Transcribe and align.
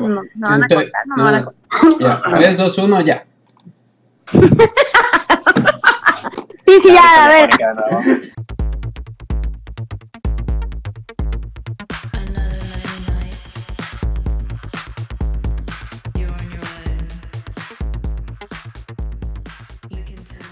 No, 0.00 0.08
no 0.08 0.22
van 0.40 0.64
a 0.64 0.68
contar, 0.68 1.06
no 1.06 1.16
me 1.16 1.22
van 1.22 1.34
a 1.34 1.42
no, 1.42 1.52
Ya, 1.98 2.22
3, 2.22 2.56
2, 2.56 2.78
1, 2.78 3.00
ya. 3.02 3.26
Sí, 6.64 6.80
sí, 6.80 6.92
ya, 6.94 7.26
a 7.26 7.28
ver. 7.28 7.50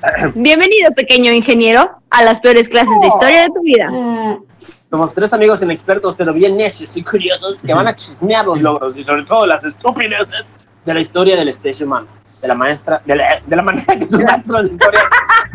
Bienvenido, 0.35 0.93
pequeño 0.95 1.33
ingeniero, 1.33 2.03
a 2.11 2.23
las 2.23 2.41
peores 2.41 2.69
clases 2.69 3.01
de 3.01 3.07
historia 3.07 3.43
de 3.43 3.49
tu 3.49 3.63
vida. 3.63 3.89
Somos 4.91 5.15
tres 5.15 5.33
amigos 5.33 5.63
inexpertos, 5.63 6.17
pero 6.17 6.33
bien 6.33 6.57
necios 6.57 6.97
y 6.97 7.05
curiosos, 7.05 7.63
que 7.63 7.73
van 7.73 7.87
a 7.87 7.95
chismear 7.95 8.45
los 8.45 8.61
logros 8.61 8.97
y 8.97 9.05
sobre 9.05 9.23
todo 9.25 9.47
las 9.47 9.63
estupideces 9.65 10.51
de 10.85 10.95
la 10.95 11.01
historia 11.01 11.37
del 11.37 11.48
especie 11.48 11.87
humano. 11.87 12.09
De 12.43 12.48
la 12.48 12.55
maestra, 12.55 13.03
de 13.05 13.17
la, 13.17 13.41
de 13.47 13.55
la 13.55 13.62
manera 13.62 13.98
que 13.98 14.07
tus 14.07 14.19
maestros 14.19 14.62
de 14.65 14.71
historia 14.71 15.01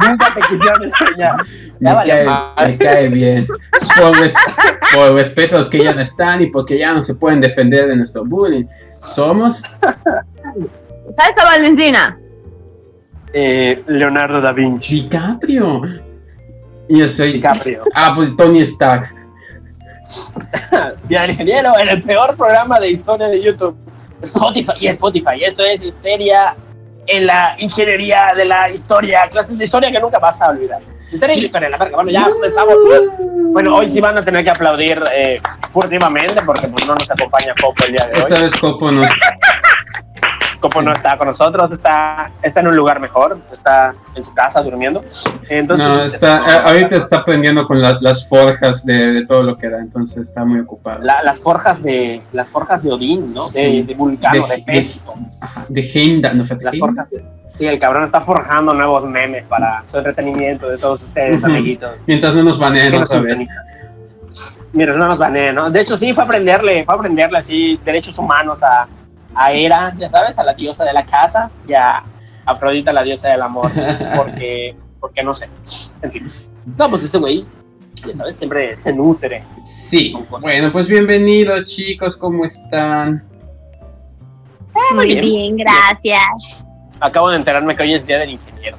nunca 0.08 0.34
te 0.36 0.42
quisieron 0.42 0.84
enseñar. 0.84 1.36
Me 1.80 1.94
vale 1.94 2.26
cae, 2.26 2.68
me 2.68 2.78
cae 2.78 3.10
bien. 3.10 3.48
Por, 4.00 4.16
res- 4.20 4.36
por 4.94 5.14
respeto 5.14 5.56
a 5.56 5.58
los 5.60 5.68
que 5.70 5.84
ya 5.84 5.94
no 5.96 6.02
están 6.02 6.42
y 6.42 6.48
porque 6.48 6.78
ya 6.78 6.94
no 6.94 7.02
se 7.02 7.16
pueden 7.16 7.42
defender 7.42 7.88
de 7.88 7.96
nuestro 7.96 8.24
bullying. 8.24 8.66
Somos 9.00 9.64
Salsa 9.82 11.44
Valentina. 11.44 12.20
Eh, 13.34 13.84
Leonardo 13.88 14.40
da 14.40 14.52
Vinci. 14.54 15.02
DiCaprio. 15.02 15.82
Y 16.88 17.00
yo 17.00 17.08
soy. 17.08 17.34
DiCaprio. 17.34 17.84
Ah, 17.96 18.14
pues 18.16 18.36
Tony 18.38 18.60
Stark. 18.62 19.14
Ingeniero 21.10 21.78
en 21.80 21.90
el 21.90 22.02
peor 22.02 22.36
programa 22.36 22.80
de 22.80 22.90
historia 22.90 23.28
de 23.28 23.42
YouTube. 23.42 23.76
Spotify 24.22 24.74
y 24.80 24.88
Spotify. 24.88 25.44
Esto 25.44 25.64
es 25.64 25.82
Histeria 25.84 26.56
en 27.08 27.26
la 27.26 27.56
ingeniería 27.60 28.34
de 28.36 28.46
la 28.46 28.70
historia. 28.70 29.28
Clases 29.30 29.58
de 29.58 29.66
historia 29.66 29.92
que 29.92 30.00
nunca 30.00 30.20
vas 30.20 30.42
a 30.42 30.50
olvidar. 30.50 30.82
Historia 31.12 31.36
y 31.36 31.40
la 31.42 31.46
historia, 31.46 31.70
la 31.70 31.78
verga. 31.78 31.96
Bueno, 31.96 32.12
ya 32.12 32.30
pensamos. 32.42 32.76
Bueno, 33.52 33.76
hoy 33.76 33.90
sí 33.90 34.02
van 34.02 34.18
a 34.18 34.26
tener 34.26 34.44
que 34.44 34.50
aplaudir 34.50 35.02
eh, 35.14 35.40
furtivamente 35.72 36.42
porque 36.46 36.68
pues, 36.68 36.88
no 36.88 36.96
nos 36.96 37.10
acompaña 37.12 37.54
Copo 37.62 37.86
el 37.86 37.94
día 37.94 38.06
de 38.08 38.14
Esta 38.14 38.36
hoy. 38.36 38.42
vez 38.42 38.56
Copo 38.56 38.92
nos. 38.92 39.12
Copo 40.66 40.82
no 40.82 40.92
está 40.94 41.16
con 41.16 41.28
nosotros, 41.28 41.72
está, 41.72 42.32
está 42.42 42.60
en 42.62 42.68
un 42.70 42.76
lugar 42.76 43.00
mejor, 43.00 43.38
está 43.54 43.94
en 44.16 44.24
su 44.24 44.34
casa 44.34 44.64
durmiendo. 44.64 45.04
Entonces, 45.48 45.88
No, 45.88 46.02
este, 46.02 46.16
está, 46.16 46.40
no, 46.40 46.52
eh, 46.52 46.62
ahorita 46.66 46.96
está 46.96 47.18
aprendiendo 47.18 47.68
con 47.68 47.80
la- 47.80 48.00
las 48.02 48.28
forjas 48.28 48.84
de, 48.84 49.12
de 49.14 49.26
todo 49.28 49.44
lo 49.44 49.58
que 49.60 49.70
da, 49.70 49.78
entonces 49.78 50.18
está 50.28 50.44
muy 50.44 50.60
ocupado. 50.62 51.04
la- 51.04 51.22
las 51.22 51.40
forjas 51.40 51.84
de 51.84 52.24
las 52.34 52.50
forjas 52.50 52.82
de 52.82 52.92
Odín, 52.92 53.32
¿no? 53.32 53.52
De, 53.52 53.62
Sí. 53.62 53.82
de 53.84 53.94
Vulcano, 53.94 54.44
De- 54.48 54.74
de. 54.74 54.86
Ajá, 55.40 55.66
De 55.70 55.82
Heimdall, 55.82 56.36
no 56.40 56.46
fue 56.46 56.58
Las 56.62 56.80
forjas. 56.80 57.08
Sí, 57.54 57.68
el 57.68 57.78
cabrón 57.78 58.04
está 58.06 58.20
forjando 58.22 58.74
nuevos 58.74 59.06
memes 59.06 59.46
para 59.46 59.84
su 59.86 59.98
entretenimiento 60.00 60.68
de 60.68 60.80
todos 60.80 61.04
ustedes, 61.04 61.44
amiguitos. 61.44 61.92
Mientras 62.08 62.36
no 62.36 62.42
nos 62.42 62.58
baneen 62.58 62.96
otra 62.96 63.20
vez. 63.22 63.48
Mira, 64.74 64.98
no 64.98 65.08
nos 65.08 65.20
baneen, 65.20 65.54
¿no? 65.56 65.70
De 65.70 65.80
hecho, 65.82 65.96
sí, 65.96 66.12
fue 66.12 66.24
a 66.24 66.26
aprenderle, 66.26 66.84
fue 66.86 66.96
a 66.96 66.98
aprenderle 66.98 67.38
así 67.38 67.80
derechos 67.86 68.18
humanos 68.18 68.62
a, 68.64 68.88
a 69.36 69.52
Hera, 69.52 69.94
ya 69.98 70.10
sabes, 70.10 70.40
a 70.40 70.44
la 70.44 70.54
diosa 70.54 70.86
de 70.86 70.94
la 70.94 71.06
casa 71.06 71.52
y 71.68 71.74
a 71.74 72.04
Afrodita, 72.46 72.94
la 72.94 73.04
diosa 73.04 73.30
del 73.30 73.42
amor. 73.42 73.70
Porque, 74.16 74.76
porque 75.00 75.24
no 75.24 75.36
sé. 75.36 75.50
En 76.02 76.12
fin. 76.12 76.28
No, 76.78 76.90
pues 76.90 77.04
ese 77.04 77.20
güey, 77.20 77.46
ya 78.08 78.16
sabes, 78.16 78.38
siempre 78.38 78.76
se 78.76 78.92
nutre. 78.92 79.44
Sí, 79.64 80.16
bueno, 80.42 80.72
pues 80.72 80.88
bienvenidos 80.88 81.66
chicos, 81.66 82.16
¿cómo 82.18 82.44
están? 82.44 83.24
Muy 84.94 85.06
bien. 85.08 85.22
bien, 85.22 85.58
gracias. 85.58 86.66
Acabo 87.00 87.30
de 87.30 87.38
enterarme 87.38 87.76
que 87.76 87.84
hoy 87.84 87.94
es 87.94 88.06
día 88.06 88.18
del 88.20 88.32
ingeniero. 88.32 88.78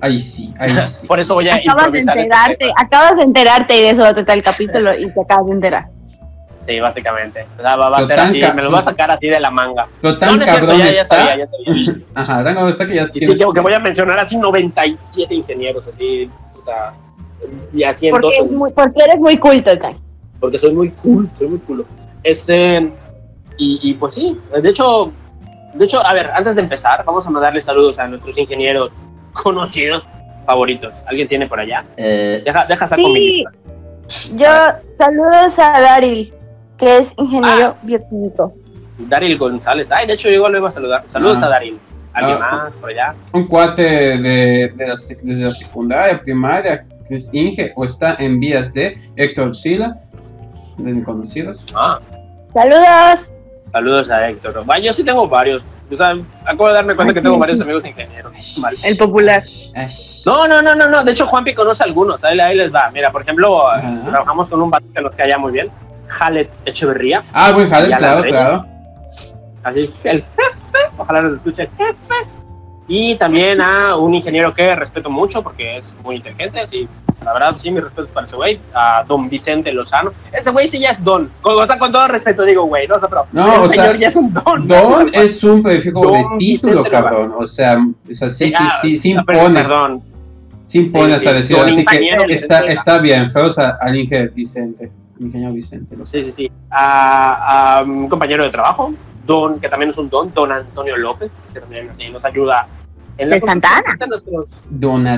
Ahí 0.00 0.18
sí, 0.18 0.52
ahí 0.58 0.70
sí. 0.84 1.06
Por 1.06 1.20
eso 1.20 1.34
voy 1.34 1.48
a 1.48 1.56
Acabas 1.56 1.92
de 1.92 1.98
improvisar 2.00 2.18
este 2.18 2.24
enterarte, 2.24 2.72
acabas 2.76 3.16
de 3.16 3.22
enterarte 3.22 3.76
y 3.76 3.80
de 3.82 3.90
eso 3.90 4.02
va 4.02 4.08
a 4.08 4.14
tratar 4.14 4.36
el 4.36 4.42
capítulo 4.42 4.98
y 4.98 5.12
te 5.12 5.20
acabas 5.20 5.46
de 5.46 5.52
enterar. 5.52 5.88
Sí, 6.70 6.78
básicamente. 6.80 7.46
O 7.58 7.62
sea, 7.62 7.74
va, 7.74 7.88
va 7.90 7.98
a 7.98 8.06
ser 8.06 8.20
así, 8.20 8.40
me 8.54 8.62
lo 8.62 8.70
voy 8.70 8.78
a 8.78 8.82
sacar 8.82 9.10
así 9.10 9.26
de 9.28 9.40
la 9.40 9.50
manga. 9.50 9.88
Pero 10.00 10.18
tan 10.20 10.30
No, 10.30 10.36
no 10.36 10.42
es 10.44 10.48
cierto, 10.50 10.66
cabrón 10.68 10.86
ya, 10.86 10.92
ya 10.92 11.02
está. 11.02 11.14
sabía, 11.16 11.36
ya 11.38 11.48
sabía. 11.48 11.94
Ajá, 12.14 12.44
cabrón 12.44 12.68
está 12.70 12.86
que 12.86 12.94
ya 12.94 13.02
Y 13.02 13.06
sí, 13.06 13.12
tienes. 13.12 13.38
que, 13.38 13.44
que 13.52 13.60
voy 13.60 13.74
a 13.74 13.78
mencionar 13.80 14.18
así 14.20 14.36
97 14.36 15.34
ingenieros, 15.34 15.84
así, 15.88 16.30
puta, 16.54 16.94
y 17.72 17.82
así 17.82 18.06
en 18.06 18.12
Porque, 18.12 18.26
dos 18.26 18.36
es 18.38 18.50
muy- 18.52 18.70
porque 18.72 19.02
eres 19.04 19.20
muy 19.20 19.36
culto, 19.36 19.76
Kai. 19.80 19.96
porque 20.38 20.58
soy 20.58 20.72
muy 20.72 20.90
cool, 20.92 21.28
soy 21.34 21.48
muy 21.48 21.58
culo. 21.58 21.84
Este, 22.22 22.78
y, 23.58 23.80
y 23.82 23.94
pues 23.94 24.14
sí, 24.14 24.38
de 24.62 24.68
hecho, 24.68 25.10
de 25.74 25.84
hecho, 25.84 26.06
a 26.06 26.12
ver, 26.12 26.30
antes 26.32 26.54
de 26.54 26.60
empezar, 26.62 27.02
vamos 27.04 27.26
a 27.26 27.30
mandarle 27.30 27.60
saludos 27.60 27.98
a 27.98 28.06
nuestros 28.06 28.38
ingenieros 28.38 28.92
conocidos 29.32 30.06
favoritos. 30.46 30.92
¿Alguien 31.06 31.26
tiene 31.26 31.46
por 31.48 31.58
allá? 31.58 31.84
Eh, 31.96 32.42
Deja, 32.44 32.64
deja 32.66 32.86
saco 32.86 33.08
mi 33.08 33.18
Sí, 33.18 33.44
lista. 33.44 33.50
yo 34.36 34.48
saludos 34.94 35.58
a 35.58 35.80
Daryl, 35.80 36.32
que 36.80 36.98
es 36.98 37.14
ingeniero 37.18 37.76
bioquímico. 37.82 38.54
Daryl 38.98 39.38
González. 39.38 39.90
Ay, 39.92 40.06
de 40.06 40.14
hecho, 40.14 40.28
yo 40.28 40.36
igual 40.36 40.52
lo 40.52 40.58
iba 40.58 40.68
a 40.68 40.72
saludar. 40.72 41.04
Saludos 41.12 41.38
Ah. 41.42 41.46
a 41.46 41.48
Daryl. 41.50 41.78
¿Alguien 42.12 42.38
Ah. 42.42 42.62
más 42.64 42.76
por 42.76 42.90
allá? 42.90 43.14
un 43.32 43.46
cuate 43.46 43.82
de, 44.18 44.68
de 44.74 44.86
la 44.86 44.94
desde 45.22 45.44
la 45.44 45.52
secundaria, 45.52 46.20
primaria, 46.20 46.84
que 47.08 47.14
es 47.16 47.32
Inge, 47.32 47.72
o 47.76 47.84
está 47.84 48.16
en 48.18 48.40
vías 48.40 48.74
de 48.74 48.96
Héctor 49.16 49.54
Sila, 49.54 49.96
de 50.76 50.92
mis 50.92 51.04
conocidos. 51.04 51.64
Ah, 51.74 52.00
Saludos. 52.52 53.32
saludos 53.72 54.10
a 54.10 54.28
Héctor. 54.28 54.64
Bueno, 54.64 54.84
yo 54.84 54.92
sí 54.92 55.04
tengo 55.04 55.28
varios. 55.28 55.62
Acabo 56.44 56.68
de 56.68 56.74
darme 56.74 56.94
cuenta 56.94 57.12
que 57.14 57.20
tengo 57.20 57.36
varios 57.38 57.60
amigos 57.60 57.84
ingenieros. 57.84 58.32
El 58.84 58.96
popular. 58.96 59.42
No, 60.24 60.46
no, 60.46 60.62
no, 60.62 60.74
no, 60.76 60.88
no. 60.88 61.02
De 61.02 61.10
hecho, 61.12 61.26
Juanpi 61.26 61.52
conoce 61.54 61.82
algunos. 61.82 62.22
Ahí, 62.22 62.38
ahí 62.38 62.56
les 62.56 62.72
va. 62.72 62.90
Mira, 62.92 63.10
por 63.10 63.22
ejemplo, 63.22 63.68
Ajá. 63.68 64.00
trabajamos 64.08 64.48
con 64.48 64.62
un 64.62 64.70
vato 64.70 64.86
que 64.94 65.00
nos 65.00 65.16
caía 65.16 65.36
muy 65.38 65.50
bien. 65.52 65.68
Jalet 66.10 66.50
Echeverría. 66.64 67.22
Ah, 67.32 67.52
buen 67.52 67.68
jale, 67.70 67.88
y 67.88 67.92
a 67.92 67.96
claro, 67.96 68.22
claro. 68.24 68.60
Así, 69.62 69.90
el 70.04 70.22
jefe. 70.22 70.78
Ojalá 70.98 71.22
nos 71.22 71.36
escuche 71.36 71.62
el 71.62 71.68
jefe. 71.76 72.14
Y 72.88 73.14
también 73.16 73.62
a 73.62 73.96
un 73.96 74.14
ingeniero 74.14 74.52
que 74.52 74.74
respeto 74.74 75.08
mucho 75.10 75.42
porque 75.42 75.76
es 75.76 75.94
muy 76.02 76.16
inteligente. 76.16 76.58
Así, 76.60 76.88
la 77.24 77.32
verdad, 77.32 77.54
sí, 77.56 77.70
mi 77.70 77.78
respeto 77.78 78.08
para 78.08 78.26
ese 78.26 78.34
güey. 78.34 78.58
A 78.74 79.04
don 79.06 79.28
Vicente 79.28 79.70
Lozano. 79.72 80.12
Ese 80.32 80.50
güey 80.50 80.66
sí 80.66 80.80
ya 80.80 80.90
es 80.90 81.04
don. 81.04 81.30
Con, 81.40 81.54
o 81.62 81.66
sea, 81.66 81.78
con 81.78 81.92
todo 81.92 82.08
respeto 82.08 82.42
digo, 82.44 82.64
güey, 82.64 82.88
no, 82.88 82.96
o 82.96 82.98
sea, 82.98 83.08
pero 83.08 83.26
No, 83.30 83.68
sea, 83.68 83.82
señor 83.84 83.98
ya 83.98 84.08
es 84.08 84.16
un 84.16 84.32
don. 84.32 84.66
Don 84.66 85.10
es 85.12 85.44
un 85.44 85.62
prefijo 85.62 86.00
de 86.10 86.24
título, 86.38 86.82
Vicente 86.82 86.90
cabrón. 86.90 87.32
O 87.38 87.46
sea, 87.46 87.78
o 87.78 88.12
sea, 88.14 88.28
sí, 88.30 88.50
sí, 88.50 88.64
sí, 88.82 88.96
sí 88.98 89.16
pero- 89.24 89.38
impone, 89.38 89.62
Perdón. 89.62 90.02
sí 90.64 90.78
impone 90.80 91.20
sí, 91.20 91.28
sí, 91.28 91.32
decir, 91.34 91.56
así 91.58 91.84
que 91.84 92.34
está, 92.34 92.60
está 92.62 92.98
bien. 92.98 93.28
Saludos 93.30 93.58
al 93.58 93.94
Inge 93.96 94.28
Vicente, 94.34 94.90
ingeniero 95.20 95.52
Vicente. 95.54 95.96
lo 95.96 96.04
sé. 96.06 96.24
Sí, 96.24 96.32
sí, 96.32 96.32
sí. 96.48 96.52
A, 96.70 97.78
a 97.78 97.82
un 97.82 98.08
compañero 98.08 98.42
de 98.44 98.50
trabajo, 98.50 98.92
Don, 99.26 99.60
que 99.60 99.68
también 99.68 99.90
es 99.90 99.98
un 99.98 100.08
don, 100.08 100.32
Don 100.34 100.50
Antonio 100.50 100.96
López, 100.96 101.50
que 101.52 101.60
también 101.60 101.90
así, 101.90 102.08
nos 102.08 102.24
ayuda 102.24 102.66
en 103.18 103.30
De 103.30 103.40
Santana. 103.40 103.96
de 103.98 104.06
nuestros-. 104.06 104.64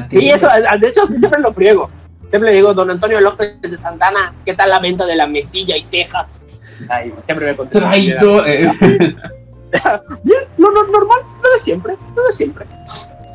Sí, 0.09 0.29
eso, 0.29 0.49
a- 0.51 0.77
de 0.77 0.89
hecho, 0.89 1.07
sí 1.07 1.19
siempre 1.19 1.41
lo 1.41 1.53
friego. 1.53 1.89
Siempre 2.29 2.51
le 2.51 2.57
digo, 2.57 2.75
Don 2.75 2.91
Antonio 2.91 3.21
López 3.21 3.61
de 3.61 3.79
Santana, 3.79 4.33
¿qué 4.45 4.55
tal 4.55 4.71
la 4.71 4.81
venta 4.81 5.07
de 5.07 5.17
la 5.17 5.27
mesilla 5.27 5.77
y 5.77 5.85
teja? 5.85 6.27
Ay, 6.89 7.13
siempre 7.25 7.47
me 7.47 7.57
contesta. 7.57 7.89
Traidor. 7.89 8.43
eh. 8.49 8.71
Bien, 10.23 10.41
no, 10.59 10.71
no, 10.71 10.83
normal, 10.89 11.21
lo 11.43 11.51
de 11.53 11.59
siempre, 11.61 11.97
lo 12.15 12.27
de 12.27 12.33
siempre. 12.33 12.67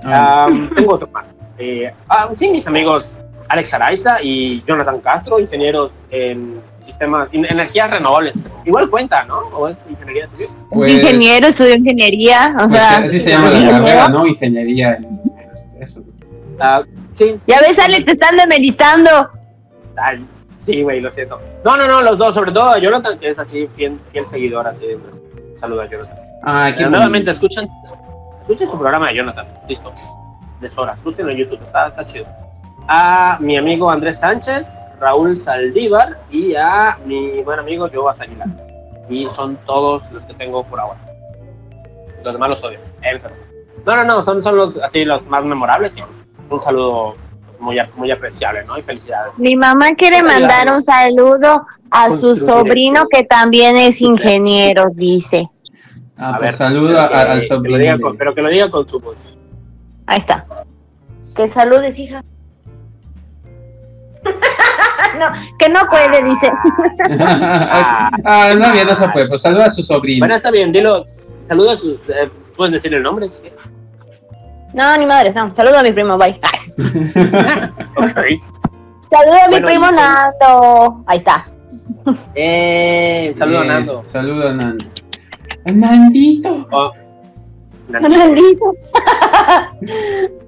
Ah, 0.03 0.45
Am, 0.45 0.69
tengo 0.75 0.94
otro 0.95 1.07
más. 1.07 1.35
Eh, 1.57 1.91
ah, 2.09 2.29
sí, 2.33 2.50
mis 2.50 2.67
amigos 2.67 3.17
Alex 3.50 3.74
Araiza 3.74 4.22
y 4.22 4.62
Jonathan 4.68 5.00
Castro, 5.00 5.40
ingenieros 5.40 5.91
en 6.12 6.62
sistemas, 6.85 7.30
en 7.31 7.46
energías 7.46 7.90
renovables. 7.91 8.38
Igual 8.66 8.90
cuenta, 8.90 9.24
¿no? 9.25 9.40
¿O 9.53 9.68
es 9.68 9.85
ingeniería 9.90 10.28
civil? 10.30 10.47
pues, 10.69 10.91
ingeniero, 10.91 11.48
estudió 11.48 11.75
ingeniería. 11.75 12.54
O 12.56 12.68
pues, 12.68 12.71
sea, 12.81 12.98
así 12.98 13.19
se 13.19 13.30
llama 13.31 13.50
la 13.50 13.71
carrera, 13.71 14.10
¿no? 14.10 14.25
Ingeniería. 14.27 14.95
en- 14.95 15.21
este, 15.51 15.83
eso. 15.83 16.01
Ah, 16.60 16.81
sí, 17.16 17.39
Ya 17.48 17.60
ves, 17.62 17.77
Alex, 17.80 18.06
te 18.06 18.12
están 18.12 18.36
demeritando. 18.36 19.30
Ay, 19.95 20.25
sí, 20.62 20.81
güey, 20.83 21.01
lo 21.01 21.12
siento. 21.12 21.39
No, 21.63 21.77
no, 21.77 21.88
no, 21.88 22.01
los 22.01 22.18
dos, 22.18 22.33
sobre 22.33 22.51
todo 22.51 22.69
a 22.69 22.80
Jonathan, 22.80 23.18
que 23.19 23.30
es 23.30 23.39
así, 23.39 23.68
fiel, 23.75 24.00
fiel 24.12 24.25
seguidor, 24.25 24.68
así. 24.68 24.86
pues, 25.01 25.60
Saluda 25.60 25.83
a 25.83 25.89
Jonathan. 25.89 26.16
Ah, 26.44 26.71
qué 26.77 26.86
nuevamente, 26.86 27.31
escuchen, 27.31 27.68
escuchen 28.42 28.68
su 28.69 28.77
programa 28.77 29.07
de 29.10 29.16
Jonathan, 29.16 29.45
listo. 29.68 29.92
Deshoras, 30.62 31.01
búsquenlo 31.04 31.31
en 31.31 31.38
YouTube, 31.39 31.60
está, 31.63 31.88
está 31.88 32.06
chido. 32.06 32.25
A 32.88 33.38
mi 33.39 33.57
amigo 33.57 33.89
Andrés 33.92 34.19
Sánchez, 34.19 34.75
Raúl 35.00 35.36
Saldívar 35.36 36.18
y 36.31 36.56
a 36.56 36.98
mi 37.06 37.42
buen 37.44 37.60
amigo 37.60 37.89
Jovas 37.94 38.22
Aguilar. 38.22 38.48
Y 39.10 39.28
son 39.36 39.57
todos 39.66 40.10
los 40.12 40.24
que 40.24 40.34
tengo 40.34 40.63
por 40.63 40.80
ahora. 40.80 41.00
Los 42.24 42.34
demás 42.34 42.50
los 42.50 42.63
odio. 42.63 42.80
No. 43.01 43.30
No, 43.86 43.95
no, 43.95 44.04
no, 44.16 44.24
son, 44.24 44.44
son 44.44 44.57
los, 44.57 44.78
así, 44.78 45.06
los 45.06 45.25
más 45.28 45.45
memorables. 45.45 45.95
y 45.98 46.01
un 46.50 46.60
saludo 46.62 47.16
muy, 47.60 47.78
muy 47.95 48.12
apreciable, 48.12 48.63
¿no? 48.66 48.78
Y 48.78 48.81
felicidades. 48.81 49.33
Mi 49.38 49.56
mamá 49.56 49.88
quiere 49.98 50.24
mandar 50.24 50.72
un 50.74 50.83
saludo 50.83 51.66
a 51.90 52.12
su 52.12 52.36
sobrino 52.36 53.06
que 53.10 53.24
también 53.24 53.78
es 53.78 54.01
ingeniero, 54.01 54.86
dice. 54.94 55.50
Ah, 56.18 56.30
A 56.30 56.38
pues 56.38 56.42
ver, 56.42 56.51
saluda 56.54 57.06
al 57.31 57.42
sobrino. 57.44 57.98
pero 58.18 58.33
que 58.33 58.42
lo 58.42 58.50
diga 58.50 58.69
con 58.72 58.88
su 58.88 59.00
voz. 59.00 59.38
Ahí 60.06 60.18
está. 60.19 60.45
Que 61.36 61.48
saludes, 61.48 61.98
hija. 62.00 62.24
no, 65.19 65.25
que 65.57 65.69
no 65.69 65.88
puede, 65.89 66.24
dice. 66.24 66.50
ah, 67.19 68.53
no, 68.57 68.71
bien, 68.71 68.88
no 68.88 68.95
se 68.95 69.07
puede. 69.09 69.27
Pues 69.27 69.41
saluda 69.41 69.65
a 69.65 69.69
su 69.69 69.81
sobrino. 69.83 70.19
Bueno, 70.19 70.35
está 70.35 70.51
bien, 70.51 70.71
dilo. 70.71 71.06
Saluda 71.47 71.74
a 71.74 71.77
su. 71.77 71.91
eh, 72.09 72.29
Puedes 72.56 72.74
decir 72.74 72.94
el 72.94 73.03
nombre, 73.03 73.29
si 73.31 73.39
quieres. 73.39 73.59
No, 74.74 74.97
ni 74.97 75.06
madres, 75.06 75.33
no. 75.35 75.53
Saludo 75.53 75.77
a 75.79 75.83
mi 75.83 75.91
primo, 75.91 76.18
bye. 76.18 76.39
Ay, 76.41 76.59
Ok. 77.95 78.41
Saludo 79.09 79.35
a 79.35 79.47
mi 79.47 79.51
Bueno, 79.51 79.68
primo 79.68 79.88
Nando. 79.91 81.03
Ahí 81.07 81.18
está. 81.19 81.45
Eh, 82.35 83.33
saludo 83.35 83.59
a 83.59 83.63
Yes, 83.63 83.71
Nando. 83.71 84.01
Saluda 84.06 84.50
a 84.51 84.53
Nando. 84.53 84.85
¡A 85.65 85.71
Nandito. 85.71 86.68
Oh, 86.71 86.91
Nando. 86.94 87.06
Nandito. 87.88 88.74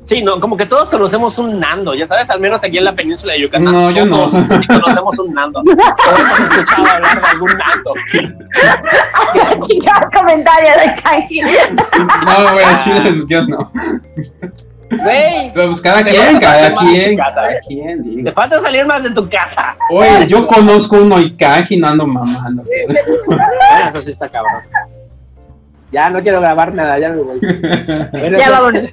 Sí, 0.06 0.22
no, 0.24 0.40
como 0.40 0.58
que 0.58 0.66
todos 0.66 0.90
conocemos 0.90 1.38
un 1.38 1.60
Nando, 1.60 1.94
ya 1.94 2.08
sabes, 2.08 2.30
al 2.32 2.40
menos 2.40 2.64
aquí 2.64 2.80
en 2.80 2.84
la 2.84 2.94
península 2.96 3.34
de 3.34 3.42
Yucatán. 3.42 3.66
No, 3.72 3.92
yo 3.92 4.06
no. 4.06 4.28
todos 4.28 4.66
conocemos 4.68 5.20
un 5.20 5.34
Nando. 5.34 5.62
Todos 5.64 6.20
hemos 6.20 6.40
escuchado 6.40 6.88
hablar 6.88 7.22
de 7.22 7.28
algún 7.28 7.52
Nando. 7.52 7.94
Chingado 9.68 10.10
comentario 10.12 10.72
de 10.84 11.02
Kanji. 11.02 11.42
No, 11.42 12.54
bueno, 12.54 12.78
chile, 12.84 13.24
yo 13.28 13.46
no. 13.48 13.72
Güey, 14.92 15.52
Pero 15.54 15.68
pues 15.68 15.82
cada 15.82 16.04
Te 16.04 16.10
quien, 16.10 16.40
cada 16.40 16.74
quien, 16.74 17.16
casa, 17.16 17.42
cada 17.42 17.60
quien, 17.60 18.04
te 18.04 18.10
digo. 18.10 18.32
falta 18.34 18.60
salir 18.60 18.86
más 18.88 19.04
de 19.04 19.12
tu 19.12 19.30
casa. 19.30 19.78
Oye, 19.92 20.26
yo 20.28 20.48
conozco 20.48 20.96
un 20.96 21.12
Oikaji, 21.12 21.78
no 21.78 21.88
ando 21.88 22.08
mamando. 22.08 22.64
Bueno, 23.28 23.90
eso 23.90 24.02
sí 24.02 24.10
está 24.12 24.28
cabrón. 24.28 24.64
Ya 25.92 26.10
no 26.10 26.22
quiero 26.22 26.40
grabar 26.40 26.74
nada, 26.74 27.00
ya 27.00 27.10
me 27.10 27.22
voy. 27.24 27.40
Bueno, 28.12 28.38
Ya 28.38 28.44
eso- 28.46 28.52
vámonos. 28.52 28.84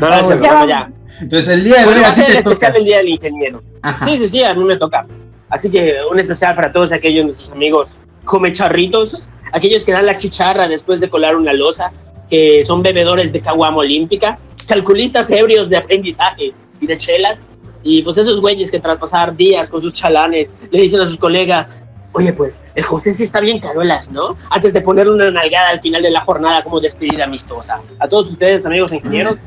No, 0.00 0.08
no, 0.08 0.16
Ya 0.16 0.22
bueno, 0.22 0.42
vamos. 0.42 0.68
ya. 0.68 0.90
Entonces 1.20 1.48
el 1.48 1.64
día 1.64 1.78
de 1.80 1.84
Bueno, 1.84 1.98
hoy 2.00 2.04
va 2.04 2.10
a 2.10 2.14
ti 2.14 2.20
el 2.20 2.26
toca. 2.28 2.38
especial 2.38 2.72
del 2.72 2.84
Día 2.84 2.96
del 2.98 3.08
Ingeniero. 3.08 3.62
Ajá. 3.82 4.04
Sí, 4.06 4.18
sí, 4.18 4.28
sí, 4.28 4.42
a 4.42 4.54
mí 4.54 4.64
me 4.64 4.76
toca. 4.76 5.06
Así 5.50 5.68
que 5.70 5.96
un 6.10 6.18
especial 6.20 6.54
para 6.54 6.72
todos 6.72 6.92
aquellos 6.92 7.24
nuestros 7.26 7.50
amigos 7.50 7.98
comecharritos, 8.24 9.28
aquellos 9.52 9.84
que 9.84 9.92
dan 9.92 10.06
la 10.06 10.16
chicharra 10.16 10.68
después 10.68 11.00
de 11.00 11.10
colar 11.10 11.36
una 11.36 11.52
losa, 11.52 11.90
que 12.30 12.64
son 12.64 12.82
bebedores 12.82 13.32
de 13.32 13.40
caguama 13.40 13.78
olímpica, 13.78 14.38
calculistas 14.66 15.30
ebrios 15.30 15.68
de 15.68 15.76
aprendizaje 15.78 16.52
y 16.80 16.86
de 16.86 16.96
chelas, 16.98 17.48
y 17.82 18.02
pues 18.02 18.16
esos 18.18 18.40
güeyes 18.40 18.70
que 18.70 18.78
tras 18.80 18.98
pasar 18.98 19.34
días 19.36 19.68
con 19.70 19.82
sus 19.82 19.92
chalanes 19.94 20.48
le 20.70 20.82
dicen 20.82 21.00
a 21.00 21.06
sus 21.06 21.16
colegas, 21.18 21.70
oye 22.12 22.32
pues, 22.32 22.62
el 22.74 22.84
José 22.84 23.12
sí 23.12 23.24
está 23.24 23.40
bien 23.40 23.58
carolas, 23.58 24.10
¿no? 24.10 24.36
Antes 24.50 24.72
de 24.72 24.80
ponerle 24.80 25.12
una 25.12 25.30
nalgada 25.30 25.70
al 25.70 25.80
final 25.80 26.02
de 26.02 26.10
la 26.10 26.20
jornada 26.22 26.62
como 26.62 26.80
despedida 26.80 27.24
amistosa. 27.24 27.80
A 27.98 28.08
todos 28.08 28.30
ustedes, 28.30 28.64
amigos 28.66 28.92
ingenieros, 28.92 29.38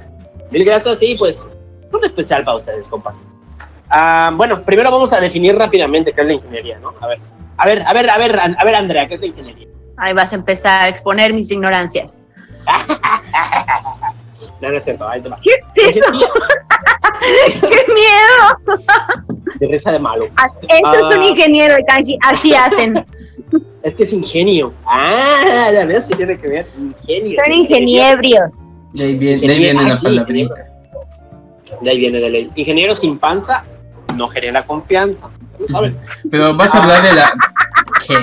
mil 0.52 0.66
gracias 0.66 1.02
y 1.02 1.16
pues 1.16 1.48
un 1.92 2.06
especial 2.06 2.44
para 2.44 2.58
ustedes, 2.58 2.88
compas. 2.88 3.22
Ah, 3.90 4.32
bueno, 4.34 4.62
primero 4.64 4.90
vamos 4.90 5.12
a 5.14 5.20
definir 5.20 5.56
rápidamente 5.56 6.14
qué 6.14 6.22
es 6.22 6.28
la 6.28 6.34
ingeniería, 6.34 6.80
¿no? 6.80 6.94
A 7.02 7.08
ver, 7.08 7.20
a 7.58 7.66
ver, 7.66 7.84
a 7.86 7.94
ver, 7.94 8.10
a 8.10 8.18
ver, 8.18 8.40
a 8.40 8.64
ver, 8.66 8.76
Andrea, 8.76 9.08
¿qué 9.08 9.16
es 9.16 9.20
la 9.20 9.28
ingeniería? 9.28 9.68
Ahí 9.98 10.14
vas 10.14 10.32
a 10.32 10.36
empezar 10.36 10.82
a 10.84 10.88
exponer 10.88 11.34
mis 11.34 11.52
ignorancias. 11.52 12.22
No, 14.60 14.70
no 14.70 14.78
es 14.78 14.84
cierto, 14.84 15.08
ahí 15.08 15.22
te 15.22 15.30
va. 15.30 15.40
¿Qué 15.42 15.52
es 15.52 15.96
eso? 15.98 16.06
¡Qué 17.62 17.84
miedo! 17.94 18.78
de 19.60 19.68
risa 19.68 19.92
de 19.92 20.00
malo. 20.00 20.28
Ah, 20.38 20.48
Eso 20.62 20.94
es 21.10 21.18
un 21.18 21.24
Ah. 21.24 21.28
ingeniero 21.28 21.76
de 21.76 21.84
Kanji. 21.86 22.18
Así 22.22 22.54
hacen. 22.56 23.06
Es 23.84 23.96
que 23.96 24.04
es 24.04 24.14
ingenio. 24.14 24.74
Ah, 24.86 25.70
ya 25.74 25.86
ves, 25.86 26.06
sí 26.06 26.14
tiene 26.16 26.38
que 26.38 26.48
ver. 26.48 26.66
Ingenio. 26.78 27.40
Son 27.44 27.54
ingeniebrios. 27.54 28.50
De 28.94 29.04
ahí 29.06 29.18
viene, 29.18 29.48
de 29.48 29.54
ahí 29.54 29.60
viene 29.60 29.84
la 29.84 29.94
Ah, 29.94 29.98
sí, 29.98 30.04
palabrita. 30.04 30.54
De 31.82 31.90
ahí 31.90 31.98
viene 31.98 32.20
de 32.20 32.30
ley. 32.30 32.52
Ingeniero 32.56 32.96
sin 32.96 33.18
panza 33.18 33.64
no 34.16 34.28
genera 34.28 34.66
confianza. 34.66 35.30
¿Lo 35.58 35.68
saben? 35.68 35.98
Pero 36.30 36.54
vas 36.56 36.74
a 36.76 36.82
hablar 36.84 37.02
de 37.02 37.14
la. 37.14 37.32
¿Qué? 38.08 38.16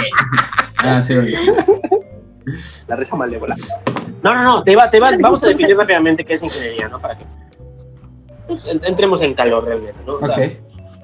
Ah, 0.79 1.01
sí, 1.01 1.15
lo 1.15 1.23
vi. 1.23 1.35
La 2.87 2.97
risa 2.97 3.17
malévola. 3.17 3.57
No, 4.23 4.35
no, 4.35 4.43
no, 4.43 4.63
te 4.65 4.75
va, 4.77 4.91
te 4.91 4.99
va, 5.01 5.11
vamos 5.19 5.43
a 5.45 5.47
definir 5.49 5.77
rápidamente 5.77 6.25
qué 6.25 6.35
es 6.35 6.43
ingeniería, 6.43 6.89
¿no? 6.89 6.99
Para 7.01 7.17
que 7.17 7.25
pues, 8.47 8.65
en- 8.65 8.85
entremos 8.85 9.21
en 9.23 9.35
calor 9.35 9.65
realmente, 9.65 10.01
¿no? 10.07 10.15
O 10.15 10.27
sea, 10.27 10.35
Ok. 10.37 10.53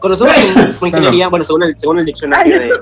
Conocemos 0.05 0.35
como, 0.53 0.75
como 0.75 0.87
ingeniería, 0.87 1.29
bueno, 1.29 1.47
según 1.47 1.63
el, 1.63 1.79
según 1.79 1.99
el 2.01 2.05
diccionario 2.05 2.59
de... 2.61 2.69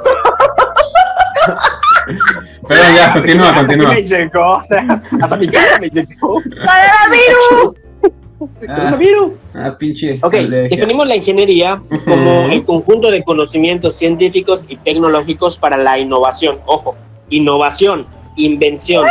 Pero 2.66 2.82
ya, 2.96 3.12
continúa, 3.12 3.54
continúa. 3.58 3.94
Me 3.94 4.02
llegó, 4.02 4.54
o 4.54 4.64
sea, 4.64 5.00
hasta 5.20 5.36
mi 5.36 5.46
casa 5.46 5.78
me 5.78 5.88
llegó. 5.88 6.42
¡Coronavirus! 6.42 7.76
Ah, 8.02 8.74
Coronavirus. 8.74 9.32
ah, 9.54 9.76
pinche. 9.78 10.18
Ok, 10.20 10.34
definimos 10.34 11.06
la 11.06 11.14
ingeniería 11.14 11.80
como 12.04 12.48
el 12.50 12.64
conjunto 12.64 13.08
de 13.08 13.22
conocimientos 13.22 13.94
científicos 13.94 14.66
y 14.68 14.78
tecnológicos 14.78 15.58
para 15.58 15.76
la 15.76 16.00
innovación. 16.00 16.58
Ojo, 16.66 16.96
innovación, 17.28 18.04
invención, 18.34 19.06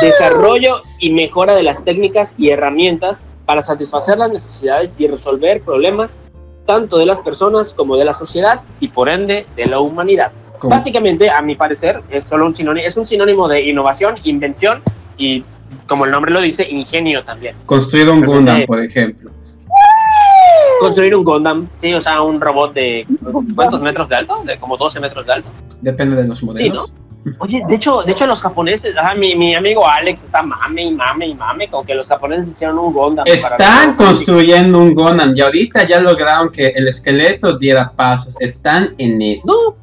desarrollo 0.00 0.82
y 1.00 1.10
mejora 1.10 1.56
de 1.56 1.64
las 1.64 1.84
técnicas 1.84 2.36
y 2.38 2.50
herramientas 2.50 3.24
para 3.44 3.64
satisfacer 3.64 4.18
las 4.18 4.30
necesidades 4.30 4.94
y 4.96 5.08
resolver 5.08 5.62
problemas 5.62 6.20
tanto 6.66 6.98
de 6.98 7.06
las 7.06 7.20
personas 7.20 7.72
como 7.72 7.96
de 7.96 8.04
la 8.04 8.12
sociedad 8.12 8.60
y 8.80 8.88
por 8.88 9.08
ende 9.08 9.46
de 9.56 9.66
la 9.66 9.80
humanidad. 9.80 10.32
Básicamente, 10.62 11.30
a 11.30 11.40
mi 11.42 11.54
parecer, 11.54 12.02
es 12.10 12.24
solo 12.24 12.46
un 12.46 12.54
sinónimo, 12.54 12.86
es 12.86 12.96
un 12.96 13.06
sinónimo 13.06 13.46
de 13.48 13.62
innovación, 13.62 14.16
invención 14.24 14.82
y, 15.16 15.44
como 15.86 16.04
el 16.04 16.10
nombre 16.10 16.32
lo 16.32 16.40
dice, 16.40 16.66
ingenio 16.68 17.22
también. 17.22 17.54
Construir 17.66 18.08
un 18.08 18.24
Gundam, 18.24 18.64
por 18.66 18.80
ejemplo. 18.80 19.30
Construir 20.80 21.14
un 21.14 21.24
Gundam, 21.24 21.68
sí, 21.76 21.94
o 21.94 22.02
sea, 22.02 22.22
un 22.22 22.40
robot 22.40 22.74
de 22.74 23.06
¿cuántos 23.54 23.80
metros 23.80 24.08
de 24.08 24.16
alto? 24.16 24.42
De 24.44 24.58
como 24.58 24.76
12 24.76 25.00
metros 25.00 25.26
de 25.26 25.32
alto. 25.32 25.48
Depende 25.80 26.16
de 26.16 26.28
los 26.28 26.38
Sí, 26.38 26.46
modelos. 26.46 26.92
¿no? 26.92 27.05
Oye, 27.38 27.62
de 27.68 27.74
hecho, 27.74 28.02
de 28.02 28.12
hecho 28.12 28.26
los 28.26 28.40
japoneses, 28.40 28.94
mi, 29.18 29.34
mi 29.34 29.54
amigo 29.54 29.86
Alex 29.88 30.24
está 30.24 30.42
mame 30.42 30.84
y 30.84 30.92
mame 30.92 31.26
y 31.28 31.34
mame, 31.34 31.68
como 31.68 31.84
que 31.84 31.94
los 31.94 32.06
japoneses 32.08 32.48
hicieron 32.48 32.78
un 32.78 32.92
Gundam. 32.92 33.24
para 33.24 33.34
Están 33.36 33.94
construyendo 33.96 34.78
un 34.78 34.94
Gundam 34.94 35.32
y 35.34 35.40
ahorita 35.40 35.84
ya 35.84 36.00
lograron 36.00 36.50
que 36.50 36.68
el 36.68 36.86
esqueleto 36.88 37.58
diera 37.58 37.90
pasos. 37.94 38.36
Están 38.40 38.94
en 38.98 39.20
eso. 39.22 39.52
No, 39.72 39.76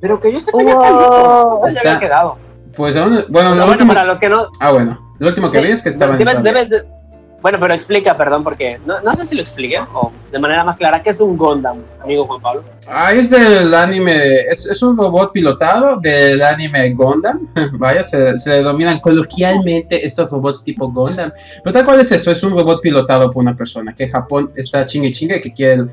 pero 0.00 0.18
que 0.18 0.32
yo 0.32 0.38
que 0.38 0.64
ya 0.64 0.72
está 0.72 0.90
listo. 0.90 1.50
Wow. 1.58 1.62
Ya 1.64 1.70
se 1.70 1.78
había 1.80 2.00
quedado. 2.00 2.36
Pues 2.76 2.96
aún- 2.96 3.24
bueno, 3.28 3.50
lo 3.50 3.56
bueno, 3.56 3.72
último. 3.72 3.92
para 3.92 4.04
los 4.04 4.18
que 4.18 4.28
no, 4.28 4.46
Ah, 4.60 4.70
bueno. 4.70 4.98
Lo 5.18 5.28
último 5.28 5.50
que 5.50 5.58
Sí, 5.58 5.64
vi 5.66 5.72
es 5.72 5.82
que 5.82 5.88
estaban. 5.88 6.16
debes- 6.18 6.36
todavía- 6.36 6.52
debes 6.52 6.70
de- 6.70 6.97
bueno, 7.40 7.58
pero 7.60 7.72
explica, 7.72 8.16
perdón, 8.16 8.42
porque 8.42 8.80
no, 8.84 9.00
no 9.00 9.14
sé 9.14 9.24
si 9.24 9.36
lo 9.36 9.42
expliqué 9.42 9.78
o 9.92 10.10
de 10.32 10.38
manera 10.40 10.64
más 10.64 10.76
clara, 10.76 11.00
¿qué 11.02 11.10
es 11.10 11.20
un 11.20 11.36
Gundam, 11.36 11.78
amigo 12.02 12.26
Juan 12.26 12.40
Pablo? 12.40 12.64
Ah, 12.88 13.12
es 13.12 13.30
del 13.30 13.72
anime. 13.74 14.40
Es, 14.50 14.66
es 14.66 14.82
un 14.82 14.96
robot 14.96 15.32
pilotado 15.32 16.00
del 16.00 16.42
anime 16.42 16.90
Gundam. 16.94 17.46
Vaya, 17.74 18.02
se, 18.02 18.38
se 18.38 18.50
denominan 18.54 18.98
coloquialmente 18.98 20.04
estos 20.04 20.30
robots 20.32 20.64
tipo 20.64 20.90
Gundam. 20.90 21.30
Pero 21.62 21.72
tal 21.72 21.84
cual 21.84 22.00
es 22.00 22.10
eso: 22.10 22.32
es 22.32 22.42
un 22.42 22.50
robot 22.50 22.80
pilotado 22.80 23.30
por 23.30 23.42
una 23.42 23.54
persona. 23.54 23.94
Que 23.94 24.08
Japón 24.08 24.50
está 24.56 24.84
chingue 24.84 25.12
chingue 25.12 25.40
que 25.40 25.52
quiere, 25.52 25.84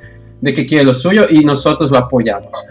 de 0.41 0.53
que 0.53 0.65
quiere 0.65 0.83
lo 0.83 0.93
suyo 0.93 1.27
y 1.29 1.45
nosotros 1.45 1.91
lo 1.91 1.99
apoyamos. 1.99 2.65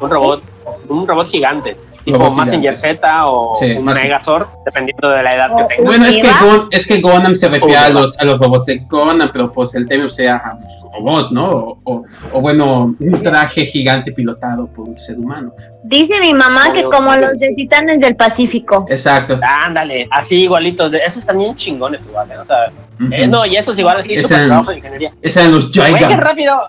Un 0.00 0.10
robot, 0.10 0.42
un 0.88 1.06
robot 1.06 1.28
gigante, 1.28 1.76
tipo 2.04 2.30
gigante. 2.32 2.76
Z 2.76 3.26
o 3.26 3.56
Sí, 3.56 3.72
un. 3.72 3.84
Megazord, 3.84 4.46
dependiendo 4.64 5.08
de 5.10 5.22
la 5.22 5.34
edad 5.34 5.50
O- 5.52 5.56
que 5.56 5.76
tenga. 5.76 5.88
Bueno, 5.88 6.04
es 6.06 6.16
que. 6.16 6.28
Gon- 6.28 6.68
es 6.70 6.86
que 6.86 7.00
Gundam 7.00 7.34
se 7.34 7.48
refiere 7.48 7.76
a 7.76 7.88
los, 7.90 8.18
a 8.18 8.24
los 8.24 8.38
robots 8.38 8.64
de 8.66 8.78
Gundam, 8.88 9.30
pero 9.32 9.50
pues 9.52 9.74
el 9.74 9.86
tema 9.88 10.08
sea 10.10 10.42
ah, 10.44 10.56
pues, 10.60 10.74
robot, 10.94 11.30
¿no? 11.32 11.50
O, 11.50 11.78
o- 11.84 12.02
o 12.32 12.40
bueno, 12.40 12.94
un 12.98 13.22
traje 13.22 13.64
gigante 13.64 14.12
pilotado 14.12 14.66
por 14.66 14.88
un 14.88 14.98
ser 14.98 15.18
humano. 15.18 15.52
Dice 15.82 16.18
mi 16.20 16.32
mamá 16.32 16.72
que 16.72 16.84
como 16.84 17.14
los 17.16 17.38
de 17.38 17.52
Titanes 17.56 18.00
del 18.00 18.16
Pacífico. 18.16 18.86
Exacto. 18.88 19.38
Ándale, 19.42 20.06
así 20.10 20.42
igualitos. 20.42 20.92
Esos 20.94 21.24
también 21.26 21.54
chingones 21.56 22.00
igual, 22.08 22.30
¿eh? 22.30 22.38
O 22.38 22.44
sea, 22.44 22.66
eh, 22.66 23.22
Ujú. 23.22 23.30
no, 23.30 23.44
y 23.46 23.56
esos 23.56 23.78
igual 23.78 23.98
así, 23.98 24.14
Ese 24.14 24.22
super 24.24 24.40
es- 24.40 24.46
trabajo 24.46 24.70
de 24.70 24.76
ingeniería. 24.78 25.12
Esos 25.20 25.36
eran 25.42 25.52
los 25.54 25.72
Güey, 25.72 25.94
qué 25.98 26.16
rápido. 26.16 26.68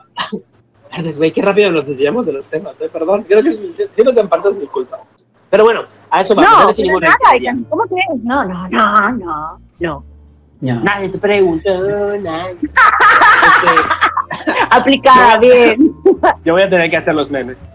Verdes, 0.95 1.17
güey, 1.17 1.31
qué 1.31 1.41
rápido 1.41 1.71
nos 1.71 1.87
desviamos 1.87 2.25
de 2.25 2.31
los 2.31 2.49
temas, 2.49 2.79
eh, 2.79 2.89
perdón. 2.91 3.23
Creo 3.27 3.43
que 3.43 3.51
siento 3.51 4.13
que 4.13 4.19
en 4.21 4.29
parte 4.29 4.49
es 4.49 4.55
mi 4.55 4.65
culpa. 4.65 4.99
Pero 5.55 5.63
bueno, 5.63 5.81
a 6.09 6.19
eso 6.19 6.35
vamos, 6.35 6.51
No, 6.51 6.73
pero 6.75 6.99
la 6.99 7.07
nada. 7.07 7.57
¿cómo 7.69 7.83
crees? 7.85 8.23
No, 8.23 8.43
no, 8.43 8.67
no, 8.67 9.11
no, 9.11 9.57
no. 9.79 10.03
Nadie 10.83 11.07
te 11.07 11.17
preguntó, 11.17 11.69
nadie. 12.17 12.57
Este, 13.45 14.57
Aplicada 14.71 15.37
bien. 15.37 15.93
yo 16.43 16.53
voy 16.53 16.63
a 16.63 16.69
tener 16.69 16.89
que 16.89 16.97
hacer 16.97 17.15
los 17.15 17.31
memes. 17.31 17.65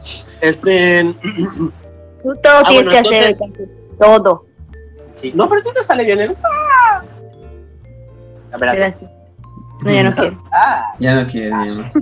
Este, 0.43 1.05
Tú 2.23 2.35
todo 2.43 2.53
Ah, 2.59 2.65
tienes 2.69 2.87
bueno, 2.87 2.91
que 2.91 2.99
hacer. 2.99 3.31
entonces- 3.31 3.69
Todo. 3.99 4.45
sí. 5.15 5.33
No, 5.35 5.49
pero 5.49 5.63
ti 5.63 5.71
te 5.75 5.83
sale 5.83 6.05
bien 6.05 6.21
el. 6.21 6.37
A 8.53 8.59
ver, 8.59 8.77
Gracias. 8.77 9.11
No, 9.83 9.91
ya 9.91 10.03
no 10.03 10.15
quiero. 10.15 10.43
Ah, 10.53 10.93
Ya 10.99 11.15
no 11.23 11.27
quiere 11.27 11.49
ni 11.49 11.55
más. 11.79 11.95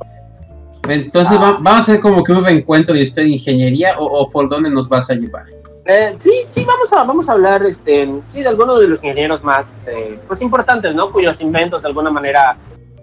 Entonces 0.89 1.37
va- 1.37 1.53
vamos 1.61 1.73
a 1.73 1.79
hacer 1.79 2.01
como 2.01 2.25
que 2.25 2.33
un 2.33 2.45
reencuentro 2.45 2.95
de 2.95 3.05
de 3.05 3.29
ingeniería 3.29 3.97
o, 3.99 4.07
o 4.07 4.29
por 4.31 4.49
dónde 4.49 4.71
nos 4.71 4.89
vas 4.89 5.09
a 5.11 5.15
llevar. 5.15 5.45
Eh, 5.89 6.15
sí, 6.19 6.31
sí, 6.51 6.65
vamos 6.65 6.93
a, 6.93 7.03
vamos 7.03 7.29
a 7.29 7.33
hablar 7.33 7.65
este, 7.65 8.09
sí, 8.31 8.43
de 8.43 8.49
algunos 8.49 8.81
de 8.81 8.87
los 8.89 9.03
ingenieros 9.03 9.43
más 9.43 9.79
este, 9.79 10.21
pues, 10.29 10.41
importantes, 10.43 10.95
¿no? 10.95 11.11
Cuyos 11.11 11.41
inventos 11.41 11.83
de 11.83 11.89
alguna 11.89 12.11
manera 12.11 12.57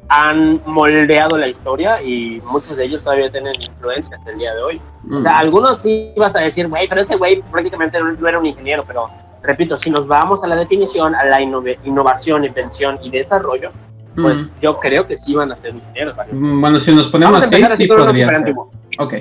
han 0.07 0.61
moldeado 0.65 1.35
la 1.37 1.47
historia 1.47 2.01
y 2.01 2.39
muchos 2.45 2.77
de 2.77 2.85
ellos 2.85 3.03
todavía 3.03 3.31
tienen 3.31 3.59
influencia 3.59 4.15
hasta 4.17 4.29
el 4.31 4.37
día 4.37 4.53
de 4.53 4.61
hoy. 4.61 4.81
O 5.11 5.19
sea, 5.19 5.39
algunos 5.39 5.79
sí 5.81 6.13
vas 6.15 6.35
a 6.35 6.39
decir, 6.41 6.67
güey, 6.67 6.87
pero 6.87 7.01
ese 7.01 7.15
güey 7.15 7.41
prácticamente 7.51 7.97
no 7.99 8.27
era 8.27 8.37
un 8.39 8.45
ingeniero, 8.45 8.83
pero 8.85 9.09
repito, 9.41 9.75
si 9.77 9.89
nos 9.89 10.05
vamos 10.07 10.43
a 10.43 10.47
la 10.47 10.55
definición, 10.55 11.15
a 11.15 11.25
la 11.25 11.41
innovación, 11.41 12.45
invención 12.45 12.99
y 13.01 13.09
desarrollo, 13.09 13.71
Mm. 14.15 14.21
pues 14.21 14.53
yo 14.61 14.79
creo 14.79 15.05
que 15.05 15.17
sí 15.17 15.35
van 15.35 15.51
a 15.51 15.55
ser 15.55 15.75
ingenieros. 15.75 16.15
¿vale? 16.15 16.31
Mm, 16.33 16.61
Bueno, 16.61 16.79
si 16.79 16.93
nos 16.95 17.07
ponemos 17.07 17.33
Vamos 17.33 17.43
a 17.43 17.45
así, 17.47 17.55
empezar 17.55 17.73
así 17.73 17.83
sí 17.83 17.89
podría 17.89 18.29
ser. 18.29 18.55
Ok, 18.99 19.13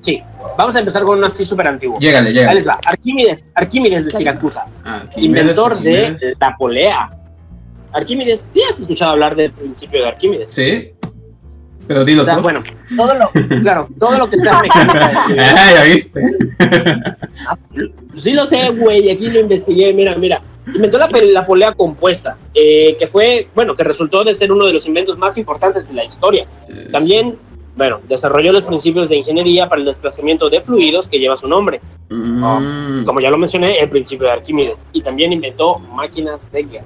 Sí, 0.00 0.22
vamos 0.56 0.74
a 0.76 0.78
empezar 0.78 1.02
con 1.02 1.18
uno 1.18 1.26
así 1.26 1.44
súper 1.44 1.66
antiguo. 1.68 1.98
Ahí 2.00 2.54
les 2.54 2.66
va. 2.66 2.78
Arquímedes, 2.84 3.50
Arquímedes 3.54 4.04
de 4.04 4.10
Siracusa, 4.12 4.66
Ah, 4.84 5.00
Arquímedes, 5.02 5.24
inventor 5.42 5.78
de 5.80 6.16
la 6.40 6.56
polea. 6.56 7.10
Arquímedes, 7.92 8.48
¿sí 8.52 8.60
has 8.62 8.78
escuchado 8.78 9.12
hablar 9.12 9.34
del 9.34 9.50
principio 9.52 10.02
de 10.02 10.08
Arquímedes? 10.08 10.52
Sí, 10.52 10.92
pero 11.86 12.04
dilo 12.04 12.22
O 12.22 12.24
sea, 12.26 12.36
tú. 12.36 12.42
bueno, 12.42 12.62
todo 12.96 13.14
lo, 13.14 13.30
claro, 13.62 13.88
todo 13.98 14.18
lo 14.18 14.28
que 14.30 14.38
sea 14.38 14.60
mecánica. 14.62 15.10
Ah, 15.38 15.70
ya 15.74 15.82
viste. 15.84 16.22
Ah, 17.48 17.56
sí, 17.60 17.78
sí 18.18 18.32
lo 18.34 18.44
sé, 18.46 18.68
güey, 18.70 19.10
aquí 19.10 19.30
lo 19.30 19.40
investigué, 19.40 19.92
mira, 19.92 20.14
mira. 20.16 20.42
Inventó 20.74 20.98
la, 20.98 21.46
polea 21.46 21.72
compuesta, 21.72 22.36
eh, 22.52 22.94
que 22.98 23.06
fue, 23.06 23.48
bueno, 23.54 23.74
que 23.74 23.84
resultó 23.84 24.22
de 24.22 24.34
ser 24.34 24.52
uno 24.52 24.66
de 24.66 24.74
los 24.74 24.86
inventos 24.86 25.16
más 25.16 25.38
importantes 25.38 25.88
de 25.88 25.94
la 25.94 26.04
historia. 26.04 26.46
También, 26.92 27.38
bueno, 27.78 28.00
desarrolló 28.08 28.52
los 28.52 28.64
principios 28.64 29.08
de 29.08 29.16
ingeniería 29.16 29.68
para 29.68 29.78
el 29.80 29.86
desplazamiento 29.86 30.50
de 30.50 30.60
fluidos 30.60 31.06
que 31.08 31.18
lleva 31.18 31.36
su 31.36 31.46
nombre. 31.48 31.80
Mm. 32.10 33.04
Como 33.04 33.20
ya 33.20 33.30
lo 33.30 33.38
mencioné, 33.38 33.78
el 33.78 33.88
principio 33.88 34.26
de 34.26 34.32
Arquímedes. 34.32 34.84
Y 34.92 35.00
también 35.00 35.32
inventó 35.32 35.78
máquinas 35.78 36.50
de 36.50 36.64
guerra. 36.64 36.84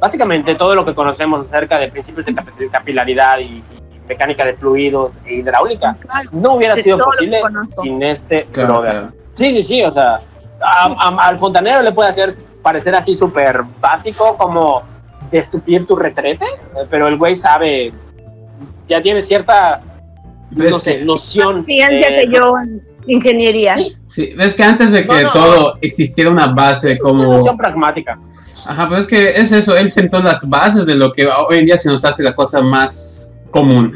Básicamente, 0.00 0.54
todo 0.54 0.74
lo 0.74 0.84
que 0.84 0.94
conocemos 0.94 1.44
acerca 1.44 1.78
de 1.78 1.88
principios 1.88 2.24
de 2.26 2.34
cap- 2.34 2.56
de 2.56 2.68
capilaridad 2.68 3.38
y, 3.38 3.44
y 3.44 3.64
mecánica 4.08 4.44
de 4.44 4.54
fluidos 4.54 5.20
e 5.26 5.34
hidráulica 5.36 5.96
no 6.32 6.54
hubiera 6.54 6.76
sido 6.76 6.98
posible 6.98 7.38
sin 7.66 8.02
este 8.02 8.44
Claro, 8.50 8.72
brother. 8.80 8.90
claro. 8.90 9.08
Sí, 9.34 9.54
sí, 9.54 9.62
sí, 9.62 9.82
o 9.84 9.92
sea, 9.92 10.18
a- 10.60 10.86
a- 10.98 11.26
al 11.28 11.38
fontanero 11.38 11.82
le 11.82 11.92
puede 11.92 12.08
hacer 12.08 12.34
parecer 12.62 12.94
así 12.94 13.14
súper 13.14 13.62
básico 13.80 14.36
como 14.38 14.82
de 15.30 15.38
estupir 15.38 15.86
tu 15.86 15.94
retrete, 15.94 16.46
pero 16.90 17.06
el 17.08 17.16
güey 17.18 17.34
sabe, 17.34 17.92
ya 18.88 19.00
tiene 19.02 19.20
cierta, 19.22 19.80
Ves 20.52 20.70
no 20.72 20.78
sé, 20.78 20.98
que- 20.98 21.04
noción. 21.04 21.64
Fíjense 21.64 22.00
eh, 22.00 22.16
que 22.26 22.32
yo 22.36 22.54
en 22.58 22.82
ingeniería. 23.06 23.76
Sí. 23.76 23.96
Sí, 24.06 24.32
ves 24.36 24.54
que 24.54 24.62
antes 24.62 24.92
de 24.92 25.04
que 25.04 25.12
No, 25.12 25.22
no. 25.22 25.32
todo 25.32 25.78
existiera 25.80 26.30
una 26.30 26.46
base 26.48 26.90
una 26.92 26.98
como... 27.00 27.24
noción 27.24 27.56
pragmática. 27.56 28.18
Ajá, 28.66 28.86
pero 28.88 29.00
es 29.00 29.06
que 29.06 29.30
es 29.30 29.50
eso, 29.50 29.74
él 29.76 29.90
sentó 29.90 30.20
las 30.20 30.48
bases 30.48 30.86
de 30.86 30.94
lo 30.94 31.10
que 31.12 31.26
hoy 31.26 31.58
en 31.58 31.66
día 31.66 31.78
se 31.78 31.88
nos 31.88 32.04
hace 32.04 32.22
la 32.22 32.34
cosa 32.34 32.60
más 32.62 33.34
común. 33.50 33.94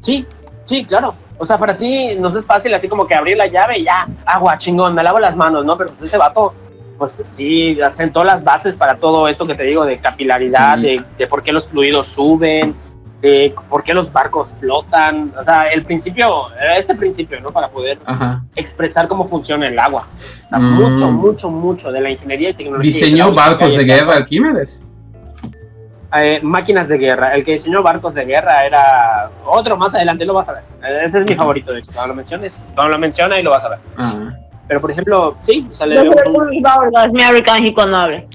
Sí, 0.00 0.24
sí, 0.64 0.84
claro. 0.84 1.14
O 1.36 1.44
sea, 1.44 1.58
para 1.58 1.76
ti 1.76 2.14
nos 2.18 2.34
es 2.36 2.46
fácil 2.46 2.72
así 2.74 2.86
como 2.88 3.06
que 3.06 3.14
abrir 3.14 3.36
la 3.36 3.46
llave 3.46 3.78
y 3.78 3.84
ya, 3.84 4.06
agua, 4.26 4.56
chingón, 4.58 4.94
me 4.94 5.02
lavo 5.02 5.18
las 5.18 5.34
manos, 5.36 5.64
¿no? 5.64 5.76
Pero 5.76 5.90
pues 5.90 6.02
ese 6.02 6.16
vato, 6.18 6.54
pues 6.98 7.18
sí, 7.22 7.78
sentó 7.90 8.22
las 8.24 8.44
bases 8.44 8.76
para 8.76 8.96
todo 8.96 9.26
esto 9.28 9.46
que 9.46 9.54
te 9.54 9.64
digo 9.64 9.84
de 9.84 9.98
capilaridad, 9.98 10.76
Sí. 10.76 10.82
de, 10.82 11.04
de 11.18 11.26
por 11.26 11.42
qué 11.42 11.52
los 11.52 11.68
fluidos 11.68 12.08
suben, 12.08 12.74
de 13.20 13.54
por 13.68 13.82
qué 13.82 13.92
los 13.92 14.10
barcos 14.12 14.52
flotan. 14.60 15.32
O 15.38 15.44
sea, 15.44 15.68
el 15.68 15.84
principio, 15.84 16.46
este 16.76 16.94
principio, 16.94 17.40
¿no? 17.40 17.50
Para 17.50 17.68
poder 17.68 17.98
Ajá. 18.06 18.42
expresar 18.56 19.08
cómo 19.08 19.26
funciona 19.26 19.66
el 19.66 19.78
agua. 19.78 20.06
O 20.46 20.48
sea, 20.48 20.58
Mm. 20.58 20.72
mucho, 20.74 21.10
mucho, 21.12 21.50
mucho 21.50 21.92
de 21.92 22.00
la 22.00 22.10
ingeniería 22.10 22.50
y 22.50 22.54
tecnología. 22.54 22.90
Diseñó 22.90 23.32
barcos 23.32 23.76
de 23.76 23.84
guerra 23.84 24.16
Arquímedes. 24.16 24.86
eh, 26.16 26.40
máquinas 26.42 26.88
de 26.88 26.98
guerra. 26.98 27.34
El 27.34 27.44
que 27.44 27.52
diseñó 27.52 27.82
barcos 27.82 28.14
de 28.14 28.24
guerra 28.24 28.66
era 28.66 29.30
otro 29.46 29.76
más 29.76 29.94
adelante, 29.94 30.24
lo 30.24 30.34
vas 30.34 30.48
a 30.48 30.54
ver. 30.54 30.62
Ese 31.04 31.20
es 31.20 31.26
mi 31.26 31.34
favorito, 31.36 31.72
de 31.72 31.78
hecho. 31.80 31.92
Cuando 31.92 32.08
lo 32.08 32.14
menciones, 32.16 32.62
cuando 32.74 32.94
lo 32.94 32.98
menciona 32.98 33.38
y 33.38 33.42
lo 33.42 33.50
vas 33.50 33.64
a 33.64 33.68
ver. 33.68 33.78
Ah. 33.96 34.30
Pero 34.66 34.80
por 34.80 34.90
ejemplo, 34.90 35.36
sí, 35.42 35.66
o 35.70 35.74
sea, 35.74 35.86
le 35.86 35.96
soy 35.96 36.08
un- 36.08 36.32
muy 36.32 36.62
gordo, 36.62 37.04
es 37.06 37.12
mi 37.12 37.22
arcángel 37.22 37.74
cuando 37.74 37.96
hable. 37.96 38.26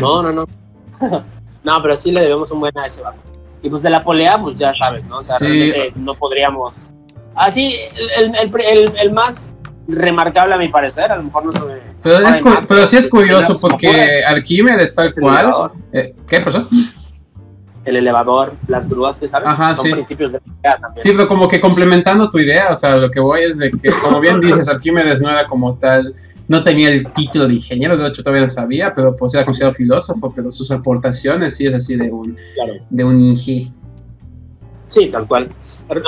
No, 0.00 0.22
no, 0.22 0.32
no. 0.32 0.46
no, 1.64 1.82
pero 1.82 1.96
sí 1.96 2.12
le 2.12 2.20
debemos 2.20 2.50
un 2.52 2.60
buen 2.60 2.76
a 2.78 2.86
ese 2.86 3.02
barco. 3.02 3.18
Y 3.66 3.68
pues 3.68 3.82
de 3.82 3.90
la 3.90 4.04
polea, 4.04 4.40
pues 4.40 4.56
ya 4.56 4.72
sabes, 4.72 5.04
¿no? 5.06 5.18
O 5.18 5.22
sea, 5.24 5.36
Sí. 5.38 5.46
realmente 5.72 5.92
no 5.96 6.14
podríamos. 6.14 6.72
Así, 7.34 7.74
el, 8.16 8.32
el, 8.36 8.60
el, 8.60 8.92
el- 8.96 9.12
más 9.12 9.52
remarcable 9.88 10.54
a 10.54 10.56
mi 10.58 10.68
parecer, 10.68 11.10
a 11.10 11.16
lo 11.16 11.24
mejor 11.24 11.46
no 11.46 11.52
se 11.52 11.60
me. 11.60 11.74
Pero, 12.02 12.16
es 12.28 12.42
más, 12.44 12.64
pero 12.68 12.86
sí 12.86 12.96
es 12.96 13.04
me 13.06 13.10
curioso 13.10 13.56
porque 13.56 14.22
Arquímedes 14.24 14.94
tal 14.94 15.12
cual... 15.20 15.72
eh, 15.92 16.14
¿Qué 16.28 16.40
pasó? 16.40 16.68
el 17.84 17.96
elevador, 17.96 18.52
las 18.68 18.88
grúas, 18.88 19.18
¿sabes? 19.28 19.46
Ajá, 19.48 19.74
Son 19.74 19.86
sí. 19.86 19.92
principios 19.92 20.32
de 20.32 20.40
polea 20.40 20.76
también. 20.80 21.04
Sí, 21.04 21.12
pero 21.12 21.28
como 21.28 21.46
que 21.48 21.60
complementando 21.60 22.28
tu 22.30 22.38
idea, 22.38 22.68
o 22.70 22.76
sea, 22.76 22.96
lo 22.96 23.10
que 23.10 23.20
voy 23.20 23.42
es 23.42 23.58
de 23.58 23.70
que, 23.70 23.90
como 24.02 24.18
bien 24.20 24.40
dices, 24.40 24.68
Arquímedes 24.68 25.20
no 25.20 25.30
era 25.30 25.46
como 25.46 25.74
tal, 25.76 26.12
no 26.48 26.62
tenía 26.62 26.90
el 26.90 27.12
título 27.12 27.46
de 27.48 27.54
ingeniero, 27.54 27.96
de 27.96 28.06
hecho 28.08 28.22
todavía 28.22 28.42
no 28.42 28.48
sabía, 28.48 28.94
pero 28.94 29.16
pues 29.16 29.34
era 29.34 29.44
considerado 29.44 29.74
filósofo, 29.74 30.32
pero 30.34 30.50
sus 30.50 30.70
aportaciones 30.70 31.56
sí 31.56 31.66
es 31.66 31.74
así 31.74 31.96
de 31.96 32.10
un, 32.10 32.36
Claro. 32.54 32.74
de 32.88 33.04
un 33.04 33.18
ingi. 33.20 33.72
Sí, 34.88 35.08
tal 35.08 35.26
cual. 35.26 35.48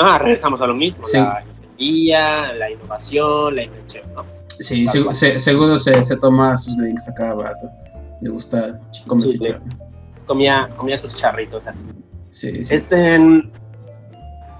Ah, 0.00 0.18
regresamos 0.18 0.60
a 0.62 0.66
lo 0.66 0.74
mismo, 0.74 1.04
Sí. 1.04 1.16
la 1.18 1.42
ingeniería, 1.76 2.52
la 2.54 2.70
innovación, 2.70 3.56
la 3.56 3.62
invención, 3.64 4.04
¿no? 4.14 4.24
Sí, 4.60 4.86
se- 5.12 5.38
seguro 5.38 5.78
se, 5.78 6.02
se 6.02 6.16
toma 6.16 6.56
sus 6.56 6.76
drinks 6.76 7.08
a 7.08 7.14
cada 7.14 7.34
rato. 7.42 7.68
Le 8.20 8.30
gusta 8.30 8.78
comer 9.06 9.26
Sí, 9.30 9.38
chicharrón. 9.38 9.62
Comía, 10.26 10.68
comía 10.76 10.98
sus 10.98 11.14
charritos. 11.14 11.62
¿eh? 11.66 11.70
Sí, 12.28 12.62
sí. 12.62 12.74
Este 12.74 13.18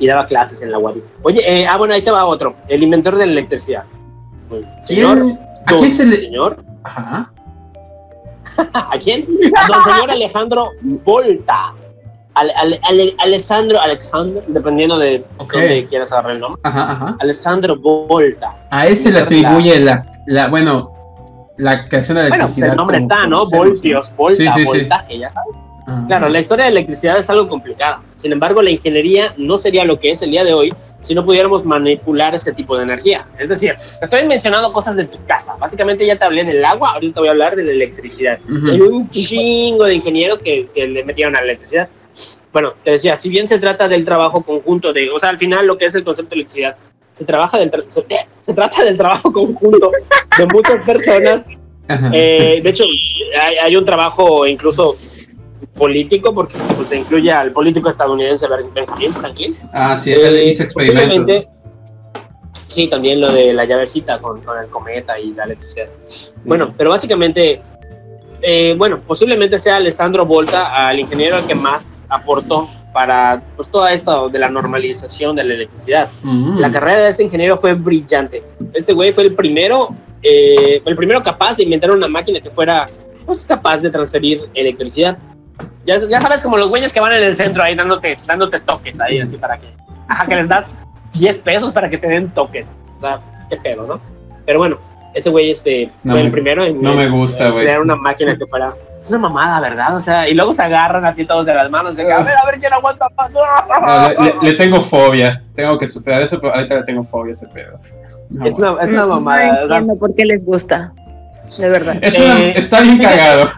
y 0.00 0.06
daba 0.06 0.24
clases 0.26 0.62
en 0.62 0.70
la 0.70 0.78
UADI. 0.78 1.02
Oye, 1.22 1.40
eh, 1.62 1.66
ah, 1.66 1.76
bueno, 1.76 1.92
ahí 1.94 2.02
te 2.02 2.10
va 2.12 2.24
otro. 2.24 2.54
El 2.68 2.84
inventor 2.84 3.16
de 3.16 3.26
la 3.26 3.32
electricidad. 3.32 3.82
Señor, 4.80 5.18
¿Quién- 5.24 5.38
¿A 5.74 5.76
quién 5.78 5.90
se 5.90 6.06
le...? 6.06 6.16
señor, 6.16 6.64
Ajá. 6.82 7.32
¿a 8.72 8.98
quién? 8.98 9.26
A 9.56 9.66
don 9.68 9.84
señor 9.84 10.10
Alejandro 10.10 10.70
Volta. 11.04 11.72
Ale- 12.34 12.52
ale- 12.56 12.80
ale- 12.84 13.14
Alessandro, 13.18 13.80
Alexander, 13.80 14.44
dependiendo 14.46 14.96
de 14.98 15.24
dónde 15.38 15.86
quieras 15.88 16.12
agarrar 16.12 16.32
el 16.32 16.40
nombre. 16.40 16.60
Ajá, 16.64 16.92
ajá. 16.92 17.16
Alessandro 17.20 17.76
Volta. 17.76 18.54
A 18.70 18.86
él 18.86 18.96
se 18.96 19.10
le 19.10 19.18
atribuye 19.20 19.80
la, 19.80 20.06
la, 20.26 20.46
bueno, 20.48 20.94
la 21.56 21.88
creación 21.88 22.16
de 22.16 22.22
la 22.24 22.28
Bueno, 22.28 22.44
pues 22.44 22.56
electricidad. 22.58 22.70
el 22.70 22.76
nombre 22.76 22.98
está, 22.98 23.26
¿no? 23.26 23.44
Voltios, 23.50 24.12
volta, 24.16 24.36
Sí, 24.36 24.48
sí, 24.54 24.60
sí. 24.60 24.78
voltaje, 24.80 25.18
ya 25.18 25.28
sabes. 25.30 25.56
Ajá. 25.86 26.04
Claro, 26.06 26.28
la 26.28 26.38
historia 26.38 26.66
de 26.66 26.70
la 26.70 26.78
electricidad 26.78 27.18
es 27.18 27.28
algo 27.30 27.48
complicada. 27.48 28.02
Sin 28.16 28.30
embargo, 28.30 28.62
la 28.62 28.70
ingeniería 28.70 29.34
no 29.36 29.58
sería 29.58 29.84
lo 29.84 29.98
que 29.98 30.12
es 30.12 30.22
el 30.22 30.30
día 30.30 30.44
de 30.44 30.54
hoy 30.54 30.72
si 31.00 31.14
no 31.14 31.24
pudiéramos 31.24 31.64
manipular 31.64 32.34
ese 32.34 32.52
tipo 32.52 32.76
de 32.76 32.82
energía. 32.82 33.26
Es 33.38 33.48
decir, 33.48 33.76
estoy 34.02 34.26
mencionando 34.26 34.72
cosas 34.72 34.96
de 34.96 35.04
tu 35.04 35.18
casa. 35.26 35.56
Básicamente 35.56 36.04
ya 36.04 36.16
te 36.16 36.24
hablé 36.24 36.44
del 36.44 36.64
agua, 36.64 36.92
ahorita 36.92 37.20
voy 37.20 37.28
a 37.28 37.32
hablar 37.32 37.54
de 37.56 37.62
la 37.64 37.70
electricidad. 37.72 38.38
Ujú. 38.44 38.70
Hay 38.70 38.80
un 38.80 39.10
chingo 39.10 39.84
de 39.84 39.94
ingenieros 39.94 40.42
que, 40.42 40.66
que 40.74 40.86
le 40.86 41.04
metieron 41.04 41.36
a 41.36 41.40
la 41.40 41.44
electricidad. 41.44 41.88
Bueno, 42.52 42.72
te 42.82 42.92
decía, 42.92 43.14
si 43.14 43.28
bien 43.28 43.46
se 43.46 43.58
trata 43.58 43.86
del 43.86 44.04
trabajo 44.04 44.42
conjunto 44.42 44.92
de, 44.92 45.10
o 45.10 45.20
sea, 45.20 45.28
al 45.28 45.38
final 45.38 45.66
lo 45.66 45.78
que 45.78 45.84
es 45.86 45.94
el 45.94 46.02
concepto 46.02 46.30
de 46.30 46.36
electricidad, 46.36 46.76
se 47.12 47.24
trabaja 47.24 47.58
del 47.58 47.70
tra- 47.70 47.84
se, 47.88 48.04
se 48.42 48.54
trata 48.54 48.84
del 48.84 48.96
trabajo 48.96 49.32
conjunto 49.32 49.90
de 50.36 50.46
muchas 50.46 50.80
personas 50.82 51.46
eh, 52.12 52.60
de 52.62 52.70
hecho, 52.70 52.84
hay, 53.40 53.56
hay 53.56 53.76
un 53.76 53.84
trabajo 53.84 54.46
incluso 54.46 54.96
político, 55.74 56.32
porque 56.34 56.56
pues, 56.76 56.88
se 56.88 56.98
incluye 56.98 57.30
al 57.32 57.52
político 57.52 57.88
estadounidense 57.88 58.46
Ben- 58.48 58.72
Benjamin 58.74 59.12
Franklin. 59.12 59.56
Ah, 59.72 59.96
sí, 59.96 60.12
él 60.12 60.36
Eh, 60.36 60.48
hizo 60.48 60.62
experimentos. 60.62 61.44
Sí, 62.68 62.86
también 62.88 63.20
lo 63.20 63.32
de 63.32 63.54
la 63.54 63.64
llavecita 63.64 64.18
con, 64.18 64.42
con 64.42 64.58
el 64.58 64.66
cometa 64.68 65.18
y 65.18 65.32
la 65.32 65.44
electricidad. 65.44 65.86
Bueno, 66.44 66.74
pero 66.76 66.90
básicamente, 66.90 67.62
eh, 68.42 68.74
bueno, 68.76 69.00
posiblemente 69.00 69.58
sea 69.58 69.76
Alessandro 69.76 70.26
Volta, 70.26 70.86
al 70.88 70.98
ingeniero 70.98 71.38
que 71.46 71.54
más 71.54 72.06
aportó 72.10 72.68
para 72.92 73.42
pues, 73.56 73.70
todo 73.70 73.86
esto 73.88 74.28
de 74.28 74.38
la 74.38 74.50
normalización 74.50 75.34
de 75.36 75.44
la 75.44 75.54
electricidad. 75.54 76.08
Mm. 76.22 76.58
La 76.58 76.70
carrera 76.70 77.00
de 77.04 77.08
ese 77.10 77.22
ingeniero 77.22 77.56
fue 77.56 77.72
brillante. 77.72 78.42
Ese 78.74 78.92
güey 78.92 79.12
fue 79.14 79.24
el 79.24 79.34
primero, 79.34 79.88
eh, 80.22 80.82
el 80.84 80.96
primero 80.96 81.22
capaz 81.22 81.56
de 81.56 81.62
inventar 81.62 81.90
una 81.90 82.08
máquina 82.08 82.38
que 82.40 82.50
fuera 82.50 82.86
pues, 83.24 83.46
capaz 83.46 83.78
de 83.78 83.90
transferir 83.90 84.42
electricidad. 84.52 85.16
Ya, 85.86 85.98
ya 86.08 86.20
sabes, 86.20 86.42
como 86.42 86.56
los 86.58 86.68
güeyes 86.68 86.92
que 86.92 87.00
van 87.00 87.12
en 87.14 87.22
el 87.22 87.34
centro 87.34 87.62
ahí 87.62 87.74
dándote, 87.74 88.16
dándote 88.26 88.60
toques 88.60 89.00
ahí, 89.00 89.20
así 89.20 89.36
para 89.38 89.56
que, 89.58 89.66
ajá, 90.08 90.26
que 90.26 90.36
les 90.36 90.48
das 90.48 90.66
10 91.14 91.36
pesos 91.38 91.72
para 91.72 91.88
que 91.88 91.96
te 91.98 92.06
den 92.06 92.28
toques. 92.30 92.68
O 92.98 93.00
sea, 93.00 93.20
qué 93.48 93.56
pedo, 93.56 93.86
¿no? 93.86 94.00
Pero 94.44 94.58
bueno, 94.58 94.76
ese 95.14 95.30
güey 95.30 95.50
este, 95.50 95.90
No 96.04 96.12
fue 96.12 96.20
me- 96.20 96.26
el 96.26 96.32
primero 96.32 96.64
en 96.64 96.80
no 96.82 96.94
me 96.94 97.08
gusta, 97.08 97.50
güey. 97.50 97.64
crear 97.64 97.80
una 97.80 97.96
máquina 97.96 98.36
que 98.36 98.46
fuera. 98.46 98.74
es 99.00 99.08
una 99.10 99.18
mamada, 99.20 99.60
¿verdad? 99.60 99.96
O 99.96 100.00
sea, 100.00 100.28
y 100.28 100.34
luego 100.34 100.52
se 100.52 100.62
agarran 100.62 101.04
así 101.06 101.24
todos 101.24 101.46
de 101.46 101.54
las 101.54 101.70
manos, 101.70 101.96
de 101.96 102.04
que, 102.04 102.12
a 102.12 102.18
ver, 102.18 102.34
a 102.36 102.44
ver 102.50 102.58
quién 102.60 102.72
aguanta 102.72 103.06
más. 103.16 103.30
Ah, 103.70 104.12
le, 104.42 104.50
le- 104.50 104.58
tengo 104.58 104.80
fobia. 104.80 105.42
Tengo 105.54 105.78
que 105.78 105.86
superar 105.86 106.20
eso, 106.22 106.38
pero 106.40 106.54
ahorita 106.54 106.74
le 106.76 106.82
tengo 106.82 107.04
fobia 107.04 107.30
a 107.30 107.32
ese 107.32 107.48
pedo. 107.48 107.78
No, 108.28 108.44
Es 108.44 108.58
una, 108.58 108.82
es 108.82 108.90
una 108.90 109.02
No 109.02 109.08
mamada. 109.08 109.64
o 109.64 109.68
sea, 109.68 109.76
entiendo 109.78 109.96
por 109.98 110.14
qué 110.14 110.24
les 110.26 110.44
gusta. 110.44 110.92
De 111.58 111.68
verdad. 111.68 111.98
Es 112.02 112.18
una- 112.18 112.40
eh, 112.40 112.52
está 112.56 112.80
bien 112.82 112.98
fíjate- 112.98 113.16
cagado. 113.16 113.48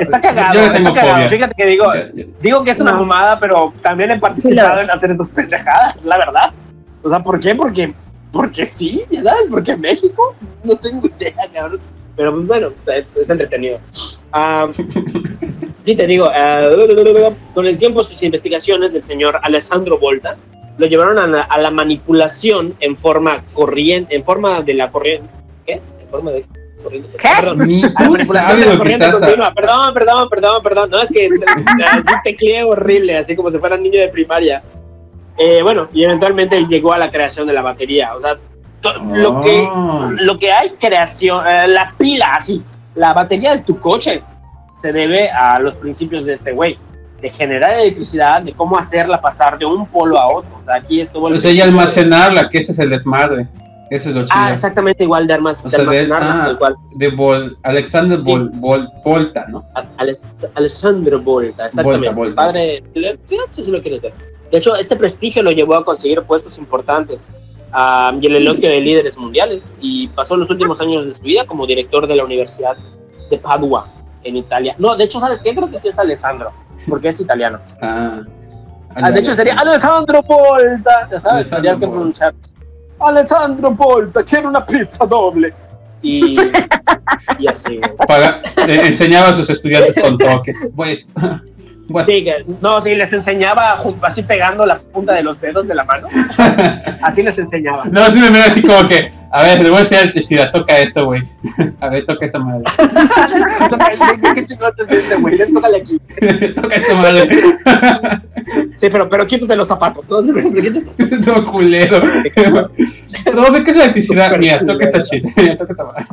Está 0.00 0.20
cagado, 0.20 0.54
Yo 0.54 0.60
le 0.60 0.66
está 0.66 0.76
tengo 0.78 0.94
cagado. 0.94 1.14
fobia. 1.14 1.28
Fíjate 1.28 1.54
que 1.56 1.66
digo, 1.66 1.86
digo 2.40 2.64
que 2.64 2.70
es 2.70 2.80
una 2.80 2.92
No. 2.92 3.00
mamada, 3.00 3.38
pero 3.38 3.72
también 3.82 4.10
he 4.12 4.18
participado 4.18 4.76
Sí, 4.76 4.80
en 4.84 4.90
hacer 4.90 5.10
esas 5.10 5.28
pendejadas, 5.30 6.02
la 6.04 6.18
verdad. 6.18 6.50
O 7.02 7.10
sea, 7.10 7.22
¿por 7.22 7.38
qué? 7.40 7.54
Porque, 7.54 7.92
porque 8.32 8.64
sí, 8.64 9.04
ya 9.10 9.22
sabes, 9.24 9.46
porque 9.50 9.76
México, 9.76 10.34
no 10.64 10.74
tengo 10.76 11.06
idea, 11.06 11.34
cabrón. 11.52 11.80
Pero 12.14 12.32
pues 12.34 12.46
bueno, 12.46 12.68
es, 12.86 13.16
es 13.16 13.30
entretenido. 13.30 13.78
Ah, 14.32 14.68
sí, 15.82 15.96
te 15.96 16.06
digo, 16.06 16.28
ah, 16.32 16.64
con 17.54 17.66
el 17.66 17.78
tiempo 17.78 18.02
sus 18.02 18.22
investigaciones 18.22 18.92
del 18.92 19.02
señor 19.02 19.38
Alessandro 19.42 19.98
Volta 19.98 20.36
lo 20.78 20.86
llevaron 20.86 21.18
a 21.18 21.26
la, 21.26 21.42
a 21.42 21.58
la 21.58 21.70
manipulación 21.70 22.74
en 22.80 22.96
forma 22.96 23.42
corriente, 23.54 24.14
en 24.14 24.24
forma 24.24 24.60
de 24.62 24.74
la 24.74 24.90
corriente. 24.90 25.28
¿Qué? 25.66 25.74
En 26.02 26.08
forma 26.10 26.30
de 26.32 26.44
Perdón. 27.22 27.58
Ni 27.66 27.82
tú 27.82 28.16
sabes 28.16 28.66
lo 28.76 28.82
que 28.82 28.92
estás. 28.92 29.16
Perdón, 29.54 29.94
perdón, 29.94 30.28
perdón, 30.28 30.62
perdón. 30.62 30.90
No, 30.90 31.00
es 31.00 31.10
que 31.10 31.28
tecleé 32.24 32.64
horrible, 32.64 33.16
así 33.18 33.34
como 33.36 33.50
si 33.50 33.58
fuera 33.58 33.76
niño 33.76 34.00
de 34.00 34.08
primaria. 34.08 34.62
Eh, 35.38 35.62
bueno, 35.62 35.88
y 35.92 36.04
eventualmente 36.04 36.60
llegó 36.66 36.92
a 36.92 36.98
la 36.98 37.10
creación 37.10 37.46
de 37.46 37.52
la 37.54 37.62
batería. 37.62 38.14
O 38.14 38.20
sea, 38.20 38.36
lo, 39.14 39.40
que, 39.40 39.66
Oh. 39.72 40.10
lo 40.12 40.38
que 40.38 40.52
hay 40.52 40.70
creación, 40.78 41.46
eh, 41.46 41.68
la 41.68 41.94
pila, 41.96 42.34
así, 42.34 42.62
la 42.94 43.12
batería 43.14 43.56
de 43.56 43.62
tu 43.62 43.78
coche 43.80 44.22
se 44.80 44.92
debe 44.92 45.30
a 45.30 45.58
los 45.60 45.74
principios 45.76 46.24
de 46.24 46.34
este 46.34 46.52
güey. 46.52 46.78
De 47.20 47.30
generar 47.30 47.78
electricidad, 47.78 48.42
de 48.42 48.52
cómo 48.52 48.76
hacerla 48.76 49.20
pasar 49.20 49.56
de 49.56 49.64
un 49.64 49.86
polo 49.86 50.18
a 50.18 50.26
otro. 50.28 50.50
O 50.60 50.64
sea, 50.64 50.74
aquí 50.74 51.00
estuvo 51.00 51.28
el 51.28 51.34
O 51.34 51.38
sea, 51.38 51.50
y 51.52 51.54
principio 51.54 51.64
de- 51.64 51.80
almacenarla, 51.80 52.48
que 52.48 52.58
ese 52.58 52.72
es 52.72 52.78
el 52.80 52.90
desmadre. 52.90 53.46
Ese 53.92 54.08
es 54.08 54.14
lo 54.14 54.22
chido. 54.24 54.34
Ah, 54.34 54.52
exactamente 54.52 55.04
igual 55.04 55.26
de, 55.26 55.34
almac- 55.34 55.64
O 55.66 55.68
sea, 55.68 55.84
de- 55.84 56.10
ah. 56.14 56.54
cual. 56.58 56.74
De 56.96 57.08
Vol, 57.10 57.58
Alexander 57.62 58.22
Sí. 58.22 58.30
Vol, 58.30 58.50
Vol- 58.52 58.90
Volta, 59.04 59.44
¿no? 59.50 59.66
A- 59.74 59.84
Ales- 59.98 60.48
Alessandro 60.54 61.20
Volta, 61.20 61.66
exactamente. 61.66 62.06
Volta, 62.08 62.18
Volta. 62.18 62.42
Padre, 62.46 62.82
sí, 62.94 63.36
sí, 63.54 63.62
sí 63.64 63.70
lo 63.70 63.82
quieres 63.82 64.00
ver. 64.00 64.14
De 64.50 64.56
hecho, 64.58 64.76
este 64.76 64.96
prestigio 64.96 65.42
lo 65.42 65.50
llevó 65.50 65.74
a 65.74 65.84
conseguir 65.84 66.22
puestos 66.22 66.56
importantes 66.56 67.20
ah, 67.72 68.14
y 68.18 68.26
el 68.26 68.36
elogio 68.36 68.70
de 68.70 68.80
líderes 68.80 69.18
mundiales 69.18 69.70
y 69.80 70.08
pasó 70.08 70.36
los 70.38 70.48
últimos 70.48 70.80
años 70.80 71.04
de 71.04 71.12
su 71.12 71.22
vida 71.22 71.44
como 71.46 71.66
director 71.66 72.06
de 72.06 72.16
la 72.16 72.24
Universidad 72.24 72.76
de 73.30 73.36
Padua, 73.36 73.88
en 74.24 74.36
Italia. 74.38 74.74
No, 74.78 74.96
de 74.96 75.04
hecho, 75.04 75.20
¿sabes 75.20 75.42
qué? 75.42 75.54
Creo 75.54 75.70
que 75.70 75.76
sí 75.76 75.88
es 75.88 75.98
Alessandro, 75.98 76.50
porque 76.88 77.08
es 77.08 77.20
italiano. 77.20 77.58
Ah. 77.82 78.22
Ah, 78.94 79.10
de 79.10 79.20
hecho, 79.20 79.34
sería 79.34 79.54
Alessandro 79.54 80.22
Volta, 80.22 81.08
ya 81.10 81.18
sabes, 81.18 81.24
Alessandro 81.24 81.48
tendrías 81.56 81.78
que 81.80 81.86
pronunciar. 81.88 82.34
Alessandro 83.06 83.70
Volta, 83.70 84.22
quiero 84.22 84.48
una 84.48 84.64
pizza 84.64 85.04
doble. 85.06 85.52
Y, 86.02 86.36
y 87.38 87.46
así. 87.46 87.80
Para, 88.08 88.42
le 88.66 88.86
enseñaba 88.86 89.28
a 89.28 89.34
sus 89.34 89.48
estudiantes 89.48 89.98
con 90.00 90.18
toques. 90.18 90.72
Pues, 90.74 91.06
bueno, 91.14 92.06
Sí, 92.06 92.24
que, 92.24 92.44
no, 92.60 92.80
sí, 92.80 92.94
les 92.94 93.12
enseñaba 93.12 93.82
así 94.02 94.22
pegando 94.22 94.64
la 94.64 94.78
punta 94.78 95.12
de 95.14 95.22
los 95.22 95.40
dedos 95.40 95.66
de 95.68 95.74
la 95.74 95.84
mano. 95.84 96.08
Así 97.02 97.22
les 97.22 97.36
enseñaba. 97.38 97.84
no, 97.90 98.10
sí 98.10 98.18
me 98.20 98.30
mira 98.30 98.44
así 98.46 98.62
como 98.62 98.86
que, 98.86 99.12
a 99.34 99.42
ver, 99.44 99.60
le 99.60 99.70
voy 99.70 99.78
a 99.78 99.80
enseñar 99.80 100.02
electricidad, 100.02 100.52
toca 100.52 100.78
esto, 100.78 101.06
güey. 101.06 101.22
A 101.80 101.88
ver, 101.88 102.04
toca 102.04 102.26
esta 102.26 102.38
madre. 102.38 102.64
¿Qué, 102.76 104.34
qué 104.34 104.44
chingón 104.44 104.72
te 104.76 104.86
sientes, 104.86 105.22
güey? 105.22 105.38
Tócale 105.54 105.78
aquí. 105.78 105.98
toca 106.54 106.76
esta 106.76 106.94
madre. 106.94 107.28
Sí, 108.76 108.88
pero, 108.90 109.08
pero 109.08 109.24
quítate 109.24 109.54
los 109.54 109.68
zapatos. 109.68 110.08
¿no? 110.08 110.20
Todo 111.24 111.46
culero. 111.46 112.00
Profe, 113.24 113.62
¿qué 113.62 113.70
es 113.70 113.76
la 113.76 113.84
electricidad? 113.84 114.36
Mira, 114.36 114.66
toca 114.66 114.84
esta 114.84 115.02
chida. 115.02 115.30
Mira, 115.36 115.56
toca 115.56 115.72
esta 115.72 115.84
madre. 115.84 116.04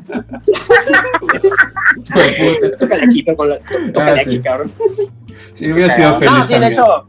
Tócale 2.77 3.03
aquí, 3.03 3.23
tócale 3.23 3.61
Ah, 3.95 4.15
aquí, 4.21 4.39
cabrón. 4.41 4.71
Sí, 5.51 5.71
hubiera 5.71 5.89
sido 5.89 6.19
feliz. 6.19 6.32
No, 6.32 6.43
sí, 6.43 6.60
de 6.60 6.67
hecho, 6.67 7.08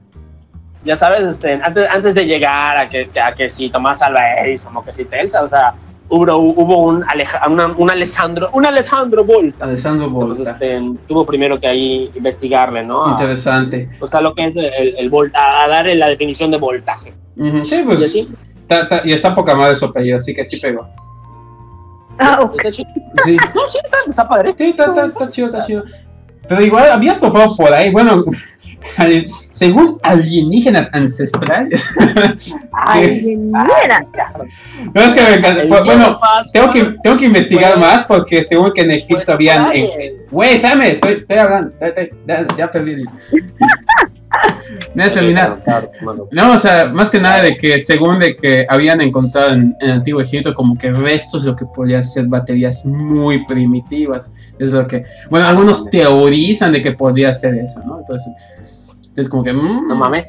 ya 0.85 0.97
sabes, 0.97 1.23
este, 1.23 1.61
antes, 1.63 1.91
antes 1.91 2.15
de 2.15 2.25
llegar 2.25 2.79
a 2.79 2.89
que, 2.89 3.11
a 3.23 3.35
que 3.35 3.51
si 3.51 3.69
Tomás 3.69 4.01
Alva 4.01 4.37
Edison 4.43 4.75
o 4.75 4.83
que 4.83 4.95
si 4.95 5.05
Telsa, 5.05 5.43
o 5.45 5.49
sea, 5.51 5.75
hubo, 6.11 6.37
hubo 6.37 6.83
un, 6.85 7.03
Aleja- 7.05 7.49
una- 7.49 7.69
un 7.69 7.91
Alessandro, 7.91 8.51
un 8.53 8.67
Alessandro 8.67 9.25
Volta. 9.25 9.65
Alessandro 9.65 10.07
Entonces, 10.07 10.37
Volta. 10.39 10.51
este, 10.53 10.81
tuvo 11.09 11.25
primero 11.25 11.59
que 11.59 11.67
ahí 11.67 12.11
investigarle, 12.15 12.85
¿no? 12.85 13.07
A- 13.07 13.11
Interesante. 13.13 13.89
o 14.01 14.07
sea, 14.07 14.21
lo 14.21 14.35
que 14.35 14.47
es 14.47 14.57
el, 14.57 14.67
el 14.99 15.11
volt- 15.11 15.33
a, 15.35 15.67
dar 15.69 15.87
la 15.87 16.09
definición 16.09 16.51
de 16.51 16.59
voltaje. 16.59 17.15
Sí, 17.65 17.77
¿Y 17.81 17.85
pues. 17.85 18.03
así? 18.03 18.29
ta- 18.67 18.89
ta- 18.89 19.03
y 19.05 19.13
está 19.13 19.35
poca 19.35 19.55
madre 19.55 19.75
su 19.77 19.85
apellido, 19.87 20.19
así 20.19 20.35
que 20.35 20.45
sí 20.45 20.61
pegó. 20.61 20.87
Ah, 22.19 22.41
ok. 22.43 22.55
¿Está 22.57 22.71
chido? 22.73 22.91
Sí, 23.25 23.37
No, 23.55 23.67
sí, 23.69 23.79
está, 23.83 23.97
está 24.07 24.29
padre. 24.29 24.53
sí, 24.57 24.65
está, 24.71 24.85
está- 24.87 25.07
está 25.07 25.31
chido, 25.31 25.47
está 25.49 25.67
chido. 25.67 25.85
Pero 26.51 26.63
igual 26.63 26.91
había 26.91 27.21
topado 27.21 27.57
por 27.57 27.73
ahí, 27.73 27.93
bueno, 27.93 28.25
según 29.51 30.01
alienígenas 30.03 30.91
ancestrales. 30.93 31.95
Mira. 33.15 34.05
No 34.93 35.01
es 35.01 35.15
que 35.15 35.23
me 35.23 35.35
encanta. 35.35 35.63
Bueno, 35.69 36.19
tengo 36.53 36.71
que, 36.71 36.95
tengo 37.05 37.17
que 37.17 37.27
investigar 37.27 37.79
más 37.79 38.05
porque 38.05 38.43
según 38.43 38.73
que 38.73 38.81
en 38.81 38.91
Egipto 38.91 39.23
pues, 39.27 39.29
habían. 39.29 39.71
eh. 39.73 40.17
Güey, 40.29 40.57
espérame, 40.57 40.99
estoy, 41.01 41.39
hablando. 41.39 41.73
Ya 42.59 42.69
perdí. 42.69 43.05
El- 44.33 44.89
Me 44.95 45.03
voy 45.05 45.11
a 45.11 45.15
terminar. 45.15 45.63
No, 46.33 46.53
o 46.53 46.59
sea, 46.59 46.91
más 46.93 47.11
que 47.11 47.21
nada 47.21 47.43
de 47.43 47.57
que 47.57 47.79
según 47.81 48.19
de 48.19 48.37
que 48.37 48.67
habían 48.69 49.01
encontrado 49.01 49.53
en, 49.53 49.77
en 49.81 49.91
el 49.91 49.97
antiguo 49.97 50.21
Egipto 50.21 50.55
como 50.55 50.77
que 50.79 50.91
restos 50.93 51.45
de 51.45 51.51
lo 51.51 51.57
que 51.57 51.67
podían 51.67 52.05
ser 52.05 52.27
baterías 52.27 52.85
muy 52.87 53.45
primitivas. 53.47 54.35
Es 54.59 54.71
lo 54.73 54.87
que, 54.87 55.05
bueno, 55.31 55.47
algunos 55.47 55.85
teorizan 55.91 56.73
de 56.73 56.83
que 56.83 56.93
podría 56.93 57.33
ser 57.35 57.55
eso, 57.57 57.81
¿no? 57.85 57.99
Entonces, 58.01 58.33
entonces 59.03 59.29
como 59.29 59.43
que, 59.45 59.53
mm, 59.55 59.89
No 59.89 59.95
mames, 59.97 60.29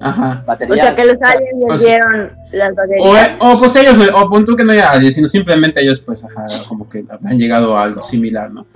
ajá. 0.00 0.40
O 0.42 0.46
baterías. 0.46 0.78
sea 0.80 0.94
que 0.94 1.04
los 1.04 1.16
aliens 1.22 1.64
O 1.64 1.72
les 1.72 1.80
sea- 1.82 1.88
dieron 1.90 2.32
las 2.52 2.70
O, 2.70 2.74
baterías. 2.74 3.36
o 3.40 3.58
pues 3.58 3.76
ellos, 3.76 3.98
o 4.14 4.28
pon 4.30 4.44
tú 4.44 4.56
que 4.56 4.64
no 4.64 4.72
haya 4.72 4.90
aliens, 4.90 5.14
sino 5.14 5.28
simplemente 5.28 5.80
ellos, 5.80 6.00
pues, 6.00 6.24
ajá, 6.24 6.44
como 6.68 6.88
que 6.88 7.04
han 7.24 7.38
llegado 7.38 7.76
a 7.76 7.84
algo 7.84 8.02
similar, 8.02 8.50
¿no? 8.50 8.66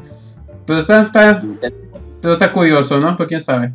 Pero 0.67 0.81
está, 0.81 1.03
está, 1.03 1.43
pero 2.21 2.35
está 2.35 2.53
curioso, 2.53 2.99
¿no? 2.99 3.17
Pero 3.17 3.29
quién 3.29 3.41
sabe. 3.41 3.73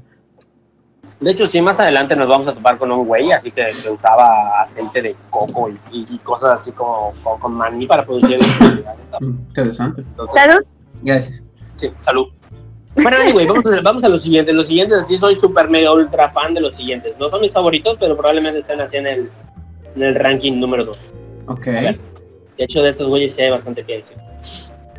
De 1.22 1.32
hecho, 1.32 1.46
sí, 1.48 1.62
más 1.62 1.80
adelante 1.80 2.16
nos 2.16 2.28
vamos 2.28 2.48
a 2.48 2.54
topar 2.54 2.78
con 2.80 2.92
un 2.92 3.06
güey, 3.06 3.32
así 3.32 3.52
que, 3.52 3.68
que 3.84 3.90
usaba 3.92 4.60
aceite 4.62 5.02
de 5.04 5.16
coco 5.30 5.70
y, 5.70 5.80
y- 5.92 6.06
y 6.16 6.18
cosas 6.20 6.52
así 6.60 6.72
como, 6.72 7.14
como 7.24 7.40
con 7.40 7.54
maní 7.54 7.86
para 7.86 8.04
producir 8.04 8.40
Interesante. 9.22 10.02
Entonces, 10.02 10.36
Salud. 10.42 10.64
Gracias. 11.04 11.48
sí, 11.76 11.92
salud. 12.02 12.28
Bueno, 12.96 13.18
anyway, 13.22 13.46
vamos 13.48 13.64
a, 13.72 13.82
vamos 13.82 14.04
a 14.04 14.10
los 14.10 14.24
siguientes. 14.24 14.54
Los 14.54 14.68
siguientes, 14.68 15.06
sí, 15.08 15.18
soy 15.18 15.36
súper 15.38 15.70
mega 15.70 15.94
ultra 15.94 16.28
fan 16.30 16.54
de 16.54 16.60
los 16.62 16.76
siguientes. 16.76 17.16
No 17.20 17.30
son 17.30 17.40
mis 17.42 17.54
favoritos, 17.54 17.98
pero 18.00 18.18
probablemente 18.18 18.60
estén 18.60 18.82
así 18.82 18.98
en 18.98 19.08
el, 19.08 19.30
en 19.96 20.04
el 20.04 20.16
ranking 20.16 20.60
número 20.60 20.84
2. 20.86 21.14
Ok. 21.48 21.66
Ver. 21.68 22.00
De 22.58 22.64
hecho, 22.66 22.82
de 22.84 22.90
estos 22.90 23.08
güeyes 23.08 23.34
sí 23.34 23.42
hay 23.44 23.50
bastante 23.52 23.84
que 23.86 23.98
decir. 23.98 24.18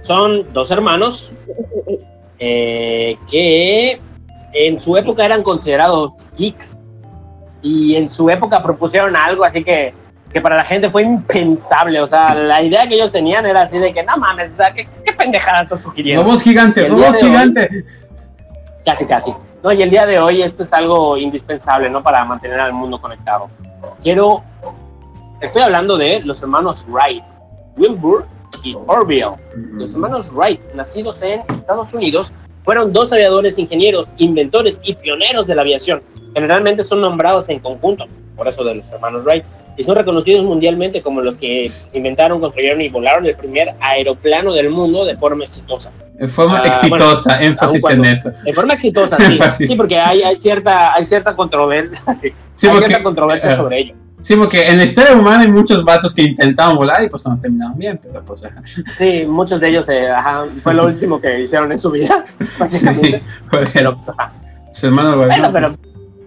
Son 0.03 0.51
dos 0.53 0.71
hermanos 0.71 1.33
eh, 2.39 3.17
que 3.31 4.01
en 4.53 4.79
su 4.79 4.97
época 4.97 5.25
eran 5.25 5.43
considerados 5.43 6.13
geeks 6.37 6.77
y 7.63 7.95
en 7.97 8.11
su 8.11 8.29
época 8.29 8.63
propusieron 8.63 9.15
algo 9.17 9.45
así 9.45 9.63
que, 9.63 9.95
que 10.33 10.41
para 10.41 10.57
la 10.57 10.65
gente 10.65 10.91
fue 10.91 11.03
impensable. 11.03 12.01
O 12.01 12.07
sea, 12.07 12.35
la 12.35 12.63
idea 12.63 12.87
que 12.87 12.95
ellos 12.97 13.13
tenían 13.13 13.47
era 13.47 13.63
así 13.63 13.79
de 13.79 13.93
que 13.93 14.03
no 14.03 14.17
mames, 14.17 14.53
o 14.53 14.57
sea, 14.57 14.73
¿qué, 14.73 14.87
qué 15.05 15.13
pendejada 15.13 15.63
estás 15.63 15.83
sugiriendo? 15.83 16.23
Robot 16.25 16.41
gigante, 16.41 16.89
robot 16.89 17.13
de 17.13 17.19
hoy- 17.19 17.29
gigante. 17.29 17.85
Casi, 18.85 19.07
casi. 19.07 19.33
No, 19.63 19.71
y 19.71 19.81
el 19.81 19.91
día 19.91 20.07
de 20.07 20.19
hoy 20.19 20.43
esto 20.43 20.65
es 20.65 20.73
algo 20.73 21.17
indispensable, 21.17 21.89
¿no? 21.89 22.03
Para 22.03 22.25
mantener 22.25 22.59
al 22.59 22.73
mundo 22.73 23.01
conectado. 23.01 23.49
Quiero... 24.03 24.43
Estoy 25.41 25.63
hablando 25.63 25.97
de 25.97 26.21
los 26.21 26.43
hermanos 26.43 26.85
Wright, 26.89 27.25
Wilbur 27.77 28.27
y 28.65 28.77
Orville. 28.87 29.33
Los 29.73 29.93
hermanos 29.93 30.33
Wright, 30.33 30.61
nacidos 30.75 31.21
en 31.23 31.43
Estados 31.53 31.93
Unidos, 31.95 32.33
fueron 32.65 32.93
dos 32.93 33.13
aviadores, 33.13 33.59
ingenieros, 33.59 34.09
inventores 34.19 34.81
y 34.85 34.95
pioneros 34.95 35.47
de 35.47 35.55
la 35.55 35.63
aviación. 35.63 36.03
Generalmente 36.35 36.83
son 36.85 37.01
nombrados 37.01 37.49
en 37.49 37.59
conjunto, 37.59 38.07
por 38.37 38.49
eso 38.49 38.65
de 38.65 38.77
los 38.77 38.91
hermanos 38.91 39.25
Wright, 39.25 39.45
y 39.77 39.85
son 39.85 39.97
reconocidos 39.97 40.45
mundialmente 40.45 41.01
como 41.03 41.21
los 41.23 41.39
que 41.39 41.71
inventaron, 41.95 42.41
construyeron 42.41 42.81
y 42.83 42.89
volaron 42.89 43.25
el 43.27 43.35
primer 43.37 43.75
aeroplano 43.81 44.53
del 44.53 44.69
mundo 44.71 45.05
de 45.05 45.17
forma 45.17 45.45
exitosa. 45.45 45.91
De 46.15 46.29
forma 46.29 46.61
Ah, 46.63 46.69
exitosa, 46.69 47.43
énfasis 47.43 47.83
cuando- 47.83 48.05
en 48.05 48.13
eso. 48.13 48.31
De 48.45 48.53
forma 48.53 48.75
exitosa, 48.75 49.17
sí. 49.17 49.39
Sí, 49.67 49.77
porque 49.77 49.99
hay, 49.99 50.23
hay 50.23 50.35
cierta, 50.35 50.95
hay 50.95 51.05
cierta 51.05 51.35
controversia, 51.35 51.99
sí. 52.15 52.31
Sí, 52.55 52.67
hay 52.67 52.73
porque, 52.75 52.87
cierta 52.89 53.03
controversia 53.03 53.53
eh, 53.53 53.57
sobre 53.57 53.79
ello. 53.81 53.95
Sí, 54.23 54.37
porque 54.37 54.69
en 54.69 54.79
la 54.79 54.85
historia 54.85 55.15
humana 55.15 55.41
hay 55.43 55.49
muchos 55.49 55.85
vatos 55.85 56.15
que 56.15 56.23
intentaban 56.23 56.77
volar 56.77 57.03
y 57.03 57.09
pues 57.09 57.27
no 57.27 57.37
terminaron 57.41 57.77
bien, 57.77 57.99
pero 58.03 58.25
pues 58.25 58.45
ajá. 58.45 58.63
Sí, 58.95 59.25
muchos 59.27 59.61
de 59.61 59.69
ellos 59.69 59.89
eh, 59.89 60.09
ajá, 60.11 60.45
fue 60.63 60.75
lo 60.75 60.85
último 60.87 61.21
que 61.21 61.41
hicieron 61.41 61.71
en 61.73 61.79
su 61.79 61.91
vida, 61.91 62.25
básicamente. 62.59 63.19
Sí, 63.19 63.59
Pero, 63.73 63.91
eso. 63.91 64.03
pues. 64.05 64.17
Su 64.79 64.87
hermano 64.87 65.17
Bueno, 65.17 65.27
Guayón, 65.27 65.53
pero 65.53 65.69
pues, 65.69 65.81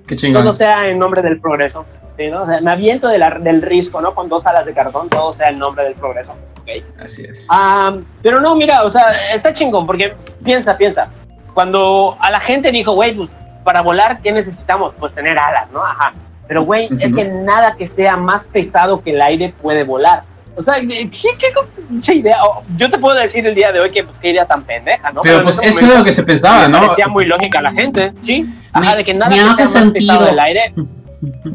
qué 0.07 0.15
chingón. 0.15 0.43
todo 0.43 0.53
sea 0.53 0.87
en 0.89 0.99
nombre 0.99 1.21
del 1.21 1.39
progreso. 1.39 1.85
¿sí, 2.17 2.27
no? 2.29 2.43
O 2.43 2.47
sea, 2.47 2.61
me 2.61 2.71
aviento 2.71 3.07
de 3.09 3.17
la- 3.17 3.39
del 3.39 3.61
risco, 3.61 3.99
¿no? 4.01 4.13
Con 4.13 4.29
dos 4.29 4.45
alas 4.45 4.65
de 4.65 4.73
cartón, 4.73 5.09
todo 5.09 5.33
sea 5.33 5.47
en 5.47 5.57
nombre 5.59 5.83
del 5.85 5.95
progreso. 5.95 6.33
¿ok? 6.61 7.01
Así 7.03 7.23
es. 7.23 7.45
Ah, 7.49 7.95
pero 8.21 8.39
no, 8.39 8.55
mira, 8.55 8.83
o 8.83 8.89
sea, 8.89 9.33
está 9.33 9.51
chingón, 9.53 9.85
porque 9.85 10.13
piensa, 10.43 10.77
piensa. 10.77 11.07
Cuando 11.53 12.17
a 12.19 12.29
la 12.31 12.39
gente 12.39 12.71
dijo, 12.71 12.93
güey, 12.93 13.13
pues 13.15 13.29
para 13.63 13.81
volar, 13.81 14.21
¿qué 14.21 14.31
necesitamos? 14.31 14.93
Pues 14.99 15.13
tener 15.15 15.37
alas, 15.39 15.69
¿no? 15.71 15.83
Ajá. 15.83 16.13
Pero, 16.47 16.63
güey, 16.63 16.89
es 16.99 17.13
que 17.13 17.23
nada 17.25 17.75
que 17.75 17.87
sea 17.87 18.15
más 18.17 18.45
pesado 18.45 19.01
que 19.01 19.11
el 19.11 19.21
aire 19.21 19.53
puede 19.61 19.83
volar. 19.83 20.23
O 20.57 20.61
sea, 20.61 20.75
¿qué, 20.75 21.09
qué 21.09 21.47
mucha 21.89 22.13
idea? 22.13 22.37
Oh, 22.43 22.63
Yo 22.77 22.89
te 22.89 22.97
puedo 22.97 23.15
decir 23.17 23.45
el 23.45 23.53
día 23.55 23.71
de 23.73 23.81
hoy 23.81 23.91
que, 23.91 24.03
pues, 24.03 24.19
qué 24.19 24.29
idea 24.29 24.45
tan 24.45 24.63
pendeja, 24.63 25.11
¿no? 25.11 25.21
pero 25.21 25.39
en 25.39 25.43
pues 25.43 25.59
eso 25.61 25.79
es 25.85 25.97
lo 25.97 26.03
que 26.03 26.13
se 26.13 26.23
pensaba, 26.23 26.67
¿no? 26.67 26.79
parecía 26.81 27.07
muy 27.07 27.25
lógica 27.25 27.61
la 27.61 27.71
gente, 27.73 28.13
¿sí? 28.21 28.45
Ajá, 28.71 28.91
Me- 28.91 28.97
de 28.97 29.03
que 29.03 29.13
nada 29.15 29.29
me 29.31 29.35
que 29.37 29.41
hace 29.41 29.55
sea 29.55 29.63
más 29.65 29.71
sentido. 29.73 29.93
pesado 30.13 30.25
del 30.25 30.39
aire. 30.39 30.73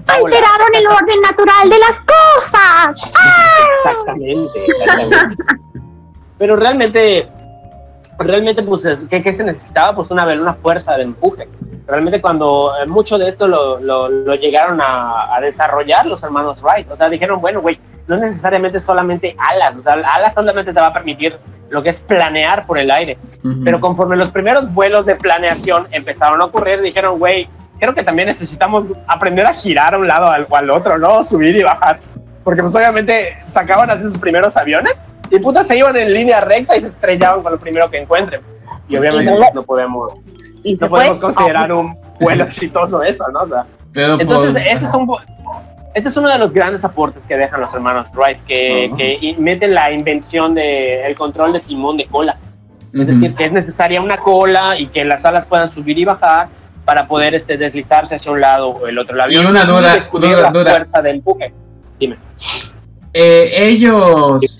Alteraron 0.06 0.74
el 0.74 0.86
orden 0.86 1.20
natural 1.22 1.70
de 1.70 1.78
las 1.78 2.00
cosas. 2.00 3.10
Exactamente, 3.84 4.58
exactamente. 4.66 5.44
Pero 6.38 6.56
realmente, 6.56 7.28
realmente, 8.26 8.62
pues, 8.62 8.84
es- 8.84 9.04
¿qué, 9.06 9.22
qué 9.22 9.32
se 9.32 9.44
necesitaba? 9.44 9.94
Pues 9.94 10.10
una, 10.10 10.24
una 10.26 10.54
fuerza 10.54 10.96
de 10.96 11.02
empuje. 11.04 11.48
Realmente 11.86 12.20
cuando 12.20 12.72
eh, 12.80 12.86
mucho 12.86 13.18
de 13.18 13.28
esto 13.28 13.48
lo, 13.48 13.80
lo- 13.80 14.08
lo 14.08 14.34
llegaron 14.34 14.80
a, 14.80 15.34
a 15.34 15.40
desarrollar 15.40 16.06
los 16.06 16.22
hermanos 16.22 16.62
Wright, 16.62 16.90
o 16.90 16.96
sea, 16.96 17.08
dijeron, 17.08 17.40
bueno, 17.40 17.60
güey, 17.60 17.78
no 18.06 18.16
es 18.16 18.20
necesariamente 18.22 18.78
solamente 18.80 19.36
alas, 19.38 19.76
o 19.76 19.82
sea, 19.82 19.94
alas 19.94 20.34
solamente 20.34 20.72
te 20.72 20.80
va 20.80 20.88
a 20.88 20.92
permitir 20.92 21.36
lo 21.68 21.82
que 21.82 21.88
es 21.90 22.00
planear 22.00 22.66
por 22.66 22.78
el 22.78 22.90
aire. 22.90 23.16
Ujú. 23.44 23.62
Pero 23.64 23.80
conforme 23.80 24.16
los 24.16 24.30
primeros 24.30 24.72
vuelos 24.72 25.06
de 25.06 25.14
planeación 25.14 25.86
empezaron 25.92 26.40
a 26.42 26.46
ocurrir, 26.46 26.80
dijeron, 26.80 27.18
güey, 27.18 27.48
creo 27.78 27.94
que 27.94 28.02
también 28.02 28.26
necesitamos 28.28 28.92
aprender 29.06 29.46
a 29.46 29.54
girar 29.54 29.94
a 29.94 29.98
un 29.98 30.06
lado 30.08 30.26
o 30.48 30.56
al 30.56 30.70
otro, 30.70 30.98
¿no? 30.98 31.22
Subir 31.24 31.56
y 31.56 31.62
bajar. 31.62 32.00
Porque 32.44 32.62
pues 32.62 32.74
obviamente 32.74 33.36
sacaban 33.46 33.90
así 33.90 34.02
sus 34.02 34.18
primeros 34.18 34.56
aviones 34.56 34.94
y 35.30 35.38
putas 35.38 35.66
se 35.66 35.76
iban 35.76 35.96
en 35.96 36.12
línea 36.12 36.40
recta 36.40 36.76
y 36.76 36.80
se 36.80 36.88
estrellaban 36.88 37.42
con 37.42 37.52
lo 37.52 37.58
primero 37.60 37.90
que 37.90 37.98
encuentren. 37.98 38.40
Y 38.88 38.96
obviamente 38.96 39.32
Sí. 39.32 39.38
no 39.54 39.62
podemos, 39.62 40.26
Y 40.64 40.74
no 40.74 40.88
podemos 40.88 41.18
fue. 41.18 41.32
considerar 41.32 41.72
un 41.72 41.96
vuelo 42.20 42.44
exitoso 42.44 43.02
eso, 43.02 43.24
¿no? 43.32 43.40
O 43.40 43.48
sea, 43.48 43.64
Pero, 43.92 44.20
entonces, 44.20 44.56
ese 44.68 44.84
es, 44.84 44.94
un, 44.94 45.08
ese 45.94 46.08
es 46.08 46.16
uno 46.16 46.28
de 46.28 46.38
los 46.38 46.52
grandes 46.52 46.84
aportes 46.84 47.24
que 47.26 47.36
dejan 47.36 47.60
los 47.60 47.72
hermanos 47.72 48.08
Wright, 48.14 48.44
que, 48.44 48.86
Ajá. 48.86 48.96
que 48.96 49.18
in- 49.20 49.42
meten 49.42 49.74
la 49.74 49.90
invención 49.92 50.54
del 50.54 51.00
el 51.06 51.14
control 51.14 51.52
de 51.52 51.60
timón 51.60 51.96
de 51.96 52.06
cola. 52.06 52.36
Es 52.92 52.98
ujú. 53.00 53.06
decir, 53.08 53.34
que 53.34 53.44
es 53.46 53.52
necesaria 53.52 54.00
una 54.00 54.16
cola 54.16 54.76
y 54.78 54.88
que 54.88 55.04
las 55.04 55.24
alas 55.24 55.46
puedan 55.46 55.70
subir 55.70 55.96
y 55.98 56.04
bajar 56.04 56.48
para 56.84 57.06
poder 57.06 57.34
este, 57.36 57.56
deslizarse 57.56 58.16
hacia 58.16 58.32
un 58.32 58.40
lado 58.40 58.70
o 58.70 58.86
el 58.88 58.98
otro 58.98 59.14
del 59.14 59.20
avión. 59.26 59.44
Y 59.44 59.46
una 59.46 59.64
duda- 59.64 59.94
descubrir 59.94 60.32
duda- 60.32 60.42
la 60.42 60.50
duda. 60.50 60.70
fuerza 60.72 61.00
de 61.00 61.10
empuje. 61.10 61.52
Dime. 62.00 62.16
Eh, 63.12 63.50
ellos 63.56 64.59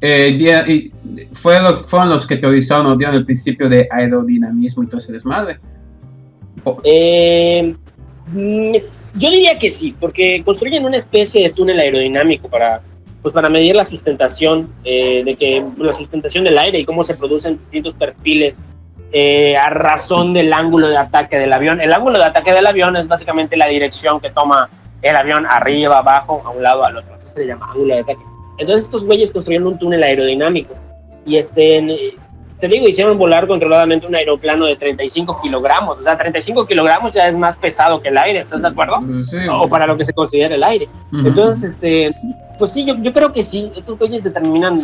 eh, 0.00 0.90
fue 1.32 1.58
fueron 1.86 2.10
los 2.10 2.26
que 2.26 2.36
teorizaron 2.36 2.86
o 2.86 2.96
dieron 2.96 3.16
el 3.16 3.24
principio 3.24 3.68
de 3.68 3.88
aerodinamismo 3.90 4.82
y 4.82 4.86
todo 4.86 4.98
ese 4.98 5.12
desmadre. 5.12 5.58
Eh, 6.84 7.74
mm, 8.28 8.74
yo 9.18 9.30
diría 9.30 9.58
que 9.58 9.70
sí, 9.70 9.94
porque 9.98 10.42
construyen 10.44 10.84
una 10.84 10.96
especie 10.96 11.42
de 11.42 11.50
túnel 11.50 11.78
aerodinámico 11.78 12.48
para, 12.48 12.82
pues 13.22 13.32
para 13.32 13.48
medir 13.48 13.76
la 13.76 13.84
sustentación, 13.84 14.68
eh, 14.84 15.22
de 15.24 15.36
que 15.36 15.64
la 15.78 15.92
sustentación 15.92 16.44
del 16.44 16.58
aire 16.58 16.78
y 16.80 16.84
cómo 16.84 17.04
se 17.04 17.14
producen 17.14 17.58
distintos 17.58 17.94
perfiles 17.94 18.60
eh, 19.12 19.56
a 19.56 19.70
razón 19.70 20.34
del 20.34 20.52
ángulo 20.52 20.88
de 20.88 20.98
ataque 20.98 21.38
del 21.38 21.52
avión. 21.52 21.80
El 21.80 21.92
ángulo 21.92 22.18
de 22.18 22.24
ataque 22.24 22.52
del 22.52 22.66
avión 22.66 22.96
es 22.96 23.06
básicamente 23.06 23.56
la 23.56 23.68
dirección 23.68 24.20
que 24.20 24.30
toma 24.30 24.68
el 25.02 25.16
avión 25.16 25.46
arriba, 25.46 25.98
abajo, 25.98 26.42
a 26.44 26.50
un 26.50 26.62
lado, 26.62 26.84
al 26.84 26.96
otro. 26.96 27.14
Eso 27.16 27.28
se 27.28 27.40
le 27.40 27.46
llama 27.46 27.70
ángulo 27.70 27.94
de 27.94 28.00
ataque. 28.00 28.35
Entonces 28.58 28.84
estos 28.84 29.04
güeyes 29.04 29.30
construyeron 29.32 29.68
un 29.68 29.78
túnel 29.78 30.02
aerodinámico 30.02 30.74
y 31.24 31.36
este, 31.36 31.76
en- 31.76 31.96
te 32.58 32.68
digo, 32.68 32.88
hicieron 32.88 33.18
volar 33.18 33.46
controladamente 33.46 34.06
un 34.06 34.14
aeroplano 34.14 34.64
de 34.64 34.76
35 34.76 35.36
kilogramos. 35.42 35.98
O 35.98 36.02
sea, 36.02 36.16
35 36.16 36.66
kilogramos 36.66 37.12
ya 37.12 37.28
es 37.28 37.36
más 37.36 37.58
pesado 37.58 38.00
que 38.00 38.08
el 38.08 38.16
aire, 38.16 38.38
¿estás 38.38 38.62
de 38.62 38.68
acuerdo? 38.68 38.98
Sí. 39.24 39.36
O 39.52 39.68
para 39.68 39.86
lo 39.86 39.94
que 39.98 40.06
se 40.06 40.14
considera 40.14 40.54
el 40.54 40.64
aire. 40.64 40.88
Ujú. 41.12 41.26
Entonces, 41.28 41.72
este, 41.72 42.14
pues 42.58 42.72
sí, 42.72 42.86
yo, 42.86 42.94
yo 43.02 43.12
creo 43.12 43.30
que 43.30 43.42
sí, 43.42 43.70
estos 43.76 43.98
güeyes 43.98 44.24
determinan 44.24 44.80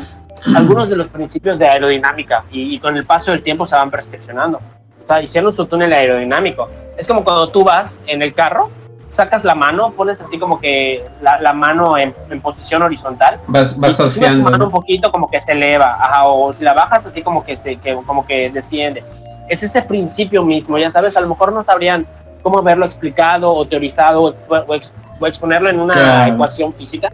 algunos 0.55 0.91
de 0.91 0.97
los 0.97 1.07
principios 1.09 1.59
de 1.59 1.67
aerodinámica 1.67 2.45
y, 2.53 2.75
y 2.75 2.79
con 2.79 2.95
el 2.97 3.07
paso 3.07 3.31
del 3.31 3.43
tiempo 3.43 3.65
se 3.65 3.75
van 3.75 3.91
perfeccionando. 3.91 4.59
O 5.03 5.07
sea, 5.07 5.23
hicieron 5.23 5.51
su 5.51 5.65
túnel 5.65 5.95
aerodinámico. 5.95 6.69
Es 6.99 7.09
como 7.09 7.25
cuando 7.25 7.49
tú 7.49 7.65
vas 7.65 8.03
en 8.07 8.21
el 8.21 8.35
carro, 8.35 8.69
sacas 9.13 9.45
la 9.45 9.55
mano, 9.55 9.93
pones 9.93 10.21
así 10.21 10.39
como 10.39 10.59
que 10.59 11.05
la, 11.21 11.41
la 11.41 11.53
mano 11.53 11.97
en, 11.99 12.15
en 12.31 12.41
posición 12.41 12.83
horizontal 12.83 13.39
vas, 13.47 13.77
y 13.77 13.81
vas 13.81 13.97
si 13.97 14.03
tu 14.03 14.09
surfeando. 14.11 14.45
mano 14.45 14.59
¿no? 14.59 14.65
un 14.67 14.71
poquito 14.71 15.11
como 15.13 15.31
que 15.31 15.41
se 15.41 15.53
eleva, 15.53 15.97
ajá, 16.01 16.25
o 16.27 16.53
si 16.55 16.65
la 16.65 16.73
bajas 16.73 17.05
así 17.07 17.23
como 17.23 17.45
que 17.45 17.57
se 17.57 17.77
que, 17.77 17.95
como 18.07 18.27
que 18.27 18.51
desciende. 18.51 19.05
Es 19.49 19.63
ese 19.63 19.83
principio 19.83 20.43
mismo, 20.45 20.79
ya 20.79 20.91
sabes, 20.91 21.17
a 21.17 21.21
lo 21.21 21.29
mejor 21.29 21.53
no 21.53 21.63
sabrían 21.63 22.07
cómo 22.43 22.59
haberlo 22.59 22.85
explicado 22.85 23.53
o 23.53 23.67
teorizado 23.67 24.23
o, 24.23 24.33
expo- 24.33 24.65
o 24.67 24.75
ex- 24.75 24.95
o 25.21 25.27
exponerlo 25.27 25.69
en 25.71 25.79
una 25.81 25.93
Claro. 25.95 26.33
ecuación 26.35 26.73
física, 26.73 27.11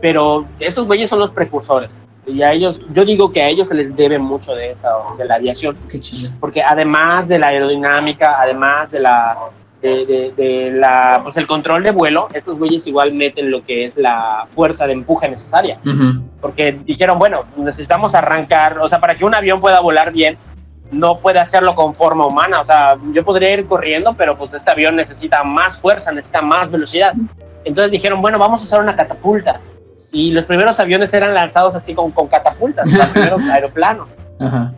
pero 0.00 0.44
esos 0.60 0.86
güeyes 0.86 1.10
son 1.10 1.18
los 1.18 1.30
precursores. 1.30 1.90
Y 2.26 2.42
a 2.42 2.52
ellos, 2.52 2.80
yo 2.90 3.04
digo 3.04 3.30
que 3.30 3.40
a 3.42 3.48
ellos 3.48 3.68
se 3.68 3.74
les 3.74 3.94
debe 3.94 4.18
mucho 4.18 4.52
de 4.54 4.72
esa, 4.72 4.88
de 5.16 5.24
la 5.26 5.36
aviación 5.36 5.76
Qué 5.88 6.00
chido. 6.00 6.32
porque 6.40 6.60
además 6.62 7.28
de 7.28 7.38
la 7.38 7.48
aerodinámica, 7.48 8.40
además 8.40 8.90
de 8.90 9.00
la 9.00 9.36
de, 9.86 10.06
de- 10.06 10.32
de 10.36 10.70
la 10.72 11.20
pues 11.22 11.36
el 11.36 11.46
control 11.46 11.82
de 11.82 11.90
vuelo, 11.90 12.28
estos 12.32 12.58
güeyes 12.58 12.86
igual 12.86 13.12
meten 13.14 13.50
lo 13.50 13.64
que 13.64 13.84
es 13.84 13.96
la 13.96 14.46
fuerza 14.54 14.86
de 14.86 14.92
empuje 14.94 15.28
necesaria, 15.28 15.78
Ujú. 15.84 16.22
porque 16.40 16.72
dijeron, 16.84 17.18
bueno, 17.18 17.44
necesitamos 17.56 18.14
arrancar, 18.14 18.78
o 18.78 18.88
sea, 18.88 19.00
para 19.00 19.14
que 19.14 19.24
un 19.24 19.34
avión 19.34 19.60
pueda 19.60 19.80
volar 19.80 20.12
bien, 20.12 20.36
no 20.92 21.18
puede 21.18 21.40
hacerlo 21.40 21.74
con 21.74 21.94
forma 21.94 22.26
humana, 22.26 22.60
o 22.60 22.64
sea, 22.64 22.96
yo 23.12 23.24
podría 23.24 23.52
ir 23.52 23.66
corriendo, 23.66 24.14
pero 24.14 24.36
pues 24.36 24.54
este 24.54 24.70
avión 24.70 24.94
necesita 24.96 25.42
más 25.42 25.78
fuerza, 25.80 26.12
necesita 26.12 26.42
más 26.42 26.70
velocidad. 26.70 27.12
Entonces 27.64 27.90
dijeron, 27.90 28.22
bueno, 28.22 28.38
vamos 28.38 28.60
a 28.60 28.64
usar 28.64 28.80
una 28.80 28.94
catapulta. 28.94 29.58
Y 30.12 30.30
los 30.30 30.44
primeros 30.44 30.78
aviones 30.78 31.12
eran 31.12 31.34
lanzados 31.34 31.74
así 31.74 31.92
con, 31.92 32.12
con 32.12 32.28
catapultas, 32.28 32.88
los 32.90 33.06
primeros 33.14 33.42
aeroplanos. 33.48 34.06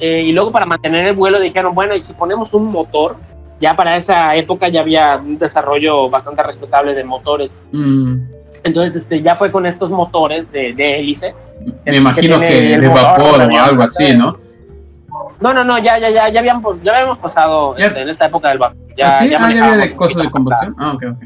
Eh, 0.01 0.23
y 0.25 0.33
luego 0.33 0.51
para 0.51 0.65
mantener 0.65 1.07
el 1.09 1.15
vuelo 1.15 1.39
dijeron, 1.41 1.75
bueno, 1.75 1.95
y 1.95 2.01
si 2.01 2.15
ponemos 2.15 2.55
un 2.55 2.67
motor, 2.73 3.17
ya 3.61 3.75
para 3.75 3.97
esa 3.97 4.35
época 4.37 4.69
ya 4.69 4.81
había 4.81 5.17
un 5.17 5.39
desarrollo 5.39 6.09
bastante 6.09 6.43
respetable 6.43 6.95
de 6.95 7.05
motores. 7.05 7.53
Mm. 7.73 8.17
Entonces 8.65 8.97
este, 9.03 9.23
ya 9.23 9.37
fue 9.37 9.51
con 9.51 9.67
estos 9.67 9.91
motores 9.91 10.51
de, 10.53 10.73
de 10.73 10.99
hélice. 10.99 11.35
Me 11.85 11.97
imagino 11.97 12.39
tiene 12.41 12.47
que 12.47 12.75
el 12.75 12.81
de 12.83 12.89
vapor 12.89 13.41
o 13.41 13.59
algo 13.61 13.83
así, 13.83 14.17
¿no? 14.17 14.37
No, 15.41 15.55
no, 15.55 15.65
no, 15.65 15.79
ya, 15.79 15.99
ya, 15.99 16.11
ya, 16.11 16.29
ya, 16.29 16.41
habían, 16.41 16.61
ya 16.83 16.93
habíamos 16.93 17.19
pasado 17.19 17.77
Ya. 17.77 17.87
este, 17.87 18.03
en 18.03 18.09
esta 18.09 18.27
época 18.27 18.49
del 18.49 18.59
vapor. 18.59 18.77
Ya, 18.97 19.09
¿Ah, 19.09 19.21
sí? 19.21 19.31
ya 19.31 19.39
Ah, 19.45 19.53
ya 19.53 19.65
había 19.73 19.87
de 19.87 19.95
cosas 19.97 20.23
de 20.23 20.31
combustión. 20.31 20.75
Ah, 20.79 20.93
ok, 20.95 21.05
ok. 21.13 21.23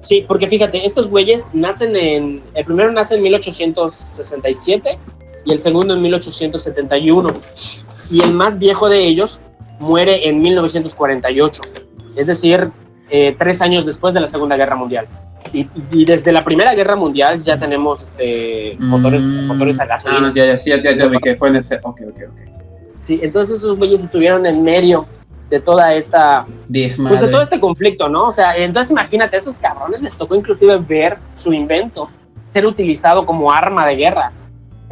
Sí, 0.00 0.24
porque 0.26 0.48
fíjate, 0.48 0.84
estos 0.84 1.08
güeyes 1.08 1.46
nacen 1.52 1.96
en. 1.96 2.42
El 2.54 2.64
primero 2.64 2.92
nace 2.92 3.14
en 3.14 3.22
1867 3.22 4.98
y 5.46 5.52
el 5.52 5.60
segundo 5.60 5.94
en 5.94 6.02
1871. 6.02 7.34
Y 8.10 8.22
el 8.22 8.34
más 8.34 8.58
viejo 8.58 8.88
de 8.88 9.04
ellos 9.04 9.40
muere 9.84 10.28
en 10.28 10.40
1948. 10.42 11.62
Es 12.16 12.26
decir, 12.26 12.70
eh, 13.10 13.34
tres 13.38 13.60
años 13.62 13.86
después 13.86 14.14
de 14.14 14.20
la 14.20 14.28
Segunda 14.28 14.56
Guerra 14.56 14.76
Mundial. 14.76 15.06
Y, 15.52 15.68
y 15.92 16.04
desde 16.04 16.32
la 16.32 16.42
Primera 16.42 16.74
Guerra 16.74 16.96
Mundial 16.96 17.42
ya 17.44 17.58
tenemos 17.58 18.02
este, 18.02 18.76
motores, 18.80 19.22
Mm. 19.26 19.46
motores 19.46 19.78
a 19.78 19.86
gasolina. 19.86 20.28
Ah, 20.28 20.32
ya, 20.34 20.46
ya, 20.46 20.56
sí, 20.58 20.70
ya, 20.70 20.80
ya, 20.80 20.92
ya 20.92 21.10
que 21.22 21.36
fue 21.36 21.48
en 21.48 21.56
ese. 21.56 21.76
Ok, 21.82 22.00
ok, 22.08 22.20
ok. 22.30 22.38
Sí, 23.00 23.20
entonces 23.22 23.58
esos 23.58 23.76
güeyes 23.76 24.02
estuvieron 24.02 24.46
en 24.46 24.62
medio 24.62 25.06
de 25.50 25.60
toda 25.60 25.94
esta 25.94 26.46
pues 26.72 27.20
de 27.20 27.28
todo 27.28 27.42
este 27.42 27.60
conflicto, 27.60 28.08
¿no? 28.08 28.24
O 28.28 28.32
sea, 28.32 28.56
entonces 28.56 28.90
imagínate, 28.90 29.36
a 29.36 29.38
esos 29.38 29.58
cabrones 29.58 30.00
les 30.00 30.16
tocó 30.16 30.34
inclusive 30.34 30.78
ver 30.78 31.18
su 31.34 31.52
invento 31.52 32.08
ser 32.50 32.64
utilizado 32.66 33.26
como 33.26 33.52
arma 33.52 33.86
de 33.86 33.96
guerra. 33.96 34.32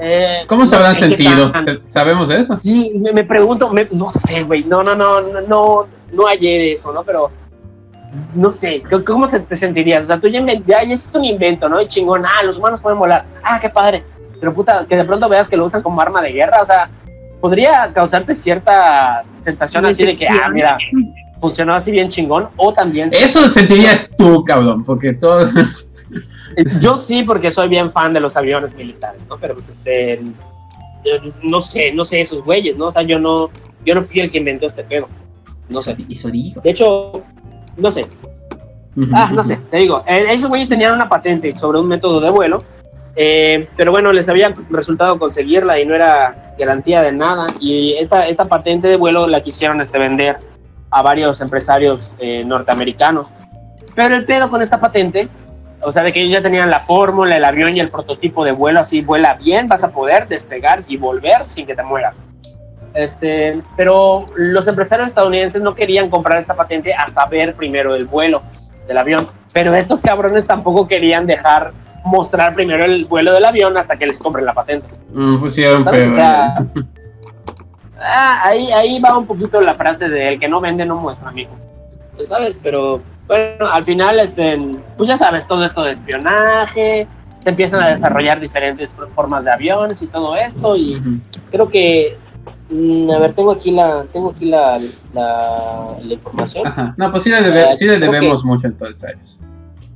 Eh, 0.04 0.42
¿Cómo 0.48 0.66
se 0.66 0.72
no 0.74 0.78
habrán 0.80 0.96
sé 0.96 1.10
qué 1.10 1.22
sentido? 1.22 1.46
tan- 1.46 1.64
¿Te- 1.64 1.80
¿Sabemos 1.86 2.28
eso? 2.28 2.56
Sí, 2.56 2.92
me, 2.98 3.12
me 3.12 3.22
pregunto, 3.22 3.70
me- 3.70 3.86
no 3.92 4.10
sé, 4.10 4.42
güey, 4.42 4.64
no, 4.64 4.82
no, 4.82 4.96
no, 4.96 5.20
no, 5.20 5.40
no, 5.42 5.86
no 6.12 6.24
hallé 6.26 6.58
de 6.58 6.72
eso, 6.72 6.92
¿no? 6.92 7.04
Pero 7.04 7.30
no 8.34 8.50
sé, 8.50 8.82
¿cómo- 8.90 9.04
¿cómo 9.04 9.26
se 9.28 9.38
te 9.40 9.56
sentirías? 9.56 10.02
O 10.04 10.06
sea, 10.08 10.18
tú 10.20 10.26
ya, 10.26 10.44
ya, 10.44 10.60
ya 10.66 10.82
hiciste 10.82 11.18
un 11.18 11.24
invento, 11.24 11.68
¿no? 11.68 11.80
Y 11.80 11.86
chingón, 11.86 12.24
ah, 12.26 12.42
los 12.42 12.58
humanos 12.58 12.80
pueden 12.80 12.98
volar, 12.98 13.24
ah, 13.44 13.60
qué 13.60 13.68
padre. 13.70 14.02
Pero 14.40 14.52
puta, 14.52 14.84
que 14.88 14.96
de 14.96 15.04
pronto 15.04 15.28
veas 15.28 15.48
que 15.48 15.56
lo 15.56 15.66
usan 15.66 15.82
como 15.82 16.00
arma 16.00 16.20
de 16.20 16.32
guerra, 16.32 16.58
o 16.60 16.66
sea, 16.66 16.90
podría 17.40 17.92
causarte 17.94 18.34
cierta 18.34 19.22
sensación 19.40 19.86
así 19.86 20.04
de 20.04 20.16
que, 20.16 20.26
ah, 20.28 20.48
mira, 20.52 20.76
funcionó 21.40 21.74
así 21.74 21.92
bien 21.92 22.08
chingón, 22.08 22.48
o 22.56 22.72
también... 22.72 23.08
Eso 23.12 23.48
sentirías 23.48 24.12
tú, 24.18 24.42
cabrón, 24.44 24.82
porque 24.84 25.12
todo. 25.12 25.48
Yo 26.80 26.96
sí, 26.96 27.22
porque 27.22 27.50
soy 27.50 27.68
bien 27.68 27.90
fan 27.90 28.12
de 28.12 28.20
los 28.20 28.36
aviones 28.36 28.74
militares, 28.74 29.20
¿no? 29.28 29.38
Pero 29.38 29.54
pues 29.54 29.68
este, 29.68 30.20
no 31.42 31.60
sé, 31.60 31.92
no 31.92 32.04
sé 32.04 32.20
esos 32.20 32.44
güeyes, 32.44 32.76
¿no? 32.76 32.86
O 32.86 32.92
sea, 32.92 33.02
yo 33.02 33.18
no, 33.18 33.50
yo 33.84 33.94
no 33.94 34.02
fui 34.02 34.20
el 34.20 34.30
que 34.30 34.38
inventó 34.38 34.66
este 34.66 34.84
pedo. 34.84 35.08
No 35.68 35.80
sé. 35.80 35.96
Y 36.08 36.16
su 36.16 36.28
hijo. 36.30 36.60
De 36.60 36.70
hecho, 36.70 37.12
no 37.76 37.90
sé. 37.90 38.02
Ah, 39.12 39.30
no 39.32 39.42
sé, 39.42 39.58
te 39.70 39.78
digo, 39.78 40.04
eh, 40.06 40.26
esos 40.30 40.50
güeyes 40.50 40.68
tenían 40.68 40.92
una 40.92 41.08
patente 41.08 41.50
sobre 41.52 41.78
un 41.78 41.88
método 41.88 42.20
de 42.20 42.28
vuelo, 42.28 42.58
eh, 43.16 43.66
pero 43.74 43.90
bueno, 43.90 44.12
les 44.12 44.28
había 44.28 44.52
resultado 44.68 45.18
conseguirla 45.18 45.80
y 45.80 45.86
no 45.86 45.94
era 45.94 46.54
garantía 46.58 47.00
de 47.00 47.12
nada. 47.12 47.46
Y 47.58 47.94
esta, 47.94 48.28
esta 48.28 48.46
patente 48.46 48.88
de 48.88 48.96
vuelo 48.96 49.26
la 49.26 49.42
quisieron 49.42 49.80
este, 49.80 49.98
vender 49.98 50.36
a 50.90 51.00
varios 51.00 51.40
empresarios 51.40 52.04
eh, 52.18 52.44
norteamericanos. 52.44 53.28
Pero 53.94 54.14
el 54.14 54.26
pedo 54.26 54.50
con 54.50 54.60
esta 54.60 54.78
patente, 54.78 55.28
o 55.82 55.92
sea, 55.92 56.02
de 56.02 56.12
que 56.12 56.20
ellos 56.20 56.32
ya 56.32 56.42
tenían 56.42 56.70
la 56.70 56.80
fórmula, 56.80 57.36
el 57.36 57.44
avión 57.44 57.76
y 57.76 57.80
el 57.80 57.88
prototipo 57.88 58.44
de 58.44 58.52
vuelo, 58.52 58.80
así 58.80 59.02
vuela 59.02 59.34
bien, 59.34 59.68
vas 59.68 59.84
a 59.84 59.90
poder 59.90 60.26
despegar 60.26 60.84
y 60.86 60.96
volver 60.96 61.44
sin 61.48 61.66
que 61.66 61.74
te 61.74 61.82
mueras. 61.82 62.22
Este, 62.94 63.60
pero 63.76 64.24
los 64.36 64.68
empresarios 64.68 65.08
estadounidenses 65.08 65.62
no 65.62 65.74
querían 65.74 66.10
comprar 66.10 66.40
esta 66.40 66.54
patente 66.54 66.92
hasta 66.94 67.24
ver 67.26 67.54
primero 67.54 67.94
el 67.94 68.06
vuelo 68.06 68.42
del 68.86 68.98
avión. 68.98 69.26
Pero 69.52 69.74
estos 69.74 70.00
cabrones 70.00 70.46
tampoco 70.46 70.86
querían 70.86 71.26
dejar 71.26 71.72
mostrar 72.04 72.54
primero 72.54 72.84
el 72.84 73.04
vuelo 73.06 73.32
del 73.32 73.44
avión 73.44 73.76
hasta 73.76 73.96
que 73.96 74.06
les 74.06 74.18
compren 74.18 74.44
la 74.44 74.54
patente. 74.54 74.88
Mm, 75.12 75.48
¿Sabes? 75.48 75.84
pedo. 75.84 76.12
O 76.12 76.14
sea, 76.14 76.54
ah, 78.00 78.42
ahí, 78.44 78.72
ahí 78.72 79.00
va 79.00 79.16
un 79.16 79.26
poquito 79.26 79.60
la 79.60 79.74
frase 79.74 80.08
de 80.08 80.28
el 80.28 80.40
que 80.40 80.48
no 80.48 80.60
vende 80.60 80.84
no 80.84 80.96
muestra, 80.96 81.28
amigo. 81.28 81.52
Pues, 82.16 82.28
¿Sabes? 82.28 82.58
Pero 82.62 83.00
bueno, 83.32 83.66
al 83.72 83.84
final, 83.84 84.18
este, 84.20 84.58
pues 84.96 85.08
ya 85.08 85.16
sabes, 85.16 85.46
todo 85.46 85.64
esto 85.64 85.82
de 85.82 85.92
espionaje, 85.92 87.06
se 87.40 87.48
empiezan 87.48 87.82
a 87.82 87.88
desarrollar 87.90 88.38
diferentes 88.40 88.88
formas 89.14 89.44
de 89.44 89.50
aviones 89.50 90.00
y 90.02 90.06
todo 90.06 90.36
esto, 90.36 90.76
y 90.76 91.00
creo 91.50 91.68
que, 91.68 92.16
mm, 92.70 93.10
a 93.10 93.18
ver, 93.18 93.32
tengo 93.32 93.50
aquí 93.52 93.70
la, 93.72 94.04
tengo 94.12 94.30
aquí 94.30 94.44
la, 94.44 94.78
la, 95.12 95.96
la 96.02 96.12
información. 96.14 96.66
Ajá. 96.66 96.94
No, 96.96 97.10
pues 97.10 97.22
sí 97.24 97.30
le, 97.30 97.40
debe- 97.42 97.66
Ah, 97.68 97.72
sí 97.72 97.86
le 97.86 97.94
que- 97.94 98.00
debemos 98.06 98.44
mucho 98.44 98.66
entonces 98.66 99.04
a 99.04 99.10
ellos. 99.12 99.38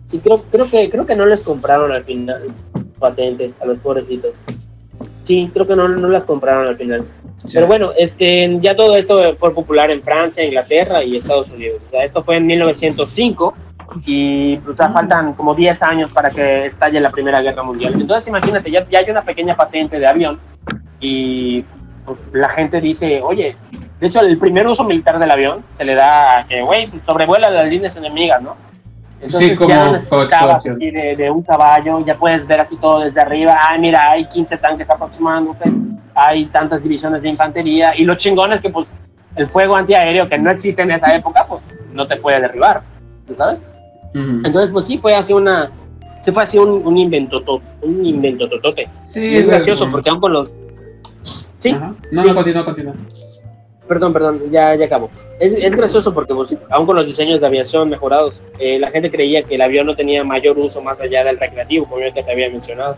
Sí, 0.05 0.19
creo, 0.21 0.39
creo 0.51 0.71
que 0.71 0.89
creo 0.89 1.05
que 1.05 1.17
no 1.17 1.27
les 1.27 1.43
compraron 1.43 1.91
al 1.91 2.05
final 2.05 2.43
patente 2.99 3.53
a 3.61 3.67
los 3.67 3.79
pobrecitos. 3.79 4.31
Sí, 5.27 5.51
creo 5.53 5.67
que 5.67 5.75
no, 5.75 5.89
no 5.89 6.07
las 6.07 6.25
compraron 6.25 6.69
al 6.69 6.77
final. 6.77 7.05
Pero 7.53 7.67
bueno, 7.67 7.91
este, 7.99 8.59
ya 8.61 8.77
todo 8.77 8.95
esto 8.95 9.35
fue 9.39 9.53
popular 9.53 9.91
en 9.91 10.01
Francia, 10.01 10.45
Inglaterra 10.45 11.03
y 11.03 11.17
Estados 11.17 11.51
Unidos. 11.51 11.83
O 11.85 11.91
sea, 11.91 12.05
esto 12.05 12.23
fue 12.23 12.37
en 12.37 12.47
1905 12.47 13.53
y 14.05 14.57
pues, 14.59 14.75
o 14.75 14.77
sea, 14.77 14.91
faltan 14.91 15.33
como 15.33 15.53
10 15.53 15.83
años 15.83 16.13
para 16.13 16.31
que 16.31 16.67
estalle 16.67 17.01
la 17.01 17.11
Primera 17.11 17.43
Guerra 17.43 17.65
Mundial. 17.65 17.95
Entonces 17.95 18.29
imagínate, 18.29 18.71
ya, 18.71 18.89
ya 18.89 19.01
hay 19.01 19.11
una 19.11 19.23
pequeña 19.23 19.57
patente 19.57 19.99
de 19.99 20.07
avión 20.07 20.39
y 21.01 21.65
pues, 22.05 22.25
la 22.33 22.49
gente 22.49 22.81
dice, 22.81 23.21
oye, 23.21 23.57
de 23.99 24.07
hecho 24.07 24.21
el 24.21 24.39
primer 24.39 24.69
uso 24.69 24.85
militar 24.85 25.19
del 25.19 25.33
avión 25.33 25.65
se 25.73 25.85
le 25.85 25.97
da 25.97 26.39
a 26.39 26.47
que, 26.47 26.63
güey, 26.63 26.89
sobrevuela 27.05 27.51
las 27.51 27.67
líneas 27.67 27.97
enemigas, 27.97 28.41
¿no? 28.41 28.55
Sí, 29.27 29.55
como 29.57 29.71
ya 29.71 29.77
no 29.77 29.83
como 29.85 29.93
necesitabas 29.95 30.25
exploración. 30.65 30.75
así 30.77 30.91
de, 30.91 31.17
de 31.17 31.31
un 31.31 31.43
caballo, 31.43 32.05
ya 32.05 32.17
puedes 32.17 32.47
ver 32.47 32.61
así 32.61 32.77
todo 32.77 33.01
desde 33.01 33.21
arriba. 33.21 33.59
Ah, 33.61 33.77
mira, 33.79 34.11
hay 34.11 34.27
15 34.27 34.57
tanques 34.59 34.89
aproximándose, 34.91 35.65
hay 36.15 36.47
tantas 36.47 36.83
divisiones 36.83 37.23
de 37.23 37.29
infantería. 37.31 37.97
Y 37.97 38.05
lo 38.05 38.15
chingón 38.15 38.53
es 38.53 38.61
que, 38.61 38.71
pues, 38.71 38.89
el 39.35 39.49
fuego 39.49 39.75
antiaéreo 39.77 40.29
que 40.29 40.39
no 40.39 40.51
existe 40.51 40.83
en 40.83 40.91
esa 40.91 41.15
época, 41.15 41.47
pues, 41.49 41.63
no 41.93 42.07
te 42.07 42.17
puede 42.17 42.41
derribar, 42.41 42.83
¿tú 43.27 43.35
¿sabes? 43.35 43.63
Entonces, 44.15 44.71
pues 44.71 44.87
sí, 44.87 44.97
fue 44.99 45.15
así 45.15 45.33
una. 45.33 45.71
Sí, 46.23 46.33
fue 46.33 46.43
así 46.43 46.57
un, 46.59 46.87
un 46.87 46.97
invento, 46.97 47.43
to- 47.43 47.61
un 47.83 48.05
invento 48.05 48.49
totote. 48.49 48.89
Sí, 49.03 49.21
Y 49.21 49.37
es 49.37 49.47
gracioso 49.47 49.91
porque 49.91 50.09
aún 50.11 50.21
con 50.21 50.33
los. 50.33 50.61
Sí, 51.59 51.71
Ajá. 51.71 51.95
No, 52.13 52.23
sí. 52.23 52.29
no, 52.29 52.35
continúa, 52.35 52.65
continúa. 52.65 52.95
Perdón, 53.89 54.13
perdón, 54.13 54.43
ya, 54.51 54.75
ya 54.75 54.87
acabo. 54.87 55.11
Es, 55.39 55.53
es 55.53 55.77
gracioso 55.77 56.13
porque, 56.13 56.35
pues, 56.35 56.57
aún 56.71 56.87
con 56.87 56.97
los 56.97 57.07
diseños 57.07 57.41
de 57.41 57.47
aviación 57.47 57.89
mejorados, 57.89 58.43
eh, 58.59 58.79
la 58.79 58.91
gente 58.91 59.11
creía 59.11 59.43
que 59.45 59.55
el 59.55 59.63
avión 59.63 59.87
no 59.87 59.95
tenía 59.95 60.25
mayor 60.25 60.59
uso 60.59 60.83
más 60.83 61.01
allá 61.01 61.23
del 61.23 61.39
recreativo, 61.39 61.87
como 61.87 62.05
yo 62.05 62.13
te 62.13 62.31
había 62.31 62.51
mencionado. 62.51 62.97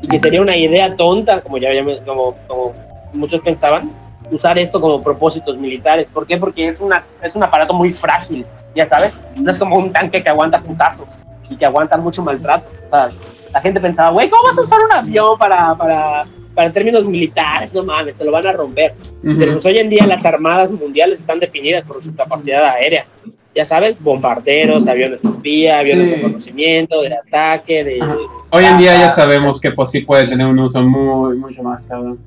Y 0.00 0.08
que 0.08 0.18
sería 0.18 0.40
una 0.40 0.56
idea 0.56 0.96
tonta, 0.96 1.42
como 1.42 1.58
ya 1.58 1.70
como, 2.06 2.36
como 2.46 2.74
muchos 3.12 3.40
pensaban, 3.42 3.90
usar 4.30 4.58
esto 4.58 4.80
como 4.80 5.02
propósitos 5.02 5.58
militares. 5.58 6.10
¿Por 6.10 6.26
qué? 6.26 6.38
Porque 6.38 6.66
es, 6.66 6.80
una, 6.80 7.04
es 7.22 7.34
un 7.34 7.42
aparato 7.42 7.74
muy 7.74 7.90
frágil, 7.90 8.46
ya 8.74 8.86
sabes. 8.86 9.12
No 9.36 9.50
es 9.50 9.58
como 9.58 9.76
un 9.76 9.92
tanque 9.92 10.22
que 10.22 10.28
aguanta 10.30 10.60
putazos 10.60 11.08
y 11.48 11.56
que 11.56 11.66
aguanta 11.66 11.96
mucho 11.96 12.22
maltrato. 12.22 12.66
O 12.86 12.90
sea, 12.90 13.10
la 13.52 13.60
gente 13.60 13.80
pensaba, 13.80 14.10
güey, 14.10 14.30
¿cómo 14.30 14.44
vas 14.44 14.58
a 14.58 14.62
usar 14.62 14.78
un 14.84 14.92
avión 14.92 15.38
para, 15.38 15.74
para, 15.74 16.24
para 16.60 16.72
términos 16.74 17.06
militares? 17.06 17.72
No 17.72 17.82
mames, 17.82 18.18
se 18.18 18.24
lo 18.24 18.30
van 18.30 18.46
a 18.46 18.52
romper. 18.52 18.92
Ujú. 19.24 19.38
Pero 19.38 19.52
pues 19.52 19.64
hoy 19.64 19.78
en 19.78 19.88
día 19.88 20.06
las 20.06 20.22
armadas 20.26 20.70
mundiales 20.70 21.18
están 21.18 21.40
definidas 21.40 21.86
por 21.86 22.04
su 22.04 22.14
capacidad 22.14 22.62
aérea. 22.66 23.06
Ya 23.54 23.64
sabes, 23.64 23.98
bombarderos, 23.98 24.86
aviones 24.86 25.24
espía, 25.24 25.78
aviones 25.78 26.08
Sí. 26.10 26.14
de 26.16 26.20
conocimiento, 26.22 27.00
de 27.00 27.14
ataque, 27.14 27.82
de... 27.82 28.02
Ajá. 28.02 28.14
Hoy 28.50 28.64
en 28.66 28.76
día 28.76 28.94
ya 28.98 29.08
sabemos 29.08 29.58
que 29.58 29.70
pues 29.70 29.90
sí 29.90 30.02
puede 30.02 30.28
tener 30.28 30.46
un 30.46 30.58
uso 30.58 30.82
muy, 30.82 31.38
mucho 31.38 31.62
más, 31.62 31.86
cabrón. 31.86 32.18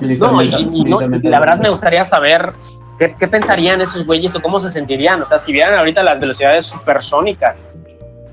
No, 0.00 0.42
y, 0.42 0.46
y 0.72 0.84
no, 0.84 1.02
y 1.02 1.28
la 1.28 1.38
verdad 1.40 1.60
me 1.60 1.68
gustaría 1.68 2.02
saber 2.04 2.50
qué, 2.98 3.14
qué 3.20 3.28
pensarían 3.28 3.82
esos 3.82 4.06
güeyes 4.06 4.34
o 4.34 4.40
cómo 4.40 4.58
se 4.58 4.72
sentirían. 4.72 5.20
O 5.20 5.26
sea, 5.26 5.38
si 5.38 5.52
vieran 5.52 5.78
ahorita 5.78 6.02
las 6.02 6.18
velocidades 6.18 6.64
supersónicas 6.64 7.56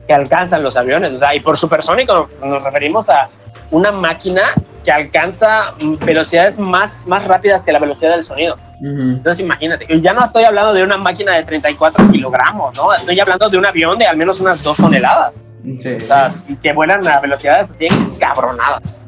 que 0.08 0.14
alcanzan 0.14 0.64
los 0.64 0.78
aviones. 0.78 1.14
O 1.16 1.20
sea, 1.20 1.36
y 1.36 1.42
por 1.42 1.58
supersónico 1.58 2.30
nos 2.42 2.64
referimos 2.64 3.10
a 3.10 3.28
una 3.72 3.92
máquina 3.92 4.42
que 4.84 4.92
alcanza 4.92 5.74
mm, 5.82 6.06
velocidades 6.06 6.60
más, 6.60 7.08
más 7.08 7.26
rápidas 7.26 7.64
que 7.64 7.72
la 7.72 7.80
velocidad 7.80 8.12
del 8.12 8.24
sonido. 8.24 8.58
Entonces 8.84 9.40
imagínate, 9.40 9.86
ya 10.02 10.12
no 10.14 10.26
estoy 10.26 10.44
hablando 10.44 10.74
de 10.74 10.84
una 10.84 10.98
máquina 10.98 11.34
de 11.34 11.44
34 11.44 12.12
kilogramos, 12.12 12.76
¿no? 12.76 12.92
Estoy 12.94 13.20
hablando 13.20 13.48
de 13.48 13.58
un 13.60 13.66
avión 13.66 14.00
de 14.00 14.06
al 14.08 14.18
menos 14.18 14.40
unas 14.40 14.64
2 14.64 14.78
toneladas. 14.78 15.34
Sí. 15.64 15.98
O 16.02 16.02
sea, 16.02 16.32
que 16.64 16.74
vuelan 16.74 17.08
a 17.08 17.20
velocidades 17.20 17.70
así 17.70 17.88
cabronadas. 18.20 19.00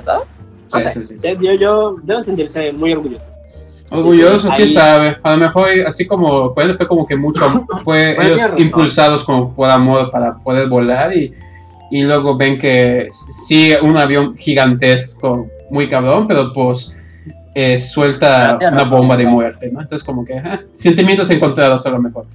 ¿Sabes? 0.00 0.26
No 0.26 0.36
Sí, 0.68 0.80
sé. 0.80 0.88
sí, 0.90 1.04
sí, 1.06 1.18
sí. 1.18 1.36
Yo, 1.40 1.52
yo, 1.54 1.96
deben 2.02 2.24
sentirse 2.24 2.72
muy 2.72 2.92
orgullosos. 2.92 3.26
Orgulloso, 3.90 4.50
quién 4.54 4.68
sabe. 4.68 5.16
A 5.22 5.32
lo 5.32 5.38
mejor, 5.38 5.68
así 5.86 6.06
como 6.06 6.52
fue, 6.54 6.86
como 6.86 7.06
que 7.06 7.16
mucho, 7.16 7.48
fue 7.84 8.16
ellos 8.20 8.50
impulsados 8.58 9.24
como 9.24 9.54
por 9.54 9.70
amor 9.70 10.10
para 10.10 10.36
poder 10.36 10.68
volar 10.68 11.16
y, 11.16 11.32
y 11.90 12.02
luego 12.02 12.36
ven 12.36 12.58
que 12.58 13.06
sí, 13.10 13.72
un 13.82 13.96
avión 13.96 14.36
gigantesco, 14.36 15.48
muy 15.70 15.88
cabrón, 15.88 16.26
pero 16.26 16.52
pues 16.52 16.96
eh, 17.54 17.78
suelta 17.78 18.58
una 18.60 18.84
bomba 18.84 19.16
de 19.16 19.26
muerte, 19.26 19.70
¿no? 19.72 19.80
Entonces 19.80 20.04
como 20.04 20.24
que 20.24 20.42
sentimientos 20.72 21.30
encontrados 21.30 21.86
a 21.86 21.90
lo 21.90 21.98
mejor. 21.98 22.26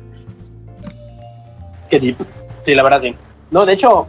Qué 1.89 1.99
deep. 1.99 2.17
Sí, 2.61 2.73
la 2.73 2.83
verdad 2.83 3.01
sí. 3.01 3.15
No, 3.51 3.65
de 3.65 3.73
hecho. 3.73 4.07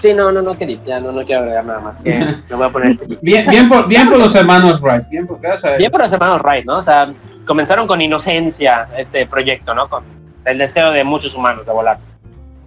Sí, 0.00 0.14
no, 0.14 0.32
no, 0.32 0.40
no, 0.42 0.56
qué 0.56 0.66
deep. 0.66 0.84
Ya 0.84 1.00
no, 1.00 1.12
no 1.12 1.24
quiero 1.24 1.42
agregar 1.42 1.64
nada 1.64 1.80
más. 1.80 1.98
Que 2.00 2.18
me 2.50 2.56
voy 2.56 2.66
a 2.66 2.70
poner. 2.70 2.98
Bien, 3.22 3.48
bien, 3.50 3.68
por, 3.68 3.88
bien 3.88 4.08
por 4.08 4.18
los 4.18 4.34
hermanos 4.34 4.80
Wright, 4.80 5.08
bien 5.08 5.26
por, 5.26 5.40
gracias 5.40 5.74
a 5.74 5.76
Bien 5.76 5.90
por 5.90 6.00
los 6.00 6.12
hermanos 6.12 6.42
Wright, 6.42 6.64
¿no? 6.64 6.78
O 6.78 6.82
sea, 6.82 7.12
comenzaron 7.46 7.86
con 7.86 8.00
inocencia 8.00 8.88
este 8.96 9.26
proyecto, 9.26 9.74
¿no? 9.74 9.88
Con 9.88 10.04
el 10.44 10.58
deseo 10.58 10.92
de 10.92 11.02
muchos 11.04 11.34
humanos 11.34 11.66
de 11.66 11.72
volar. 11.72 11.98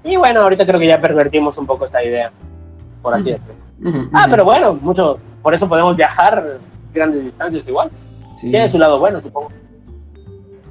Y 0.04 0.16
bueno, 0.18 0.42
ahorita 0.42 0.66
creo 0.66 0.80
que 0.80 0.88
ya 0.88 1.00
pervertimos 1.00 1.58
un 1.58 1.66
poco 1.66 1.86
esa 1.86 2.04
idea, 2.04 2.32
por 3.02 3.14
así 3.14 3.32
decirlo. 3.32 3.56
Ah, 4.14 4.28
pero 4.30 4.44
bueno, 4.46 4.74
mucho, 4.82 5.20
por 5.42 5.54
eso 5.54 5.68
podemos 5.68 5.96
viajar 5.96 6.58
grandes 6.94 7.24
distancias 7.24 7.68
igual. 7.68 7.90
Sí. 8.36 8.50
Tiene 8.50 8.68
su 8.68 8.78
lado 8.78 9.00
bueno, 9.00 9.22
supongo. 9.22 9.50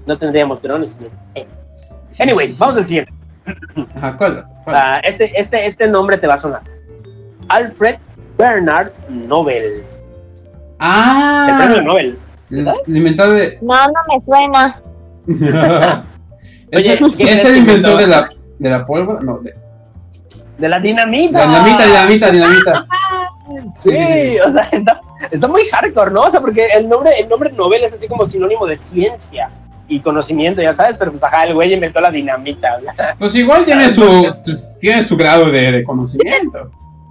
No 0.06 0.18
tendríamos 0.18 0.60
drones. 0.62 0.96
Eh. 1.34 1.46
Sí, 2.08 2.22
Anyway, 2.22 2.48
sí, 2.48 2.52
sí. 2.54 2.58
vamos 2.60 2.76
a 2.76 2.78
decir, 2.80 3.08
Ajá, 3.96 4.16
¿cuál? 4.16 4.44
¿Cuál? 4.64 4.76
ah, 4.76 5.00
este, 5.04 5.38
este, 5.38 5.66
este 5.66 5.88
nombre 5.88 6.16
te 6.18 6.26
va 6.26 6.34
a 6.34 6.38
sonar. 6.38 6.62
Alfred 7.48 7.96
Bernard 8.38 8.92
Nobel. 9.08 9.64
El 9.64 9.84
Ah, 10.80 11.56
premio 11.58 11.82
Nobel. 11.82 12.18
el 12.50 12.68
el 12.86 12.96
inventor 12.96 13.30
de... 13.30 13.58
No, 13.62 13.74
no 13.86 13.92
me 14.08 14.24
suena. 14.24 14.82
¿Es, 16.70 16.78
Oye, 16.86 16.92
el, 16.94 16.98
¿qué 17.16 17.24
es 17.24 17.30
crees 17.30 17.44
el 17.44 17.56
inventor 17.58 17.98
de 17.98 18.06
la, 18.06 18.28
de 18.62 18.70
la 18.70 18.84
pólvora? 18.84 19.20
No, 19.22 19.38
de 19.38 19.54
De 20.58 20.68
la 20.68 20.78
dinamita. 20.78 21.44
la 21.44 21.46
dinamita, 21.46 21.86
dinamita, 21.86 22.30
dinamita. 22.30 22.86
Sí, 23.76 24.38
o 24.46 24.52
sea, 24.52 24.68
está, 24.70 25.00
está 25.30 25.48
muy 25.48 25.64
hardcore, 25.68 26.12
¿no? 26.12 26.22
O 26.22 26.30
sea, 26.30 26.40
porque 26.40 26.66
el 26.74 26.88
nombre, 26.88 27.10
el 27.18 27.28
nombre 27.28 27.50
Nobel 27.52 27.84
es 27.84 27.92
así 27.92 28.06
como 28.06 28.24
sinónimo 28.24 28.66
de 28.66 28.76
ciencia 28.76 29.50
y 29.88 30.00
conocimiento, 30.00 30.62
ya 30.62 30.74
sabes, 30.74 30.96
pero 30.96 31.10
pues 31.10 31.22
ajá, 31.22 31.44
el 31.44 31.54
güey 31.54 31.74
inventó 31.74 32.00
la 32.00 32.10
dinamita. 32.10 32.78
¿verdad? 32.78 33.14
Pues 33.18 33.34
igual 33.34 33.64
tiene 33.64 33.90
su, 33.90 34.02
pues, 34.44 34.74
tiene 34.78 35.02
su 35.02 35.16
grado 35.16 35.46
de, 35.50 35.72
de 35.72 35.84
conocimiento. 35.84 36.70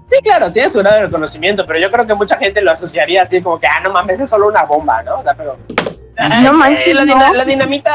Sí, 0.09 0.17
claro, 0.23 0.51
tiene 0.51 0.69
su 0.69 0.79
grado 0.79 1.03
de 1.03 1.09
conocimiento, 1.11 1.65
pero 1.65 1.79
yo 1.79 1.91
creo 1.91 2.07
que 2.07 2.15
mucha 2.15 2.37
gente 2.37 2.61
lo 2.61 2.71
asociaría 2.71 3.23
así 3.23 3.41
como 3.41 3.59
que, 3.59 3.67
ah, 3.67 3.81
no 3.83 3.91
mames, 3.91 4.19
es 4.19 4.29
solo 4.29 4.47
una 4.47 4.63
bomba, 4.63 5.03
¿no? 5.03 5.19
O 5.19 5.23
sea, 5.23 5.33
pero... 5.33 5.57
No 6.43 6.53
manches, 6.57 6.88
eh, 6.88 6.93
la, 6.93 7.05
no. 7.05 7.34
la 7.34 7.45
dinamita, 7.45 7.91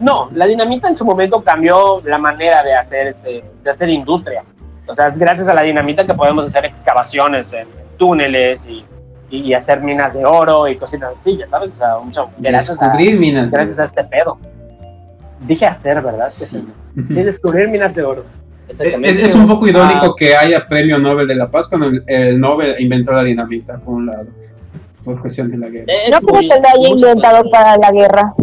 no, 0.00 0.28
la 0.32 0.46
dinamita 0.46 0.88
en 0.88 0.96
su 0.96 1.04
momento 1.04 1.42
cambió 1.42 2.00
la 2.04 2.18
manera 2.18 2.62
de 2.62 2.74
hacer, 2.74 3.08
este, 3.08 3.44
de 3.62 3.70
hacer 3.70 3.88
industria. 3.88 4.44
O 4.86 4.94
sea, 4.94 5.08
es 5.08 5.18
gracias 5.18 5.48
a 5.48 5.54
la 5.54 5.62
dinamita 5.62 6.06
que 6.06 6.14
podemos 6.14 6.46
hacer 6.48 6.64
excavaciones 6.64 7.52
en 7.52 7.68
túneles 7.98 8.64
y, 8.66 8.84
y 9.30 9.52
hacer 9.52 9.80
minas 9.82 10.14
de 10.14 10.24
oro 10.24 10.66
y 10.68 10.76
cositas 10.76 11.12
así, 11.16 11.36
ya 11.36 11.48
sabes. 11.48 11.70
O 11.74 11.78
sea, 11.78 11.98
mucho, 12.02 12.30
gracias, 12.38 12.80
a, 12.80 12.86
Descubrir 12.88 13.18
minas. 13.18 13.50
gracias 13.50 13.78
a 13.78 13.84
este 13.84 14.04
pedo. 14.04 14.38
Dije 15.40 15.66
hacer, 15.66 16.00
¿verdad? 16.00 16.26
Sí. 16.26 16.66
Sí, 16.94 17.14
descubrir 17.14 17.68
minas 17.68 17.94
de 17.94 18.02
oro. 18.02 18.24
Exactamente. 18.68 19.10
Es, 19.10 19.18
es 19.30 19.34
un 19.34 19.46
poco 19.46 19.66
irónico 19.68 20.06
Ah, 20.06 20.14
que 20.16 20.34
haya 20.36 20.66
premio 20.66 20.98
Nobel 20.98 21.26
de 21.28 21.36
la 21.36 21.50
Paz 21.50 21.68
cuando 21.68 21.86
el, 21.88 22.02
el 22.06 22.40
Nobel 22.40 22.74
inventó 22.80 23.12
la 23.12 23.22
dinamita, 23.24 23.78
por 23.78 23.94
un 23.94 24.06
lado, 24.06 24.26
por 25.08 25.20
cuestión 25.22 25.50
de 25.50 25.56
la 25.58 25.68
guerra. 25.68 25.86
es 26.04 26.10
No 26.10 26.20
creo 26.20 26.40
que 26.40 26.46
lo 26.46 26.54
haya 26.54 26.88
inventado 26.90 27.42
cosas. 27.44 27.50
para 27.50 27.76
la 27.78 27.90
guerra. 27.92 28.34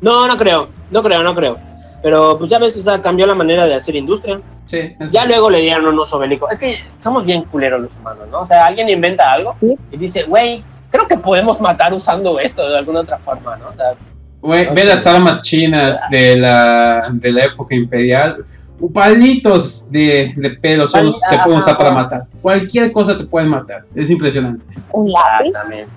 No, 0.00 0.26
no 0.26 0.36
creo, 0.36 0.68
no 0.90 1.02
creo, 1.02 1.22
no 1.22 1.34
creo. 1.34 1.58
Pero 2.02 2.38
pues 2.38 2.50
ya 2.50 2.58
ves, 2.58 2.76
o 2.76 2.82
sea, 2.82 3.00
cambió 3.02 3.26
la 3.26 3.34
manera 3.34 3.66
de 3.66 3.74
hacer 3.74 3.96
industria. 3.96 4.40
Sí, 4.66 4.94
Ya 5.12 5.24
luego 5.26 5.48
le 5.50 5.60
dieron 5.60 5.86
un 5.86 5.98
uso 5.98 6.18
bélico. 6.18 6.48
Es 6.50 6.58
que 6.58 6.78
somos 6.98 7.24
bien 7.24 7.44
culeros 7.44 7.80
los 7.80 7.94
humanos, 7.96 8.26
¿no? 8.30 8.40
O 8.40 8.46
sea, 8.46 8.66
alguien 8.66 8.88
inventa 8.88 9.30
algo 9.32 9.54
Sí. 9.60 9.74
y 9.92 9.96
dice, 9.96 10.24
güey, 10.24 10.64
creo 10.90 11.06
que 11.06 11.16
podemos 11.16 11.60
matar 11.60 11.92
usando 11.94 12.38
esto 12.40 12.68
de 12.68 12.78
alguna 12.78 13.00
otra 13.00 13.18
forma, 13.18 13.56
¿no? 13.56 13.68
O 13.68 13.74
sea, 13.74 13.94
Güey, 14.42 14.68
ve 14.74 14.84
las 14.84 15.06
armas 15.06 15.42
chinas 15.42 16.08
de 16.10 16.36
la, 16.36 17.08
de 17.12 17.32
la 17.32 17.44
época 17.46 17.74
imperial. 17.74 18.44
Palitos 18.92 19.90
de, 19.90 20.34
de 20.36 20.50
pelo 20.50 20.86
son- 20.86 21.00
Pali- 21.06 21.12
se 21.12 21.38
pueden 21.38 21.58
usar 21.58 21.70
ajá. 21.74 21.78
para 21.78 21.90
matar. 21.92 22.22
Cualquier 22.42 22.92
cosa 22.92 23.16
te 23.16 23.24
puede 23.24 23.46
matar. 23.48 23.84
Es 23.94 24.10
impresionante. 24.10 24.64
Un 24.92 25.10
lápiz. 25.10 25.46
Exactamente. 25.48 25.88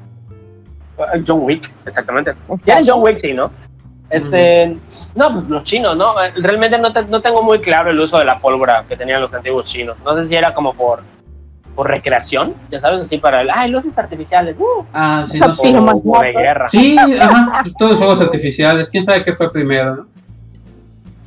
John 1.25 1.39
Wick, 1.43 1.71
exactamente. 1.85 2.33
Eres 2.67 2.89
John 2.89 3.01
Wick, 3.01 3.17
sí, 3.17 3.33
¿no? 3.33 3.51
Este, 4.09 4.75
no, 5.15 5.33
pues 5.33 5.49
los 5.49 5.63
chinos, 5.63 5.95
¿no? 5.95 6.13
Realmente 6.37 6.77
no, 6.79 6.91
te- 6.91 7.05
no 7.05 7.21
tengo 7.21 7.43
muy 7.43 7.59
claro 7.59 7.91
el 7.91 7.99
uso 7.99 8.17
de 8.17 8.25
la 8.25 8.39
pólvora 8.39 8.83
que 8.87 8.97
tenían 8.97 9.21
los 9.21 9.33
antiguos 9.33 9.65
chinos. 9.65 9.97
No 10.03 10.15
sé 10.15 10.27
si 10.27 10.35
era 10.35 10.53
como 10.53 10.73
por, 10.73 11.01
por 11.75 11.87
recreación, 11.87 12.53
ya 12.71 12.79
sabes, 12.81 13.01
así 13.01 13.17
para 13.19 13.41
el, 13.41 13.49
ay, 13.49 13.69
luces 13.71 13.97
artificiales, 13.97 14.55
uh, 14.57 14.83
Ah, 14.93 15.23
sí, 15.27 15.39
no 15.39 15.47
o, 15.47 15.53
sé. 15.53 15.71
Más 15.73 15.95
o 16.03 16.19
de 16.21 16.31
guerra. 16.33 16.69
Sí, 16.69 16.97
ajá. 16.97 17.63
Todos 17.77 17.91
los 17.91 17.99
fuegos 17.99 18.21
artificiales. 18.21 18.89
¿Quién 18.89 19.03
sabe 19.03 19.21
qué 19.21 19.33
fue 19.33 19.51
primero, 19.53 19.95
no? 19.95 20.07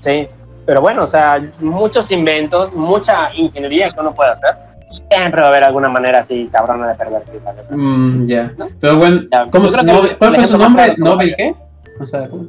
Sí, 0.01 0.27
pero 0.66 0.81
bueno, 0.81 1.03
o 1.05 1.07
sea, 1.07 1.42
muchos 1.61 2.11
inventos, 2.12 2.72
mucha 2.75 3.33
ingeniería 3.35 3.87
que 3.92 4.01
uno 4.01 4.14
puede 4.14 4.31
hacer. 4.33 4.51
Siempre 4.87 5.40
va 5.40 5.46
a 5.46 5.51
haber 5.51 5.64
alguna 5.64 5.88
manera 5.88 6.20
así 6.20 6.48
cabrona 6.53 6.88
de 6.88 6.94
pervertir. 6.96 7.40
Mm, 7.70 8.27
ya. 8.27 8.53
¿No? 8.59 8.68
Pero 8.81 8.96
bueno, 8.96 9.22
Ya, 9.33 9.44
¿cómo 9.51 9.68
Nobel- 9.68 10.11
el 10.11 10.18
¿cuál 10.18 10.35
fue 10.35 10.44
su 10.44 10.59
nombre? 10.59 10.94
¿Nobel 10.98 11.35
qué? 11.37 11.55
O 11.98 12.05
sea, 12.05 12.29
¿cómo? 12.29 12.46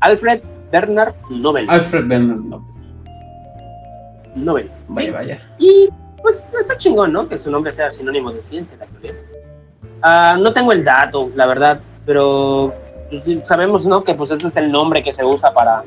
Alfred 0.00 0.40
Bernard 0.70 1.14
Nobel. 1.30 1.66
Alfred 1.70 2.06
Bernard 2.06 2.38
Nobel. 2.40 2.64
Nobel. 4.36 4.70
Vaya, 4.88 5.06
Sí. 5.08 5.12
vaya. 5.14 5.38
Y 5.58 5.88
pues 6.22 6.44
está 6.58 6.76
chingón, 6.76 7.12
¿no? 7.12 7.28
Que 7.28 7.38
su 7.38 7.50
nombre 7.50 7.72
sea 7.72 7.90
sinónimo 7.90 8.30
de 8.32 8.42
ciencia 8.42 8.74
en 8.74 8.78
la 8.80 8.84
actualidad. 8.84 9.14
Ah, 10.02 10.36
no 10.38 10.52
tengo 10.52 10.72
el 10.72 10.84
dato, 10.84 11.30
la 11.34 11.46
verdad, 11.46 11.80
pero 12.06 12.74
pues, 13.10 13.24
sabemos, 13.46 13.86
¿no? 13.86 14.04
Que 14.04 14.14
pues 14.14 14.30
ese 14.30 14.48
es 14.48 14.56
el 14.56 14.70
nombre 14.70 15.02
que 15.02 15.12
se 15.12 15.24
usa 15.24 15.52
para, 15.52 15.82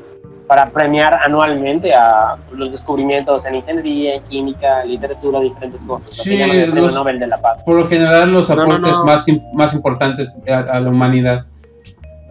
para 0.46 0.66
premiar 0.66 1.14
anualmente 1.14 1.94
a 1.94 2.36
los 2.52 2.70
descubrimientos 2.70 3.44
en 3.46 3.54
ingeniería, 3.56 4.16
en 4.16 4.22
química, 4.24 4.84
literatura, 4.84 5.40
diferentes 5.40 5.84
cosas. 5.86 6.10
lo 6.18 6.24
que 6.24 6.30
Sí, 6.30 6.40
el 6.42 6.62
Premio 6.70 6.82
los- 6.84 6.94
Nobel 6.94 7.18
de 7.18 7.26
la 7.26 7.40
Paz. 7.40 7.62
Por 7.64 7.76
lo 7.76 7.86
general, 7.88 8.30
los 8.32 8.50
No, 8.50 8.56
no, 8.56 8.62
aportes 8.62 8.92
no. 8.98 9.04
Más, 9.04 9.26
más 9.54 9.74
importantes 9.74 10.40
a, 10.48 10.56
a 10.58 10.80
la 10.80 10.90
humanidad, 10.90 11.46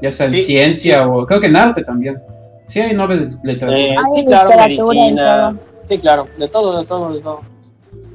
ya 0.01 0.11
sea 0.11 0.27
en 0.27 0.35
Sí, 0.35 0.41
ciencia 0.43 1.07
o 1.07 1.25
creo 1.25 1.39
que 1.41 1.47
en 1.47 1.55
arte 1.55 1.83
también. 1.83 2.21
Sí, 2.67 2.79
hay 2.81 2.93
Nobel 2.95 3.31
de 3.31 3.37
literatura. 3.53 3.77
Eh, 3.79 3.95
Ay, 3.97 4.05
sí, 4.09 4.25
claro, 4.25 4.49
literatura 4.49 4.67
medicina. 4.93 5.55
Sí, 5.85 5.99
claro, 5.99 6.27
de 6.37 6.47
todo, 6.47 6.79
de 6.79 6.85
todo, 6.85 7.13
de 7.13 7.21
todo. 7.21 7.41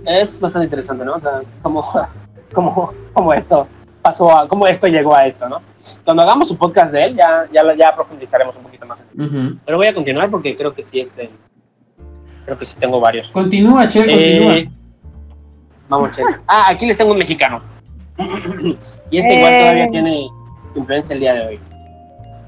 Es 0.07 0.39
bastante 0.41 0.67
interesante, 0.67 1.05
¿no? 1.05 1.15
O 1.15 1.21
sea, 1.21 1.41
cómo, 1.61 1.85
cómo, 2.55 2.93
cómo 3.13 3.35
esto 3.35 3.67
pasó, 4.01 4.31
a, 4.35 4.49
cómo 4.49 4.67
esto 4.67 4.87
llegó 4.87 5.15
a 5.15 5.27
esto, 5.27 5.49
¿no? 5.49 5.61
Cuando 6.05 6.23
hagamos 6.23 6.51
un 6.51 6.57
podcast 6.57 6.93
de 6.93 7.05
él, 7.05 7.17
ya, 7.17 7.47
ya, 7.53 7.75
ya 7.75 7.95
profundizaremos 7.95 8.57
un 8.57 8.63
poquito 8.63 8.87
más. 8.87 8.99
Pero 9.65 9.77
voy 9.77 9.87
a 9.87 9.95
continuar 9.95 10.31
porque 10.31 10.57
creo 10.57 10.75
que 10.75 10.83
sí, 10.83 11.01
este, 11.01 11.31
creo 12.45 12.59
que 12.59 12.67
sí 12.67 12.77
tengo 12.79 13.01
varios. 13.01 13.31
Continúa, 13.31 13.89
Che, 13.89 13.99
continúa. 14.01 14.55
Eh, 14.55 14.71
vamos, 15.89 16.11
Che. 16.13 16.23
Ah, 16.47 16.65
aquí 16.69 16.87
les 16.87 16.97
tengo 16.97 17.13
un 17.13 17.19
mexicano. 17.19 17.61
y 19.11 19.19
este 19.19 19.35
igual 19.35 19.53
Eh. 19.53 19.61
todavía 19.61 19.89
tiene 19.91 20.29
influencia 20.75 21.15
el 21.15 21.21
día 21.21 21.35
de 21.35 21.47
hoy. 21.47 21.61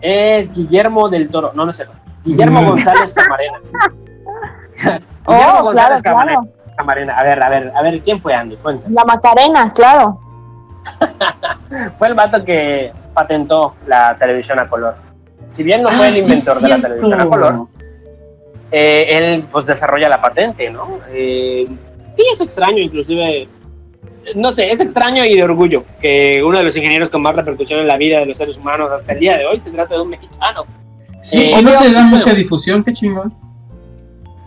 Es 0.01 0.53
Guillermo 0.53 1.09
del 1.09 1.29
Toro. 1.29 1.53
No, 1.55 1.65
no 1.65 1.71
es 1.71 1.77
cierto. 1.77 1.95
Guillermo 2.25 2.63
González 2.71 3.13
Camarena. 3.15 3.59
Guillermo 4.77 5.07
Oh, 5.27 5.63
González 5.65 6.03
claro, 6.03 6.19
Camarena. 6.19 6.41
claro. 6.43 6.75
Camarena. 6.77 7.15
A 7.19 7.23
ver, 7.23 7.43
a 7.43 7.49
ver, 7.51 7.73
a 7.77 7.83
ver, 7.83 8.01
¿quién 8.01 8.21
fue 8.21 8.35
Andy? 8.35 8.57
Cuenta. 8.57 8.87
La 8.89 9.05
Macarena, 9.05 9.73
claro. 9.73 10.19
Fue 11.99 12.09
el 12.09 12.15
vato 12.15 12.43
que 12.43 12.91
patentó 13.21 13.75
la 13.87 14.17
televisión 14.19 14.59
a 14.61 14.69
color. 14.69 14.95
Si 15.49 15.63
bien 15.63 15.83
no 15.83 15.89
fue 15.91 16.07
Ah, 16.07 16.09
el 16.09 16.15
sí, 16.15 16.21
inventor 16.33 16.61
de 16.61 16.69
la 16.69 16.79
televisión 16.79 17.21
a 17.21 17.27
color, 17.27 17.67
eh, 18.71 19.07
él 19.11 19.45
pues 19.51 19.67
desarrolla 19.67 20.09
la 20.09 20.21
patente, 20.21 20.71
¿no? 20.71 21.01
Eh, 21.11 21.67
y 22.17 22.23
es 22.33 22.41
extraño, 22.41 22.79
inclusive, 22.79 23.49
no 24.35 24.53
sé, 24.53 24.71
es 24.71 24.81
extraño 24.81 25.25
y 25.25 25.35
de 25.35 25.43
orgullo 25.43 25.85
que 26.01 26.43
uno 26.45 26.59
de 26.59 26.65
los 26.65 26.77
ingenieros 26.77 27.11
con 27.11 27.21
más 27.23 27.35
repercusión 27.35 27.81
en 27.81 27.89
la 27.89 27.97
vida 27.97 28.21
de 28.21 28.27
los 28.27 28.39
seres 28.39 28.57
humanos 28.59 28.91
hasta 28.93 29.13
el 29.13 29.21
día 29.21 29.37
de 29.37 29.47
hoy 29.47 29.59
se 29.61 29.71
trata 29.71 29.95
de 29.97 30.01
un 30.03 30.09
mexicano. 30.09 30.65
Sí, 31.21 31.43
Eh, 31.53 31.57
y 31.61 31.63
no 31.63 31.71
se 31.73 31.87
da 31.93 32.03
bueno. 32.03 32.17
mucha 32.17 32.33
difusión, 32.35 32.83
qué 32.85 32.93
chingón. 32.93 33.35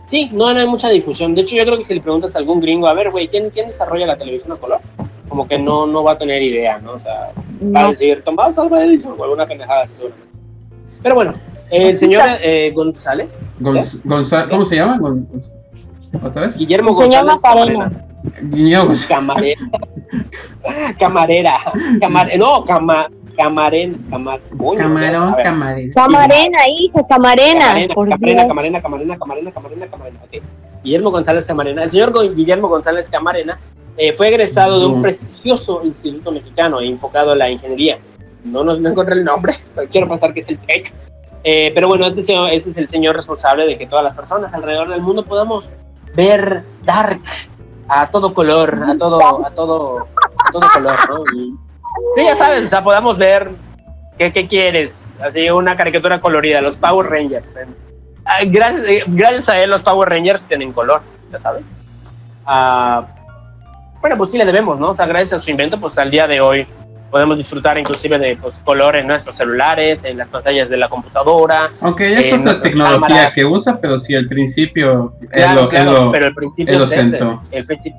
Sí, 0.05 0.29
no, 0.33 0.53
no 0.53 0.59
hay 0.59 0.67
mucha 0.67 0.89
difusión. 0.89 1.33
De 1.35 1.41
hecho, 1.41 1.55
yo 1.55 1.63
creo 1.65 1.77
que 1.77 1.83
si 1.83 1.93
le 1.93 2.01
preguntas 2.01 2.35
a 2.35 2.39
algún 2.39 2.59
gringo, 2.59 2.87
a 2.87 2.93
ver, 2.93 3.09
güey, 3.11 3.27
¿quién, 3.27 3.49
¿quién 3.49 3.67
desarrolla 3.67 4.05
la 4.05 4.17
televisión 4.17 4.51
a 4.51 4.55
color? 4.55 4.79
Como 5.29 5.47
que 5.47 5.57
no, 5.57 5.87
no 5.87 6.03
va 6.03 6.11
a 6.13 6.17
tener 6.17 6.41
idea, 6.41 6.77
¿no? 6.79 6.93
O 6.93 6.99
sea, 6.99 7.31
va 7.75 7.79
a 7.79 7.83
No. 7.83 7.89
decir 7.89 8.21
Tomás 8.23 8.57
Alva 8.59 8.83
Edison 8.83 9.15
o 9.17 9.23
alguna 9.23 9.47
pendejada 9.47 9.83
así 9.83 9.93
seguramente. 9.95 10.27
Pero 11.01 11.15
bueno, 11.15 11.33
el 11.71 11.97
señor 11.97 12.21
eh, 12.41 12.71
González, 12.75 13.51
Gonz- 13.59 14.03
Gonza- 14.05 14.47
¿Cómo 14.47 14.63
se 14.65 14.75
llama? 14.75 14.97
Gon- 14.99 15.27
Gonz- 15.29 15.59
¿Otra 16.23 16.43
vez? 16.43 16.57
Guillermo 16.57 16.93
González 16.93 17.23
Macarena. 17.41 17.89
Camarena. 17.89 18.05
Guiño 18.43 18.85
Gonz- 18.85 19.07
Camarera. 19.07 19.59
Camarera. 20.99 21.59
Camar 21.99 22.29
no, 22.37 22.63
cama, 22.63 23.07
camaren, 23.35 23.97
camar, 24.09 24.39
Camarón, 24.77 25.15
a 25.33 25.35
ver. 25.35 25.43
camarero. 25.43 25.93
Camarena, 25.95 26.57
hijo, 26.69 27.07
Camarena. 27.07 27.87
Camarena, 27.87 27.87
Camarena. 28.47 28.47
Camarena, 28.47 28.81
Camarena, 28.81 29.19
Camarena, 29.19 29.51
Camarena, 29.51 29.87
Camarena, 29.87 30.19
ok. 30.23 30.43
Guillermo 30.83 31.11
González 31.11 31.45
Camarena. 31.45 31.83
El 31.83 31.89
señor 31.89 32.35
Guillermo 32.35 32.67
González 32.67 33.09
Camarena 33.09 33.57
eh, 33.97 34.13
fue 34.13 34.29
egresado 34.29 34.79
de 34.79 34.85
un 34.87 35.01
prestigioso 35.01 35.81
instituto 35.83 36.31
mexicano 36.31 36.81
enfocado 36.81 37.31
a 37.31 37.35
la 37.35 37.49
ingeniería. 37.49 37.99
No, 38.43 38.63
no, 38.63 38.75
no 38.75 38.89
encontré 38.89 39.15
el 39.15 39.23
nombre, 39.23 39.55
pero 39.75 39.87
quiero 39.89 40.09
pensar 40.09 40.33
que 40.33 40.41
es 40.41 40.49
el 40.49 40.59
TEC. 40.59 40.91
Eh, 41.43 41.71
pero 41.75 41.87
bueno, 41.87 42.07
este, 42.07 42.21
este 42.21 42.69
es 42.69 42.77
el 42.77 42.87
señor 42.87 43.15
responsable 43.15 43.65
de 43.65 43.77
que 43.77 43.85
todas 43.85 44.03
las 44.03 44.15
personas 44.15 44.53
alrededor 44.53 44.89
del 44.89 45.01
mundo 45.01 45.25
podamos 45.25 45.69
ver 46.15 46.63
Dark 46.83 47.19
a 47.87 48.09
todo 48.09 48.33
color, 48.33 48.81
a 48.87 48.97
todo, 48.97 49.45
a 49.45 49.51
todo, 49.51 50.07
a 50.37 50.51
todo 50.51 50.67
color, 50.73 50.97
¿no? 51.09 51.23
Y, 51.35 51.53
sí, 52.15 52.23
ya 52.23 52.35
sabes, 52.35 52.65
o 52.65 52.69
sea, 52.69 52.81
podamos 52.81 53.17
ver 53.17 53.51
qué, 54.17 54.31
qué 54.31 54.47
quieres, 54.47 55.15
así 55.21 55.49
una 55.49 55.75
caricatura 55.75 56.21
colorida, 56.21 56.61
los 56.61 56.77
Power 56.77 57.09
Rangers. 57.09 57.57
ah, 58.25 58.39
gracias, 58.45 58.87
eh, 58.87 59.03
gracias 59.07 59.49
a 59.49 59.61
él 59.61 59.69
los 59.69 59.81
Power 59.81 60.09
Rangers 60.09 60.47
tienen 60.47 60.71
color, 60.71 61.01
ya 61.29 61.39
sabes. 61.39 61.63
Ah, 62.45 63.05
bueno, 64.03 64.17
pues 64.17 64.31
sí 64.31 64.37
le 64.37 64.43
debemos, 64.43 64.77
¿no? 64.77 64.89
O 64.89 64.95
sea, 64.97 65.05
gracias 65.05 65.39
a 65.39 65.41
su 65.41 65.49
invento, 65.49 65.79
pues 65.79 65.97
al 65.97 66.11
día 66.11 66.27
de 66.27 66.41
hoy 66.41 66.67
podemos 67.09 67.37
disfrutar 67.37 67.77
inclusive 67.77 68.19
de 68.19 68.35
pues, 68.35 68.59
color 68.65 68.97
en 68.97 69.07
nuestros 69.07 69.33
celulares, 69.37 70.03
en 70.03 70.17
las 70.17 70.27
pantallas 70.27 70.67
de 70.69 70.75
la 70.75 70.89
computadora. 70.89 71.71
Aunque 71.79 72.11
ya 72.11 72.19
es 72.19 72.33
otra 72.33 72.61
tecnología 72.61 72.99
cámaras. 72.99 73.33
que 73.33 73.45
usa, 73.45 73.79
pero 73.79 73.97
sí, 73.97 74.13
al 74.13 74.27
principio 74.27 75.13
Claro, 75.31 75.53
lo- 75.55 75.61
él 75.61 75.67
claro, 75.69 75.91
lo- 75.93 76.11
pero 76.11 76.27
el 76.27 76.35
principio 76.35 76.77
lo 76.79 76.83
es 76.83 76.91
ese, 76.91 77.17
el 77.51 77.65
principio, 77.65 77.97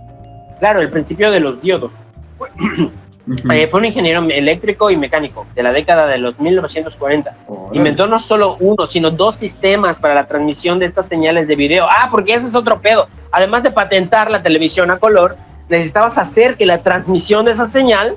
claro, 0.58 0.82
el 0.82 0.90
principio 0.90 1.30
de 1.30 1.40
los 1.40 1.62
diodos. 1.62 1.90
Ujú. 2.38 3.50
Eh, 3.54 3.66
fue 3.70 3.80
un 3.80 3.86
ingeniero 3.86 4.22
eléctrico 4.28 4.90
y 4.90 4.98
mecánico 4.98 5.46
de 5.54 5.62
la 5.62 5.72
década 5.72 6.06
de 6.06 6.18
los 6.18 6.38
1940. 6.38 7.34
Órale. 7.46 7.78
Inventó 7.78 8.06
no 8.06 8.18
solo 8.18 8.58
uno, 8.60 8.86
sino 8.86 9.10
dos 9.10 9.36
sistemas 9.36 9.98
para 9.98 10.14
la 10.14 10.26
transmisión 10.26 10.78
de 10.78 10.84
estas 10.84 11.08
señales 11.08 11.48
de 11.48 11.56
video. 11.56 11.86
Ah, 11.88 12.08
porque 12.10 12.34
ese 12.34 12.48
es 12.48 12.54
otro 12.54 12.78
pedo. 12.82 13.08
Además 13.32 13.62
de 13.62 13.70
patentar 13.70 14.30
la 14.30 14.42
televisión 14.42 14.90
a 14.90 14.98
color, 14.98 15.38
necesitabas 15.68 16.18
hacer 16.18 16.56
que 16.56 16.66
la 16.66 16.78
transmisión 16.82 17.44
de 17.44 17.52
esa 17.52 17.66
señal 17.66 18.16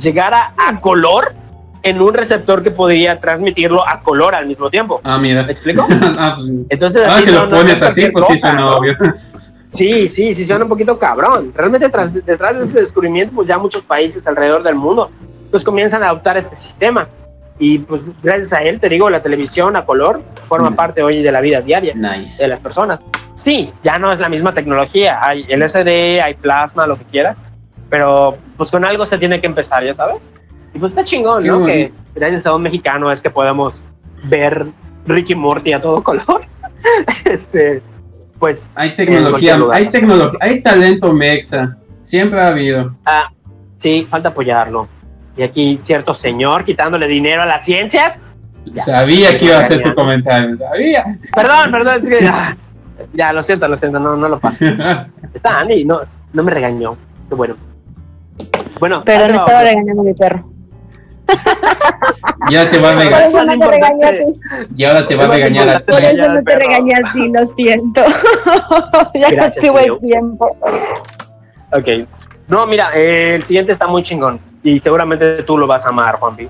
llegara 0.00 0.54
a 0.56 0.80
color 0.80 1.34
en 1.82 2.00
un 2.00 2.14
receptor 2.14 2.62
que 2.62 2.70
podría 2.70 3.20
transmitirlo 3.20 3.86
a 3.86 4.00
color 4.02 4.34
al 4.34 4.46
mismo 4.46 4.70
tiempo. 4.70 5.00
Ah, 5.04 5.18
mira. 5.18 5.42
¿Me 5.42 5.52
explico? 5.52 5.86
ah, 6.18 6.32
pues. 6.36 6.52
Entonces, 6.70 7.02
Ah, 7.06 7.16
así 7.16 7.24
que 7.26 7.32
no- 7.32 7.40
lo 7.44 7.46
no 7.50 7.56
pones 7.58 7.72
es 7.74 7.82
así, 7.82 8.08
pues 8.10 8.26
sí 8.26 8.38
suena 8.38 8.60
¿no? 8.60 8.76
obvio. 8.78 8.94
Sí, 9.68 10.08
sí, 10.08 10.34
sí, 10.34 10.44
suena 10.44 10.64
un 10.64 10.68
poquito 10.70 10.98
cabrón. 10.98 11.52
Realmente 11.54 11.88
tras- 11.90 12.12
detrás 12.12 12.56
de 12.58 12.64
este 12.64 12.80
descubrimiento, 12.80 13.34
pues 13.34 13.48
ya 13.48 13.58
muchos 13.58 13.82
países 13.82 14.26
alrededor 14.26 14.62
del 14.62 14.76
mundo, 14.76 15.10
pues 15.50 15.62
comienzan 15.64 16.02
a 16.04 16.06
adoptar 16.06 16.36
este 16.36 16.54
sistema. 16.56 17.08
Y 17.58 17.78
pues 17.78 18.02
gracias 18.22 18.52
a 18.52 18.62
él, 18.62 18.80
te 18.80 18.88
digo, 18.88 19.08
la 19.10 19.20
televisión 19.22 19.76
a 19.76 19.84
color 19.84 20.20
forma 20.48 20.70
Mm. 20.70 20.74
parte 20.76 21.02
hoy 21.02 21.22
de 21.22 21.30
la 21.30 21.40
vida 21.40 21.60
diaria 21.60 21.94
Nice. 21.94 22.42
de 22.42 22.48
las 22.48 22.58
personas. 22.60 23.00
Sí, 23.34 23.72
ya 23.82 23.98
no 23.98 24.12
es 24.12 24.20
la 24.20 24.28
misma 24.28 24.52
tecnología. 24.54 25.18
Hay 25.22 25.44
LCD, 25.48 26.20
hay 26.20 26.34
plasma, 26.34 26.86
lo 26.86 26.96
que 26.98 27.04
quieras. 27.04 27.36
Pero 27.90 28.36
pues 28.56 28.70
con 28.70 28.84
algo 28.84 29.06
se 29.06 29.18
tiene 29.18 29.40
que 29.40 29.46
empezar, 29.46 29.84
ya 29.84 29.94
sabes. 29.94 30.16
Y 30.74 30.78
pues 30.78 30.92
está 30.92 31.04
chingón, 31.04 31.42
Qué 31.42 31.48
¿no? 31.48 31.60
bonito. 31.60 31.72
Que 31.72 31.92
gracias 32.14 32.46
a 32.46 32.54
un 32.54 32.62
mexicano 32.62 33.12
es 33.12 33.22
que 33.22 33.30
podemos 33.30 33.82
ver 34.24 34.66
Ricky 35.06 35.34
Morty 35.36 35.72
a 35.74 35.80
todo 35.80 36.02
color. 36.02 36.42
este, 37.24 37.82
pues. 38.38 38.72
Hay 38.74 38.96
tecnología, 38.96 39.58
hay 39.72 39.88
tecnología, 39.88 40.38
hay 40.40 40.60
talento 40.60 41.12
mexa. 41.12 41.76
Siempre 42.02 42.40
ha 42.40 42.48
habido. 42.48 42.96
Ah, 43.04 43.30
sí, 43.78 44.06
falta 44.10 44.30
apoyarlo. 44.30 44.88
Y 45.36 45.42
aquí 45.42 45.78
cierto 45.82 46.14
señor 46.14 46.64
quitándole 46.64 47.06
dinero 47.08 47.42
a 47.42 47.46
las 47.46 47.64
ciencias. 47.64 48.18
Ya. 48.66 48.82
Sabía 48.82 49.36
que 49.36 49.46
iba 49.46 49.56
a 49.56 49.60
hacer 49.60 49.82
tu 49.82 49.94
comentario, 49.94 50.56
sabía. 50.56 51.04
Perdón, 51.34 51.70
perdón, 51.70 52.02
es 52.02 52.08
que 52.08 52.24
ya, 52.24 52.56
ya, 53.12 53.32
lo 53.32 53.42
siento, 53.42 53.68
lo 53.68 53.76
siento, 53.76 53.98
no, 53.98 54.16
no 54.16 54.28
lo 54.28 54.38
paso. 54.40 54.64
Está 55.34 55.58
Andy, 55.58 55.84
no, 55.84 56.00
no 56.32 56.42
me 56.42 56.50
regañó. 56.50 56.96
Qué 57.28 57.34
bueno. 57.34 57.56
Bueno, 58.80 59.02
Pero 59.04 59.28
no 59.28 59.34
estaba 59.36 59.60
otro. 59.60 59.68
regañando 59.70 60.00
a 60.02 60.04
mi 60.04 60.14
perro. 60.14 60.50
ya 62.50 62.70
te 62.70 62.78
va 62.78 62.90
a 62.90 62.94
Por 62.94 63.02
regañar, 63.04 63.28
eso 63.28 63.38
no 63.44 63.46
te 63.46 63.54
importante. 63.54 63.80
regañé 63.80 64.04
a 64.06 64.10
ti. 64.12 64.40
y 64.76 64.84
ahora 64.84 65.06
te 65.08 65.16
va 65.16 65.24
a 65.24 65.28
regañar 65.28 65.68
a 65.68 65.72
importante 65.74 65.92
Por 65.92 66.00
ti. 66.00 66.20
eso 66.20 66.32
no 66.32 66.42
te 66.44 66.56
regañé 66.56 66.94
a 66.94 67.12
ti, 67.12 67.28
lo 67.32 67.54
siento. 67.54 68.02
ya 69.14 69.30
no 69.30 69.50
tuve 69.50 69.80
Julio. 69.88 69.98
tiempo. 69.98 70.56
Ok. 71.72 71.88
No, 72.48 72.66
mira, 72.66 72.90
eh, 72.94 73.36
el 73.36 73.42
siguiente 73.44 73.72
está 73.72 73.86
muy 73.86 74.02
chingón. 74.02 74.38
Y 74.64 74.80
seguramente 74.80 75.42
tú 75.44 75.56
lo 75.58 75.66
vas 75.68 75.84
a 75.86 75.90
amar, 75.90 76.16
Juanpi. 76.16 76.48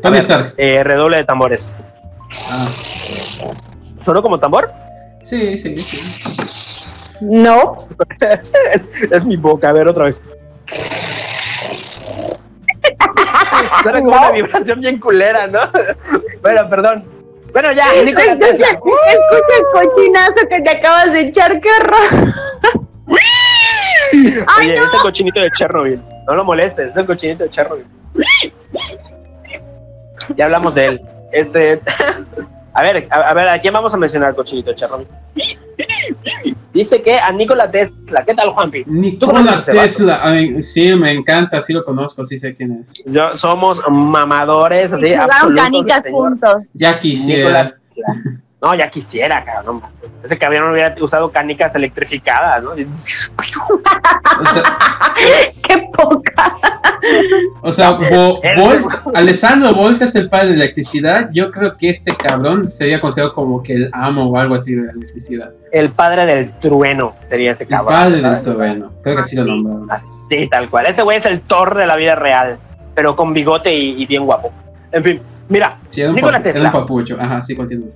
Tony 0.00 0.18
Stark. 0.18 0.54
eh, 0.56 0.82
redoble 0.84 1.16
de 1.18 1.24
tambores. 1.24 1.74
Ah, 2.48 2.68
¿Sonó 4.02 4.22
como 4.22 4.38
tambor? 4.38 4.70
sí, 5.22 5.58
sí, 5.58 5.78
sí. 5.80 6.00
No. 7.20 7.76
es, 8.20 8.40
es 9.10 9.24
mi 9.24 9.36
boca, 9.36 9.70
a 9.70 9.72
ver 9.72 9.88
otra 9.88 10.04
vez. 10.04 10.22
Suena 13.82 13.98
como 14.00 14.12
una 14.12 14.30
vibración 14.30 14.80
bien 14.80 15.00
culera, 15.00 15.46
¿no? 15.48 15.60
bueno, 16.42 16.68
perdón. 16.68 17.04
Bueno, 17.52 17.72
ya, 17.72 17.86
Escucha, 17.94 18.52
escucha 18.52 19.56
el 19.58 19.64
cochinazo 19.72 20.40
que 20.48 20.60
te 20.60 20.70
acabas 20.70 21.12
de 21.12 21.20
echar, 21.20 21.60
qué 21.60 21.68
horror. 21.80 22.34
Ay, 24.12 24.66
Oye, 24.66 24.78
es 24.78 24.94
el 24.94 25.00
cochinito 25.00 25.40
de 25.40 25.50
Chernobyl. 25.50 26.00
No 26.26 26.34
lo 26.34 26.44
molestes, 26.44 26.90
es 26.90 26.96
el 26.96 27.06
cochinito 27.06 27.44
de 27.44 27.50
Chernobyl. 27.50 27.86
Ya 30.36 30.44
hablamos 30.46 30.74
de 30.74 30.86
él. 30.86 31.00
Este. 31.32 31.80
A 32.72 32.82
ver, 32.82 33.06
a, 33.10 33.16
a 33.16 33.34
ver, 33.34 33.48
¿a 33.48 33.58
quién 33.58 33.72
vamos 33.72 33.92
a 33.94 33.96
mencionar 33.96 34.30
el 34.30 34.36
cochinito 34.36 34.70
de 34.70 34.76
Chernobyl? 34.76 35.06
Dice 36.72 37.00
que 37.02 37.18
a 37.18 37.30
Nikola 37.32 37.70
Tesla. 37.70 38.24
¿Qué 38.26 38.34
tal, 38.34 38.50
Juanpi? 38.50 38.84
Nikola 38.86 39.62
Tesla, 39.64 40.20
ay, 40.22 40.60
sí, 40.62 40.94
me 40.94 41.10
encanta, 41.10 41.60
sí 41.62 41.72
lo 41.72 41.84
conozco, 41.84 42.24
sí 42.24 42.38
sé 42.38 42.54
quién 42.54 42.72
es. 42.80 43.02
Yo, 43.06 43.34
somos 43.34 43.80
mamadores, 43.90 44.92
así, 44.92 45.06
Jugaron 45.08 45.30
absolutos. 45.30 45.64
canicas 45.64 46.04
juntos. 46.10 46.54
Ya 46.74 46.98
quisiera. 46.98 47.74
Nikola. 47.94 48.40
No, 48.66 48.74
ya 48.74 48.90
quisiera, 48.90 49.44
cabrón. 49.44 49.80
Ese 50.24 50.36
cabrón 50.36 50.72
hubiera 50.72 50.92
usado 51.00 51.30
canicas 51.30 51.72
electrificadas, 51.76 52.64
¿no? 52.64 52.70
O 52.72 52.76
sea, 54.44 54.62
Qué 55.68 55.88
poca. 55.96 56.56
o 57.62 57.70
sea, 57.70 57.96
El- 58.42 58.84
Alessandro 59.14 59.72
Volta 59.72 60.04
es 60.06 60.16
el 60.16 60.28
padre 60.28 60.48
de 60.48 60.56
la 60.56 60.64
electricidad. 60.64 61.28
Yo 61.32 61.52
creo 61.52 61.76
que 61.76 61.90
este 61.90 62.12
cabrón 62.16 62.66
sería 62.66 63.00
considerado 63.00 63.34
como 63.34 63.62
que 63.62 63.74
el 63.74 63.90
amo 63.92 64.24
o 64.24 64.36
algo 64.36 64.56
así 64.56 64.74
de 64.74 64.86
la 64.86 64.92
electricidad. 64.92 65.52
El 65.70 65.90
padre 65.92 66.26
del 66.26 66.52
trueno 66.58 67.14
sería 67.28 67.52
ese 67.52 67.62
El 67.64 67.68
cabrón. 67.70 67.94
padre 67.94 68.20
del 68.20 68.42
trueno. 68.42 68.92
Creo 69.02 69.14
que 69.14 69.20
así 69.22 69.36
lo 69.36 69.44
nombraron. 69.44 69.88
Así, 69.92 70.48
tal 70.50 70.68
cual. 70.70 70.86
Ese 70.86 71.02
güey 71.02 71.18
es 71.18 71.26
el 71.26 71.40
Thor 71.42 71.76
de 71.76 71.86
la 71.86 71.94
vida 71.94 72.16
real, 72.16 72.58
pero 72.96 73.14
con 73.14 73.32
bigote 73.32 73.72
y, 73.72 74.02
y 74.02 74.06
bien 74.06 74.24
guapo. 74.24 74.50
En 74.90 75.04
fin, 75.04 75.22
mira, 75.48 75.78
Sí, 75.90 76.00
era 76.02 76.10
Nikola 76.12 76.38
era 76.38 76.42
Tesla. 76.52 76.64
un 76.68 76.72
papucho. 76.72 77.16
Ajá, 77.20 77.40
sí, 77.40 77.54
continúa. 77.54 77.90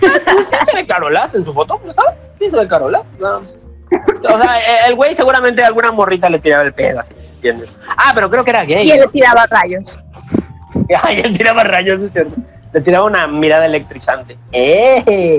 ¿Sí, 0.00 0.06
sí 0.48 0.56
se 0.64 0.76
ve 0.76 0.86
Carolas 0.86 1.34
en 1.34 1.44
su 1.44 1.52
foto? 1.52 1.80
¿No 1.84 1.92
sabes? 1.92 2.14
Sí 2.38 2.50
se 2.50 2.56
ve 2.56 2.68
Carolas. 2.68 3.02
No. 3.18 3.38
O 3.38 4.42
sea, 4.42 4.60
eh, 4.60 4.86
el 4.88 4.94
güey 4.94 5.14
seguramente 5.14 5.62
alguna 5.64 5.90
morrita 5.92 6.28
le 6.28 6.38
tiraba 6.38 6.62
el 6.62 6.74
pedo, 6.74 7.00
así, 7.00 7.14
¿entiendes? 7.36 7.78
Ah, 7.96 8.12
pero 8.14 8.28
creo 8.30 8.44
que 8.44 8.50
era 8.50 8.64
gay. 8.64 8.86
Y 8.86 8.90
él 8.90 8.98
¿no? 9.00 9.06
le 9.06 9.12
tiraba 9.12 9.46
rayos. 9.46 9.98
Ay, 11.02 11.20
él 11.24 11.36
tiraba 11.36 11.64
rayos, 11.64 12.00
es 12.02 12.12
cierto. 12.12 12.34
Le 12.74 12.82
tiraba 12.82 13.06
una 13.06 13.26
mirada 13.26 13.64
electrizante. 13.64 14.36
¡Eh! 14.52 15.38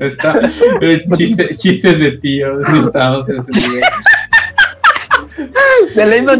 Está, 0.00 0.40
eh, 0.80 1.04
chiste- 1.16 1.56
chistes 1.56 1.98
de 1.98 2.12
tío. 2.18 2.52
No 2.54 2.80
estamos 2.82 3.28
en 3.28 3.38
ese 3.38 3.50
nivel. 3.60 3.82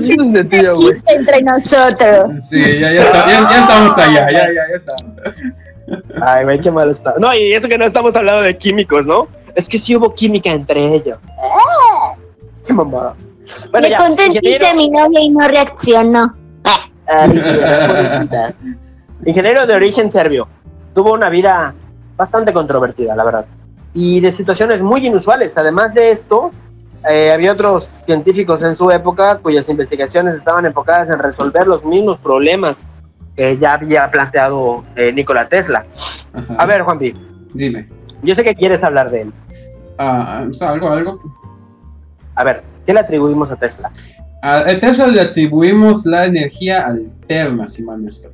Chistes 0.01 0.33
de 0.33 0.45
tío, 0.45 0.71
güey. 0.77 1.03
Entre 1.07 1.43
nosotros. 1.43 2.31
Sí, 2.49 2.61
ya, 2.79 2.93
ya, 2.93 3.03
está- 3.05 3.27
ya- 3.27 3.51
ya 3.51 3.61
estamos 3.61 3.99
allá. 3.99 4.31
Ya, 4.31 4.47
ya, 4.47 4.53
ya 4.53 4.77
estamos. 4.77 5.15
Ay, 6.23 6.45
güey, 6.45 6.59
qué 6.61 6.71
malo 6.71 6.91
está. 6.91 7.15
No, 7.19 7.35
y 7.35 7.53
eso 7.53 7.69
que 7.69 7.77
no 7.79 7.85
estamos 7.85 8.15
hablando 8.17 8.43
de 8.43 8.57
químicos, 8.57 9.05
¿no? 9.07 9.29
Es 9.55 9.69
que 9.69 9.79
sí 9.79 9.95
hubo 9.97 10.15
química 10.15 10.51
entre 10.51 10.95
ellos. 10.95 11.19
Qué 12.67 12.73
mamada. 12.73 13.15
Bueno, 13.71 13.89
Le 13.89 13.97
conté 13.97 14.27
ingeniero- 14.27 14.67
a 14.67 14.75
mi 14.75 14.89
novia 14.91 15.21
y 15.21 15.29
no 15.29 15.47
reaccionó. 15.47 16.35
Ay, 17.07 17.31
sí. 17.39 18.67
Ingeniero 19.27 19.67
de 19.67 19.75
origen 19.75 20.11
serbio. 20.11 20.49
Tuvo 20.95 21.13
una 21.13 21.29
vida 21.29 21.75
bastante 22.17 22.53
controvertida, 22.53 23.15
la 23.15 23.25
verdad. 23.25 23.47
Y 23.93 24.21
de 24.21 24.33
situaciones 24.33 24.81
muy 24.81 25.07
inusuales. 25.07 25.57
Además 25.59 25.93
de 25.95 26.11
esto, 26.11 26.51
eh, 27.11 27.33
había 27.33 27.53
otros 27.53 27.85
científicos 27.85 28.63
en 28.63 28.77
su 28.77 28.91
época 28.91 29.39
cuyas 29.39 29.69
investigaciones 29.69 30.37
estaban 30.37 30.65
enfocadas 30.65 31.11
en 31.11 31.19
resolver 31.19 31.67
los 31.67 31.85
mismos 31.85 32.19
problemas 32.19 32.87
que 33.37 33.59
ya 33.59 33.75
había 33.75 34.11
planteado 34.11 34.85
eh, 34.97 35.13
Nikola 35.13 35.49
Tesla. 35.49 35.85
Ajá. 36.33 36.55
A 36.57 36.67
ver, 36.67 36.83
Juanpi, 36.83 37.15
Dime. 37.53 37.89
yo 38.23 38.35
sé 38.35 38.45
que 38.45 38.55
quieres 38.55 38.83
hablar 38.85 39.11
de 39.11 39.23
él. 39.23 39.33
Ah, 39.99 40.47
o 40.49 40.55
sea, 40.55 40.71
algo, 40.71 40.89
algo. 40.89 41.21
A 42.35 42.45
ver, 42.45 42.63
¿qué 42.87 42.93
le 42.93 43.01
atribuimos 43.01 43.51
a 43.51 43.57
Tesla? 43.57 43.91
A 44.43 44.65
Tesla 44.81 45.07
le 45.07 45.21
atribuimos 45.21 46.05
la 46.05 46.27
energía 46.27 46.87
alterna, 46.87 47.67
si 47.69 47.83
mal 47.83 48.03
no 48.03 48.09
estoy. 48.09 48.34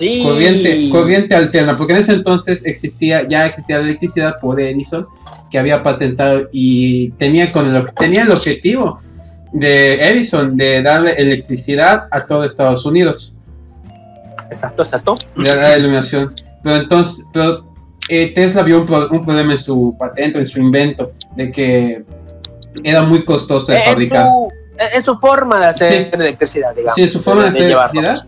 Sí. 0.00 0.22
Corriente, 0.24 0.88
corriente 0.90 1.34
alterna, 1.36 1.76
porque 1.76 1.92
en 1.92 1.98
ese 1.98 2.14
entonces 2.14 2.64
existía, 2.66 3.28
ya 3.28 3.44
existía 3.46 3.76
la 3.78 3.84
electricidad 3.84 4.40
por 4.40 4.58
Edison, 4.60 5.06
que 5.50 5.58
había 5.58 5.82
patentado 5.82 6.48
y 6.52 7.10
tenía, 7.12 7.52
con 7.52 7.72
el, 7.72 7.84
tenía 7.94 8.22
el 8.22 8.30
objetivo 8.32 8.98
de 9.52 10.02
Edison 10.08 10.56
de 10.56 10.80
darle 10.82 11.12
electricidad 11.12 12.06
a 12.10 12.24
todo 12.26 12.44
Estados 12.44 12.84
Unidos, 12.86 13.34
Exacto, 14.50 14.82
exacto. 14.82 15.14
de 15.36 15.54
la 15.54 15.78
iluminación. 15.78 16.34
Pero 16.62 16.76
entonces, 16.76 17.26
pero 17.32 17.64
eh, 18.08 18.32
Tesla 18.34 18.62
vio 18.62 18.80
un, 18.80 18.86
pro- 18.86 19.08
un 19.10 19.22
problema 19.24 19.52
en 19.52 19.58
su 19.58 19.94
patente, 19.98 20.38
en 20.38 20.46
su 20.46 20.60
invento, 20.60 21.12
de 21.36 21.52
que 21.52 22.04
era 22.82 23.02
muy 23.02 23.24
costoso 23.24 23.70
de 23.70 23.78
en, 23.78 23.84
fabricar. 23.84 24.26
su, 24.26 24.48
en 24.96 25.02
su 25.02 25.14
forma 25.16 25.60
de 25.60 25.66
hacer 25.66 25.88
Sí. 26.04 26.10
electricidad, 26.12 26.74
digamos. 26.74 26.94
Sí, 26.94 27.06
su 27.08 27.20
forma 27.20 27.42
de 27.44 27.48
hacer 27.50 27.62
electricidad. 27.64 28.24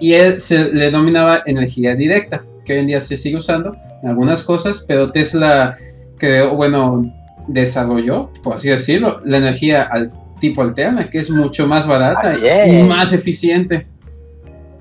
Y 0.00 0.14
él 0.14 0.40
se 0.40 0.72
le 0.72 0.86
denominaba 0.86 1.42
energía 1.46 1.94
directa, 1.94 2.44
que 2.64 2.74
hoy 2.74 2.78
en 2.80 2.86
día 2.86 3.00
se 3.00 3.16
sigue 3.16 3.36
usando 3.36 3.76
en 4.02 4.08
algunas 4.08 4.42
cosas, 4.42 4.84
pero 4.86 5.10
Tesla 5.10 5.76
creó, 6.18 6.54
bueno, 6.54 7.12
desarrolló, 7.46 8.30
por 8.42 8.56
así 8.56 8.68
decirlo, 8.68 9.20
la 9.24 9.38
energía 9.38 9.82
al 9.82 10.12
tipo 10.40 10.62
alterna, 10.62 11.08
que 11.08 11.18
es 11.18 11.30
mucho 11.30 11.66
más 11.66 11.86
barata 11.86 12.34
y 12.66 12.82
más 12.82 13.12
eficiente. 13.12 13.86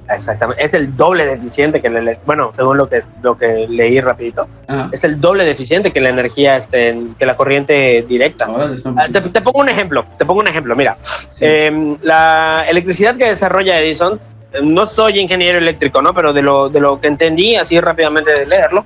Exactamente. 0.10 0.64
Es 0.64 0.74
el 0.74 0.96
doble 0.96 1.26
de 1.26 1.34
eficiente 1.34 1.82
que 1.82 1.90
le, 1.90 2.20
bueno, 2.26 2.52
según 2.54 2.78
lo 2.78 2.88
que 2.88 3.00
lo 3.24 3.38
que 3.38 3.66
leí 3.68 4.00
rapidito, 4.00 4.48
es 4.92 5.04
el 5.04 5.20
doble 5.20 5.46
de 5.46 5.52
eficiente 5.52 5.92
que 5.92 6.02
la 6.02 6.10
energía, 6.10 6.58
este, 6.58 6.96
que 7.18 7.26
la 7.26 7.36
corriente 7.36 8.06
directa. 8.08 8.48
Ah, 8.48 9.08
Te, 9.12 9.22
te 9.22 9.42
pongo 9.42 9.62
un 9.62 9.70
ejemplo, 9.70 10.06
te 10.18 10.26
pongo 10.26 10.42
un 10.42 10.48
ejemplo, 10.48 10.76
mira, 10.76 10.98
sí. 11.32 11.46
eh, 11.48 11.98
la 12.04 12.66
electricidad 12.70 13.16
que 13.16 13.26
desarrolla 13.26 13.80
Edison, 13.80 14.20
no 14.64 14.86
soy 14.86 15.20
ingeniero 15.20 15.58
eléctrico, 15.58 16.02
¿no? 16.02 16.14
Pero 16.14 16.34
de 16.34 16.42
lo, 16.42 16.70
de 16.70 16.80
lo 16.80 17.00
que 17.00 17.08
entendí, 17.08 17.56
así 17.56 17.80
rápidamente 17.80 18.32
de 18.32 18.46
leerlo, 18.46 18.86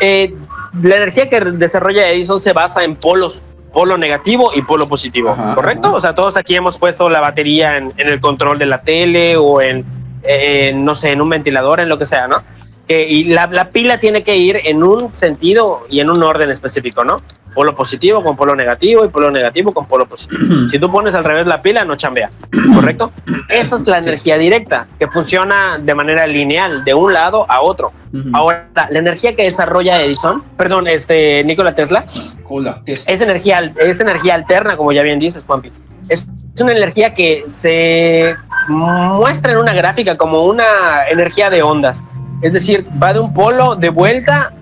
eh, 0.00 0.34
la 0.82 0.96
energía 0.96 1.28
que 1.28 1.40
desarrolla 1.40 2.08
Edison 2.10 2.40
se 2.40 2.52
basa 2.52 2.82
en 2.84 2.96
polos, 2.96 3.44
polo 3.72 3.96
negativo 3.96 4.50
y 4.54 4.62
polo 4.62 4.88
positivo, 4.88 5.30
Ajá, 5.30 5.54
¿correcto? 5.54 5.88
ajá. 5.88 5.96
O 5.96 6.00
sea, 6.00 6.14
todos 6.14 6.36
aquí 6.36 6.56
hemos 6.56 6.78
puesto 6.78 7.08
la 7.08 7.20
batería 7.20 7.76
en, 7.76 7.92
en 7.96 8.08
el 8.08 8.20
control 8.20 8.58
de 8.58 8.66
la 8.66 8.82
tele 8.82 9.36
o 9.36 9.60
en, 9.60 9.84
eh, 10.22 10.72
no 10.74 10.94
sé, 10.94 11.10
en 11.12 11.20
un 11.20 11.28
ventilador, 11.28 11.80
en 11.80 11.88
lo 11.88 11.98
que 11.98 12.06
sea, 12.06 12.26
¿no? 12.26 12.42
Que, 12.88 13.08
y 13.08 13.24
la, 13.24 13.46
la 13.46 13.70
pila 13.70 13.98
tiene 13.98 14.22
que 14.22 14.36
ir 14.36 14.60
en 14.64 14.82
un 14.82 15.14
sentido 15.14 15.86
y 15.88 16.00
en 16.00 16.10
un 16.10 16.22
orden 16.22 16.50
específico, 16.50 17.04
¿no? 17.04 17.22
Polo 17.54 17.74
positivo 17.74 18.22
con 18.22 18.36
polo 18.36 18.54
negativo 18.54 19.04
y 19.04 19.08
polo 19.08 19.30
negativo 19.30 19.72
con 19.72 19.86
polo 19.86 20.06
positivo. 20.06 20.40
si 20.70 20.78
tú 20.78 20.90
pones 20.90 21.14
al 21.14 21.24
revés 21.24 21.46
la 21.46 21.62
pila, 21.62 21.84
no 21.84 21.96
chambea, 21.96 22.30
¿correcto? 22.74 23.12
Esa 23.48 23.76
es 23.76 23.86
la 23.86 24.00
Sí. 24.02 24.08
energía 24.08 24.36
directa, 24.38 24.86
que 24.98 25.06
funciona 25.08 25.78
de 25.78 25.94
manera 25.94 26.26
lineal, 26.26 26.84
de 26.84 26.92
un 26.94 27.12
lado 27.12 27.46
a 27.48 27.62
otro. 27.62 27.92
Ahora, 28.32 28.68
la 28.90 28.98
energía 28.98 29.34
que 29.34 29.42
desarrolla 29.44 30.00
Edison, 30.02 30.42
perdón, 30.56 30.86
este 30.86 31.42
Nikola 31.44 31.74
Tesla, 31.74 32.04
Hola, 32.48 32.80
Tesla. 32.84 33.12
es 33.12 33.20
energía, 33.20 33.72
es 33.76 33.98
energía 34.00 34.34
alterna, 34.34 34.76
como 34.76 34.92
ya 34.92 35.02
bien 35.02 35.18
dices, 35.18 35.44
Juanpi. 35.44 35.72
Es 36.08 36.24
una 36.60 36.72
energía 36.72 37.12
que 37.14 37.44
se 37.48 38.36
muestra 38.68 39.52
en 39.52 39.58
una 39.58 39.72
gráfica 39.72 40.16
como 40.16 40.44
una 40.44 41.08
energía 41.10 41.50
de 41.50 41.62
ondas. 41.62 42.04
Es 42.42 42.52
decir, 42.52 42.86
va 43.02 43.12
de 43.12 43.20
un 43.20 43.32
polo 43.34 43.74
de 43.74 43.88
vuelta 43.88 44.52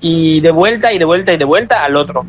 y 0.00 0.40
de 0.40 0.50
vuelta 0.50 0.92
y 0.92 0.98
de 0.98 1.04
vuelta 1.04 1.32
y 1.32 1.36
de 1.36 1.44
vuelta 1.44 1.84
al 1.84 1.96
otro. 1.96 2.24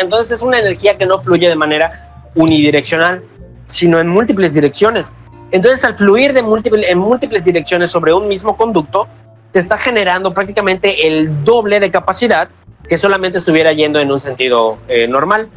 Entonces 0.00 0.32
es 0.32 0.42
una 0.42 0.58
energía 0.58 0.96
que 0.96 1.06
no 1.06 1.20
fluye 1.20 1.48
de 1.48 1.56
manera 1.56 2.30
unidireccional, 2.34 3.22
sino 3.66 4.00
en 4.00 4.08
múltiples 4.08 4.54
direcciones. 4.54 5.12
Entonces 5.50 5.84
al 5.84 5.96
fluir 5.96 6.32
de 6.32 6.42
múltiple, 6.42 6.90
en 6.90 6.98
múltiples 6.98 7.44
direcciones 7.44 7.90
sobre 7.90 8.12
un 8.12 8.26
mismo 8.26 8.56
conducto, 8.56 9.06
te 9.52 9.60
está 9.60 9.78
generando 9.78 10.32
prácticamente 10.34 11.06
el 11.06 11.44
doble 11.44 11.80
de 11.80 11.90
capacidad 11.90 12.48
que 12.88 12.98
solamente 12.98 13.38
estuviera 13.38 13.72
yendo 13.72 14.00
en 14.00 14.10
un 14.10 14.20
sentido 14.20 14.78
eh, 14.88 15.06
normal. 15.06 15.48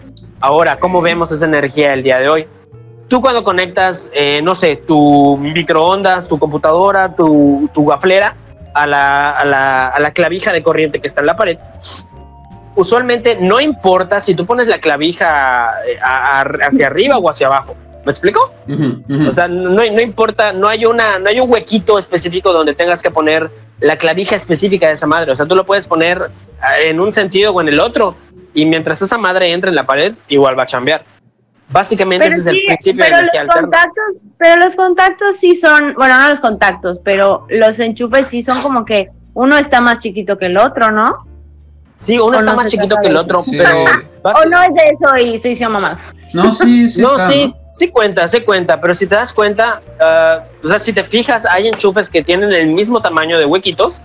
Ahora, 0.42 0.78
¿cómo 0.78 1.02
vemos 1.02 1.32
esa 1.32 1.46
energía 1.46 1.94
el 1.94 2.04
día 2.04 2.20
de 2.20 2.30
hoy? 2.30 2.48
Tú 3.08 3.22
cuando 3.22 3.44
conectas, 3.44 4.10
eh, 4.14 4.42
no 4.44 4.56
sé, 4.56 4.76
tu 4.76 5.38
microondas, 5.38 6.28
tu 6.28 6.38
computadora, 6.38 7.16
tu, 7.16 7.70
tu 7.74 7.86
gaflera 7.86 8.36
a 8.74 8.88
la, 8.88 9.32
a, 9.32 9.46
la, 9.46 9.88
a 9.90 10.00
la 10.00 10.12
clavija 10.12 10.52
de 10.52 10.62
corriente 10.64 11.00
que 11.00 11.08
está 11.08 11.22
en 11.22 11.28
la 11.28 11.36
pared, 11.36 11.58
usualmente 12.76 13.38
no 13.42 13.60
importa 13.60 14.22
si 14.22 14.36
tú 14.36 14.46
pones 14.46 14.68
la 14.68 14.80
clavija 14.80 15.74
eh, 15.88 15.98
a- 16.02 16.40
a- 16.42 16.68
hacia 16.68 16.88
arriba 16.88 17.18
o 17.18 17.30
hacia 17.30 17.48
abajo. 17.48 17.76
¿Me 18.06 18.12
explico? 18.12 18.54
O 19.30 19.34
sea, 19.34 19.48
no, 19.48 19.70
no 19.72 20.02
importa, 20.02 20.54
no 20.54 20.68
hay, 20.70 20.86
una, 20.86 21.20
no 21.20 21.28
hay 21.30 21.40
un 21.40 21.52
huequito 21.52 22.00
específico 22.00 22.54
donde 22.54 22.74
tengas 22.74 23.02
que 23.02 23.12
poner 23.12 23.52
la 23.82 23.98
clavija 23.98 24.36
específica 24.36 24.88
de 24.88 24.94
esa 24.94 25.06
madre. 25.06 25.32
O 25.32 25.36
sea, 25.36 25.46
tú 25.46 25.56
lo 25.56 25.66
puedes 25.66 25.88
poner 25.88 26.32
eh, 26.78 26.90
en 26.90 27.00
un 27.02 27.12
sentido 27.12 27.54
o 27.54 27.62
en 27.62 27.68
el 27.68 27.80
otro. 27.80 28.16
Y 28.54 28.66
mientras 28.66 29.02
esa 29.02 29.18
madre 29.18 29.52
entre 29.52 29.70
en 29.70 29.76
la 29.76 29.86
pared, 29.86 30.14
igual 30.30 30.58
va 30.58 30.64
a 30.64 30.66
chambear. 30.66 31.04
Básicamente 31.72 32.26
Pero, 32.26 32.42
ese 32.42 32.50
es 32.50 32.56
el 32.56 32.66
principio 32.66 33.04
de 33.04 33.10
pero 33.10 33.20
energía 33.20 33.44
los 33.44 33.56
alterna. 33.56 33.78
contactos, 33.80 34.04
pero 34.38 34.66
los 34.66 34.76
contactos 34.76 35.38
sí 35.38 35.56
son, 35.56 35.94
bueno, 35.94 36.20
no 36.20 36.30
los 36.30 36.40
contactos, 36.40 37.00
pero 37.04 37.46
los 37.50 37.80
enchufes 37.80 38.28
sí 38.28 38.42
son 38.42 38.62
como 38.62 38.86
que 38.86 39.10
uno 39.36 39.58
está 39.58 39.80
más 39.80 40.00
chiquito 40.00 40.38
que 40.38 40.48
el 40.48 40.58
otro, 40.58 40.90
¿no? 40.92 41.28
Sí, 41.96 42.18
uno 42.18 42.38
o 42.38 42.40
está 42.40 42.52
no 42.52 42.58
más 42.58 42.72
chiquito 42.72 42.96
que 43.02 43.10
el 43.10 43.14
de 43.14 43.20
otro, 43.20 43.44
pero... 43.52 43.84
O 44.24 44.46
no 44.50 44.62
es 44.64 44.74
de 44.74 44.84
eso 44.84 45.18
y 45.18 45.36
estoy 45.36 45.52
diciendo 45.52 45.74
mamás. 45.80 46.14
No, 46.34 46.52
sí, 46.54 46.90
sí. 46.90 47.02
no, 47.02 47.12
está, 47.12 47.28
sí, 47.28 47.54
sí 47.68 47.90
cuenta, 47.90 48.28
sí 48.28 48.42
cuenta, 48.42 48.82
pero 48.82 48.96
si 48.96 49.06
te 49.06 49.16
das 49.16 49.32
cuenta, 49.34 49.82
ah, 50.00 50.42
o 50.64 50.68
sea, 50.68 50.80
si 50.80 50.92
te 50.94 51.04
fijas, 51.04 51.46
hay 51.46 51.68
enchufes 51.68 52.10
que 52.10 52.24
tienen 52.24 52.52
el 52.52 52.68
mismo 52.68 53.02
tamaño 53.02 53.38
de 53.38 53.46
huequitos, 53.46 54.02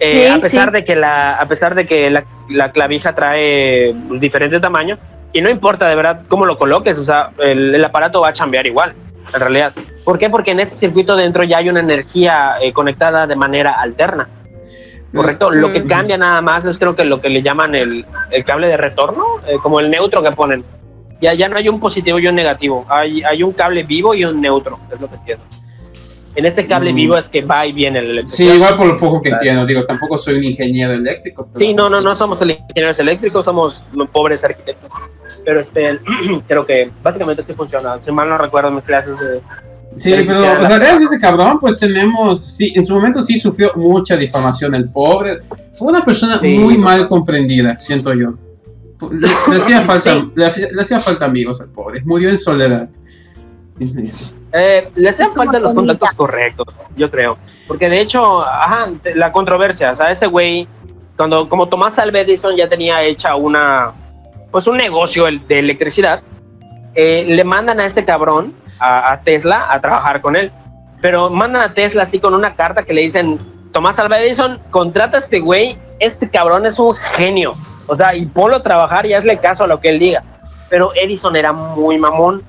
eh, 0.00 0.26
Sí, 0.26 0.26
a 0.28 0.38
pesar 0.38 0.68
sí. 0.68 0.74
de 0.74 0.84
que 0.84 0.94
la, 0.94 1.34
a 1.34 1.46
pesar 1.46 1.74
de 1.74 1.84
que 1.86 2.08
la, 2.08 2.24
la 2.48 2.70
clavija 2.70 3.14
trae 3.14 3.94
diferente 4.12 4.60
tamaño, 4.60 4.96
y 5.38 5.42
no 5.42 5.48
importa 5.50 5.88
de 5.88 5.94
verdad 5.94 6.22
cómo 6.28 6.44
lo 6.46 6.58
coloques, 6.58 6.98
o 6.98 7.04
sea, 7.04 7.30
el, 7.38 7.74
el 7.74 7.84
aparato 7.84 8.20
va 8.20 8.28
a 8.28 8.32
chambear 8.32 8.66
igual, 8.66 8.92
en 9.32 9.40
realidad. 9.40 9.72
¿Por 10.04 10.18
qué? 10.18 10.28
Porque 10.30 10.50
en 10.50 10.60
ese 10.60 10.74
circuito 10.74 11.14
dentro 11.16 11.44
ya 11.44 11.58
hay 11.58 11.68
una 11.68 11.80
energía 11.80 12.56
eh, 12.60 12.72
conectada 12.72 13.26
de 13.26 13.36
manera 13.36 13.72
alterna. 13.80 14.28
Correcto, 15.14 15.50
lo 15.50 15.72
que 15.72 15.80
Mm. 15.80 15.86
cambia 15.88 16.18
nada 16.18 16.40
más 16.42 16.64
es 16.66 16.78
creo 16.78 16.94
que 16.94 17.04
lo 17.04 17.20
que 17.20 17.30
le 17.30 17.42
llaman 17.42 17.74
el, 17.74 18.04
el 18.30 18.44
cable 18.44 18.66
de 18.68 18.76
retorno, 18.76 19.24
eh, 19.46 19.56
como 19.62 19.80
el 19.80 19.90
neutro 19.90 20.22
que 20.22 20.32
ponen. 20.32 20.64
Ya, 21.20 21.34
ya 21.34 21.48
no 21.48 21.56
hay 21.56 21.68
un 21.68 21.80
positivo 21.80 22.18
y 22.18 22.26
un 22.28 22.34
negativo, 22.34 22.84
hay, 22.88 23.22
hay 23.22 23.42
un 23.42 23.52
cable 23.52 23.82
vivo 23.84 24.14
y 24.14 24.24
un 24.24 24.40
neutro, 24.40 24.78
es 24.92 25.00
lo 25.00 25.08
que 25.08 25.14
entiendo. 25.16 25.44
En 26.36 26.44
ese 26.46 26.66
cable 26.66 26.92
Mm. 26.92 26.96
vivo 26.96 27.16
es 27.16 27.28
que 27.28 27.40
va 27.40 27.66
y 27.66 27.72
viene 27.72 27.98
el 28.00 28.10
eléctrico. 28.10 28.36
Sí, 28.36 28.48
igual 28.48 28.76
por 28.76 28.86
lo 28.86 28.98
poco 28.98 29.20
que 29.22 29.30
entiendo. 29.30 29.64
Digo, 29.66 29.84
tampoco 29.84 30.16
soy 30.18 30.34
un 30.36 30.44
ingeniero 30.44 30.92
eléctrico. 30.92 31.46
pero- 31.46 31.58
Sí, 31.58 31.74
no, 31.74 31.88
no, 31.88 32.00
no 32.00 32.14
somos 32.14 32.40
ingenieros 32.42 32.98
eléctricos, 33.00 33.44
somos 33.44 33.82
pobres 34.12 34.44
arquitectos. 34.44 34.90
Pero 35.44 35.60
este, 35.60 35.98
creo 36.48 36.66
que 36.66 36.90
básicamente 37.02 37.42
sí 37.42 37.52
funciona. 37.54 37.98
Si 38.04 38.10
mal 38.12 38.28
no 38.28 38.38
recuerdo 38.38 38.70
mis 38.70 38.84
clases 38.84 39.18
de... 39.18 39.40
Sí, 39.96 40.12
pero, 40.26 40.40
o 40.40 40.42
sea, 40.66 40.78
gracias 40.78 41.00
a 41.00 41.04
ese 41.04 41.18
cabrón, 41.18 41.58
pues 41.58 41.78
tenemos, 41.78 42.44
sí, 42.44 42.72
en 42.76 42.84
su 42.84 42.94
momento 42.94 43.20
sí 43.22 43.38
sufrió 43.38 43.72
mucha 43.74 44.16
difamación 44.16 44.74
el 44.74 44.88
pobre. 44.90 45.38
Fue 45.74 45.88
una 45.88 46.04
persona 46.04 46.38
Sí. 46.38 46.58
muy 46.58 46.76
mal 46.78 47.08
comprendida, 47.08 47.78
siento 47.78 48.12
yo. 48.12 48.34
Le, 49.10 49.28
le 49.50 49.56
hacía 49.56 49.80
falta, 49.82 50.26
le, 50.34 50.46
hacía- 50.46 50.68
le 50.70 50.82
hacía 50.82 51.00
falta 51.00 51.24
amigos 51.24 51.60
al 51.60 51.70
pobre. 51.70 52.02
Murió 52.04 52.28
en 52.30 52.38
soledad. 52.38 52.88
Eh, 54.50 54.88
le 54.94 55.08
hacen 55.10 55.32
falta 55.34 55.58
los 55.60 55.74
contactos 55.74 56.10
correctos, 56.16 56.66
yo 56.96 57.10
creo. 57.10 57.36
Porque 57.66 57.90
de 57.90 58.00
hecho, 58.00 58.40
ajá, 58.42 58.88
la 59.14 59.30
controversia, 59.30 59.92
o 59.92 59.96
sea, 59.96 60.06
ese 60.10 60.26
güey, 60.26 60.66
cuando 61.18 61.46
como 61.50 61.68
Tomás 61.68 61.98
Alva 61.98 62.20
Edison 62.20 62.56
ya 62.56 62.66
tenía 62.66 63.02
hecha 63.04 63.36
una, 63.36 63.92
pues 64.50 64.66
un 64.66 64.76
negocio 64.76 65.26
de 65.26 65.58
electricidad, 65.58 66.22
eh, 66.94 67.24
le 67.26 67.44
mandan 67.44 67.80
a 67.80 67.86
este 67.86 68.04
cabrón, 68.04 68.54
a, 68.78 69.12
a 69.12 69.20
Tesla, 69.20 69.66
a 69.70 69.80
trabajar 69.80 70.20
con 70.20 70.36
él. 70.36 70.50
Pero 71.00 71.30
mandan 71.30 71.62
a 71.62 71.74
Tesla 71.74 72.02
así 72.02 72.18
con 72.18 72.34
una 72.34 72.54
carta 72.54 72.82
que 72.82 72.92
le 72.92 73.02
dicen, 73.02 73.38
Tomás 73.72 73.98
Alva 73.98 74.18
Edison, 74.20 74.60
contrata 74.70 75.18
a 75.18 75.20
este 75.20 75.40
güey, 75.40 75.76
este 76.00 76.28
cabrón 76.28 76.66
es 76.66 76.78
un 76.78 76.94
genio. 76.94 77.54
O 77.86 77.94
sea, 77.94 78.14
y 78.14 78.26
ponlo 78.26 78.56
a 78.56 78.62
trabajar 78.62 79.06
y 79.06 79.14
hazle 79.14 79.38
caso 79.38 79.64
a 79.64 79.66
lo 79.66 79.80
que 79.80 79.88
él 79.88 79.98
diga. 79.98 80.22
Pero 80.68 80.92
Edison 80.94 81.36
era 81.36 81.52
muy 81.52 81.98
mamón. 81.98 82.42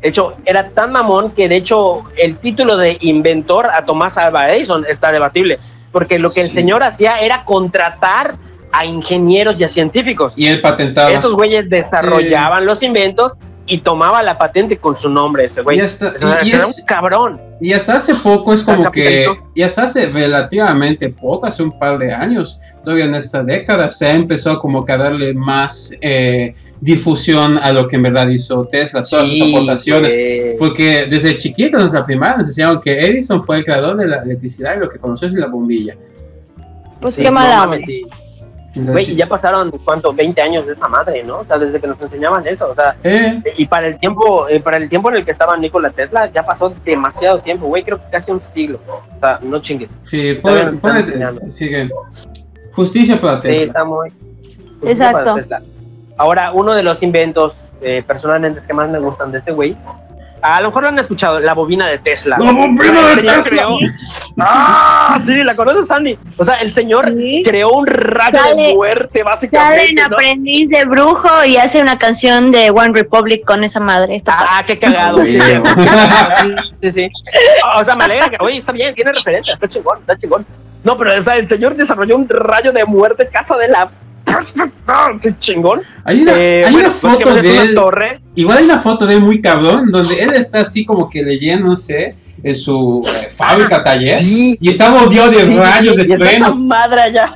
De 0.00 0.08
hecho, 0.08 0.34
era 0.44 0.70
tan 0.70 0.92
mamón 0.92 1.32
que 1.32 1.48
de 1.48 1.56
hecho 1.56 2.04
el 2.16 2.38
título 2.38 2.76
de 2.76 2.96
inventor 3.00 3.68
a 3.68 3.84
Tomás 3.84 4.16
Alva 4.16 4.50
Edison 4.50 4.86
está 4.88 5.12
debatible, 5.12 5.58
porque 5.92 6.18
lo 6.18 6.30
que 6.30 6.40
el 6.40 6.48
señor 6.48 6.82
hacía 6.82 7.18
era 7.18 7.44
contratar 7.44 8.36
a 8.72 8.84
ingenieros 8.84 9.60
y 9.60 9.64
a 9.64 9.68
científicos. 9.68 10.32
Y 10.36 10.46
él 10.46 10.60
patentaba. 10.60 11.10
Esos 11.12 11.34
güeyes 11.34 11.68
desarrollaban 11.68 12.64
los 12.66 12.82
inventos 12.82 13.34
y 13.66 13.78
tomaba 13.78 14.20
la 14.24 14.36
patente 14.36 14.78
con 14.78 14.96
su 14.96 15.08
nombre 15.08 15.44
ese 15.44 15.62
güey. 15.62 15.78
Y 15.78 15.80
hasta- 15.80 16.12
O 16.16 16.18
sea, 16.18 16.40
y- 16.42 16.48
y 16.48 16.52
era 16.52 16.64
es- 16.64 16.78
un 16.78 16.84
cabrón. 16.86 17.40
Y 17.60 17.72
hasta 17.72 17.96
hace 17.96 18.14
poco 18.16 18.52
es 18.54 18.64
como 18.64 18.90
que, 18.90 19.26
y 19.54 19.62
hasta 19.62 19.84
hace 19.84 20.06
relativamente 20.06 21.08
poco, 21.10 21.46
hace 21.46 21.62
un 21.62 21.78
par 21.78 21.98
de 21.98 22.12
años, 22.12 22.58
todavía 22.82 23.04
en 23.04 23.14
esta 23.14 23.44
década, 23.44 23.88
se 23.90 24.06
ha 24.06 24.14
empezado 24.14 24.58
como 24.58 24.84
que 24.84 24.92
a 24.92 24.96
darle 24.96 25.34
más 25.34 25.92
eh, 26.00 26.54
difusión 26.80 27.58
a 27.58 27.72
lo 27.72 27.86
que 27.86 27.96
en 27.96 28.02
verdad 28.02 28.28
hizo 28.28 28.64
Tesla, 28.64 29.02
todas 29.04 29.28
sus 29.28 29.36
Sí, 29.38 29.54
aportaciones. 29.54 30.14
güey. 30.14 30.56
Porque 30.56 31.06
desde 31.08 31.36
chiquito 31.36 31.76
en 31.76 31.82
nuestra 31.82 32.04
primaria 32.04 32.38
nos 32.38 32.48
enseñaron 32.48 32.80
que 32.80 32.98
Edison 32.98 33.42
fue 33.42 33.58
el 33.58 33.64
creador 33.64 33.96
de 33.98 34.08
la 34.08 34.16
electricidad 34.16 34.76
y 34.76 34.80
lo 34.80 34.88
que 34.88 34.98
conoció 34.98 35.28
es 35.28 35.34
la 35.34 35.46
bombilla. 35.46 35.94
Pues 37.00 37.14
Sí, 37.14 37.22
qué 37.22 37.28
no 37.28 37.34
mala 37.34 37.68
sí. 37.86 38.02
Entonces, 38.02 38.19
Güey, 38.74 39.04
sí. 39.04 39.16
ya 39.16 39.26
pasaron, 39.28 39.70
¿cuánto? 39.84 40.12
20 40.12 40.40
años 40.40 40.64
de 40.66 40.74
esa 40.74 40.86
madre, 40.86 41.24
¿no? 41.24 41.38
O 41.40 41.44
sea, 41.44 41.58
desde 41.58 41.80
que 41.80 41.86
nos 41.88 42.00
enseñaban 42.00 42.46
eso, 42.46 42.70
o 42.70 42.74
sea, 42.74 42.94
Eh, 43.02 43.42
y 43.56 43.66
para 43.66 43.88
el 43.88 43.98
tiempo, 43.98 44.48
eh, 44.48 44.60
para 44.60 44.76
el 44.76 44.88
tiempo 44.88 45.10
en 45.10 45.16
el 45.16 45.24
que 45.24 45.32
estaba 45.32 45.56
Nikola 45.56 45.90
Tesla, 45.90 46.30
ya 46.32 46.44
pasó 46.44 46.72
demasiado 46.84 47.40
tiempo, 47.40 47.66
güey, 47.66 47.82
creo 47.82 47.98
que 47.98 48.08
casi 48.10 48.30
un 48.30 48.38
siglo. 48.40 48.78
O 49.16 49.18
sea, 49.18 49.40
no 49.42 49.60
chingues. 49.60 49.88
sí, 50.04 50.34
puede- 50.34 50.72
puede- 50.74 51.50
sigue. 51.50 51.90
Justicia 52.72 53.20
para 53.20 53.36
Sí, 53.42 53.48
Tesla. 53.48 53.66
está 53.66 53.84
muy. 53.84 54.12
Exacto. 54.82 55.18
para 55.18 55.34
Tesla. 55.34 55.62
Ahora, 56.16 56.52
uno 56.52 56.74
de 56.74 56.82
los 56.82 57.02
inventos 57.02 57.54
eh, 57.82 58.04
personalmente 58.06 58.60
que 58.66 58.74
más 58.74 58.90
me 58.90 58.98
gustan 58.98 59.32
de 59.32 59.38
ese 59.38 59.52
güey, 59.52 59.74
a 60.42 60.60
lo 60.60 60.68
mejor 60.68 60.82
lo 60.84 60.88
han 60.90 60.98
escuchado, 60.98 61.40
la 61.40 61.54
bobina 61.54 61.88
de 61.88 61.98
Tesla. 61.98 62.36
¡La 62.38 62.52
bobina 62.52 63.00
de 63.00 63.12
El 63.12 63.14
señor 63.16 63.34
Tesla! 63.36 63.62
creó- 63.62 63.78
¡Ah! 64.38 65.20
Sí, 65.26 65.34
la 65.44 65.54
conoces, 65.54 65.86
Sandy. 65.88 66.18
O 66.36 66.44
sea, 66.44 66.56
el 66.56 66.72
señor 66.72 67.12
Sí. 67.16 67.42
creó 67.44 67.70
un 67.72 67.86
rayo 67.86 68.32
de 68.42 68.48
Sale- 68.50 68.74
muerte, 68.74 69.08
Sale 69.20 69.24
básicamente. 69.24 69.88
en 69.90 69.94
¿no? 69.96 70.04
aprendiz 70.16 70.68
de 70.68 70.84
brujo 70.84 71.44
y 71.44 71.56
hace 71.56 71.80
una 71.82 71.98
canción 71.98 72.50
de 72.52 72.70
One 72.70 72.92
Republic 72.94 73.44
con 73.44 73.64
esa 73.64 73.80
madre. 73.80 74.16
Está 74.16 74.32
padre. 74.36 74.48
Ah, 74.50 74.64
qué 74.66 74.78
cagado. 74.78 75.22
Sí. 75.24 75.38
sí, 75.40 76.54
sí, 76.82 76.92
sí. 76.92 77.08
O 77.76 77.84
sea, 77.84 77.94
me 77.96 78.04
alegra 78.04 78.28
que, 78.30 78.36
oye, 78.40 78.58
está 78.58 78.72
bien, 78.72 78.94
tiene 78.94 79.12
referencia, 79.12 79.54
está 79.54 79.68
chingón, 79.68 79.98
está 80.00 80.16
chingón. 80.16 80.46
No, 80.82 80.96
pero 80.96 81.18
o 81.18 81.22
sea, 81.22 81.36
el 81.36 81.46
señor 81.48 81.76
desarrolló 81.76 82.16
un 82.16 82.26
rayo 82.28 82.72
de 82.72 82.84
muerte, 82.84 83.28
casa 83.30 83.56
de 83.56 83.68
la. 83.68 83.90
Sí, 85.22 85.28
chingón. 85.38 85.80
Hay 86.04 86.22
una, 86.22 86.32
Eh, 86.36 86.62
hay 86.64 86.72
bueno, 86.72 86.88
una 86.88 86.96
foto 86.96 87.34
de 87.34 87.50
una 87.52 87.62
él. 87.62 87.74
torre. 87.74 88.20
Igual 88.34 88.58
hay 88.58 88.64
una 88.64 88.78
foto 88.78 89.06
de 89.06 89.14
él 89.14 89.20
muy 89.20 89.40
cabrón, 89.40 89.90
donde 89.90 90.22
él 90.22 90.34
está 90.34 90.60
así 90.60 90.84
como 90.84 91.08
que 91.08 91.22
leyendo, 91.22 91.66
no 91.68 91.76
sé, 91.76 92.16
en 92.42 92.56
su 92.56 93.04
eh, 93.06 93.28
fábrica 93.28 93.82
taller. 93.84 94.18
Sí. 94.20 94.56
Y 94.60 94.68
está 94.68 94.88
rodeado 94.88 95.30
de 95.30 95.46
Sí, 95.46 95.54
rayos 95.56 95.96
sí, 95.96 96.06
de 96.06 96.16
truenos. 96.16 96.58
madre 96.66 97.00
allá. 97.02 97.34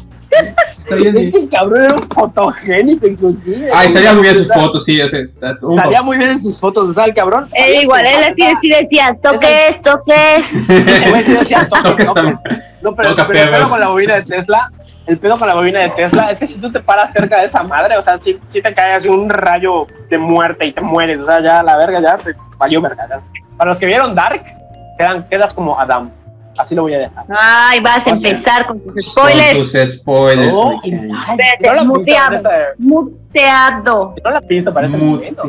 Está 0.76 0.96
bien. 0.96 1.16
Es 1.16 1.30
que 1.30 1.38
el 1.38 1.48
cabrón 1.48 1.84
era 1.84 1.94
un 1.94 2.02
fotogénico, 2.08 3.06
inclusive. 3.06 3.70
Ay, 3.72 3.88
salía 3.88 4.12
muy 4.14 4.22
bien 4.22 4.34
sus 4.34 4.50
O 4.50 4.52
sea, 4.52 4.62
fotos, 4.62 4.84
sí, 4.84 5.00
ese. 5.00 5.20
Está 5.22 5.56
Salía 5.76 6.02
muy 6.02 6.18
bien 6.18 6.30
en 6.30 6.40
sus 6.40 6.58
fotos, 6.58 6.88
o 6.88 6.92
sea, 6.92 7.04
el 7.04 7.14
cabrón. 7.14 7.46
Eh, 7.56 7.82
igual, 7.82 8.04
él 8.04 8.32
así, 8.32 8.42
decía, 8.68 9.16
toques, 9.22 9.80
toques. 9.82 10.68
El 11.04 11.10
güey 11.10 11.22
sí 11.22 11.32
decía, 11.34 11.68
toque, 11.68 11.82
Toca 11.90 12.02
esta- 12.02 12.22
toque. 12.22 12.56
No, 12.82 12.94
pero, 12.96 13.10
toca 13.10 13.26
pero 13.28 13.38
el 13.38 13.44
perro. 13.44 13.58
pedo 13.58 13.70
con 13.70 13.80
la 13.80 13.88
bobina 13.88 14.14
de 14.16 14.22
Tesla 14.24 14.72
el 15.06 15.18
pedo 15.18 15.38
con 15.38 15.46
la 15.48 15.54
bobina 15.54 15.80
de 15.80 15.90
Tesla 15.90 16.30
es 16.30 16.38
que 16.40 16.46
si 16.46 16.58
tú 16.60 16.72
te 16.72 16.80
paras 16.80 17.12
cerca 17.12 17.38
de 17.40 17.46
esa 17.46 17.62
madre, 17.62 17.96
o 17.98 18.02
sea, 18.02 18.16
si, 18.18 18.38
si 18.46 18.62
te 18.62 18.72
cae 18.74 18.92
así 18.94 19.08
un 19.08 19.28
rayo 19.28 19.86
de 20.08 20.18
muerte 20.18 20.64
y 20.66 20.72
te 20.72 20.80
mueres, 20.80 21.20
o 21.20 21.26
sea, 21.26 21.40
ya 21.40 21.62
la 21.62 21.76
verga 21.76 22.00
ya 22.00 22.16
te 22.18 22.34
valió 22.56 22.80
verga. 22.80 23.06
ya. 23.08 23.20
Para 23.56 23.70
los 23.70 23.78
que 23.78 23.86
vieron 23.86 24.14
Dark, 24.14 24.42
quedan, 24.98 25.28
quedas 25.28 25.52
como 25.54 25.78
Adam. 25.78 26.10
Así 26.56 26.74
lo 26.76 26.82
voy 26.82 26.94
a 26.94 26.98
dejar. 26.98 27.24
Ay, 27.36 27.80
vas 27.80 28.06
a 28.06 28.10
empezar 28.10 28.64
con 28.66 28.78
tus 28.80 28.92
Con 28.92 29.02
spoilers. 29.28 29.58
tus 29.58 29.72
spoilers. 29.98 30.52
No, 30.52 30.68
me 30.70 30.80
y- 30.84 30.90
cae. 30.90 31.00
ay, 31.00 31.30
Espérate, 31.32 31.56
si 31.58 31.64
no 31.64 31.74
la 31.74 31.84
muteado. 32.78 34.14
no 34.24 34.30
la 34.30 34.40
visto 34.40 34.72
para 34.72 34.86
este. 34.86 34.98
Mute. 34.98 35.34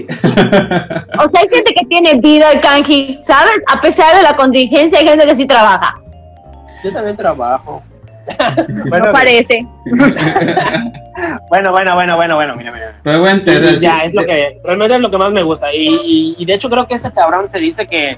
O 1.17 1.29
sea, 1.29 1.41
hay 1.41 1.47
gente 1.49 1.73
que 1.73 1.85
tiene 1.87 2.15
vida, 2.15 2.51
el 2.51 2.59
kanji, 2.59 3.19
¿sabes? 3.23 3.53
A 3.71 3.79
pesar 3.79 4.15
de 4.15 4.23
la 4.23 4.35
contingencia, 4.35 4.99
hay 4.99 5.07
gente 5.07 5.25
que 5.25 5.35
sí 5.35 5.45
trabaja. 5.45 5.95
Yo 6.83 6.91
también 6.91 7.15
trabajo. 7.15 7.81
No 8.67 8.85
bueno, 8.85 9.11
parece. 9.11 9.65
bueno, 11.49 11.71
bueno, 11.71 11.95
bueno, 11.95 12.15
bueno, 12.15 12.35
bueno, 12.35 12.55
mira, 12.55 12.71
mira. 12.71 12.95
Pero 13.03 13.19
bueno, 13.19 13.41
te 13.43 13.53
Y 13.53 13.77
ya, 13.77 14.03
es 14.03 14.13
lo 14.13 14.23
que, 14.23 14.59
realmente 14.63 14.95
es 14.95 15.01
lo 15.01 15.11
que 15.11 15.17
más 15.17 15.31
me 15.31 15.43
gusta. 15.43 15.73
Y, 15.73 15.87
y, 15.87 16.35
y 16.37 16.45
de 16.45 16.53
hecho 16.53 16.69
creo 16.69 16.87
que 16.87 16.95
ese 16.95 17.11
cabrón 17.11 17.49
se 17.49 17.59
dice 17.59 17.87
que, 17.87 18.17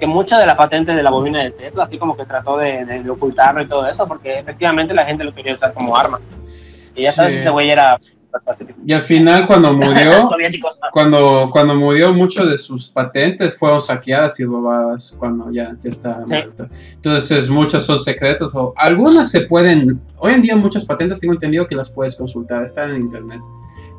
que 0.00 0.06
mucha 0.06 0.38
de 0.38 0.46
la 0.46 0.56
patente 0.56 0.94
de 0.94 1.02
la 1.02 1.10
bobina 1.10 1.42
de 1.42 1.50
Tesla, 1.50 1.84
así 1.84 1.98
como 1.98 2.16
que 2.16 2.24
trató 2.24 2.56
de, 2.56 3.04
ocultarlo 3.08 3.62
y 3.62 3.66
todo 3.66 3.86
eso, 3.88 4.08
porque 4.08 4.38
efectivamente 4.38 4.94
la 4.94 5.04
gente 5.04 5.22
lo 5.22 5.34
quería 5.34 5.54
usar 5.54 5.72
como 5.74 5.96
arma. 5.96 6.18
Y 6.96 7.02
ya 7.02 7.12
sabes, 7.12 7.34
Sí. 7.34 7.38
ese 7.40 7.50
güey 7.50 7.70
era. 7.70 7.98
Y 8.86 8.92
al 8.92 9.02
final, 9.02 9.46
cuando 9.46 9.72
murió, 9.74 10.28
cuando, 10.92 11.48
cuando 11.52 11.74
murió, 11.74 12.12
muchos 12.12 12.48
de 12.50 12.56
sus 12.58 12.88
patentes 12.90 13.58
fueron 13.58 13.80
saqueadas 13.82 14.38
y 14.40 14.44
robadas 14.44 15.14
cuando 15.18 15.50
ya, 15.50 15.76
ya 15.82 15.88
está 15.88 16.18
Sí. 16.26 16.32
muerto. 16.32 16.68
Entonces, 16.94 17.48
muchos 17.48 17.84
son 17.84 17.98
secretos 17.98 18.52
o 18.54 18.72
algunas 18.76 19.30
se 19.30 19.42
pueden. 19.42 20.00
Hoy 20.18 20.34
en 20.34 20.42
día, 20.42 20.56
muchas 20.56 20.84
patentes 20.84 21.20
tengo 21.20 21.34
entendido 21.34 21.66
que 21.66 21.74
las 21.74 21.90
puedes 21.90 22.14
consultar, 22.16 22.62
están 22.64 22.90
en 22.94 23.02
internet. 23.02 23.40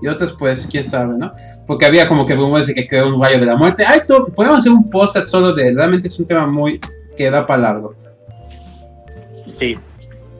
Y 0.02 0.08
otras, 0.08 0.32
pues, 0.32 0.66
quién 0.70 0.84
sabe, 0.84 1.14
¿no? 1.18 1.32
Porque 1.68 1.86
había 1.86 2.08
como 2.08 2.26
que 2.26 2.34
rumores 2.34 2.68
de 2.68 2.74
que 2.74 2.88
creó 2.88 3.14
un 3.14 3.22
rayo 3.22 3.40
de 3.40 3.46
la 3.46 3.56
muerte. 3.56 3.84
Ay, 3.88 4.02
podemos 4.36 4.58
hacer 4.60 4.72
un 4.72 4.90
podcast 4.90 5.26
solo 5.28 5.54
de. 5.54 5.74
Realmente 5.74 6.08
es 6.08 6.20
un 6.20 6.26
tema 6.26 6.48
muy. 6.48 6.80
que 7.16 7.30
da 7.30 7.46
para 7.46 7.62
largo. 7.62 7.94
Sí, 9.58 9.78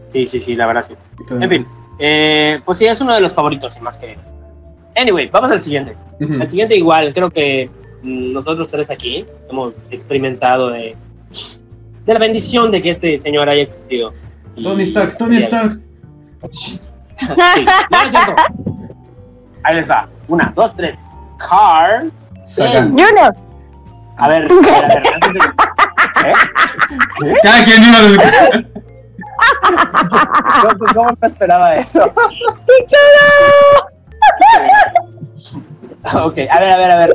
sí, 0.10 0.26
sí, 0.26 0.42
sí, 0.42 0.56
la 0.56 0.66
verdad 0.68 0.84
sí. 0.88 0.94
Pero- 1.28 1.42
En 1.42 1.50
fin, 1.50 1.68
eh, 2.02 2.60
pues 2.66 2.78
sí, 2.80 2.86
es 2.86 3.00
uno 3.00 3.14
de 3.14 3.22
los 3.22 3.34
favoritos, 3.34 3.78
y 3.78 3.80
más 3.80 3.98
que... 3.98 4.18
Anyway, 4.96 5.30
vamos 5.32 5.52
al 5.52 5.62
siguiente. 5.62 5.96
Ujú. 6.20 6.34
El 6.42 6.50
siguiente 6.50 6.76
igual, 6.76 7.14
creo 7.14 7.30
que 7.30 7.70
mm, 8.04 8.34
nosotros 8.34 8.68
tres 8.70 8.90
aquí 8.90 9.26
hemos 9.50 9.74
experimentado 9.90 10.70
de, 10.72 10.96
de 12.06 12.14
la 12.14 12.20
bendición 12.20 12.72
de 12.72 12.82
que 12.82 12.90
este 12.90 13.20
señor 13.20 13.48
haya 13.48 13.62
existido. 13.64 14.10
Tony 14.62 14.84
Stark, 14.84 15.16
Tony 15.18 15.38
Sí, 15.38 15.44
Stark. 15.44 15.80
Sí, 16.52 16.80
no, 17.92 18.02
es 18.04 18.10
cierto. 18.12 18.36
Ahí 19.64 19.76
les 19.76 19.88
va. 19.90 20.10
Una, 20.28 20.52
dos, 20.56 20.76
tres. 20.76 20.98
Carl. 21.38 22.12
Sagan. 22.44 22.90
Junior. 22.90 23.36
A 24.18 24.28
ver, 24.28 24.44
a 24.44 24.56
ver, 24.56 24.86
a 24.86 24.88
ver. 24.88 25.04
antes 25.22 25.34
de- 25.34 25.40
¿Eh? 26.30 26.34
Cada 27.44 27.64
quien 27.66 27.84
iba 27.84 27.98
a 27.98 28.02
¿Cómo, 30.62 30.94
cómo 30.94 31.18
me 31.20 31.28
esperaba 31.28 31.76
eso? 31.76 32.04
ok, 36.14 36.38
a 36.50 36.60
ver, 36.60 36.72
a 36.72 36.78
ver, 36.78 36.92
a 36.92 36.98
ver. 36.98 37.14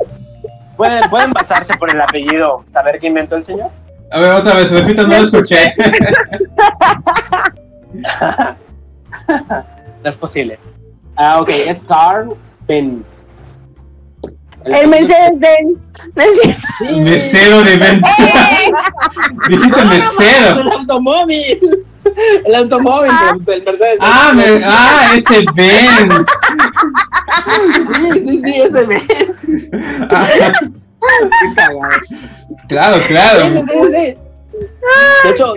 ¿Pueden, 0.77 1.09
¿Pueden 1.11 1.33
basarse 1.33 1.75
por 1.77 1.91
el 1.91 2.01
apellido 2.01 2.63
saber 2.67 2.99
qué 2.99 3.07
inventó 3.07 3.37
el 3.37 3.45
señor? 3.45 3.71
A 4.13 4.21
ver, 4.21 4.33
otra 4.33 4.55
vez, 4.55 4.71
repito, 4.71 5.03
no 5.03 5.17
lo 5.17 5.23
escuché. 5.23 5.75
No 10.03 10.11
es 10.11 10.17
posible. 10.17 10.59
Ah, 11.17 11.41
ok, 11.41 11.49
es 11.49 11.83
Carl 11.83 12.37
Benz. 12.69 13.57
El 14.65 14.89
Mercedes-Benz. 14.89 15.87
¿No 16.15 16.23
es 16.23 16.41
cierto? 16.41 16.61
Sí. 16.79 17.01
Mesero 17.01 17.63
de 17.63 17.77
Benz. 17.77 18.05
Dijiste 19.49 19.85
mesero. 19.85 20.61
El 20.61 20.73
automóvil. 20.73 21.85
El 22.45 22.55
automóvil, 22.55 23.11
pues, 23.45 23.49
el 23.59 23.65
Mercedes. 23.65 23.99
Ah, 24.01 24.33
me- 24.35 24.61
ah, 24.65 25.11
ese 25.15 25.45
Benz. 25.55 26.27
Sí, 27.95 28.13
sí, 28.13 28.43
sí, 28.45 28.61
ese 28.63 28.85
Benz. 28.87 29.71
Ah, 30.11 30.29
Qué 30.61 31.55
cagado. 31.55 31.81
claro, 32.69 32.97
claro. 33.07 33.41
sí, 33.45 33.63
sí, 33.69 33.79
sí. 33.95 34.17
De 35.25 35.31
hecho, 35.31 35.55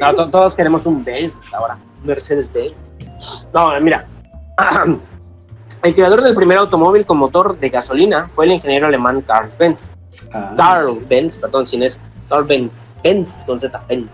no, 0.00 0.14
to- 0.14 0.30
todos 0.30 0.54
queremos 0.56 0.86
un 0.86 1.04
Benz 1.04 1.32
ahora. 1.52 1.76
Mercedes 2.04 2.50
Benz. 2.52 2.92
No, 3.52 3.78
mira. 3.80 4.06
El 5.82 5.94
creador 5.94 6.22
del 6.22 6.34
primer 6.34 6.58
automóvil 6.58 7.06
con 7.06 7.18
motor 7.18 7.56
de 7.56 7.68
gasolina 7.68 8.28
fue 8.32 8.46
el 8.46 8.52
ingeniero 8.52 8.88
alemán 8.88 9.20
Carl 9.20 9.48
Benz. 9.56 9.88
Ah, 10.32 10.54
Carl 10.56 10.98
Benz, 11.08 11.38
perdón, 11.38 11.66
sin 11.66 11.82
eso. 11.82 11.98
Carl 12.28 12.44
Benz. 12.44 12.96
Benz 13.02 13.44
con 13.44 13.58
Z, 13.58 13.80
Benz. 13.88 14.10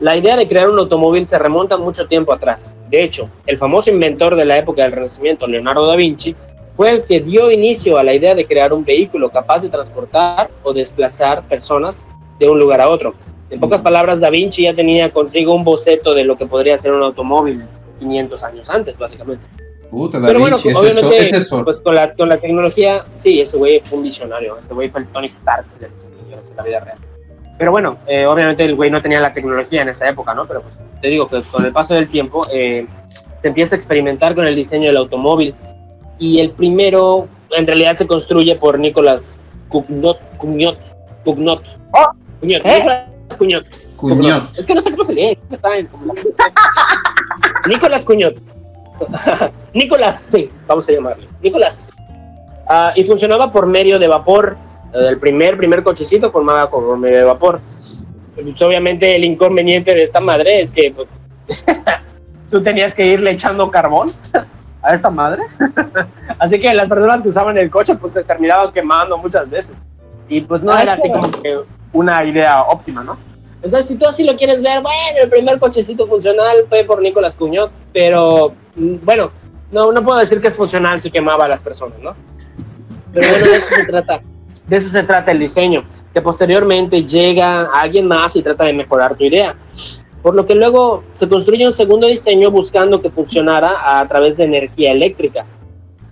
La 0.00 0.16
idea 0.16 0.36
de 0.36 0.46
crear 0.46 0.70
un 0.70 0.78
automóvil 0.78 1.26
se 1.26 1.38
remonta 1.38 1.76
mucho 1.76 2.06
tiempo 2.06 2.32
atrás. 2.32 2.76
De 2.88 3.02
hecho, 3.02 3.28
el 3.46 3.58
famoso 3.58 3.90
inventor 3.90 4.36
de 4.36 4.44
la 4.44 4.56
época 4.56 4.82
del 4.82 4.92
Renacimiento, 4.92 5.46
Leonardo 5.46 5.86
da 5.86 5.96
Vinci, 5.96 6.36
fue 6.74 6.90
el 6.90 7.02
que 7.02 7.20
dio 7.20 7.50
inicio 7.50 7.98
a 7.98 8.04
la 8.04 8.14
idea 8.14 8.36
de 8.36 8.46
crear 8.46 8.72
un 8.72 8.84
vehículo 8.84 9.30
capaz 9.30 9.62
de 9.62 9.68
transportar 9.68 10.50
o 10.62 10.72
desplazar 10.72 11.42
personas 11.42 12.06
de 12.38 12.48
un 12.48 12.60
lugar 12.60 12.80
a 12.80 12.88
otro. 12.88 13.14
En 13.50 13.58
pocas 13.58 13.80
palabras, 13.80 14.20
da 14.20 14.30
Vinci 14.30 14.62
ya 14.62 14.74
tenía 14.74 15.10
consigo 15.10 15.54
un 15.54 15.64
boceto 15.64 16.14
de 16.14 16.22
lo 16.22 16.38
que 16.38 16.46
podría 16.46 16.78
ser 16.78 16.92
un 16.92 17.02
automóvil 17.02 17.64
500 17.98 18.44
años 18.44 18.70
antes, 18.70 18.96
básicamente. 18.96 19.44
Puta, 19.90 20.20
Pero 20.20 20.40
bueno, 20.40 20.56
Vinci, 20.56 20.68
es 20.68 20.74
eso, 20.74 20.82
obviamente, 21.08 21.24
es 21.24 21.32
eso. 21.32 21.64
pues 21.64 21.80
con 21.80 21.94
la, 21.94 22.12
con 22.14 22.28
la 22.28 22.36
tecnología, 22.36 23.04
sí, 23.16 23.40
ese 23.40 23.56
güey 23.56 23.80
fue 23.80 23.98
un 23.98 24.04
visionario. 24.04 24.58
Ese 24.58 24.74
güey 24.74 24.90
fue 24.90 25.00
el 25.00 25.06
Tony 25.08 25.28
Stark 25.28 25.64
de 25.80 25.88
la 26.56 26.62
vida 26.62 26.80
real. 26.80 26.98
Pero 27.58 27.70
bueno, 27.70 27.96
eh, 28.06 28.26
obviamente 28.26 28.64
el 28.64 28.74
güey 28.74 28.90
no 28.90 29.00
tenía 29.02 29.20
la 29.20 29.32
tecnología 29.32 29.82
en 29.82 29.88
esa 29.88 30.08
época, 30.08 30.34
¿no? 30.34 30.46
Pero 30.46 30.62
pues 30.62 30.74
te 31.00 31.08
digo 31.08 31.26
que 31.26 31.40
con 31.42 31.64
el 31.64 31.72
paso 31.72 31.94
del 31.94 32.08
tiempo 32.08 32.42
eh, 32.52 32.86
se 33.40 33.48
empieza 33.48 33.74
a 33.74 33.78
experimentar 33.78 34.34
con 34.34 34.46
el 34.46 34.54
diseño 34.54 34.86
del 34.88 34.96
automóvil. 34.98 35.54
Y 36.18 36.40
el 36.40 36.50
primero, 36.50 37.26
en 37.50 37.66
realidad, 37.66 37.96
se 37.96 38.06
construye 38.06 38.54
por 38.56 38.78
Nicolás 38.78 39.38
Cugnot. 39.68 40.18
Cugnot. 40.36 40.78
Cugnot. 41.24 41.62
Oh, 41.94 42.10
Cugnot. 42.40 42.62
Nicolás 42.64 43.04
Cugnot. 43.38 43.64
Cuñot. 43.96 44.58
Es 44.58 44.66
que 44.66 44.74
no 44.74 44.80
sé 44.80 44.90
cómo 44.92 45.02
se 45.02 45.12
lee. 45.14 45.38
Está 45.50 45.76
en 45.76 45.86
como 45.86 46.06
la- 46.06 46.14
Nicolás 49.74 50.20
C, 50.20 50.50
vamos 50.66 50.88
a 50.88 50.92
llamarle. 50.92 51.28
Nicolás 51.42 51.84
C. 51.86 51.90
Ah, 52.68 52.92
y 52.94 53.04
funcionaba 53.04 53.50
por 53.50 53.66
medio 53.66 53.98
de 53.98 54.06
vapor. 54.08 54.56
Eh, 54.92 55.08
El 55.10 55.18
primer, 55.18 55.56
primer 55.56 55.82
cochecito 55.82 56.30
formaba 56.30 56.68
por 56.68 56.96
medio 56.98 57.18
de 57.18 57.24
vapor. 57.24 57.60
Pues, 58.34 58.62
obviamente 58.62 59.16
el 59.16 59.24
inconveniente 59.24 59.94
de 59.94 60.02
esta 60.02 60.20
madre 60.20 60.60
es 60.60 60.72
que 60.72 60.92
pues, 60.94 61.08
tú 62.50 62.62
tenías 62.62 62.94
que 62.94 63.06
irle 63.06 63.30
echando 63.32 63.70
carbón 63.70 64.10
a 64.82 64.94
esta 64.94 65.10
madre. 65.10 65.42
así 66.38 66.60
que 66.60 66.72
las 66.72 66.88
personas 66.88 67.22
que 67.22 67.28
usaban 67.30 67.58
el 67.58 67.70
coche 67.70 67.94
pues 67.96 68.12
se 68.12 68.22
terminaban 68.24 68.72
quemando 68.72 69.18
muchas 69.18 69.48
veces. 69.48 69.74
Y 70.28 70.42
pues 70.42 70.62
no 70.62 70.72
Ay, 70.72 70.82
era 70.82 70.92
así 70.92 71.10
como 71.10 71.30
que 71.30 71.58
una 71.92 72.22
idea 72.24 72.62
óptima, 72.64 73.02
¿no? 73.02 73.16
Entonces, 73.62 73.86
si 73.88 73.96
tú 73.96 74.06
así 74.06 74.24
lo 74.24 74.36
quieres 74.36 74.62
ver, 74.62 74.80
bueno, 74.82 75.18
el 75.20 75.28
primer 75.28 75.58
cochecito 75.58 76.06
funcional 76.06 76.58
fue 76.68 76.84
por 76.84 77.02
Nicolás 77.02 77.34
Cuñot, 77.34 77.72
pero 77.92 78.52
bueno, 78.78 79.30
no, 79.70 79.92
puedo 80.04 80.18
decir 80.18 80.40
que 80.40 80.48
es 80.48 80.56
funcional 80.56 81.00
si 81.00 81.10
quemaba 81.10 81.44
a 81.44 81.48
las 81.48 81.60
personas, 81.60 81.98
¿no? 81.98 82.14
Pero 83.12 83.28
bueno, 83.30 83.46
de 83.46 83.56
eso 83.56 83.74
se 83.74 83.84
trata. 83.84 84.22
De 84.66 84.76
eso 84.76 84.88
se 84.90 85.02
trata 85.02 85.32
el 85.32 85.38
diseño, 85.38 85.84
que 86.12 86.20
posteriormente 86.20 87.04
llega 87.04 87.70
alguien 87.72 88.06
más 88.06 88.36
y 88.36 88.42
trata 88.42 88.64
de 88.64 88.74
mejorar 88.74 89.16
tu 89.16 89.24
idea. 89.24 89.54
Por 90.22 90.34
lo 90.34 90.44
que 90.44 90.54
luego 90.54 91.04
se 91.14 91.28
construye 91.28 91.66
un 91.66 91.72
segundo 91.72 92.06
diseño 92.06 92.50
buscando 92.50 93.00
que 93.00 93.10
funcionara 93.10 93.98
a 93.98 94.06
través 94.06 94.36
de 94.36 94.44
energía 94.44 94.92
eléctrica. 94.92 95.46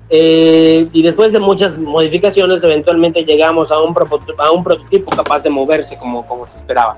Eh, 0.08 0.88
y 0.92 1.02
después 1.02 1.32
de 1.32 1.40
muchas 1.40 1.78
modificaciones, 1.78 2.62
eventualmente 2.64 3.24
llegamos 3.24 3.70
a 3.72 3.80
un, 3.80 3.92
prototipo 3.92 5.10
capaz 5.10 5.42
de 5.42 5.50
moverse 5.50 5.98
como 5.98 6.46
se 6.46 6.56
esperaba. 6.56 6.96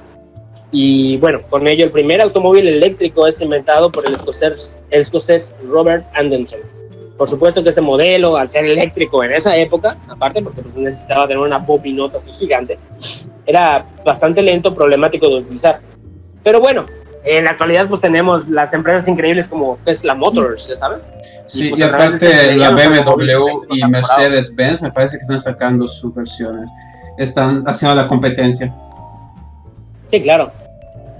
Y 0.70 1.16
bueno, 1.16 1.40
con 1.48 1.66
ello 1.66 1.84
el 1.84 1.90
primer 1.90 2.20
automóvil 2.20 2.66
eléctrico 2.66 3.26
es 3.26 3.40
inventado 3.40 3.90
por 3.90 4.06
el 4.06 4.14
escocés, 4.14 4.78
el 4.90 5.00
escocés 5.00 5.54
Robert 5.66 6.04
Anderson. 6.14 6.60
Por 7.16 7.28
supuesto 7.28 7.62
que 7.62 7.70
este 7.70 7.80
modelo, 7.80 8.36
al 8.36 8.48
ser 8.48 8.64
eléctrico 8.64 9.24
en 9.24 9.32
esa 9.32 9.56
época, 9.56 9.96
aparte 10.08 10.42
porque 10.42 10.62
pues, 10.62 10.76
necesitaba 10.76 11.26
tener 11.26 11.42
una 11.42 11.58
bobinota 11.58 12.18
así 12.18 12.30
gigante, 12.30 12.78
era 13.46 13.84
bastante 14.04 14.42
lento, 14.42 14.74
problemático 14.74 15.28
de 15.28 15.36
utilizar. 15.36 15.80
Pero 16.44 16.60
bueno, 16.60 16.86
en 17.24 17.44
la 17.44 17.50
actualidad 17.50 17.88
pues 17.88 18.00
tenemos 18.00 18.48
las 18.48 18.72
empresas 18.72 19.08
increíbles 19.08 19.48
como 19.48 19.78
Tesla 19.84 20.14
Motors, 20.14 20.68
¿ya 20.68 20.76
sabes? 20.76 21.08
Sí, 21.46 21.70
pues, 21.70 21.80
y 21.80 21.88
través 21.88 22.20
de 22.20 22.28
aparte 22.28 22.56
la 22.56 22.70
BMW 22.70 23.64
y. 23.70 23.84
Mercedes-Benz 23.84 24.82
me 24.82 24.92
parece 24.92 25.16
que 25.16 25.22
están 25.22 25.38
sacando 25.38 25.88
sus 25.88 26.14
versiones. 26.14 26.70
Están 27.16 27.64
haciendo 27.66 27.96
la 27.96 28.06
competencia. 28.06 28.72
Sí, 30.06 30.22
claro. 30.22 30.52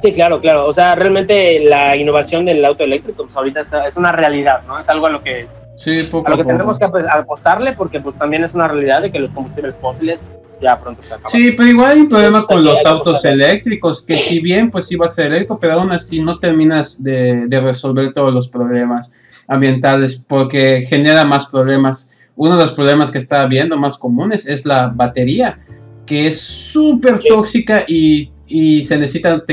Sí, 0.01 0.13
claro, 0.13 0.41
claro. 0.41 0.67
O 0.67 0.73
sea, 0.73 0.95
realmente 0.95 1.61
la 1.65 1.97
innovación 1.97 2.45
del 2.45 2.65
auto 2.65 2.85
eléctrico, 2.85 3.25
pues 3.25 3.37
ahorita 3.37 3.63
es, 3.89 3.97
una 3.97 4.13
realidad, 4.13 4.63
¿no? 4.67 4.79
Es 4.79 4.89
algo 4.89 5.07
a 5.07 5.11
lo 5.11 5.23
que, 5.23 5.47
Sí, 5.77 6.05
poco 6.11 6.27
a 6.29 6.31
lo 6.31 6.37
que 6.37 6.43
poco. 6.45 6.55
tenemos 6.55 6.79
que 6.79 6.85
ap- 6.85 7.07
apostarle, 7.11 7.73
porque 7.75 8.01
pues 8.01 8.17
también 8.19 8.45
es 8.45 8.55
una 8.55 8.69
realidad 8.69 9.03
de 9.03 9.11
que 9.11 9.19
los 9.21 9.31
combustibles 9.33 9.77
fósiles 9.77 10.21
ya 10.61 10.79
pronto 10.79 11.03
se 11.03 11.15
acaban. 11.15 11.31
Sí, 11.31 11.53
pero 11.53 11.69
igual 11.69 11.91
hay 11.93 12.01
un 12.01 12.09
problema 12.09 12.39
Entonces, 12.39 12.55
con 12.57 12.65
los 12.65 12.85
autos 12.87 13.25
eléctricos, 13.25 14.05
que 14.05 14.17
si 14.17 14.41
bien 14.41 14.71
pues 14.71 14.87
sí 14.89 14.97
va 14.97 15.07
a 15.07 15.09
ser 15.09 15.27
eléctrico, 15.27 15.59
pero 15.61 15.75
aún 15.75 15.93
así 15.93 16.21
no 16.23 16.39
terminas 16.41 17.03
de, 17.03 17.47
de 17.47 17.61
resolver 17.61 18.13
todos 18.13 18.33
los 18.35 18.49
problemas 18.49 19.13
ambientales 19.47 20.23
porque 20.27 20.83
genera 20.89 21.25
más 21.25 21.47
problemas. 21.47 22.11
Uno 22.37 22.57
de 22.57 22.63
los 22.63 22.73
problemas 22.73 23.11
que 23.11 23.19
está 23.19 23.43
habiendo 23.43 23.77
más 23.77 23.97
comunes 23.99 24.47
es 24.47 24.65
la 24.67 24.89
batería, 24.89 25.59
que 26.07 26.29
es 26.29 26.41
súper 26.41 27.21
Sí. 27.23 27.29
tóxica 27.29 27.85
y, 27.87 28.31
y 28.47 28.83
se 28.83 28.99
necesita 28.99 29.45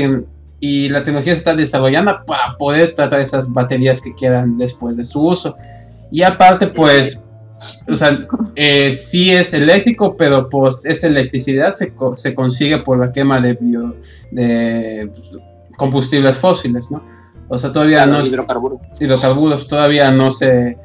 y 0.60 0.88
la 0.88 1.00
tecnología 1.04 1.34
se 1.34 1.38
está 1.38 1.54
desarrollando 1.54 2.18
para 2.26 2.56
poder 2.58 2.94
tratar 2.94 3.20
esas 3.20 3.52
baterías 3.52 4.00
que 4.00 4.14
quedan 4.14 4.56
después 4.58 4.96
de 4.96 5.04
su 5.04 5.20
uso. 5.22 5.54
Y 6.10 6.22
aparte, 6.22 6.68
pues, 6.68 7.24
o 7.90 7.94
sea, 7.96 8.26
eh, 8.54 8.92
sí 8.92 9.30
es 9.32 9.52
eléctrico, 9.54 10.16
pero 10.16 10.48
pues 10.48 10.84
esa 10.86 11.06
electricidad 11.08 11.72
se, 11.72 11.94
co- 11.94 12.14
se 12.16 12.34
consigue 12.34 12.78
por 12.78 12.98
la 12.98 13.10
quema 13.10 13.40
de, 13.40 13.54
bio- 13.54 13.96
de 14.30 15.10
combustibles 15.76 16.36
fósiles, 16.38 16.90
¿no? 16.90 17.02
O 17.48 17.58
sea, 17.58 17.72
todavía 17.72 17.98
Claro, 18.04 18.12
no 18.12 18.20
es 18.20 18.32
hidrocarburos. 18.32 18.80
hidrocarburos, 19.00 19.68
todavía 19.68 20.10
no 20.10 20.30
se... 20.30 20.68
eh, 20.68 20.76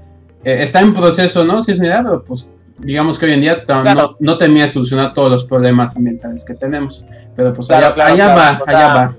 está 0.44 0.80
en 0.82 0.94
proceso, 0.94 1.44
¿no? 1.46 1.64
Sí, 1.64 1.72
es 1.72 1.80
unidad, 1.80 2.02
pero 2.04 2.24
pues 2.24 2.50
digamos 2.80 3.18
que 3.18 3.26
hoy 3.28 3.34
en 3.34 3.42
día 3.42 3.64
Claro. 3.64 3.94
no, 3.94 4.16
no 4.20 4.38
termina 4.38 4.64
de 4.64 4.68
solucionar 4.70 5.14
todos 5.14 5.32
los 5.32 5.46
problemas 5.46 5.96
ambientales 5.96 6.44
que 6.44 6.54
tenemos. 6.56 7.06
Pero 7.36 7.54
pues 7.54 7.68
Claro, 7.68 7.94
allá, 8.02 8.06
allá 8.14 8.36
va, 8.36 8.62
allá 8.68 8.94
va. 8.94 9.16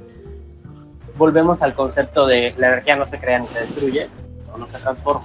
Volvemos 1.23 1.63
al 1.63 1.73
concepto 1.75 2.27
de 2.27 2.53
la 2.59 2.67
energía 2.67 2.97
no 2.97 3.07
se 3.07 3.21
crea 3.21 3.39
ni 3.39 3.47
se 3.47 3.61
destruye, 3.61 4.09
solo 4.45 4.67
se 4.67 4.77
transforma. 4.79 5.23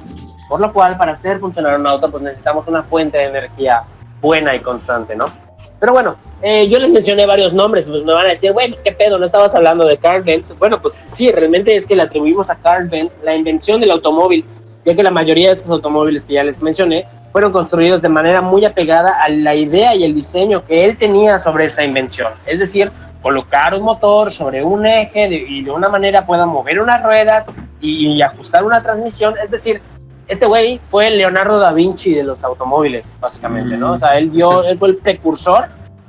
Por 0.48 0.60
lo 0.60 0.72
cual, 0.72 0.96
para 0.96 1.14
hacer 1.14 1.40
funcionar 1.40 1.80
un 1.80 1.88
auto, 1.88 2.12
pues 2.12 2.22
necesitamos 2.22 2.68
una 2.68 2.84
fuente 2.84 3.18
de 3.18 3.24
energía 3.24 3.82
buena 4.22 4.56
y 4.56 4.60
constante, 4.60 5.16
¿no? 5.16 5.34
Pero 5.80 5.94
bueno, 5.94 6.16
eh, 6.44 6.70
yo 6.70 6.78
les 6.78 6.92
mencioné 6.92 7.26
varios 7.26 7.52
nombres, 7.52 7.90
pues 7.90 8.04
me 8.04 8.14
van 8.14 8.28
a 8.28 8.30
decir, 8.30 8.52
güey, 8.54 8.70
pues 8.70 8.84
qué 8.84 8.92
pedo, 8.92 9.18
no 9.18 9.26
estabas 9.26 9.56
hablando 9.56 9.88
de 9.88 9.98
Carl 9.98 10.22
Benz. 10.22 10.56
Bueno, 10.60 10.80
pues 10.80 11.02
sí, 11.08 11.32
realmente 11.32 11.76
es 11.76 11.88
que 11.88 11.96
le 11.96 12.04
atribuimos 12.04 12.52
a 12.52 12.56
Carl 12.58 12.88
Benz 12.88 13.20
la 13.24 13.36
invención 13.36 13.82
del 13.82 13.90
automóvil, 13.90 14.46
ya 14.86 14.94
que 14.94 15.02
la 15.02 15.10
mayoría 15.10 15.48
de 15.48 15.56
esos 15.56 15.72
automóviles 15.72 16.28
que 16.28 16.34
ya 16.34 16.44
les 16.44 16.62
mencioné 16.62 17.08
fueron 17.32 17.52
construidos 17.52 18.04
de 18.04 18.10
manera 18.10 18.44
muy 18.44 18.66
apegada 18.66 19.20
a 19.20 19.30
la 19.30 19.56
idea 19.56 19.96
y 19.96 20.04
el 20.04 20.14
diseño 20.14 20.64
que 20.64 20.86
él 20.86 20.96
tenía 20.96 21.40
sobre 21.40 21.66
esta 21.66 21.84
invención. 21.84 22.34
Es 22.46 22.60
decir, 22.60 22.92
colocar 23.32 23.74
un 23.76 23.82
motor 23.84 24.32
sobre 24.32 24.64
un 24.64 24.86
eje 24.86 25.28
de- 25.28 25.36
y 25.36 25.62
de 25.62 25.70
una 25.70 25.90
manera 25.90 26.26
pueda 26.26 26.46
mover 26.46 26.80
unas 26.80 27.04
ruedas 27.04 27.46
y, 27.82 28.08
y 28.08 28.22
ajustar 28.22 28.64
una 28.64 28.82
transmisión. 28.82 29.36
Es 29.44 29.52
decir, 29.52 29.82
este 30.30 30.46
güey 30.46 30.80
fue 30.88 31.08
el 31.08 31.18
Leonardo 31.18 31.60
da 31.60 31.74
Vinci 31.74 32.14
de 32.14 32.24
los 32.24 32.42
automóviles, 32.46 33.18
básicamente, 33.20 33.76
¿no? 33.76 33.94
O 33.94 34.00
sea, 34.00 34.18
él, 34.18 34.32
dio, 34.32 34.64
él 34.64 34.78
fue 34.78 34.88
el 34.90 34.98
precursor 34.98 35.66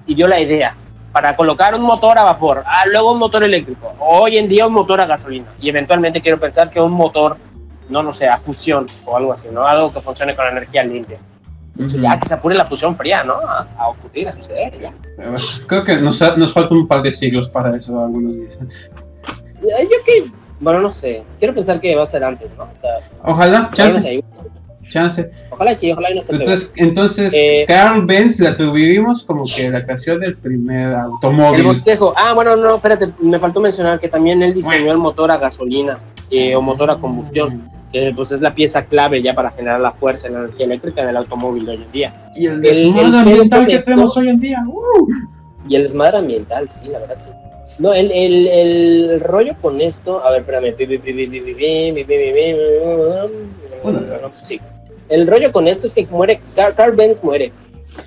y 0.07 0.15
dio 0.15 0.29
la 0.29 0.39
idea 0.39 0.77
para 1.11 1.35
colocar 1.35 1.75
un 1.75 1.81
motor 1.83 2.17
a 2.19 2.23
vapor, 2.23 2.63
ah, 2.65 2.85
luego 2.87 3.11
un 3.11 3.19
motor 3.19 3.43
eléctrico, 3.43 3.93
hoy 3.99 4.39
en 4.39 4.49
día 4.49 4.69
un 4.69 4.75
motor 4.75 5.01
a 5.01 5.07
gasolina 5.07 5.47
y 5.61 5.69
eventualmente 5.69 6.21
quiero 6.21 6.39
pensar 6.39 6.71
que 6.71 6.81
un 6.81 6.93
motor, 6.93 7.37
no 7.89 8.01
lo 8.05 8.15
sé, 8.15 8.29
a 8.29 8.39
fusión 8.39 8.87
o 9.07 9.17
algo 9.17 9.33
así, 9.33 9.49
¿no? 9.51 9.67
Algo 9.67 9.93
que 9.93 10.01
funcione 10.01 10.37
con 10.37 10.47
energía 10.47 10.85
limpia. 10.85 11.19
Ujú. 11.79 11.99
Ya 12.01 12.19
que 12.19 12.29
se 12.29 12.35
apure 12.35 12.57
la 12.57 12.65
fusión 12.65 12.97
fría, 12.97 13.23
¿no? 13.25 13.35
A, 13.35 13.67
a 13.79 13.89
ocurrir, 13.89 14.29
a 14.29 14.37
suceder, 14.37 14.79
ya. 14.81 14.93
Creo 15.67 15.85
que 15.85 15.97
nos, 15.99 16.21
nos 16.37 16.53
falta 16.53 16.75
un 16.75 16.89
par 16.89 17.03
de 17.03 17.13
siglos 17.13 17.49
para 17.49 17.77
eso, 17.77 17.99
algunos 18.03 18.41
dicen. 18.41 18.69
Yo 19.63 19.69
que, 20.05 20.31
bueno, 20.61 20.81
no 20.81 20.91
sé, 20.91 21.23
quiero 21.39 21.55
pensar 21.55 21.81
que 21.81 21.95
va 21.95 22.03
a 22.03 22.07
ser 22.07 22.25
antes, 22.25 22.49
¿no? 22.57 22.65
O 22.65 22.81
sea, 22.81 22.91
Ojalá, 23.25 23.71
chance, 23.73 24.25
chance. 24.89 25.31
ojalá 25.51 25.75
sí, 25.75 25.93
ojalá 25.93 26.11
y 26.11 26.15
no 26.17 26.23
se 26.23 26.33
Entonces, 26.33 26.73
entonces 26.77 27.35
Eh, 27.37 27.65
Carl 27.67 28.05
Benz 28.07 28.41
le 28.41 28.49
atribuimos 28.49 29.23
como 29.25 29.45
que 29.45 29.69
la 29.71 29.85
creación 29.85 30.19
del 30.21 30.37
primer 30.37 30.89
El 30.89 30.95
automóvil. 30.95 31.63
bosquejo. 31.65 32.15
Ah, 32.17 32.33
bueno, 32.33 32.57
no, 32.57 32.77
espérate, 32.77 33.13
me 33.21 33.39
faltó 33.39 33.61
mencionar 33.61 34.01
que 34.01 34.09
también 34.09 34.43
él 34.43 34.55
diseñó 34.55 34.91
el 34.93 34.99
motor 34.99 35.31
a 35.31 35.37
gasolina 35.39 35.99
eh, 36.31 36.55
o 36.57 36.63
motor 36.63 36.91
a 36.91 36.97
combustión, 36.97 37.71
que 37.93 38.13
pues 38.15 38.33
es 38.33 38.41
la 38.41 38.55
pieza 38.55 38.85
clave 38.85 39.23
ya 39.23 39.35
para 39.35 39.51
generar 39.51 39.81
la 39.81 39.93
fuerza 39.93 40.29
y 40.29 40.33
la 40.33 40.41
energía 40.41 40.67
eléctrica 40.67 41.07
del 41.07 41.17
automóvil 41.17 41.67
de 41.67 41.73
hoy 41.73 41.83
en 41.83 41.93
día. 41.93 42.31
Y 42.35 42.47
el 42.47 42.61
desmadre 42.61 43.01
el, 43.01 43.09
el 43.09 43.15
ambiental 43.15 43.67
que 43.67 43.73
esto, 43.75 43.85
tenemos 43.91 44.17
hoy 44.17 44.29
en 44.29 44.41
día. 44.41 44.65
Uh. 44.67 45.09
Y 45.69 45.77
el 45.77 45.85
desmadre 45.85 46.19
ambiental, 46.19 46.69
sí, 46.71 46.87
la 46.89 46.99
verdad, 46.99 47.17
sí. 47.19 47.31
No, 47.79 47.95
el, 47.95 48.11
el, 48.11 48.47
el 48.49 49.21
rollo 49.21 49.55
con 49.61 49.81
esto, 49.81 50.25
a 50.25 50.31
ver, 50.31 50.41
espérame. 50.41 50.75
El 55.09 55.27
rollo 55.27 55.53
con 55.53 55.69
esto 55.69 55.87
es 55.87 55.95
que 55.95 56.07
muere, 56.11 56.41
Car, 56.57 56.75
Car 56.75 56.95
Benz 56.95 57.23
muere. 57.23 57.53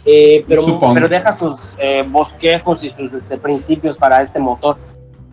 Eh, 0.06 0.46
pero, 0.48 0.64
pero 0.94 1.08
deja 1.08 1.34
sus 1.34 1.74
eh, 1.78 2.04
bosquejos 2.08 2.84
y 2.84 2.90
sus 2.90 3.14
este, 3.14 3.38
principios 3.38 3.98
para 3.98 4.22
este 4.22 4.40
motor 4.40 4.78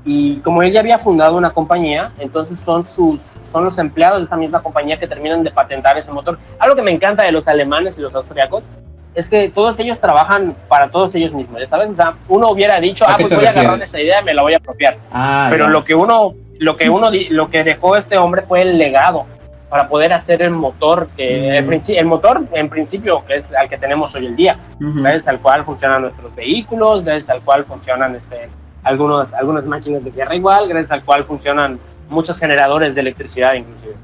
y 0.05 0.37
como 0.39 0.63
él 0.63 0.73
ya 0.73 0.81
había 0.81 0.99
fundado 0.99 1.37
una 1.37 1.51
compañía, 1.51 2.13
entonces 2.19 2.59
son, 2.61 2.85
sus, 2.85 3.21
son 3.21 3.65
los 3.65 3.77
empleados 3.79 4.19
de 4.19 4.25
esta 4.25 4.37
misma 4.37 4.63
compañía 4.63 4.99
que 4.99 5.07
terminan 5.07 5.43
de 5.45 5.51
patentar 5.51 5.99
ese 5.99 6.13
motor. 6.13 6.39
Algo 6.59 6.75
que 6.77 6.83
me 6.83 6.91
encanta 6.93 7.25
de 7.25 7.33
los 7.33 7.47
alemanes 7.49 7.99
y 7.99 8.01
los 8.01 8.15
austriacos 8.15 8.67
es 9.15 9.29
que 9.29 9.49
todos 9.49 9.79
ellos 9.81 10.01
trabajan 10.01 10.55
para 10.69 10.89
todos 10.91 11.15
ellos 11.17 11.33
mismos, 11.33 11.61
¿ya 11.61 11.69
¿sabes? 11.69 11.91
O 11.91 11.97
sea, 11.97 12.15
uno 12.29 12.51
hubiera 12.51 12.79
dicho, 12.81 13.05
¿A 13.07 13.13
ah, 13.13 13.17
pues 13.19 13.35
voy 13.35 13.45
a 13.45 13.51
agarrar 13.51 13.65
refieres? 13.73 13.85
esta 13.87 14.01
idea 14.01 14.23
me 14.23 14.33
la 14.33 14.43
voy 14.43 14.55
a 14.55 14.59
apropiar. 14.59 14.97
Ah, 15.13 15.49
Pero 15.51 15.65
ya. 15.65 15.71
lo 15.71 15.83
que 15.85 15.95
uno, 15.95 16.35
lo 16.61 16.77
que 16.77 16.89
uno, 16.89 17.11
lo 17.31 17.51
que 17.51 17.65
dejó 17.65 17.97
este 17.97 18.17
hombre 18.17 18.43
fue 18.43 18.63
el 18.63 18.79
legado 18.79 19.27
para 19.69 19.89
poder 19.89 20.13
hacer 20.13 20.41
el 20.41 20.51
motor 20.51 21.09
que, 21.17 21.61
Mm. 21.63 21.73
el, 21.73 21.97
el 21.99 22.07
motor 22.07 22.43
en 22.53 22.69
principio 22.71 23.25
que 23.27 23.35
es 23.37 23.53
al 23.53 23.69
que 23.69 23.77
tenemos 23.77 24.15
hoy 24.15 24.27
en 24.27 24.37
día, 24.37 24.59
Ujú. 24.81 25.03
gracias 25.03 25.29
al 25.29 25.41
cual 25.41 25.65
funcionan 25.65 26.01
nuestros 26.03 26.35
vehículos, 26.35 27.05
gracias 27.05 27.29
al 27.31 27.43
cual 27.43 27.65
funcionan 27.65 28.15
este, 28.15 28.49
algunos, 28.83 29.33
algunas 29.33 29.67
máquinas 29.67 30.05
de 30.05 30.11
guerra 30.11 30.35
igual, 30.35 30.69
gracias 30.69 30.93
al 30.93 31.05
cual 31.05 31.25
funcionan 31.25 31.79
muchos 32.09 32.39
generadores 32.39 32.95
de 32.95 33.01
electricidad 33.01 33.55
inclusive. 33.55 33.95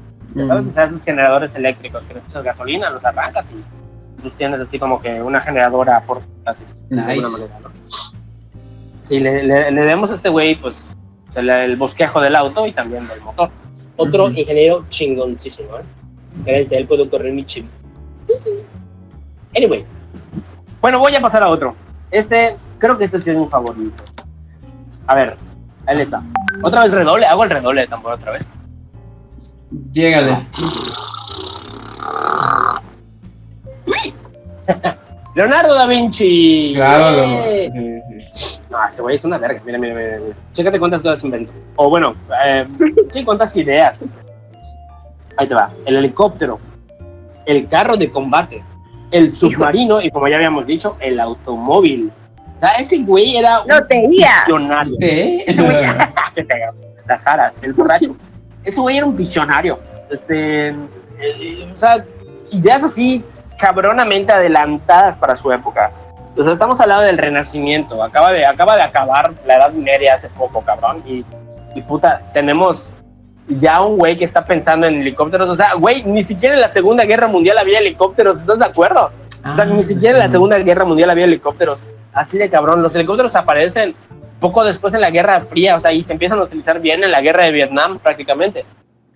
¿Sabes? 0.47 0.67
O 0.67 0.73
sea, 0.73 0.83
esos 0.83 1.03
generadores 1.03 1.55
eléctricos 1.55 2.05
que 2.05 2.17
echas 2.17 2.43
gasolina, 2.43 2.89
los 2.89 3.05
arrancas 3.05 3.51
y 3.51 4.23
los 4.23 4.35
tienes 4.35 4.59
así 4.59 4.77
como 4.77 5.01
que 5.01 5.21
una 5.21 5.39
generadora 5.39 6.03
de 6.89 6.95
Nice. 6.95 7.11
alguna 7.11 7.29
manera, 7.29 7.59
¿no? 7.63 7.69
Sí, 9.03 9.19
le, 9.19 9.43
le, 9.43 9.71
le 9.71 9.81
demos 9.83 10.11
a 10.11 10.15
este 10.15 10.27
güey, 10.29 10.55
pues, 10.59 10.75
el 11.35 11.77
bosquejo 11.77 12.19
del 12.19 12.35
auto 12.35 12.65
y 12.65 12.73
también 12.73 13.07
del 13.07 13.21
motor. 13.21 13.49
Otro 13.95 14.25
Ujú. 14.25 14.33
ingeniero 14.39 14.83
chingoncísimo, 14.89 15.77
¿eh? 15.77 15.83
Gracias 16.45 16.73
a 16.73 16.75
él 16.77 16.87
puedo 16.87 17.09
correr 17.09 17.31
mi 17.31 17.45
chip. 17.45 17.65
Anyway. 19.55 19.85
Bueno, 20.81 20.99
voy 20.99 21.15
a 21.15 21.21
pasar 21.21 21.43
a 21.43 21.49
otro. 21.49 21.75
Este, 22.11 22.57
creo 22.77 22.97
que 22.97 23.05
este 23.05 23.21
sí 23.21 23.29
es 23.31 23.37
mi 23.37 23.47
favorito. 23.47 24.03
A 25.07 25.15
ver, 25.15 25.37
ahí 25.85 26.01
está. 26.01 26.21
Otra 26.63 26.83
vez 26.83 26.91
redoble, 26.93 27.25
hago 27.25 27.43
el 27.43 27.49
redoble 27.49 27.81
de 27.81 27.87
tambor 27.87 28.13
otra 28.13 28.31
vez. 28.33 28.47
Llégale. 29.91 30.45
Leonardo 35.35 35.73
da 35.73 35.85
Vinci. 35.85 36.71
Claro, 36.73 37.11
lo- 37.17 37.69
sí, 37.71 37.99
sí. 38.01 38.59
No, 38.69 38.87
ese 38.87 39.01
güey 39.01 39.15
es 39.15 39.23
una 39.25 39.37
verga. 39.37 39.61
Mira, 39.65 39.77
mira, 39.77 39.93
mira. 39.93 40.17
mira. 40.19 40.35
Chécate 40.53 40.79
cuántas 40.79 41.01
cosas 41.03 41.23
inventó. 41.23 41.51
O 41.75 41.89
bueno, 41.89 42.15
eh, 42.45 42.65
sí, 43.09 43.23
cuántas 43.23 43.55
ideas. 43.57 44.13
Ahí 45.37 45.47
te 45.47 45.53
va. 45.53 45.69
El 45.85 45.97
helicóptero, 45.97 46.59
el 47.45 47.67
carro 47.67 47.97
de 47.97 48.09
combate, 48.09 48.63
el 49.11 49.31
submarino 49.33 50.01
y 50.01 50.09
como 50.09 50.27
ya 50.29 50.37
habíamos 50.37 50.65
dicho, 50.65 50.95
el 51.01 51.19
automóvil. 51.19 52.11
Sea, 52.59 52.69
ese 52.79 52.97
güey 52.99 53.37
era 53.37 53.61
un 53.61 53.67
visionario. 53.87 54.95
Sí. 54.99 55.43
Ese 55.45 55.61
güey, 55.61 55.77
que 56.35 56.43
te 56.43 56.53
las 57.07 57.21
jaras, 57.21 57.63
el 57.63 57.73
borracho. 57.73 58.15
Ese 58.63 58.79
güey 58.79 58.97
era 58.97 59.05
un 59.05 59.15
visionario. 59.15 59.79
Este, 60.09 60.69
eh, 60.69 61.69
o 61.73 61.77
sea, 61.77 62.03
ideas 62.51 62.83
así 62.83 63.23
cabronamente 63.59 64.31
adelantadas 64.33 65.17
para 65.17 65.35
su 65.35 65.51
época. 65.51 65.91
O 66.37 66.43
sea, 66.43 66.51
estamos 66.53 66.79
hablando 66.81 67.03
del 67.03 67.17
renacimiento. 67.17 68.01
Acaba 68.03 68.31
de, 68.33 68.45
acaba 68.45 68.75
de 68.75 68.81
acabar 68.83 69.33
la 69.45 69.55
Edad 69.55 69.71
Media 69.71 70.15
hace 70.15 70.27
poco, 70.29 70.61
cabrón. 70.61 71.03
Y, 71.05 71.23
y 71.75 71.81
puta, 71.81 72.21
tenemos 72.33 72.89
ya 73.47 73.81
un 73.81 73.97
güey 73.97 74.17
que 74.17 74.25
está 74.25 74.43
pensando 74.45 74.87
en 74.87 74.95
helicópteros. 75.01 75.49
O 75.49 75.55
sea, 75.55 75.73
güey, 75.75 76.03
ni 76.03 76.23
siquiera 76.23 76.55
en 76.55 76.61
la 76.61 76.67
Segunda 76.69 77.05
Guerra 77.05 77.27
Mundial 77.27 77.57
había 77.57 77.79
helicópteros. 77.79 78.39
¿Estás 78.39 78.59
de 78.59 78.65
acuerdo? 78.65 79.11
O 79.49 79.55
sea, 79.55 79.63
Ah, 79.63 79.67
ni 79.67 79.83
siquiera 79.83 80.17
en 80.17 80.23
la 80.23 80.27
Segunda 80.27 80.57
Guerra 80.57 80.85
Mundial 80.85 81.09
había 81.11 81.25
helicópteros. 81.25 81.79
Así 82.15 82.39
de 82.39 82.49
cabrón. 82.49 82.81
Los 82.81 82.95
helicópteros 82.95 83.35
aparecen 83.35 83.93
poco 84.39 84.63
después 84.63 84.93
en 84.95 85.01
la 85.01 85.11
Guerra 85.11 85.41
Fría, 85.41 85.75
o 85.75 85.81
sea, 85.81 85.91
y 85.93 86.03
se 86.03 86.13
empiezan 86.13 86.39
a 86.39 86.43
utilizar 86.43 86.79
bien 86.79 87.03
en 87.03 87.11
la 87.11 87.21
Guerra 87.21 87.43
de 87.43 87.51
Vietnam 87.51 87.99
prácticamente. 87.99 88.65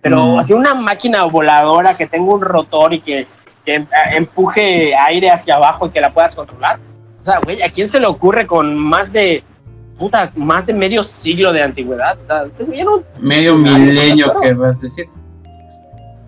Pero 0.00 0.22
Mm. 0.34 0.38
así 0.38 0.52
una 0.52 0.74
máquina 0.74 1.24
voladora 1.24 1.96
que 1.96 2.06
tenga 2.06 2.32
un 2.32 2.40
rotor 2.40 2.94
y 2.94 3.00
que, 3.00 3.26
que 3.64 3.74
em- 3.74 3.86
empuje 4.14 4.94
aire 4.94 5.30
hacia 5.30 5.56
abajo 5.56 5.86
y 5.86 5.90
que 5.90 6.00
la 6.00 6.12
puedas 6.12 6.36
controlar. 6.36 6.78
O 7.20 7.24
sea, 7.24 7.40
güey, 7.42 7.60
¿a 7.62 7.70
quién 7.70 7.88
se 7.88 7.98
le 8.00 8.06
ocurre 8.06 8.46
con 8.46 8.76
más 8.78 9.12
de 9.12 9.42
puta, 9.98 10.32
más 10.34 10.64
de 10.66 10.72
medio 10.72 11.02
siglo 11.04 11.52
de 11.52 11.62
antigüedad. 11.62 12.16
O 12.22 12.26
sea, 12.26 12.44
Medio 13.18 13.54
milenio, 13.54 14.24
claro. 14.26 14.40
querrás 14.40 14.80
decir. 14.80 15.06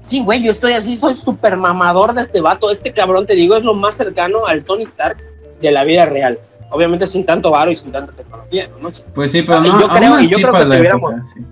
Sí, 0.01 0.23
güey, 0.23 0.43
yo 0.43 0.51
estoy 0.51 0.73
así, 0.75 0.99
soy 0.99 1.15
súper 1.17 1.57
mamador 1.57 2.13
de 2.13 2.23
este 2.23 2.41
vato. 2.43 2.71
Este 2.71 2.93
cabrón, 2.93 3.25
te 3.25 3.35
digo, 3.35 3.57
es 3.57 3.63
lo 3.65 3.73
más 3.73 3.95
cercano 3.95 4.47
al 4.47 4.65
Tony 4.65 4.83
Stark 4.83 5.17
de 5.63 5.71
la 5.71 5.85
vida 5.85 6.05
real. 6.07 6.39
Obviamente 6.73 7.07
sin 7.07 7.25
tanto 7.25 7.51
varo 7.51 7.71
y 7.71 7.77
sin 7.77 7.93
tanta 7.93 8.13
tecnología, 8.13 8.69
¿no? 8.81 8.89
Pues 9.15 9.31
sí, 9.31 9.43
pero 9.43 9.59
Ah, 9.59 9.61
no, 9.63 9.81
yo 9.81 9.89
creo- 9.89 10.21
yo 10.21 10.37
que 10.53 10.67
si 10.67 10.73
hubiéramos- 10.73 11.11
época, 11.13 11.25
sí. 11.25 11.47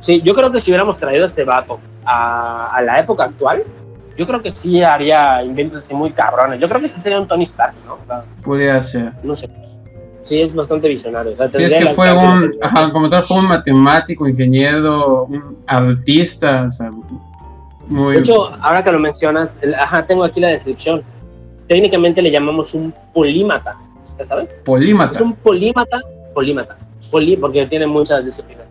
Sí, 0.00 0.22
yo 0.22 0.34
creo 0.34 0.52
que 0.52 0.60
si 0.60 0.70
hubiéramos 0.70 0.98
traído 0.98 1.24
a 1.24 1.26
este 1.26 1.44
vato 1.44 1.80
a, 2.04 2.68
a 2.74 2.82
la 2.82 2.98
época 3.00 3.24
actual, 3.24 3.62
yo 4.16 4.26
creo 4.26 4.42
que 4.42 4.50
sí 4.50 4.82
haría 4.82 5.42
inventos 5.42 5.84
así 5.84 5.94
muy 5.94 6.10
cabrones. 6.10 6.60
Yo 6.60 6.68
creo 6.68 6.80
que 6.80 6.88
sí 6.88 7.00
sería 7.00 7.20
un 7.20 7.26
Tony 7.26 7.44
Stark, 7.44 7.74
¿no? 7.86 7.94
O 7.94 8.06
sea, 8.06 8.24
Podría 8.44 8.80
ser. 8.82 9.12
no 9.22 9.34
sé. 9.36 9.48
Sí, 10.24 10.40
es 10.42 10.54
bastante 10.54 10.88
visionario. 10.88 11.32
O 11.32 11.36
sea, 11.36 11.48
Sí, 11.52 11.62
es 11.64 11.74
que 11.74 11.86
fue 11.88 12.12
un, 12.12 12.50
ajá, 12.60 12.90
como 12.92 13.08
tal, 13.08 13.22
fue 13.22 13.38
un 13.38 13.48
matemático, 13.48 14.28
ingeniero, 14.28 15.24
un 15.24 15.56
artista, 15.66 16.64
o 16.66 16.70
sea, 16.70 16.90
muy... 17.86 18.14
De 18.14 18.20
hecho, 18.20 18.50
ahora 18.60 18.82
que 18.84 18.92
lo 18.92 18.98
mencionas, 18.98 19.58
el- 19.62 19.74
ajá, 19.74 20.06
tengo 20.06 20.24
aquí 20.24 20.38
la 20.40 20.48
descripción. 20.48 21.02
Técnicamente 21.66 22.20
le 22.22 22.30
llamamos 22.30 22.74
un 22.74 22.92
polímata, 23.14 23.76
¿sabes? 24.26 24.50
Es 24.50 24.56
polímata. 24.58 25.22
un 25.22 25.34
polímata, 25.34 26.00
polímata, 26.34 26.76
poli, 27.10 27.36
porque 27.36 27.66
tiene 27.66 27.86
muchas 27.86 28.24
disciplinas. 28.24 28.66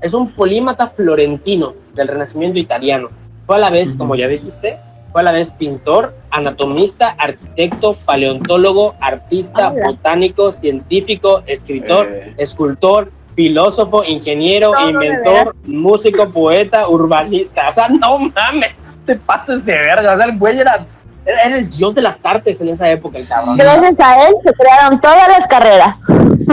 Es 0.00 0.14
un 0.14 0.30
polímata 0.32 0.86
florentino 0.88 1.74
del 1.94 2.08
Renacimiento 2.08 2.58
italiano. 2.58 3.08
Fue 3.42 3.56
a 3.56 3.58
la 3.58 3.70
vez, 3.70 3.90
Ujú. 3.90 3.98
como 3.98 4.14
ya 4.14 4.28
dijiste, 4.28 4.78
fue 5.10 5.22
a 5.22 5.24
la 5.24 5.32
vez 5.32 5.52
pintor, 5.52 6.14
anatomista, 6.30 7.08
arquitecto, 7.18 7.94
paleontólogo, 8.04 8.94
artista, 9.00 9.70
Hola. 9.72 9.86
botánico, 9.86 10.52
científico, 10.52 11.42
escritor, 11.46 12.06
Eh, 12.08 12.34
escultor, 12.36 13.10
filósofo, 13.34 14.04
ingeniero, 14.04 14.72
de 14.72 14.90
inventor, 14.90 15.54
músico, 15.64 16.28
poeta, 16.30 16.88
urbanista. 16.88 17.68
O 17.70 17.72
sea, 17.72 17.88
no 17.88 18.18
mames, 18.18 18.78
te 19.06 19.16
pases 19.16 19.64
de 19.64 19.72
verga. 19.72 20.14
O 20.14 20.16
sea, 20.16 20.26
el 20.26 20.38
güey 20.38 20.58
era, 20.58 20.84
era 21.28 21.58
el 21.58 21.68
dios 21.68 21.94
de 21.94 22.02
las 22.02 22.24
artes 22.24 22.60
en 22.60 22.68
esa 22.70 22.90
época, 22.90 23.18
el 23.18 23.28
cabrón. 23.28 23.56
Gracias 23.56 24.00
a 24.00 24.28
él 24.28 24.34
se 24.42 24.52
crearon 24.54 25.00
todas 25.00 25.28
las 25.28 25.46
carreras. 25.46 25.98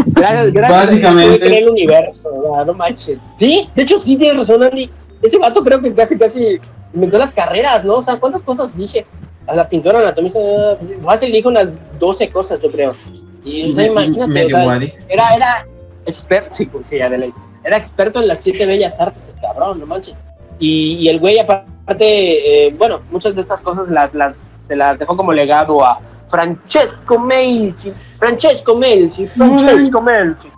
Gracias, 0.07 0.51
gracias 0.51 0.85
Básicamente. 0.85 1.35
a 1.35 1.47
creé 1.47 1.59
el 1.59 1.69
universo, 1.69 2.29
o 2.33 2.55
sea, 2.55 2.65
no 2.65 2.73
manches. 2.73 3.17
Sí, 3.37 3.69
de 3.73 3.83
hecho 3.83 3.97
sí 3.97 4.17
tienes 4.17 4.37
razón, 4.37 4.63
Andy. 4.63 4.89
Ese 5.21 5.37
vato 5.37 5.63
creo 5.63 5.81
que 5.81 5.93
casi, 5.93 6.17
casi 6.17 6.59
inventó 6.93 7.17
las 7.17 7.33
carreras, 7.33 7.85
¿no? 7.85 7.95
O 7.95 8.01
sea, 8.01 8.17
¿cuántas 8.17 8.41
cosas 8.41 8.75
dije? 8.75 9.05
A 9.47 9.55
la 9.55 9.69
pintora 9.69 9.99
anatomista, 9.99 10.39
fácil 11.03 11.31
dijo 11.31 11.49
unas 11.49 11.71
12 11.99 12.29
cosas, 12.29 12.59
yo 12.59 12.71
creo. 12.71 12.89
Y, 13.43 13.71
o 13.71 13.75
sea, 13.75 13.85
imagínate, 13.85 14.23
o 14.23 14.27
medio 14.27 14.49
sea, 14.49 14.63
guadi. 14.63 14.93
era, 15.07 15.35
era 15.35 15.67
experto, 16.05 16.51
sí, 16.51 16.65
pues, 16.65 16.87
sí, 16.87 16.97
ya 16.97 17.09
de 17.09 17.17
ley. 17.17 17.33
Era 17.63 17.77
experto 17.77 18.19
en 18.19 18.27
las 18.27 18.39
siete 18.39 18.65
bellas 18.65 18.99
artes, 18.99 19.23
el 19.33 19.39
cabrón, 19.39 19.79
no 19.79 19.85
manches. 19.85 20.15
Y, 20.59 20.97
y 20.99 21.09
el 21.09 21.19
güey, 21.19 21.39
aparte, 21.39 22.67
eh, 22.67 22.73
bueno, 22.77 23.01
muchas 23.11 23.35
de 23.35 23.41
estas 23.41 23.61
cosas 23.61 23.89
las, 23.89 24.13
las, 24.13 24.54
se 24.65 24.75
las 24.75 24.97
dejó 24.97 25.15
como 25.15 25.31
legado 25.31 25.85
a 25.85 25.99
Francesco 26.27 27.19
Melzi, 27.19 27.91
Francesco 28.17 28.75
Melzi, 28.75 29.25
Francesco 29.27 30.01
Melzi. 30.01 30.49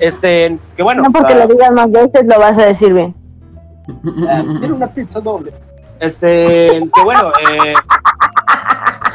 Este, 0.00 0.58
que 0.76 0.82
bueno, 0.82 1.02
no 1.02 1.10
porque 1.10 1.32
ah, 1.32 1.36
lo 1.38 1.46
digas 1.46 1.72
más 1.72 1.90
veces 1.90 2.26
lo 2.26 2.38
vas 2.38 2.58
a 2.58 2.66
decir 2.66 2.92
bien. 2.92 3.14
ah, 4.28 4.44
tiene 4.60 4.72
una 4.72 4.88
pizza 4.88 5.20
doble. 5.20 5.52
Este, 5.98 6.86
que 6.94 7.02
bueno, 7.02 7.32
eh, 7.50 7.72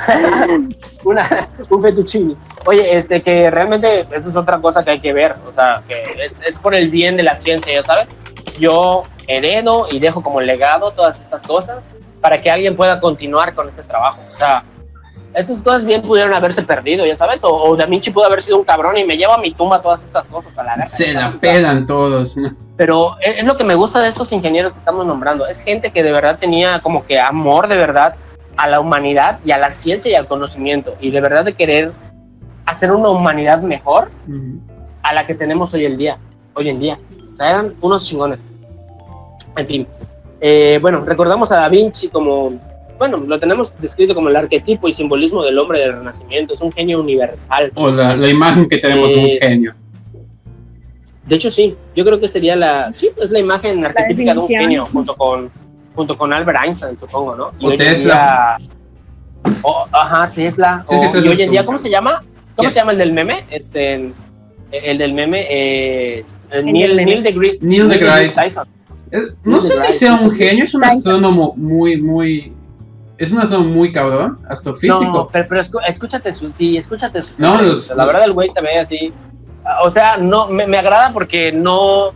una, 1.04 1.48
un 1.70 1.82
fettuccine. 1.82 2.36
Oye, 2.66 2.98
este, 2.98 3.22
que 3.22 3.52
realmente 3.52 4.08
eso 4.12 4.30
es 4.30 4.36
otra 4.36 4.60
cosa 4.60 4.84
que 4.84 4.92
hay 4.92 5.00
que 5.00 5.14
ver, 5.14 5.36
o 5.48 5.54
sea, 5.54 5.84
que 5.88 6.24
es, 6.24 6.42
es 6.42 6.58
por 6.58 6.74
el 6.74 6.89
bien 6.89 7.16
de 7.16 7.24
la 7.24 7.36
ciencia, 7.36 7.72
ya 7.74 7.82
sabes. 7.82 8.08
Yo 8.60 9.04
heredo 9.28 9.86
y 9.92 10.00
dejo 10.00 10.24
como 10.24 10.42
legado 10.42 10.92
todas 10.92 11.20
estas 11.20 11.46
cosas 11.48 11.84
para 12.22 12.39
que 12.39 12.49
alguien 12.49 12.76
pueda 12.76 12.99
continuar 12.99 13.53
con 13.53 13.67
este 13.69 13.84
trabajo. 13.84 14.19
O 14.34 14.38
sea, 14.38 14.63
estas 15.34 15.63
cosas 15.63 15.86
bien 15.86 16.01
pudieron 16.01 16.34
haberse 16.34 16.61
perdido, 16.61 17.05
ya 17.05 17.15
sabes, 17.15 17.43
o, 17.43 17.49
o 17.49 17.76
Da 17.76 17.86
Vinci 17.86 18.11
pudo 18.11 18.26
haber 18.26 18.41
sido 18.41 18.57
un 18.57 18.63
cabrón 18.63 18.97
y 18.97 19.03
me 19.05 19.17
lleva 19.17 19.36
a 19.36 19.38
mi 19.38 19.51
tumba 19.53 19.82
todas 19.82 20.03
estas 20.03 20.28
cosas 20.28 20.55
a 20.57 20.63
la 20.63 20.72
verga, 20.76 20.88
Se 20.88 21.13
la 21.13 21.32
pelan 21.39 21.88
todos. 21.88 22.38
¿no? 22.38 22.49
pero 22.76 23.15
es, 23.22 23.39
es 23.39 23.45
lo 23.45 23.55
que 23.57 23.63
me 23.63 23.76
gusta 23.76 23.99
de 24.01 24.09
estos 24.09 24.32
ingenieros 24.32 24.74
que 24.74 24.80
estamos 24.80 25.05
nombrando. 25.05 25.47
Es 25.47 25.61
gente 25.61 25.91
que 25.91 26.03
de 26.03 26.11
verdad 26.11 26.38
tenía 26.39 26.80
como 26.82 27.05
que 27.05 27.19
amor 27.19 27.67
de 27.67 27.76
verdad 27.78 28.15
a 28.57 28.67
la 28.67 28.80
humanidad 28.80 29.39
y 29.45 29.51
a 29.51 29.57
la 29.57 29.72
ciencia 29.72 30.11
y 30.11 30.15
al 30.15 30.28
conocimiento. 30.28 30.95
Y 30.99 31.11
de 31.11 31.22
verdad 31.22 31.45
de 31.45 31.53
querer 31.53 31.91
hacer 32.65 32.91
una 32.91 33.09
humanidad 33.09 33.61
mejor 33.61 34.11
Ujú. 34.28 34.59
a 35.03 35.13
la 35.13 35.26
que 35.26 35.34
tenemos 35.36 35.74
hoy 35.74 35.86
en 35.86 35.97
día. 35.97 36.17
Hoy 36.55 36.69
en 36.69 36.80
día. 36.80 36.97
O 37.34 37.38
sea, 37.38 37.51
eran 37.51 37.74
unos 37.82 38.03
chingones. 38.05 38.39
En 39.55 39.67
fin. 39.67 39.88
Eh, 40.42 40.80
bueno, 40.82 41.06
recordamos 41.06 41.52
a 41.52 41.60
Da 41.60 41.70
Vinci 41.70 42.08
como, 42.10 42.60
bueno, 42.98 43.18
lo 43.18 43.39
tenemos 43.39 43.74
descrito 43.80 44.16
como 44.16 44.30
el 44.30 44.36
arquetipo 44.36 44.88
y 44.88 44.94
simbolismo 44.94 45.44
del 45.44 45.58
hombre 45.60 45.80
del 45.80 45.94
Renacimiento. 45.94 46.54
Es 46.56 46.62
un 46.62 46.72
genio 46.72 47.00
universal. 47.00 47.72
O 47.76 47.89
la, 47.92 48.16
la 48.16 48.28
imagen 48.28 48.68
que 48.68 48.78
tenemos 48.80 49.12
de 49.12 49.18
un 49.20 49.26
Eh, 49.28 49.38
genio. 49.39 49.76
De 51.28 51.36
hecho, 51.36 51.52
sí. 51.52 51.76
Yo 51.96 52.04
creo 52.04 52.20
que 52.20 52.28
sería 52.28 52.56
la, 52.56 52.92
sí, 52.94 53.10
es 53.22 53.30
la 53.30 53.39
imagen 53.39 53.86
arquetípica 53.86 54.34
de 54.34 54.39
un 54.39 54.48
genio 54.48 54.88
junto 54.92 55.16
con, 55.16 55.52
junto 55.96 56.18
con 56.18 56.34
Albert 56.34 56.60
Einstein, 56.66 57.00
supongo, 57.00 57.36
¿no? 57.36 57.52
Y 57.60 57.68
O 57.68 57.78
Tesla. 57.78 58.58
día- 58.58 59.62
ajá, 59.94 60.32
Tesla. 60.34 60.84
Sí, 60.88 60.96
y 61.24 61.28
hoy 61.28 61.42
en 61.42 61.52
día, 61.52 61.66
¿cómo 61.66 61.78
se 61.78 61.89
llama? 61.89 62.24
¿Cómo 62.56 62.70
se 62.72 62.80
llama 62.80 62.92
el 62.94 62.98
del 62.98 63.14
meme? 63.14 63.46
Este, 63.52 64.12
el 64.72 64.98
del 64.98 65.14
meme, 65.14 65.46
eh, 65.50 66.26
Neil, 66.64 66.96
meme. 66.96 67.06
Neil 67.06 67.24
deGrasse. 67.24 67.60
Neil 67.66 67.88
deGrasse. 67.88 68.42
Tyson. 68.44 68.68
Es- 69.12 69.34
no 69.43 69.59
sé 69.59 69.76
si 69.78 69.91
sea 69.93 70.14
un 70.16 70.32
genio, 70.32 70.64
es 70.64 70.74
un 70.74 70.84
astrónomo 70.84 71.53
muy, 71.57 72.01
muy. 72.01 72.53
Es 73.18 73.32
un 73.32 73.39
astrónomo 73.39 73.70
muy 73.76 73.91
cabrón, 73.91 74.39
No, 74.41 74.49
astrofísico. 74.49 75.30
pero, 75.32 75.45
pero 75.47 75.62
escúchate 75.88 76.34
su, 76.34 76.51
sí, 76.51 76.78
escúchate 76.78 77.22
su. 77.22 77.34
No, 77.38 77.62
los- 77.62 77.89
la 77.89 78.05
verdad 78.05 78.24
el 78.26 78.34
güey 78.34 78.49
se 78.49 78.62
ve 78.62 78.80
así. 78.80 79.14
O 79.84 79.91
sea, 79.91 80.18
no, 80.18 80.47
me, 80.47 80.66
me 80.66 80.78
agrada 80.78 81.12
porque 81.14 81.51
no, 81.51 82.14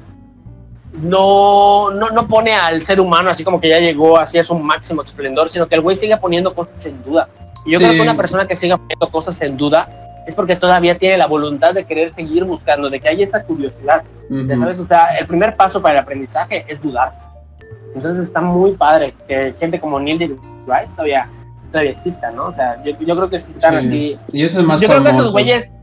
no, 1.01 1.91
no, 1.91 2.09
no 2.09 2.27
pone 2.27 2.53
al 2.55 2.81
ser 2.81 2.99
humano 2.99 3.29
así 3.29 3.43
como 3.43 3.59
que 3.59 3.69
ya 3.69 3.79
llegó 3.79 4.17
así 4.17 4.37
a 4.39 4.43
su 4.43 4.55
máximo 4.57 5.01
esplendor, 5.03 5.49
sino 5.49 5.67
que 5.67 5.75
el 5.75 5.81
güey 5.81 5.95
sigue 5.95 6.17
poniendo 6.17 6.53
cosas 6.55 6.83
en 6.85 7.03
duda. 7.03 7.27
Y 7.65 7.73
yo 7.73 7.79
Sí. 7.79 7.85
creo 7.85 7.95
que 7.97 8.01
una 8.01 8.15
persona 8.17 8.47
que 8.47 8.55
siga 8.55 8.77
poniendo 8.77 9.09
cosas 9.11 9.39
en 9.41 9.57
duda 9.57 9.89
es 10.25 10.35
porque 10.35 10.55
todavía 10.55 10.97
tiene 10.97 11.17
la 11.17 11.27
voluntad 11.27 11.73
de 11.73 11.85
querer 11.85 12.11
seguir 12.13 12.43
buscando, 12.43 12.89
de 12.89 12.99
que 12.99 13.07
hay 13.09 13.21
esa 13.23 13.43
curiosidad. 13.43 14.03
Ujú. 14.29 14.47
Ya 14.47 14.57
sabes, 14.57 14.79
o 14.79 14.85
sea, 14.85 15.17
el 15.19 15.27
primer 15.27 15.55
paso 15.55 15.81
para 15.81 15.95
el 15.95 15.99
aprendizaje 16.01 16.65
es 16.67 16.81
dudar. 16.81 17.13
Entonces 17.95 18.23
está 18.23 18.41
muy 18.41 18.71
padre 18.73 19.13
que 19.27 19.53
gente 19.59 19.79
como 19.79 19.99
Neil 19.99 20.17
deGrasse 20.19 20.91
todavía, 20.93 21.27
todavía 21.71 21.91
exista, 21.91 22.31
¿no? 22.31 22.47
O 22.47 22.51
sea, 22.53 22.81
yo, 22.83 22.91
yo 22.99 23.15
creo 23.15 23.29
que 23.29 23.39
sí 23.39 23.51
están 23.53 23.79
Sí. 23.81 23.85
así. 23.87 24.37
Y 24.37 24.43
eso 24.43 24.59
es 24.59 24.65
más 24.65 24.81
Yo 24.81 24.87
creo 24.87 24.99
que 25.01 25.05
famoso. 25.09 25.21
esos 25.23 25.33
güeyes, 25.33 25.75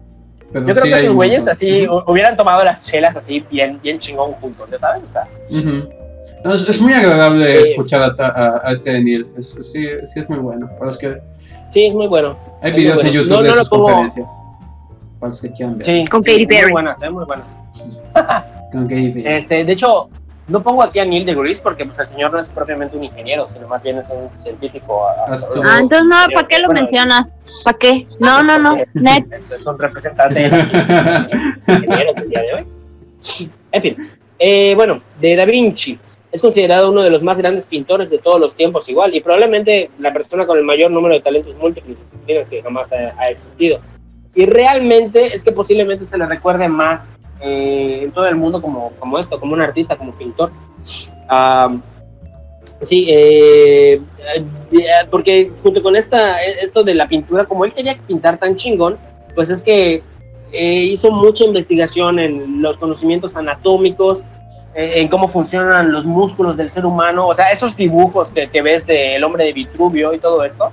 pero 0.53 0.66
yo 0.66 0.72
creo 0.72 0.82
sí 0.84 0.88
que 0.90 0.95
hay 0.95 1.03
esos 1.05 1.14
güeyes 1.14 1.49
así 1.49 1.86
Ujú. 1.86 1.95
hu- 1.99 2.05
hubieran 2.09 2.36
tomado 2.36 2.62
las 2.64 2.84
chelas 2.84 3.16
así 3.16 3.40
bien, 3.51 3.80
bien 3.82 3.99
chingón 3.99 4.32
juntos, 4.32 4.68
¿ya 4.70 4.78
sabes? 4.78 5.03
O 5.09 5.11
sea, 5.11 5.24
Ujú. 5.51 5.88
No, 6.45 6.53
es, 6.55 6.68
es 6.68 6.80
muy 6.80 6.93
agradable 6.93 7.64
Sí. 7.64 7.70
escuchar 7.70 8.14
a, 8.18 8.26
a- 8.26 8.61
a 8.64 8.72
este 8.72 9.01
Neil. 9.01 9.26
Es- 9.38 9.57
sí, 9.62 9.86
sí, 10.05 10.20
es 10.20 10.28
muy 10.28 10.38
bueno. 10.40 10.68
Los 10.84 10.99
que 10.99 11.18
sí, 11.70 11.86
es 11.86 11.95
muy 11.95 12.09
bueno. 12.09 12.36
Hay 12.62 12.72
videos 12.72 13.04
en. 13.04 13.12
YouTube 13.12 13.28
No- 13.30 13.42
de 13.42 13.48
no 13.48 13.54
sus 13.56 13.68
conferencias. 13.68 14.38
Los 15.20 15.40
que 15.40 15.52
quieran 15.52 15.78
ver. 15.78 15.86
Sí, 15.86 16.04
Con 16.10 16.22
sí, 16.22 16.32
Katy 16.32 16.46
Perry. 16.46 16.62
Muy 16.62 16.72
buenas, 16.72 17.02
eh, 17.02 17.10
muy 17.10 17.24
buenas. 17.24 17.46
Con 18.72 18.82
Katy 18.88 19.10
Perry. 19.10 19.26
Este, 19.26 19.64
de 19.64 19.72
hecho, 19.72 20.08
no 20.48 20.60
pongo 20.62 20.82
aquí 20.82 20.98
a 20.98 21.04
Neil 21.04 21.24
deGrasse 21.24 21.62
porque 21.62 21.84
pues, 21.84 21.98
el 22.00 22.08
señor 22.08 22.32
no 22.32 22.40
es 22.40 22.48
propiamente 22.48 22.96
un 22.96 23.04
ingeniero, 23.04 23.48
sino 23.48 23.68
más 23.68 23.82
bien 23.82 23.98
es 23.98 24.08
un 24.10 24.28
científico. 24.38 25.06
Ah, 25.08 25.78
entonces 25.80 26.06
no, 26.08 26.16
¿para 26.34 26.48
qué 26.48 26.58
lo 26.58 26.66
Bueno, 26.66 26.82
mencionas? 26.82 27.26
¿Para 27.64 27.78
qué? 27.78 28.06
No, 28.18 28.42
no, 28.44 28.58
no. 28.58 28.76
Net. 28.94 29.24
Es, 29.32 29.50
es 29.52 29.64
un 29.66 29.78
representante 29.78 30.34
de 30.40 30.50
los 30.50 31.78
ingenieros 31.82 32.14
del 32.16 32.28
día 32.28 32.40
de 32.42 32.54
hoy. 32.54 32.66
En 33.74 33.80
fin, 33.80 33.96
eh, 34.38 34.74
bueno, 34.74 35.00
de 35.18 35.34
Da 35.34 35.46
Vinci. 35.46 35.98
Es 36.32 36.40
considerado 36.40 36.90
uno 36.90 37.02
de 37.02 37.10
los 37.10 37.22
más 37.22 37.36
grandes 37.36 37.66
pintores 37.66 38.08
de 38.08 38.16
todos 38.16 38.40
los 38.40 38.56
tiempos 38.56 38.88
igual 38.88 39.14
y 39.14 39.20
probablemente 39.20 39.90
la 39.98 40.14
persona 40.14 40.46
con 40.46 40.56
el 40.56 40.64
mayor 40.64 40.90
número 40.90 41.14
de 41.14 41.20
talentos 41.20 41.54
múltiples 41.56 42.00
disciplinas 42.00 42.48
que 42.48 42.62
jamás 42.62 42.90
ha, 42.90 43.28
existido. 43.28 43.80
Y 44.34 44.46
realmente 44.46 45.34
es 45.34 45.44
que 45.44 45.52
posiblemente 45.52 46.06
se 46.06 46.16
le 46.16 46.24
recuerde 46.24 46.68
más 46.68 47.20
eh, 47.42 48.00
en 48.04 48.12
todo 48.12 48.26
el 48.26 48.36
mundo 48.36 48.62
como, 48.62 48.92
como 48.98 49.18
esto, 49.18 49.38
como 49.38 49.52
un 49.52 49.60
artista, 49.60 49.96
como 49.96 50.12
pintor. 50.12 50.50
Sí, 52.80 53.06
eh, 53.10 54.00
eh, 54.32 54.86
porque 55.10 55.50
junto 55.62 55.82
con 55.82 55.96
esta, 55.96 56.42
esto 56.42 56.82
de 56.82 56.94
la 56.94 57.06
pintura, 57.06 57.44
como 57.44 57.66
él 57.66 57.74
quería 57.74 57.98
pintar 58.06 58.38
tan 58.38 58.56
chingón, 58.56 58.96
pues 59.34 59.50
es 59.50 59.62
que 59.62 60.02
hizo 60.54 61.10
mucha 61.10 61.44
investigación 61.44 62.18
en 62.18 62.62
los 62.62 62.78
conocimientos 62.78 63.36
anatómicos, 63.36 64.24
en 64.74 65.08
cómo 65.08 65.28
funcionan 65.28 65.92
los 65.92 66.04
músculos 66.04 66.56
del 66.56 66.70
ser 66.70 66.86
humano, 66.86 67.26
o 67.26 67.34
sea, 67.34 67.46
esos 67.50 67.76
dibujos 67.76 68.30
que, 68.32 68.48
que 68.48 68.62
ves 68.62 68.86
del 68.86 69.22
hombre 69.24 69.44
de 69.44 69.52
Vitruvio 69.52 70.14
y 70.14 70.18
todo 70.18 70.44
esto, 70.44 70.70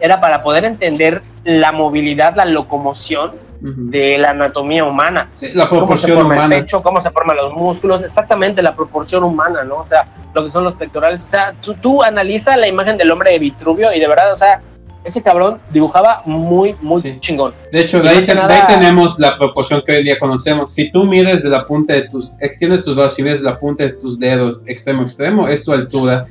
era 0.00 0.20
para 0.20 0.42
poder 0.42 0.64
entender 0.64 1.22
la 1.44 1.70
movilidad, 1.72 2.34
la 2.34 2.44
locomoción 2.44 3.32
de 3.60 4.18
la 4.18 4.30
anatomía 4.30 4.84
humana. 4.84 5.28
Sí, 5.34 5.50
la 5.54 5.68
Cómo 5.68 5.80
se 5.80 5.86
proporción 5.86 6.18
forma 6.18 6.34
humana. 6.34 6.56
el 6.56 6.62
pecho, 6.62 6.82
cómo 6.82 7.00
se 7.00 7.10
forman 7.10 7.36
los 7.36 7.52
músculos, 7.52 8.02
exactamente 8.02 8.60
la 8.60 8.74
proporción 8.74 9.22
humana, 9.22 9.62
¿no? 9.62 9.76
O 9.76 9.86
sea, 9.86 10.08
lo 10.34 10.44
que 10.44 10.50
son 10.50 10.64
los 10.64 10.74
pectorales. 10.74 11.22
O 11.22 11.26
sea, 11.26 11.54
tú, 11.60 11.74
tú 11.74 12.02
analiza 12.02 12.56
la 12.56 12.66
imagen 12.66 12.96
del 12.96 13.12
hombre 13.12 13.30
de 13.30 13.38
Vitruvio 13.38 13.92
y 13.92 14.00
de 14.00 14.08
verdad, 14.08 14.32
o 14.32 14.36
sea, 14.36 14.60
ese 15.04 15.22
cabrón 15.22 15.58
dibujaba 15.72 16.22
muy, 16.26 16.76
muy 16.80 17.02
Sí. 17.02 17.18
chingón. 17.20 17.52
De 17.72 17.80
hecho, 17.80 18.00
de 18.00 18.08
ahí, 18.08 18.26
nada- 18.26 18.66
tenemos 18.66 19.18
la 19.18 19.36
proporción 19.36 19.82
que 19.84 19.92
hoy 19.96 20.02
día 20.04 20.18
conocemos. 20.18 20.72
Si 20.72 20.90
tú 20.90 21.04
mides 21.04 21.42
de 21.42 21.48
la 21.50 21.64
punta 21.66 21.94
de 21.94 22.08
tus, 22.08 22.32
extiendes 22.40 22.84
tus 22.84 22.94
brazos 22.94 23.18
y 23.18 23.22
mides 23.22 23.42
la 23.42 23.58
punta 23.58 23.84
de 23.84 23.90
tus 23.92 24.18
dedos 24.18 24.60
extremo 24.66 25.00
a 25.00 25.04
extremo, 25.04 25.48
es 25.48 25.64
tu 25.64 25.72
altura. 25.72 26.24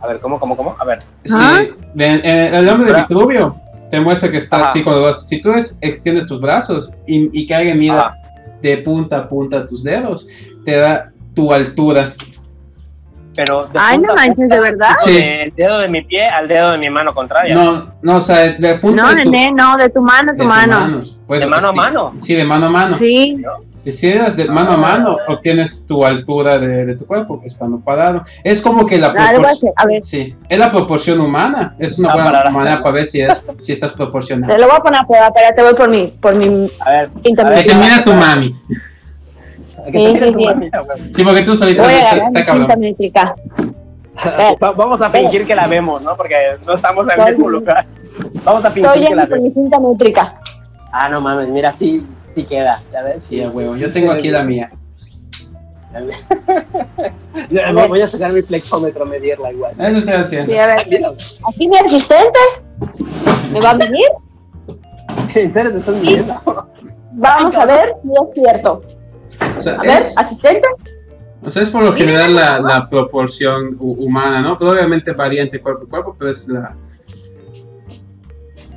A 0.00 0.06
ver, 0.06 0.20
¿cómo, 0.20 0.38
cómo, 0.38 0.56
cómo? 0.56 0.76
A 0.78 0.84
ver. 0.84 0.98
Ah. 1.32 1.60
Sí, 1.62 1.70
eh, 1.98 2.50
el 2.52 2.68
hombre 2.68 2.92
de. 2.92 3.00
Vitruvio 3.00 3.56
te 3.90 4.00
muestra 4.00 4.30
que 4.30 4.36
está 4.38 4.56
Ajá. 4.56 4.70
así 4.70 4.82
cuando 4.82 5.02
vas. 5.02 5.26
Si 5.28 5.40
tú 5.40 5.52
es- 5.52 5.78
extiendes 5.80 6.26
tus 6.26 6.40
brazos 6.40 6.92
y, 7.06 7.30
y 7.38 7.46
que 7.46 7.54
alguien 7.54 7.78
mira 7.78 8.00
Ajá. 8.00 8.16
de 8.60 8.78
punta 8.78 9.18
a 9.18 9.28
punta 9.28 9.66
tus 9.66 9.82
dedos, 9.84 10.26
te 10.64 10.76
da 10.76 11.06
tu 11.34 11.52
altura. 11.52 12.14
Pero 13.36 13.64
de 13.64 13.78
Ay, 13.78 13.96
punta 13.96 14.08
no 14.08 14.14
manches, 14.16 14.36
punta, 14.36 14.54
¿de 14.54 14.60
verdad? 14.60 14.90
Sí. 14.98 15.12
Del 15.14 15.52
dedo 15.56 15.78
de 15.78 15.88
mi 15.88 16.02
pie 16.02 16.26
al 16.28 16.46
dedo 16.48 16.70
de 16.72 16.78
mi 16.78 16.88
mano 16.90 17.12
contraria. 17.14 17.54
No, 17.54 17.92
no, 18.02 18.16
o 18.16 18.20
sea, 18.20 18.52
de 18.52 18.74
punta 18.76 19.02
No, 19.02 19.14
de 19.14 19.22
tu, 19.22 19.30
nene, 19.30 19.52
no, 19.52 19.76
de 19.76 19.90
tu 19.90 20.00
mano 20.00 20.30
a 20.30 20.32
de 20.34 20.38
tu 20.38 20.44
mano. 20.46 20.80
manos. 20.80 21.18
Pues, 21.26 21.40
¿De 21.40 21.46
mano 21.46 21.68
a 21.68 21.70
sí. 21.72 21.76
mano? 21.76 22.12
Sí, 22.20 22.34
de 22.34 22.44
mano 22.44 22.66
a 22.66 22.70
mano. 22.70 22.94
Sí. 22.96 23.42
Y 23.86 23.90
si 23.90 24.08
eres 24.08 24.34
de 24.36 24.46
mano 24.46 24.70
a 24.72 24.76
mano, 24.78 25.18
obtienes 25.28 25.84
tu 25.86 26.06
altura 26.06 26.58
de, 26.58 26.86
de 26.86 26.96
tu 26.96 27.06
cuerpo 27.06 27.42
estando 27.44 27.78
parado. 27.80 28.24
Es 28.42 28.62
como 28.62 28.86
que 28.86 28.96
la 28.96 29.08
Ah, 29.08 29.30
proporción. 29.34 29.72
A 29.76 29.86
ver, 29.86 30.02
Sí, 30.02 30.34
es 30.48 30.58
la 30.58 30.70
proporción 30.70 31.20
humana. 31.20 31.74
Es 31.78 31.98
una 31.98 32.12
Ah, 32.12 32.14
buena 32.14 32.30
para 32.32 32.50
manera 32.50 32.78
para 32.82 32.92
ver 32.94 33.04
si, 33.06 33.20
es, 33.20 33.44
si 33.58 33.72
estás 33.72 33.90
te 33.90 33.96
proporcionado. 33.98 34.56
lo 34.56 34.66
voy 34.68 34.76
a 34.76 34.80
poner 34.80 35.00
a 35.02 35.06
prueba, 35.06 35.26
espérate, 35.26 35.62
voy 35.62 35.74
por 35.74 35.88
mi, 35.90 36.06
por 36.22 36.34
mi 36.34 36.70
A 36.80 36.90
ver. 36.92 37.10
Que 37.22 37.62
te 37.64 37.74
mira 37.74 38.02
tu 38.02 38.12
mami. 38.14 38.54
Que 39.90 39.92
Sí, 39.92 40.16
sí, 40.18 40.24
sí. 40.24 40.32
güey. 40.32 40.70
Sí, 41.14 41.24
porque 41.24 41.42
tú 41.42 41.56
solita 41.56 41.90
está, 41.90 43.34
Vamos 44.76 45.02
a 45.02 45.10
fingir 45.10 45.46
que 45.46 45.54
la 45.54 45.66
vemos, 45.66 46.00
¿no? 46.02 46.16
Porque 46.16 46.36
no 46.64 46.74
estamos 46.74 47.04
en 47.06 47.12
el 47.12 47.18
Estoy- 47.18 47.30
mismo 47.32 47.48
lugar. 47.50 47.84
Vamos 48.44 48.64
a 48.64 48.68
Estoy 48.68 48.82
fingir 48.84 48.92
que 48.94 49.00
yendo 49.00 49.16
la 49.16 49.26
vemos. 49.26 49.42
mi 49.44 49.52
quinta 49.52 49.80
métrica. 49.80 50.40
Ah, 50.92 51.08
no 51.08 51.20
mames, 51.20 51.48
mira, 51.48 51.72
sí, 51.72 52.06
sí 52.32 52.44
queda, 52.44 52.80
¿ya 52.92 53.02
ves? 53.02 53.24
Sí, 53.24 53.40
huevo. 53.44 53.74
Yo 53.76 53.90
tengo 53.92 54.12
aquí 54.12 54.30
la 54.30 54.44
mía. 54.44 54.70
Ya, 57.50 57.72
Voy 57.72 57.88
voy 57.88 58.00
a 58.02 58.08
sacar 58.08 58.32
mi 58.32 58.42
flexómetro 58.42 59.04
medirla 59.06 59.52
igual. 59.52 59.74
Eso 59.78 59.98
estoy 59.98 60.14
haciendo. 60.14 60.52
Sí, 60.52 60.58
a 60.58 60.66
ver. 60.66 60.78
Ah, 60.78 61.16
Aquí 61.48 61.68
mi 61.68 61.76
asistente 61.78 62.38
me 63.52 63.60
va 63.60 63.70
a 63.70 63.74
medir. 63.74 64.06
¿En 65.34 65.52
serio 65.52 65.72
te 65.72 65.78
estás 65.78 65.94
midiendo? 65.96 66.40
Vamos 67.12 67.56
a 67.56 67.64
ver 67.66 67.94
si 68.02 68.08
es 68.10 68.34
cierto. 68.34 68.82
Sea, 69.64 69.74
A 69.76 69.82
ver, 69.82 69.90
es, 69.96 70.16
asistente. 70.18 70.68
o 71.42 71.50
sea, 71.50 71.62
es 71.62 71.70
por 71.70 71.82
lo 71.82 71.92
general 71.94 72.34
la, 72.34 72.60
la 72.60 72.88
proporción 72.88 73.78
hu- 73.78 73.96
humana, 73.98 74.40
¿no? 74.42 74.56
Pero 74.56 74.70
obviamente 74.72 75.12
varía 75.12 75.42
entre 75.42 75.60
cuerpo 75.60 75.84
y 75.84 75.88
cuerpo, 75.88 76.14
pero 76.18 76.30
es 76.30 76.46
la. 76.48 76.74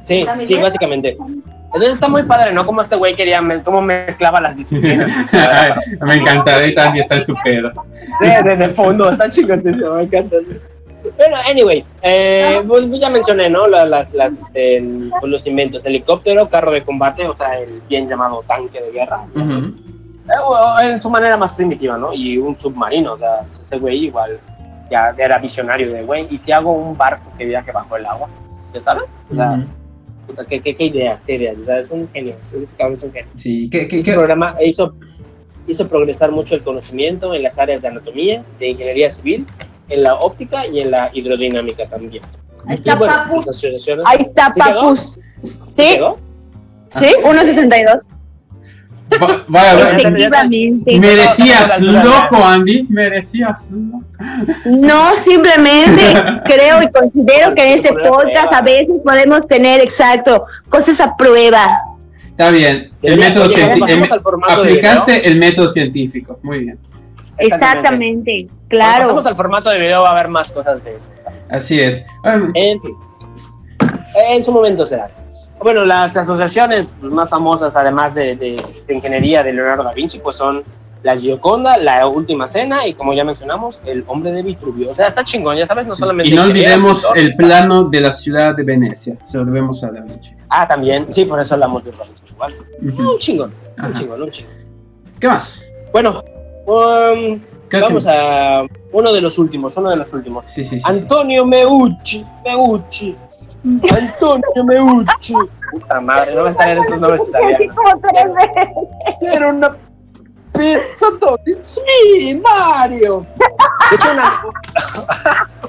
Sí, 0.05 0.25
sí, 0.45 0.55
básicamente. 0.55 1.17
Entonces 1.65 1.93
está 1.95 2.07
muy 2.07 2.23
padre, 2.23 2.53
¿no? 2.53 2.65
Como 2.65 2.81
este 2.81 2.95
güey 2.95 3.13
quería, 3.15 3.41
me- 3.41 3.61
cómo 3.61 3.81
mezclaba 3.81 4.39
las 4.39 4.55
disciplinas. 4.55 5.11
Ay, 5.33 5.71
me 6.01 6.13
encanta, 6.15 6.55
ahorita 6.55 6.87
Andy 6.87 6.99
está 7.01 7.15
en 7.15 7.25
su 7.25 7.35
pedo. 7.43 7.71
Sí, 8.21 8.25
desde 8.43 8.63
el 8.65 8.71
fondo, 8.73 9.11
está 9.11 9.29
chingoncísimo, 9.29 9.95
me 9.95 10.03
encanta. 10.03 10.37
Bueno, 11.17 11.37
anyway, 11.45 11.85
eh, 12.01 12.61
pues 12.67 12.85
ya 12.99 13.09
mencioné, 13.09 13.49
¿no? 13.49 13.67
Las, 13.67 13.87
las, 13.89 14.13
las, 14.13 14.31
este, 14.33 14.77
el- 14.77 15.11
pues, 15.19 15.29
los 15.31 15.45
inventos, 15.45 15.85
helicóptero, 15.85 16.49
carro 16.49 16.71
de 16.71 16.83
combate, 16.83 17.27
o 17.27 17.35
sea, 17.35 17.59
el 17.59 17.81
bien 17.89 18.07
llamado 18.07 18.43
tanque 18.47 18.81
de 18.81 18.91
guerra. 18.91 19.25
Eh, 19.35 19.39
o- 19.39 19.87
en 20.83 21.01
su 21.01 21.09
manera 21.09 21.37
más 21.37 21.51
primitiva, 21.53 21.97
¿no? 21.97 22.13
Y 22.13 22.37
un 22.37 22.57
submarino, 22.57 23.13
o 23.13 23.17
sea, 23.17 23.45
ese 23.61 23.77
güey 23.77 24.05
igual 24.05 24.39
ya 24.89 25.13
era 25.17 25.37
visionario 25.37 25.91
de, 25.91 26.03
güey, 26.03 26.27
y 26.29 26.37
si 26.37 26.51
hago 26.51 26.71
un 26.71 26.97
barco 26.97 27.31
que 27.37 27.45
viaje 27.45 27.71
bajo 27.71 27.95
el 27.97 28.05
agua, 28.05 28.29
¿ya 28.73 28.81
sabes? 28.81 29.03
O 29.31 29.35
sea, 29.35 29.51
Ujú. 29.51 29.63
puta, 30.27 30.45
¿qué, 30.45 30.61
qué, 30.61 30.75
qué 30.75 30.83
ideas, 30.85 31.21
qué 31.25 31.35
ideas, 31.35 31.57
o 31.61 31.65
sea, 31.65 31.79
es 31.79 31.91
un 31.91 32.07
genio, 32.13 32.35
ese 32.41 32.75
cabrón 32.77 32.97
es 32.97 33.03
un 33.03 33.11
genio. 33.11 33.31
Sí, 33.35 33.69
¿qué, 33.69 33.87
qué, 33.87 33.99
Ese 33.99 34.11
qué- 34.11 34.15
programa 34.17 34.55
hizo, 34.63 34.93
hizo 35.67 35.87
progresar 35.87 36.31
mucho 36.31 36.55
el 36.55 36.63
conocimiento 36.63 37.33
en 37.33 37.43
las 37.43 37.57
áreas 37.57 37.81
de 37.81 37.87
anatomía, 37.89 38.43
de 38.59 38.69
ingeniería 38.69 39.09
civil, 39.09 39.45
en 39.89 40.03
la 40.03 40.15
óptica 40.15 40.65
y 40.67 40.79
en 40.81 40.91
la 40.91 41.09
hidrodinámica 41.13 41.87
también. 41.87 42.23
Ahí 42.65 42.75
está 42.77 42.95
bueno, 42.95 43.13
Papus. 43.13 43.63
Ahí 44.05 44.17
está 44.21 44.51
¿Sí 44.53 44.61
quedó? 44.61 44.79
Papus. 44.81 45.19
Sí, 45.65 45.93
¿Quedó? 45.95 46.17
sí, 46.91 47.05
1.62. 47.23 48.16
Va- 49.21 49.43
Vaya. 49.47 49.89
Efectivamente. 49.97 50.99
No, 50.99 51.91
no. 51.91 52.03
loco, 52.03 52.35
Andy. 52.43 52.85
Merecías 52.89 53.71
loco. 53.71 54.03
No, 54.65 55.13
simplemente 55.15 56.01
creo 56.45 56.83
y 56.83 56.91
considero 56.91 57.55
que 57.55 57.63
en 57.63 57.73
este 57.75 57.93
podcast 57.93 58.53
a 58.53 58.61
veces 58.61 58.95
podemos 59.03 59.47
tener, 59.47 59.81
exacto, 59.81 60.45
cosas 60.69 60.99
a 60.99 61.15
prueba. 61.15 61.67
Está 62.29 62.49
bien. 62.51 62.91
El 63.01 63.17
método 63.19 63.49
científico. 63.49 64.19
Aplicaste 64.47 65.27
el 65.27 65.39
método 65.39 65.67
científico. 65.69 66.39
Muy 66.43 66.59
bien. 66.65 66.79
Exactamente, 67.39 68.47
Cuando 68.47 68.67
claro. 68.67 69.01
pasamos 69.03 69.25
al 69.27 69.35
formato 69.35 69.69
de 69.69 69.79
video 69.79 70.01
va 70.03 70.09
a 70.09 70.11
haber 70.13 70.27
más 70.27 70.49
cosas 70.49 70.83
de 70.83 70.95
eso. 70.97 71.05
Así 71.49 71.79
es. 71.79 72.03
En 72.23 72.81
fin. 72.81 72.95
En 74.29 74.43
su 74.43 74.51
momento 74.51 74.85
será. 74.85 75.09
Bueno, 75.59 75.85
las 75.85 76.15
asociaciones 76.15 76.95
más 77.01 77.29
famosas, 77.29 77.75
además 77.75 78.13
de, 78.13 78.35
de- 78.35 78.63
de 78.87 78.93
ingeniería 78.93 79.43
de 79.43 79.53
Leonardo 79.53 79.83
da 79.83 79.93
Vinci, 79.93 80.19
pues 80.19 80.35
son 80.35 80.63
la 81.03 81.15
Gioconda, 81.17 81.77
la 81.77 82.07
Última 82.07 82.45
Cena 82.47 82.85
y, 82.87 82.93
como 82.93 83.13
ya 83.13 83.23
mencionamos, 83.23 83.81
el 83.85 84.03
Hombre 84.07 84.31
de 84.31 84.43
Vitruvio. 84.43 84.91
O 84.91 84.93
sea, 84.93 85.07
está 85.07 85.23
chingón, 85.23 85.57
ya 85.57 85.65
sabes, 85.67 85.87
no 85.87 85.95
solamente. 85.95 86.31
y 86.31 86.35
no 86.35 86.43
olvidemos 86.43 87.01
pintor. 87.05 87.17
el 87.17 87.35
plano 87.35 87.83
de 87.85 88.01
la 88.01 88.13
ciudad 88.13 88.55
de 88.55 88.63
Venecia. 88.63 89.17
Se 89.21 89.37
lo 89.37 89.45
debemos 89.45 89.83
a 89.83 89.91
Da 89.91 90.01
Vinci. 90.01 90.31
Ah, 90.49 90.67
también, 90.67 91.07
sí, 91.11 91.25
por 91.25 91.39
eso 91.39 91.53
hablamos 91.55 91.83
de 91.83 91.89
urbanismo 91.91 92.27
igual. 92.29 92.55
Ujú. 92.93 93.11
Un 93.13 93.17
chingón, 93.19 93.53
un 93.77 93.83
Ajá. 93.85 93.93
chingón, 93.93 94.21
un 94.23 94.31
chingón. 94.31 94.53
¿Qué 95.19 95.27
más? 95.27 95.67
Bueno, 95.91 96.23
um, 96.65 97.39
¿Qué- 97.69 97.81
vamos 97.81 98.05
a 98.07 98.63
uno 98.91 99.11
de 99.13 99.21
los 99.21 99.37
últimos, 99.37 99.75
uno 99.77 99.89
de 99.89 99.95
los 99.97 100.13
últimos. 100.13 100.45
Sí, 100.49 100.63
sí. 100.63 100.77
sí. 100.79 100.83
Antonio 100.85 101.45
Meucci, 101.45 102.25
Meucci, 102.45 103.15
Antonio 103.67 104.63
Meucci. 104.63 105.35
Puta 105.71 105.99
madre, 106.01 106.33
no 106.33 106.43
me 106.43 106.53
salen 106.53 106.77
estos 106.79 106.99
nombres 106.99 107.27
italianos. 107.27 107.75
Como 107.75 108.01
tres 108.01 108.33
veces. 108.33 108.67
Era 109.21 109.49
una 109.49 109.75
pizza 110.53 111.05
It's 111.45 111.81
me, 111.85 112.35
Mario. 112.35 113.25
De 113.89 113.95
hecho, 113.95 114.11
una, 114.11 114.41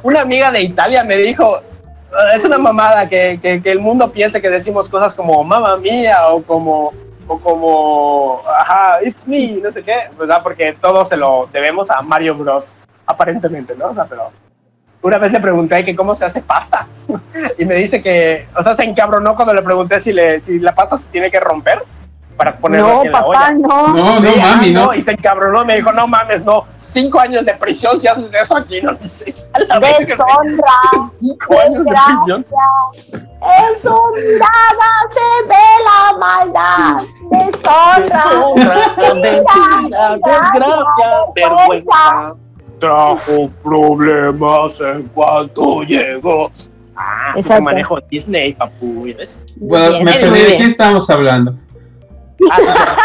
una 0.03 0.21
amiga 0.21 0.51
de 0.53 0.63
Italia 0.63 1.05
me 1.05 1.17
dijo, 1.17 1.61
"Ah, 2.13 2.35
es 2.35 2.45
una 2.45 2.59
mamada 2.59 3.09
que, 3.09 3.39
que, 3.43 3.63
que 3.63 3.71
el 3.71 3.81
mundo 3.81 4.11
piense 4.11 4.41
que 4.41 4.49
decimos 4.49 4.89
cosas 4.89 5.15
como 5.15 5.43
mamá 5.45 5.77
mía 5.77 6.29
o 6.29 6.43
como, 6.43 6.93
o 7.27 7.39
como, 7.39 8.43
ajá, 8.49 9.03
it's 9.03 9.27
me, 9.27 9.49
no 9.63 9.71
sé 9.71 9.83
qué, 9.83 10.09
¿verdad? 10.19 10.41
Porque 10.43 10.73
todo 10.81 11.05
se 11.05 11.17
lo 11.17 11.49
debemos 11.53 11.91
a 11.91 12.01
Mario 12.01 12.35
Bros, 12.37 12.77
aparentemente, 13.07 13.75
¿no? 13.77 13.89
O 13.89 13.95
sea, 13.95 14.05
pero 14.05 14.31
una 15.03 15.19
vez 15.19 15.33
le 15.33 15.41
pregunté 15.41 15.85
que 15.85 15.95
cómo 15.95 16.15
se 16.15 16.25
hace 16.25 16.43
pasta 16.43 16.87
y 17.59 17.65
me 17.65 17.75
dice 17.77 18.03
que, 18.03 18.49
o 18.57 18.63
sea, 18.63 18.75
se 18.75 18.85
encabronó 18.85 19.35
cuando 19.35 19.55
le 19.55 19.63
pregunté 19.63 20.01
si, 20.01 20.13
le, 20.13 20.43
si 20.43 20.59
la 20.59 20.75
pasta 20.75 20.99
se 20.99 21.07
tiene 21.07 21.31
que 21.31 21.39
romper 21.41 21.83
para 22.37 22.55
ponerla 22.57 22.87
No, 22.87 22.95
la 22.95 23.01
olla. 23.01 23.13
papá, 23.13 23.51
no. 23.51 23.89
No, 23.89 24.21
no, 24.21 24.31
Sí, 24.33 24.39
mami, 24.41 24.69
ah, 24.69 24.73
no. 24.73 24.95
Y 24.95 25.03
se 25.03 25.11
encabronó, 25.11 25.65
me 25.65 25.75
dijo, 25.75 25.93
no 25.93 26.07
mames, 26.07 26.45
no, 26.45 26.67
cinco 26.79 27.19
años 27.19 27.45
de 27.45 27.53
prisión 27.55 27.99
si 27.99 28.07
haces 28.07 28.33
eso 28.33 28.57
aquí, 28.57 28.81
nos 28.81 28.97
dice. 29.01 29.35
A 29.55 29.59
la 29.61 29.81
verga, 29.81 29.99
Deshonra. 29.99 30.73
cinco 31.21 31.59
años 31.61 31.85
de 31.85 31.91
prisión. 32.07 32.47
En 33.13 33.83
su 33.83 33.89
mirada 34.15 34.91
se 35.11 35.47
ve 35.49 35.67
la 35.85 36.17
maldad. 36.19 37.03
Deshonra. 37.31 38.25
Deshonra, 38.55 39.15
mentira, 39.15 40.19
desgracia, 40.25 41.09
vergüenza. 41.35 42.35
Trajo 42.81 43.51
problemas 43.63 44.81
en 44.81 45.03
cuanto 45.09 45.83
llegó. 45.83 46.51
Ah, 46.95 47.33
Exacto. 47.37 47.63
Manejo 47.65 47.99
Disney, 48.11 48.55
papu, 48.55 49.05
¿ves? 49.17 49.47
Bueno, 49.57 49.97
Muy 49.97 50.05
me 50.05 50.13
perdí. 50.15 50.41
¿De 50.43 50.55
qué 50.57 50.65
estamos 50.65 51.09
hablando? 51.11 51.55
Ah, 52.51 52.97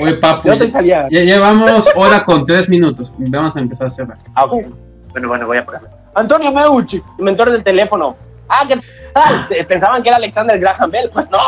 Oye, 0.00 0.14
papu. 0.14 0.48
yo 0.48 0.58
te 0.58 0.64
italiano. 0.66 1.08
Ya 1.10 1.20
llevamos 1.20 1.88
hora 1.94 2.24
con 2.24 2.44
tres 2.44 2.68
minutos. 2.68 3.12
Vamos 3.18 3.56
a 3.56 3.60
empezar 3.60 3.86
a 3.86 3.90
cerrar. 3.90 4.18
Ah. 4.34 4.46
Bueno, 4.46 5.28
bueno, 5.28 5.46
voy 5.46 5.58
a 5.58 5.64
ponerme. 5.64 5.88
Antonio 6.14 6.52
Meucci, 6.52 7.02
inventor 7.18 7.50
del 7.50 7.62
teléfono. 7.62 8.16
Ah, 8.48 8.64
¿qué 8.66 8.78
tal? 9.12 9.66
Pensaban 9.68 10.02
que 10.02 10.08
era 10.08 10.16
Alexander 10.16 10.58
Graham 10.58 10.90
Bell. 10.90 11.10
Pues 11.12 11.28
no. 11.30 11.38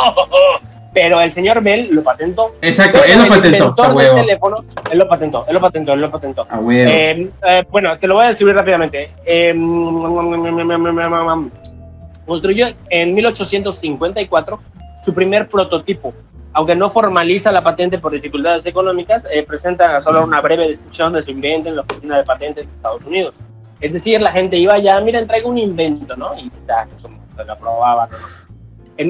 Pero 0.94 1.20
el 1.20 1.32
señor 1.32 1.60
Bell 1.60 1.88
lo 1.90 2.04
patentó. 2.04 2.54
Exacto, 2.62 3.00
él 3.04 3.18
lo 3.18 3.24
el 3.24 3.28
patentó. 3.28 3.74
A 3.82 3.92
del 3.92 4.14
teléfono, 4.14 4.64
él 4.90 4.98
lo 4.98 5.08
patentó, 5.08 5.44
él 5.48 5.54
lo 5.54 5.60
patentó, 5.60 5.92
él 5.92 6.00
lo 6.00 6.10
patentó. 6.10 6.46
A 6.48 6.60
huevo. 6.60 6.90
Eh, 6.90 7.30
eh, 7.48 7.64
bueno, 7.70 7.98
te 7.98 8.06
lo 8.06 8.14
voy 8.14 8.24
a 8.24 8.28
describir 8.28 8.54
rápidamente. 8.54 9.10
Eh, 9.26 9.52
construyó 12.24 12.68
en 12.90 13.14
1854 13.14 14.60
su 15.04 15.12
primer 15.12 15.48
prototipo. 15.48 16.14
Aunque 16.52 16.76
no 16.76 16.88
formaliza 16.88 17.50
la 17.50 17.64
patente 17.64 17.98
por 17.98 18.12
dificultades 18.12 18.64
económicas, 18.64 19.26
eh, 19.28 19.42
presenta 19.42 20.00
solo 20.00 20.22
una 20.22 20.40
breve 20.40 20.68
descripción 20.68 21.12
de 21.12 21.24
su 21.24 21.32
invento 21.32 21.68
en 21.68 21.76
la 21.76 21.82
oficina 21.82 22.18
de 22.18 22.22
patentes 22.22 22.66
de 22.66 22.72
Estados 22.72 23.04
Unidos. 23.04 23.34
Es 23.80 23.92
decir, 23.92 24.20
la 24.20 24.30
gente 24.30 24.56
iba 24.56 24.78
ya, 24.78 25.00
miren, 25.00 25.26
traigo 25.26 25.48
un 25.50 25.58
invento, 25.58 26.14
¿no? 26.16 26.38
Y 26.38 26.52
ya, 26.66 26.86
se 27.36 27.44
lo 27.44 27.52
aprobaban. 27.52 28.08
¿no? 28.08 28.16
En 28.96 29.08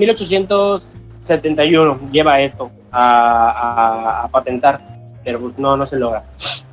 1871 1.25 2.11
lleva 2.13 2.41
esto 2.41 2.71
a, 2.93 4.29
patentar, 4.31 4.81
pero 5.25 5.41
pues 5.41 5.59
no, 5.59 5.77
no 5.77 5.87
se 5.87 5.99
logra. 5.99 6.25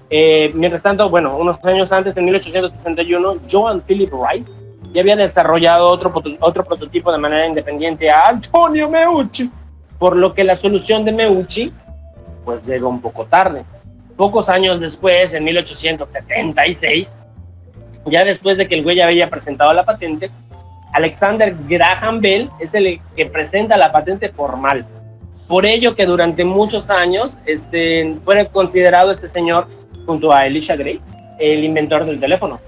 Eh, 0.10 0.52
mientras 0.54 0.84
tanto, 0.84 1.10
bueno, 1.10 1.38
unos 1.38 1.64
años 1.64 1.92
antes, 1.92 2.18
en 2.18 2.26
1861, 2.26 3.36
Johann 3.50 3.82
Philip 3.82 4.12
Rice 4.12 4.52
ya 4.94 5.02
había 5.02 5.16
desarrollado 5.16 5.88
otro, 5.88 6.12
otro 6.42 6.66
prototipo 6.66 7.12
de 7.12 7.18
manera 7.18 7.48
independiente 7.48 8.10
a 8.10 8.28
Antonio 8.28 8.90
Meucci, 8.90 9.50
por 9.98 10.16
lo 10.16 10.34
que 10.34 10.44
la 10.44 10.56
solución 10.56 11.06
de 11.06 11.14
Meucci 11.14 11.72
pues 12.44 12.66
llegó 12.66 12.90
un 12.90 13.00
poco 13.00 13.26
tarde. 13.26 13.64
Pocos 14.18 14.50
años 14.50 14.80
después, 14.80 15.34
en 15.34 15.46
1876, 15.46 17.16
ya 18.08 18.26
después 18.26 18.58
de 18.58 18.68
que 18.68 18.76
el 18.76 18.84
güey 18.84 18.98
ya 18.98 19.06
había 19.06 19.30
presentado 19.30 19.74
la 19.74 19.84
patente, 19.84 20.30
Alexander 20.94 21.56
Graham 21.68 22.20
Bell 22.20 22.50
es 22.60 22.74
el 22.74 23.00
que 23.16 23.26
presenta 23.26 23.78
la 23.78 23.92
patente 23.92 24.30
formal. 24.30 24.86
Por 25.48 25.66
ello 25.66 25.96
que 25.96 26.06
durante 26.06 26.46
muchos 26.46 26.90
años 26.90 27.40
este, 27.46 28.16
fue 28.24 28.48
considerado 28.48 29.12
este 29.12 29.28
señor, 29.28 29.68
junto 30.06 30.32
a 30.32 30.48
Elisha 30.48 30.76
Gray, 30.76 31.02
el 31.40 31.64
inventor 31.64 32.06
del 32.06 32.20
teléfono, 32.20 32.60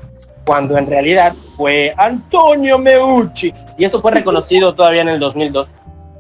cuando 0.46 0.78
en 0.78 0.88
realidad 0.88 1.34
fue 1.56 1.94
Antonio 1.98 2.78
Meucci. 2.78 3.54
Y 3.78 3.86
esto 3.86 4.02
fue 4.02 4.12
reconocido 4.12 4.74
todavía 4.74 5.02
en 5.02 5.10
el 5.10 5.20
2002. 5.20 5.72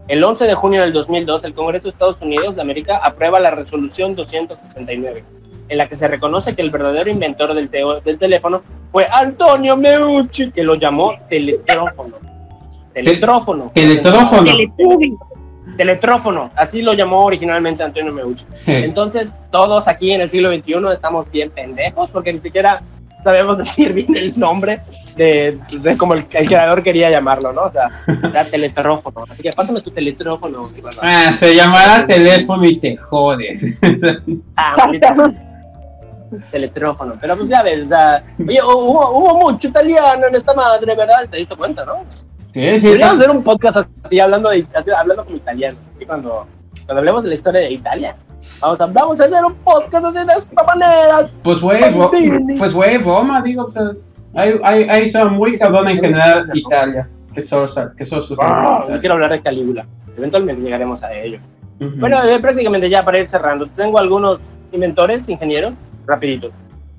El 0.08 0.24
11 0.24 0.47
de 0.47 0.54
junio 0.54 0.82
del 0.82 0.91
2002, 0.91 1.45
el 1.45 1.54
Congreso 1.54 1.86
de 1.86 1.91
Estados 1.91 2.22
Unidos 2.22 2.56
de 2.56 2.62
América 2.62 2.97
aprueba 2.97 3.39
la 3.39 3.51
resolución 3.51 4.16
269, 4.16 5.24
en 5.70 5.78
la 5.78 5.88
que 5.88 5.95
se 5.97 6.07
reconoce 6.07 6.55
que 6.55 6.61
el 6.61 6.70
verdadero 6.70 7.09
inventor 7.09 7.53
del, 7.53 7.70
teo- 7.70 8.01
del 8.01 8.18
teléfono 8.18 8.61
fue 8.91 9.07
Antonio 9.11 9.76
Meucci, 9.78 10.51
que 10.51 10.64
lo 10.64 10.76
llamó 10.76 11.14
teletrófono. 11.30 12.16
Teletrófono. 12.93 13.72
Teletrófono. 13.74 14.51
Teletrófono, 15.78 16.51
así 16.55 16.82
lo 16.82 16.93
llamó 16.93 17.24
originalmente 17.24 17.82
Antonio 17.84 18.11
Meucci. 18.14 18.45
Entonces, 18.68 19.34
todos 19.51 19.88
aquí 19.88 20.11
en 20.11 20.22
el 20.22 20.30
siglo 20.30 20.51
XXI 20.53 20.74
estamos 20.91 21.30
bien 21.32 21.49
pendejos 21.49 22.11
porque 22.11 22.34
ni 22.34 22.41
siquiera 22.41 22.84
sabemos 23.24 23.57
decir 23.64 23.93
bien 23.93 24.16
el 24.16 24.38
nombre 24.38 24.82
de, 25.16 25.57
de 25.72 25.97
como 25.97 26.14
el, 26.16 26.26
el 26.32 26.47
creador 26.47 26.84
quería 26.84 27.09
llamarlo, 27.09 27.53
¿no? 27.53 27.61
O 27.64 27.72
sea, 27.72 27.89
era 28.30 28.43
teletrófono. 28.43 29.24
Así 29.30 29.41
que 29.41 29.53
pásame 29.53 29.82
tu 29.82 29.89
teletrófono. 29.89 30.70
Ah, 31.01 31.32
se 31.32 31.55
llamará 31.55 32.05
teléfono 32.05 32.66
y 32.66 32.78
te 32.80 32.97
jodes. 32.97 33.80
Ah. 34.57 34.76
teletrófono. 36.51 37.15
Pero 37.19 37.36
pues 37.38 37.49
ya 37.49 37.61
ves, 37.63 37.86
o 37.86 37.89
sea, 37.89 38.23
oye, 38.39 38.59
hubo, 38.63 39.09
hubo 39.11 39.39
mucho 39.41 39.67
italiano 39.67 40.27
en 40.27 40.36
esta 40.36 40.53
madre, 40.53 40.95
¿verdad? 40.95 41.27
¿Te 41.29 41.38
diste 41.38 41.55
cuenta, 41.55 41.86
no? 41.86 42.03
Sí, 42.53 42.79
sí, 42.79 42.88
Podríamos 42.89 43.15
hacer 43.17 43.29
un 43.31 43.43
podcast 43.43 43.77
así, 44.03 44.19
hablando, 44.19 44.49
de, 44.49 44.65
así, 44.75 44.89
hablando 44.91 45.25
como 45.25 45.38
italiano. 45.38 45.75
Así 45.95 46.05
cuando, 46.05 46.45
cuando 46.86 46.99
hablemos 46.99 47.23
de 47.23 47.29
la 47.29 47.36
historia 47.36 47.61
de 47.61 47.71
Italia. 47.71 48.15
Vamos 48.59 48.79
a, 48.81 48.86
vamos 48.86 49.19
a 49.19 49.25
hacer 49.25 49.43
un 49.43 49.53
podcast 49.55 50.05
así 50.05 50.17
de 50.27 50.34
esta 50.38 50.63
manera. 50.63 51.29
Pues 51.41 51.59
güey, 51.61 51.81
Ro- 51.91 52.11
pues 52.57 52.73
güey, 52.73 52.97
Roma, 52.97 53.41
digo, 53.41 53.69
pues 53.73 54.13
hay, 54.36 54.59
hay, 54.63 54.84
hay 54.84 55.09
son 55.09 55.34
muy 55.36 55.57
cabrón 55.57 55.88
en 55.89 55.97
general 55.97 56.49
Italia, 56.53 57.09
que 57.34 57.41
solo, 57.41 57.67
sa- 57.67 57.91
que 57.97 58.05
solo 58.05 58.21
su 58.21 58.36
Ah, 58.39 58.86
yo 58.89 58.99
quiero 58.99 59.13
hablar 59.15 59.31
de 59.31 59.41
Calígula. 59.41 59.86
Eventualmente 60.15 60.61
llegaremos 60.61 61.01
a 61.03 61.11
ello. 61.13 61.39
Ujú. 61.79 61.91
Bueno, 61.97 62.21
eh, 62.23 62.38
prácticamente 62.39 62.88
ya 62.89 63.03
para 63.03 63.17
ir 63.19 63.27
cerrando, 63.27 63.65
tengo 63.75 63.97
algunos 63.97 64.39
inventores, 64.71 65.27
ingenieros, 65.27 65.73
rapiditos. 66.06 66.51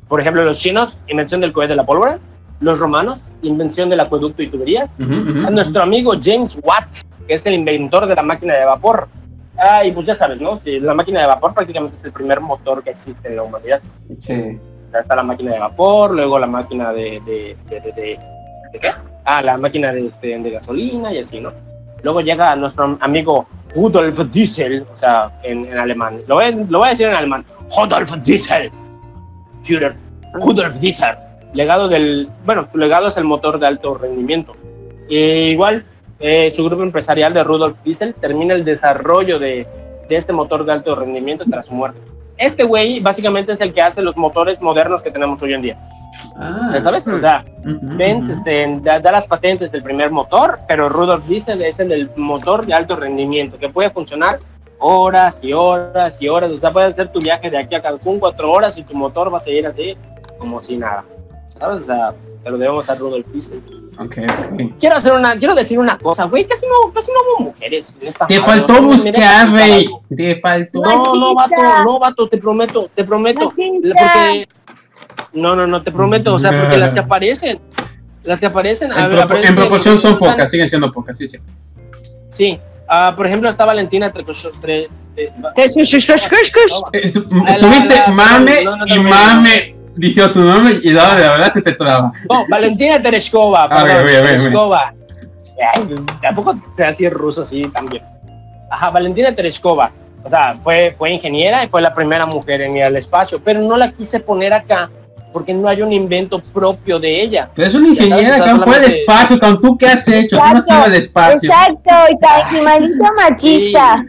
Por 0.09 0.21
ejemplo, 0.21 0.45
los 0.45 0.59
chinos, 0.59 0.99
invención 1.09 1.41
del 1.41 1.53
cohete 1.53 1.73
de 1.73 1.77
la 1.77 1.87
pólvora. 1.87 2.19
Los 2.61 2.79
romanos, 2.79 3.21
invención 3.43 3.89
del 3.91 4.01
acueducto 4.01 4.43
y 4.43 4.49
tuberías. 4.49 4.91
Ujú, 5.01 5.13
ujú. 5.13 5.47
A 5.47 5.51
nuestro 5.51 5.83
amigo 5.83 6.13
James 6.23 6.57
Watt, 6.63 6.87
que 7.27 7.35
es 7.35 7.45
el 7.47 7.55
inventor 7.55 8.07
de 8.07 8.15
la 8.15 8.23
máquina 8.23 8.55
de 8.55 8.65
vapor. 8.65 9.09
Ah, 9.59 9.85
y 9.85 9.93
pues 9.93 10.07
ya 10.07 10.15
sabes, 10.15 10.41
¿no? 10.41 10.59
Sí, 10.59 10.79
la 10.81 10.95
máquina 10.95 11.21
de 11.21 11.27
vapor 11.27 11.53
prácticamente 11.55 11.97
es 11.97 12.05
el 12.05 12.13
primer 12.13 12.41
motor 12.41 12.83
que 12.83 12.91
existe 12.91 13.29
en 13.29 13.37
la 13.37 13.43
humanidad. 13.43 13.81
Sí. 14.19 14.59
Ya 14.93 15.01
está 15.01 15.17
la 15.17 15.23
máquina 15.25 15.53
de 15.53 15.59
vapor, 15.59 16.15
luego 16.15 16.39
la 16.39 16.47
máquina 16.47 16.93
de... 16.93 17.21
¿De, 17.25 17.57
de, 17.69 17.81
de, 17.81 17.93
de- 17.93 18.19
¿de 18.73 18.79
qué? 18.81 18.91
Ah, 19.25 19.43
la 19.43 19.57
máquina 19.57 19.93
de, 19.93 20.07
este, 20.07 20.39
de 20.39 20.51
gasolina 20.51 21.13
y 21.13 21.19
así, 21.19 21.41
¿no? 21.41 21.53
Luego 22.03 22.21
llega 22.21 22.55
nuestro 22.57 22.97
amigo 23.01 23.47
Rudolf 23.75 24.19
Diesel, 24.31 24.85
o 24.93 24.97
sea, 24.97 25.31
en, 25.43 25.65
en 25.67 25.79
alemán. 25.79 26.21
Lo 26.27 26.37
voy, 26.37 26.53
lo 26.69 26.79
voy 26.79 26.89
a 26.89 26.91
decir 26.91 27.07
en 27.09 27.15
alemán. 27.15 27.45
Rudolf 27.77 28.13
Diesel. 28.23 28.71
Führer. 29.65 29.95
Rudolf 30.35 30.79
Diesel. 30.79 31.17
Legado 31.53 31.89
del... 31.89 32.29
Bueno, 32.45 32.67
su 32.71 32.79
legado 32.79 33.09
es 33.09 33.17
el 33.17 33.25
motor 33.25 33.59
de 33.59 33.67
alto 33.67 33.95
rendimiento. 33.95 34.53
E 35.09 35.51
igual, 35.51 35.85
eh, 36.21 36.53
su 36.55 36.65
grupo 36.65 36.83
empresarial 36.83 37.33
de 37.35 37.45
Rudolf 37.45 37.79
Diesel 37.85 38.15
termina 38.15 38.55
el 38.55 38.65
desarrollo 38.65 39.39
de, 39.39 39.67
de 40.09 40.17
este 40.17 40.33
motor 40.33 40.65
de 40.65 40.73
alto 40.73 40.95
rendimiento 40.95 41.45
tras 41.49 41.67
su 41.67 41.75
muerte. 41.75 42.01
Este 42.37 42.65
güey 42.65 43.01
básicamente 43.01 43.53
es 43.53 43.61
el 43.61 43.73
que 43.73 43.83
hace 43.83 44.03
los 44.03 44.17
motores 44.17 44.61
modernos 44.61 45.03
que 45.03 45.11
tenemos 45.11 45.41
hoy 45.43 45.55
en 45.55 45.63
día. 45.63 45.79
Ah, 46.37 46.71
¿Ya 46.73 46.83
sabes? 46.83 47.07
O 47.07 47.19
sea, 47.19 47.45
ujú, 47.61 47.79
Benz 47.97 48.25
ujú. 48.25 48.33
este, 48.33 48.81
da, 48.83 49.01
da 49.01 49.13
las 49.13 49.27
patentes 49.27 49.71
del 49.71 49.83
primer 49.83 50.11
motor, 50.11 50.59
pero 50.67 50.89
Rudolf 50.89 51.27
Diesel 51.27 51.63
es 51.63 51.79
el 51.79 51.89
del 51.89 52.11
motor 52.17 52.67
de 52.67 52.75
alto 52.75 52.97
rendimiento, 52.97 53.59
que 53.59 53.69
puede 53.69 53.91
funcionar 53.91 54.39
horas 54.87 55.39
y 55.43 55.53
horas 55.53 56.21
y 56.21 56.29
horas. 56.29 56.51
O 56.51 56.59
sea, 56.59 56.73
puedes 56.73 56.93
hacer 56.93 57.11
tu 57.11 57.19
viaje 57.19 57.49
de 57.51 57.57
aquí 57.59 57.75
a 57.75 57.81
Cancún 57.83 58.21
cuatro 58.21 58.53
horas 58.53 58.77
y 58.77 58.83
tu 58.83 58.95
motor 58.95 59.33
va 59.33 59.39
a 59.39 59.41
seguir 59.41 59.67
así, 59.67 59.97
como 60.39 60.63
si 60.63 60.77
nada. 60.77 61.05
¿Sabes? 61.59 61.79
O 61.81 61.83
sea, 61.83 62.13
se 62.43 62.51
lo 62.51 62.59
debemos 62.59 62.89
a 62.91 62.95
Rudolf 62.95 63.27
Diesel. 63.29 63.63
Ok, 63.99 64.19
ok. 64.19 64.63
Quiero, 64.81 64.97
hacer 64.97 65.13
una, 65.13 65.39
quiero 65.39 65.55
decir 65.55 65.79
una 65.79 65.97
cosa, 65.97 66.25
güey, 66.25 66.45
casi 66.47 66.67
no, 66.67 66.93
casi 66.93 67.13
no 67.13 67.19
hubo 67.39 67.45
mujeres 67.51 67.95
en 68.01 68.09
esta 68.09 68.27
Te 68.27 68.41
faltó 68.41 68.83
buscar, 68.83 69.51
güey. 69.51 69.89
Te 70.15 70.41
faltó. 70.41 70.81
No, 70.83 71.15
no, 71.15 71.35
vato, 71.35 71.55
no, 71.85 71.99
vato, 72.01 72.29
te 72.29 72.39
prometo, 72.39 72.91
te 72.95 73.05
prometo. 73.05 73.53
Porque. 73.57 74.49
No, 75.33 75.57
no, 75.57 75.67
no, 75.67 75.83
te 75.83 75.91
prometo, 75.93 76.35
o 76.35 76.39
sea, 76.39 76.51
porque 76.61 76.77
las 76.77 76.93
que 76.93 77.01
aparecen, 77.01 77.61
las 78.25 78.39
que 78.41 78.47
aparecen. 78.47 78.93
En, 78.93 78.99
a- 78.99 79.07
aparecen- 79.09 79.49
en 79.49 79.55
proporción 79.55 79.99
son 79.99 80.19
pocas, 80.19 80.51
siguen 80.51 80.69
siendo 80.69 80.91
pocas, 80.93 81.17
sí, 81.17 81.27
sí. 81.27 81.39
Sí, 82.29 82.59
ah, 82.89 83.13
por 83.17 83.27
ejemplo, 83.27 83.49
está 83.49 83.65
Valentina 83.65 84.13
Trecocho. 84.13 84.51
Tre, 84.61 84.89
tre- 85.17 85.33
Estu- 86.93 87.27
La- 87.45 87.51
estuviste 87.53 87.95
mame 88.11 88.65
y 88.87 88.99
mame 88.99 89.75
diciendo 89.97 90.29
su 90.33 90.41
nombre 90.43 90.79
y 90.83 90.91
la 90.91 91.15
verdad 91.15 91.51
se 91.53 91.63
te 91.63 91.73
traba. 91.73 92.13
no, 92.31 92.45
Valentina 92.49 93.01
Tereshkova. 93.01 93.69
Ah, 93.71 93.85
Tereshkova. 94.05 94.93
Ay, 95.77 95.95
tampoco 96.21 96.57
sea 96.77 96.89
así 96.89 97.09
ruso, 97.09 97.45
sí, 97.45 97.63
también. 97.73 98.03
Ajá, 98.71 98.91
Valentina 98.91 99.35
Tereshkova. 99.35 99.91
O 100.25 100.29
sea, 100.31 100.55
fue, 100.63 100.95
fue 100.99 101.11
ingeniera 101.13 101.63
y 101.65 101.69
fue 101.69 101.81
la 101.83 101.95
primera 101.95 102.25
mujer 102.27 102.63
en 102.63 102.77
ir 102.77 102.85
al 102.85 102.97
espacio, 102.97 103.41
pero 103.45 103.61
no 103.61 103.77
la 103.77 103.93
quise 103.93 104.19
poner 104.21 104.53
acá 104.55 104.91
porque 105.35 105.53
no 105.53 105.69
hay 105.69 105.83
un 105.83 105.93
invento 105.93 106.39
propio 106.53 106.99
de 107.01 107.21
ella. 107.21 107.51
Pero 107.55 107.67
es 107.69 107.75
una 107.75 107.89
ingeniera 107.89 108.37
que 108.43 108.55
fue 108.63 108.77
al 108.77 108.85
espacio, 108.85 109.39
con 109.41 109.61
tú 109.61 109.77
qué 109.77 109.89
has 109.89 110.07
hecho, 110.09 110.37
tú 110.39 110.43
no 110.53 110.59
has 110.59 110.71
ido 110.71 110.83
al 110.85 110.95
espacio. 110.95 111.51
Exacto, 111.51 111.91
y 112.11 112.19
ta- 112.21 112.49
y 112.57 112.63
maldito 112.63 113.05
machista. 113.17 114.05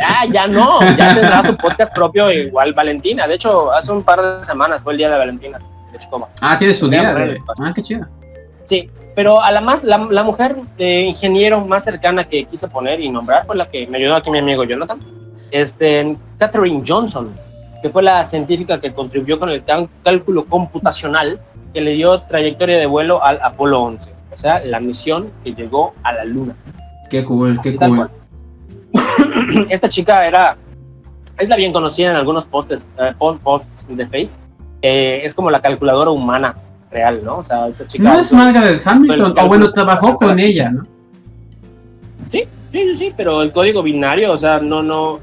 Ya, 0.00 0.32
ya 0.32 0.46
no, 0.48 0.80
ya 0.96 1.14
tendrá 1.14 1.42
su 1.44 1.54
podcast 1.56 1.94
propio 1.94 2.32
igual 2.32 2.72
Valentina. 2.72 3.28
De 3.28 3.34
hecho, 3.34 3.70
hace 3.70 3.92
un 3.92 4.02
par 4.02 4.20
de 4.22 4.44
semanas 4.46 4.80
fue 4.82 4.94
el 4.94 4.98
día 4.98 5.10
de 5.10 5.18
Valentina 5.18 5.58
Tereshkova. 5.92 6.28
Ah, 6.40 6.56
tiene 6.58 6.72
su 6.74 6.88
día. 6.88 7.14
De- 7.14 7.38
Ah, 7.60 7.72
qué 7.74 7.82
chido. 7.82 8.06
Sí, 8.64 8.88
pero 9.14 9.42
a 9.42 9.52
la 9.52 9.60
más, 9.60 9.84
la, 9.84 9.98
la 10.10 10.22
mujer 10.22 10.56
de 10.78 11.02
ingeniero 11.02 11.60
más 11.66 11.84
cercana 11.84 12.24
que 12.24 12.46
quise 12.46 12.66
poner 12.66 12.98
y 12.98 13.10
nombrar 13.10 13.44
fue 13.44 13.56
la 13.56 13.68
que 13.68 13.86
me 13.86 13.98
ayudó 13.98 14.16
aquí 14.16 14.30
mi 14.30 14.38
amigo 14.38 14.64
Jonathan, 14.64 14.98
este, 15.50 16.16
Catherine 16.38 16.82
Johnson, 16.86 17.30
que 17.82 17.90
fue 17.90 18.02
la 18.02 18.24
científica 18.24 18.80
que 18.80 18.92
contribuyó 18.92 19.38
con 19.38 19.50
el 19.50 19.62
cálculo 20.04 20.44
computacional 20.46 21.40
que 21.74 21.80
le 21.80 21.92
dio 21.92 22.20
trayectoria 22.22 22.78
de 22.78 22.86
vuelo 22.86 23.22
al 23.24 23.40
Apolo 23.42 23.82
11, 23.82 24.10
o 24.32 24.38
sea, 24.38 24.60
la 24.64 24.78
misión 24.80 25.30
que 25.42 25.52
llegó 25.54 25.94
a 26.02 26.12
la 26.12 26.24
Luna. 26.24 26.54
Qué 27.10 27.24
cool, 27.24 27.60
qué 27.62 27.70
Así 27.70 27.78
cool. 27.78 27.96
cual. 27.96 28.10
Esta 29.68 29.88
chica 29.88 30.26
era, 30.26 30.56
es 31.38 31.48
la 31.48 31.56
bien 31.56 31.72
conocida 31.72 32.10
en 32.10 32.16
algunos 32.16 32.46
posts, 32.46 32.92
eh, 32.98 33.12
po- 33.18 33.36
posts 33.38 33.86
de 33.88 34.04
Face, 34.06 34.40
eh, 34.82 35.22
es 35.24 35.34
como 35.34 35.50
la 35.50 35.60
calculadora 35.60 36.10
humana 36.10 36.54
real, 36.90 37.24
¿no? 37.24 37.38
O 37.38 37.44
sea, 37.44 37.68
esta 37.68 37.86
chica... 37.88 38.04
No 38.04 38.20
es 38.20 38.32
Margaret 38.32 38.80
Hamilton, 38.84 39.32
o 39.40 39.46
bueno, 39.48 39.72
trabajó 39.72 40.16
con 40.16 40.38
ella, 40.38 40.70
¿no? 40.70 40.82
Sí, 42.30 42.44
sí, 42.70 42.78
sí, 42.82 42.94
sí, 42.94 43.12
pero 43.16 43.42
el 43.42 43.52
código 43.52 43.82
binario, 43.82 44.32
o 44.32 44.36
sea, 44.38 44.58
no, 44.58 44.82
no, 44.82 45.20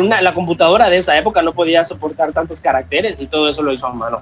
una- 0.00 0.20
la 0.20 0.34
computadora 0.34 0.88
de 0.88 0.98
esa 0.98 1.16
época 1.16 1.42
no 1.42 1.52
podía 1.52 1.84
soportar 1.84 2.32
tantos 2.32 2.60
caracteres 2.60 3.20
y 3.20 3.26
todo 3.26 3.48
eso 3.48 3.62
lo 3.62 3.72
hizo 3.72 3.86
a 3.86 3.92
mano, 3.92 4.20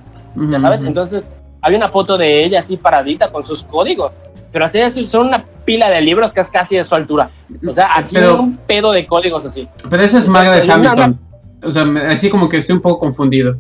ya 0.51 0.61
sabes. 0.61 0.83
Entonces, 0.83 1.31
había 1.63 1.79
una 1.79 1.89
foto 1.91 2.17
de 2.19 2.45
ella 2.45 2.61
así 2.61 2.77
paradita 2.77 3.31
con 3.31 3.45
sus 3.45 3.63
códigos 3.63 4.13
pero 4.53 4.65
así 4.65 4.79
es, 4.81 4.95
son 5.09 5.29
una 5.29 5.45
pila 5.65 5.89
de 5.91 6.01
libros 6.01 6.33
que 6.33 6.41
es 6.41 6.51
casi 6.51 6.75
de 6.75 6.85
su 6.85 6.93
altura. 6.97 7.31
O 7.69 7.73
sea, 7.73 7.87
así 7.93 8.17
Pero- 8.17 8.41
un 8.41 8.57
pedo 8.57 8.91
de 8.91 9.07
códigos 9.07 9.47
así. 9.47 9.69
Pero 9.89 10.03
esa 10.03 10.19
es 10.19 10.27
No, 10.27 10.43
no, 10.43 10.73
Hamilton. 10.75 11.21
O 11.63 11.71
sea, 11.71 11.85
así 12.09 12.29
como 12.29 12.49
que 12.49 12.57
estoy 12.57 12.75
un 12.75 12.83
poco 12.83 12.99
confundido. 12.99 13.55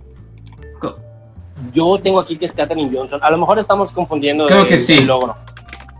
Co- 0.81 0.97
Yo 1.73 1.97
tengo 2.03 2.19
aquí 2.19 2.37
que 2.37 2.47
es 2.47 2.53
Katherine 2.53 2.91
Johnson. 2.93 3.21
A 3.23 3.31
lo 3.31 3.39
mejor 3.39 3.61
estamos 3.61 3.93
confundiendo 3.93 4.47
Creo 4.47 4.63
el- 4.63 4.67
que 4.67 4.81
sí. 4.81 4.95
el 4.99 5.07
logro. 5.07 5.37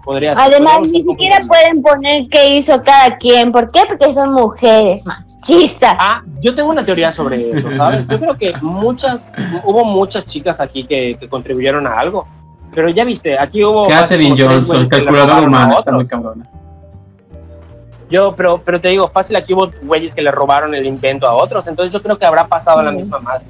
Podría 0.05 0.35
ser, 0.35 0.45
Además, 0.45 0.81
ni 0.91 1.05
siquiera 1.05 1.39
pueden 1.47 1.83
poner 1.83 2.25
qué 2.29 2.57
hizo 2.57 2.83
cada 2.83 3.17
quien. 3.19 3.53
¿Por 3.53 3.71
qué? 3.71 3.83
Porque 3.87 4.13
son 4.13 4.33
mujeres. 4.33 5.05
Machistas. 5.41 5.97
Ah, 5.99 6.23
yo 6.41 6.53
tengo 6.55 6.71
una 6.71 6.85
teoría 6.85 7.11
sobre 7.13 7.51
eso, 7.51 7.75
¿sabes? 7.75 8.07
Yo 8.07 8.21
creo 8.21 8.37
que 8.37 8.55
muchas, 8.61 9.33
hubo 9.65 9.85
muchas 9.85 10.27
chicas 10.27 10.61
aquí 10.61 10.85
que, 10.85 11.17
que 11.19 11.29
contribuyeron 11.29 11.87
a 11.87 11.99
algo. 11.99 12.27
Pero 12.73 12.89
ya 12.89 13.05
viste, 13.05 13.39
aquí 13.39 13.65
hubo. 13.65 13.87
Tres 13.87 14.33
Johnson, 14.39 14.87
calculadora 14.87 15.43
humana, 15.43 15.75
está 15.75 15.93
muy 15.93 16.07
cabrona. 16.07 16.49
Yo, 18.09 18.35
pero, 18.37 18.61
pero 18.65 18.81
te 18.81 18.89
digo, 18.89 19.09
fácil, 19.09 19.37
aquí 19.37 19.55
hubo 19.55 19.71
güeyes 19.83 20.15
que 20.15 20.23
le 20.23 20.31
robaron 20.31 20.75
el 20.75 20.85
invento 20.85 21.27
a 21.27 21.35
otros. 21.35 21.67
Entonces 21.69 21.93
yo 21.93 22.03
creo 22.03 22.19
que 22.19 22.27
habrá 22.27 22.47
pasado 22.47 22.83
la 22.83 22.91
misma 22.91 23.19
madre. 23.19 23.45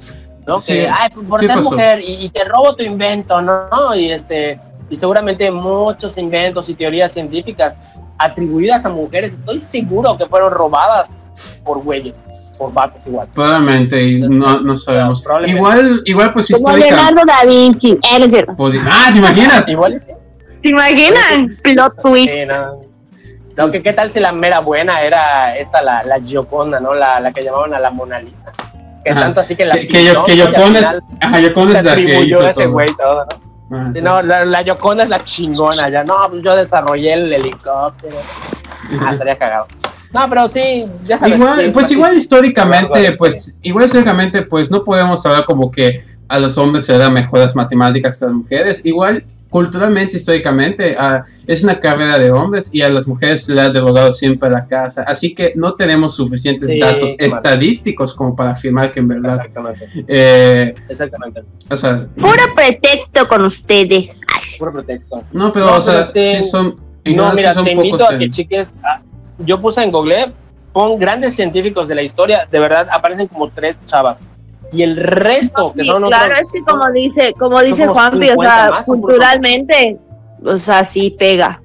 ¿No? 0.45 0.57
Sí, 0.59 0.73
que, 0.73 0.89
ay, 0.89 1.09
pues, 1.13 1.27
por 1.27 1.39
sí 1.39 1.47
ser 1.47 1.55
pasó. 1.57 1.71
mujer 1.71 1.99
y, 2.01 2.25
y 2.25 2.29
te 2.29 2.43
robo 2.45 2.75
tu 2.75 2.83
invento, 2.83 3.41
¿no? 3.41 3.95
Y 3.95 4.11
este. 4.11 4.59
Y 4.89 4.97
seguramente 4.97 5.49
muchos 5.51 6.17
inventos 6.17 6.67
y 6.67 6.73
teorías 6.73 7.11
científicas 7.13 7.79
atribuidas 8.17 8.85
a 8.85 8.89
mujeres, 8.89 9.33
estoy 9.33 9.59
seguro 9.61 10.17
que 10.17 10.27
fueron 10.27 10.51
robadas 10.51 11.11
por 11.63 11.79
güeyes, 11.83 12.23
por 12.57 12.71
vatos 12.73 13.05
igual. 13.07 13.27
Probablemente, 13.33 14.01
y 14.03 14.19
no, 14.19 14.59
no 14.61 14.77
sabemos. 14.77 15.23
Igual, 15.47 16.01
igual 16.05 16.33
pues 16.33 16.47
Como 16.51 16.69
histórica. 16.75 16.95
Leonardo 16.95 17.21
da 17.25 17.45
Vinci. 17.47 17.91
Eh, 17.91 18.19
no 18.19 18.25
es 18.25 18.31
cierto. 18.31 18.53
podi- 18.53 18.81
Ah, 18.85 19.09
¿te 19.11 19.17
imaginas? 19.19 19.67
Igual 19.67 20.01
sí. 20.01 20.11
¿Se 20.63 20.69
imaginan? 20.69 21.57
Plot 21.63 22.01
twist. 22.03 22.33
Sí, 22.33 22.45
no. 22.45 22.79
No, 23.57 23.69
que 23.69 23.83
qué 23.83 23.91
tal 23.93 24.09
si 24.09 24.19
la 24.19 24.31
mera 24.31 24.59
buena 24.59 25.01
era 25.01 25.57
esta, 25.57 25.81
la, 25.81 26.03
la 26.03 26.19
Gioconda, 26.21 26.79
¿no? 26.79 26.93
La, 26.93 27.19
la 27.19 27.31
que 27.33 27.41
llamaban 27.41 27.73
a 27.73 27.79
la 27.79 27.91
Mona 27.91 28.19
Lisa. 28.19 28.51
Que 29.03 29.11
Ajá. 29.11 29.21
tanto 29.21 29.41
así 29.41 29.55
que 29.55 29.65
la 29.65 29.75
Que, 29.75 29.87
que, 29.87 30.05
yo, 30.05 30.23
que 30.23 30.37
Yokon 30.37 30.75
es, 30.75 30.83
ajá, 31.19 31.37
se 31.37 31.47
es 31.47 31.83
la 31.83 31.95
que 31.95 32.21
hizo 32.25 32.47
ese 32.47 32.63
todo. 32.63 32.71
güey 32.73 32.87
todo, 32.97 33.25
¿no? 33.69 33.77
Ah, 33.77 33.91
Sí, 33.93 34.01
no, 34.01 34.21
la, 34.21 34.45
la 34.45 34.63
Gioconda 34.63 35.03
es 35.03 35.09
la 35.09 35.19
chingona, 35.19 35.89
ya. 35.89 36.03
No, 36.03 36.15
pues 36.29 36.43
yo 36.43 36.55
desarrollé 36.55 37.13
el 37.13 37.33
helicóptero. 37.33 38.15
Ah, 39.01 39.11
estaría 39.13 39.37
cagado. 39.37 39.67
No, 40.13 40.29
pero 40.29 40.49
sí, 40.49 40.85
ya 41.03 41.17
sabes. 41.17 41.35
Igual, 41.35 41.61
sí, 41.61 41.69
pues 41.73 41.91
igual 41.91 42.17
históricamente, 42.17 43.11
pues 43.17 43.57
igual 43.61 43.85
históricamente, 43.85 44.41
pues 44.41 44.69
no 44.69 44.83
podemos 44.83 45.25
hablar 45.25 45.45
como 45.45 45.71
que 45.71 46.01
a 46.27 46.39
los 46.39 46.57
hombres 46.57 46.85
se 46.85 46.93
les 46.93 46.99
da 47.01 47.09
mejor 47.09 47.39
las 47.39 47.55
matemáticas 47.55 48.17
que 48.17 48.25
a 48.25 48.27
las 48.27 48.35
mujeres. 48.37 48.81
Igual, 48.85 49.23
culturalmente, 49.49 50.15
históricamente, 50.17 50.95
ah, 50.97 51.25
es 51.45 51.63
una 51.63 51.79
carrera 51.79 52.17
de 52.17 52.31
hombres 52.31 52.69
y 52.73 52.81
a 52.81 52.89
las 52.89 53.05
mujeres 53.07 53.45
se 53.45 53.53
les 53.53 53.63
ha 53.65 53.69
derogado 53.69 54.11
siempre 54.13 54.49
la 54.49 54.65
casa. 54.65 55.03
Así 55.07 55.33
que 55.33 55.53
no 55.55 55.73
tenemos 55.75 56.15
suficientes 56.15 56.69
Sí, 56.69 56.79
datos 56.79 57.15
claro. 57.17 57.33
estadísticos 57.35 58.13
como 58.13 58.33
para 58.35 58.51
afirmar 58.51 58.91
que 58.91 58.99
en 59.01 59.09
verdad, 59.09 59.35
Exactamente, 59.35 59.89
eh, 60.07 60.75
exactamente. 60.89 61.43
o 61.69 61.77
sea, 61.77 61.97
Puro 62.17 62.55
pretexto 62.55 63.27
con 63.27 63.45
ustedes. 63.45 64.17
Ay, 64.33 64.49
Puro 64.57 64.71
pretexto. 64.73 65.23
no, 65.33 65.51
pero 65.51 65.65
No, 65.65 65.75
o 65.77 65.81
sea, 65.81 65.93
pero 65.93 66.05
este- 66.05 66.43
sí 66.43 66.49
son, 66.49 66.75
No, 67.05 67.29
sí 67.31 67.35
mira, 67.35 67.53
son 67.53 67.65
te 67.65 67.71
invito 67.71 67.97
pocos 67.97 68.13
a 68.13 68.17
que 68.19 68.29
cheques. 68.31 68.75
Yo 69.45 69.61
puse 69.61 69.83
en 69.83 69.91
Google, 69.91 70.31
pon 70.73 70.97
grandes 70.99 71.35
científicos 71.35 71.87
de 71.87 71.95
la 71.95 72.01
historia, 72.01 72.47
de 72.49 72.59
verdad 72.59 72.87
aparecen 72.91 73.27
como 73.27 73.49
tres 73.49 73.83
chavas. 73.85 74.23
Y 74.73 74.83
el 74.83 74.95
resto, 74.95 75.73
que 75.73 75.83
son 75.83 76.03
claro, 76.07 76.31
otros- 76.33 76.39
es 76.41 76.51
que 76.51 76.61
como 76.61 76.91
dice, 76.91 77.33
como 77.37 77.59
dice 77.61 77.81
como 77.81 77.93
Juanpi, 77.93 78.25
o 78.27 78.29
50 78.31 78.55
sea, 78.55 78.69
más, 78.69 78.85
culturalmente, 78.85 79.97
o 80.45 80.57
sea, 80.57 80.85
sí 80.85 81.11
pega. 81.17 81.59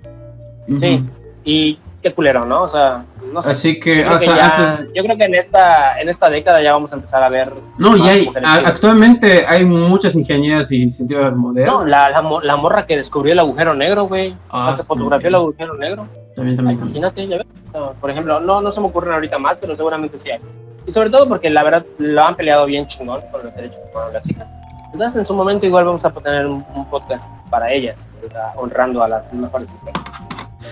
Sí, 0.81 1.05
y 1.45 1.79
qué 2.03 2.13
culero, 2.13 2.45
¿no? 2.45 2.63
O 2.63 2.69
sea, 2.69 3.05
no 3.33 3.43
sé. 3.43 3.51
Así 3.51 3.79
que, 3.81 4.07
o 4.07 4.13
que 4.13 4.19
sea, 4.21 4.37
ya- 4.37 4.47
antes, 4.57 4.89
yo 4.95 5.03
creo 5.03 5.17
que 5.17 5.25
en 5.25 5.35
esta, 5.35 6.01
en 6.01 6.09
esta 6.09 6.29
década 6.31 6.63
ya 6.63 6.73
vamos 6.73 6.93
a 6.93 6.97
empezar 6.97 7.23
a 7.23 7.29
ver. 7.29 7.53
No, 7.79 7.97
y 7.97 8.03
hay, 8.03 8.31
actualmente 8.65 9.45
hay 9.47 9.65
muchas 9.65 10.15
ingenieras 10.15 10.71
y 10.73 10.91
científicas 10.91 11.35
modernas. 11.35 11.75
No, 11.75 11.85
la, 11.85 12.11
la, 12.11 12.23
la 12.43 12.57
morra 12.57 12.87
que 12.87 12.97
descubrió 12.97 13.33
el 13.33 13.39
agujero 13.39 13.75
negro, 13.75 14.05
güey. 14.05 14.37
Ah, 14.51 14.75
que 14.77 14.83
fotografió 14.83 15.29
el 15.29 15.35
agujero 15.37 15.75
negro. 15.77 16.07
También, 16.35 16.57
también. 16.57 16.79
Imagínate, 16.81 17.27
ya 17.27 17.37
ves. 17.39 17.47
O 17.73 17.93
Por 18.01 18.11
ejemplo, 18.11 18.41
no, 18.41 18.61
no 18.61 18.71
se 18.73 18.81
me 18.81 18.87
ocurren 18.87 19.13
ahorita 19.15 19.39
más, 19.39 19.57
pero 19.61 19.77
seguramente 19.77 20.19
sí 20.19 20.31
hay. 20.31 20.41
Y 20.87 20.93
sobre 20.93 21.11
todo 21.11 21.29
porque 21.29 21.51
la 21.51 21.63
verdad 21.63 21.85
lo 21.99 22.23
han 22.23 22.37
peleado 22.37 22.65
bien 22.67 22.87
chingón 22.87 23.21
con 23.33 23.43
los 23.45 23.55
derechos 23.55 23.81
chicas. 24.27 24.49
Entonces, 24.93 25.19
en 25.19 25.25
su 25.25 25.35
momento, 25.35 25.67
igual 25.67 25.85
vamos 25.85 26.05
a 26.05 26.11
tener 26.11 26.47
un, 26.47 26.65
un 26.75 26.89
podcast 26.89 27.31
para 27.51 27.71
ellas, 27.73 28.23
o 28.27 28.31
sea, 28.31 28.53
honrando 28.57 29.03
a 29.03 29.09
las 29.09 29.33
mejores 29.33 29.69
mujeres. 29.69 30.01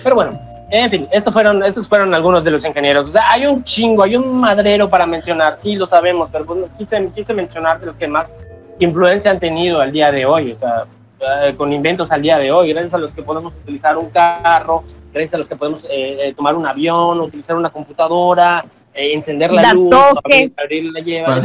Pero 0.02 0.14
bueno, 0.14 0.38
en 0.70 0.90
fin, 0.90 1.08
estos 1.12 1.32
fueron, 1.32 1.62
estos 1.62 1.88
fueron 1.88 2.14
algunos 2.14 2.42
de 2.42 2.50
los 2.50 2.64
ingenieros. 2.64 3.08
O 3.08 3.12
sea, 3.12 3.30
hay 3.30 3.46
un 3.46 3.62
chingo, 3.64 4.02
hay 4.02 4.16
un 4.16 4.40
madrero 4.40 4.88
para 4.88 5.06
mencionar, 5.06 5.58
sí, 5.58 5.76
lo 5.76 5.86
sabemos, 5.86 6.30
pero 6.32 6.46
pues, 6.46 6.66
quise, 6.78 7.10
quise 7.14 7.34
mencionar 7.34 7.80
de 7.80 7.86
los 7.86 7.96
que 7.96 8.08
más 8.08 8.34
influencia 8.78 9.30
han 9.30 9.40
tenido 9.40 9.80
al 9.80 9.92
día 9.92 10.10
de 10.10 10.26
hoy. 10.26 10.52
O 10.52 10.58
sea, 10.58 10.84
eh, 11.20 11.54
con 11.56 11.72
inventos 11.72 12.10
al 12.12 12.22
día 12.22 12.38
de 12.38 12.50
hoy, 12.50 12.72
gracias 12.72 12.94
a 12.94 12.98
los 12.98 13.12
que 13.12 13.22
podemos 13.22 13.54
utilizar 13.54 13.96
un 13.96 14.10
carro, 14.10 14.84
gracias 15.12 15.34
a 15.34 15.38
los 15.38 15.48
que 15.48 15.56
podemos 15.56 15.84
eh, 15.84 16.18
eh, 16.20 16.34
tomar 16.34 16.54
un 16.54 16.66
avión, 16.66 17.20
utilizar 17.20 17.56
una 17.56 17.70
computadora, 17.70 18.64
eh, 18.94 19.12
encender 19.12 19.50
la 19.50 19.72
luz, 19.72 19.92
abrir, 20.22 20.52
abrir 20.56 20.92
la 20.92 21.00
lleva, 21.00 21.38
eh, 21.38 21.42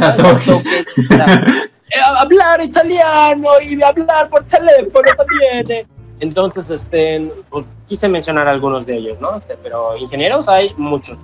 hablar 2.16 2.62
italiano 2.62 3.48
y 3.60 3.82
hablar 3.82 4.28
por 4.28 4.44
teléfono 4.44 5.08
también. 5.16 5.88
Entonces, 6.20 6.68
este, 6.70 7.32
pues, 7.48 7.64
quise 7.88 8.08
mencionar 8.08 8.46
algunos 8.46 8.86
de 8.86 8.96
ellos, 8.98 9.20
¿no? 9.20 9.36
Este, 9.36 9.56
pero 9.62 9.96
ingenieros 9.96 10.48
hay 10.48 10.72
muchos. 10.76 11.18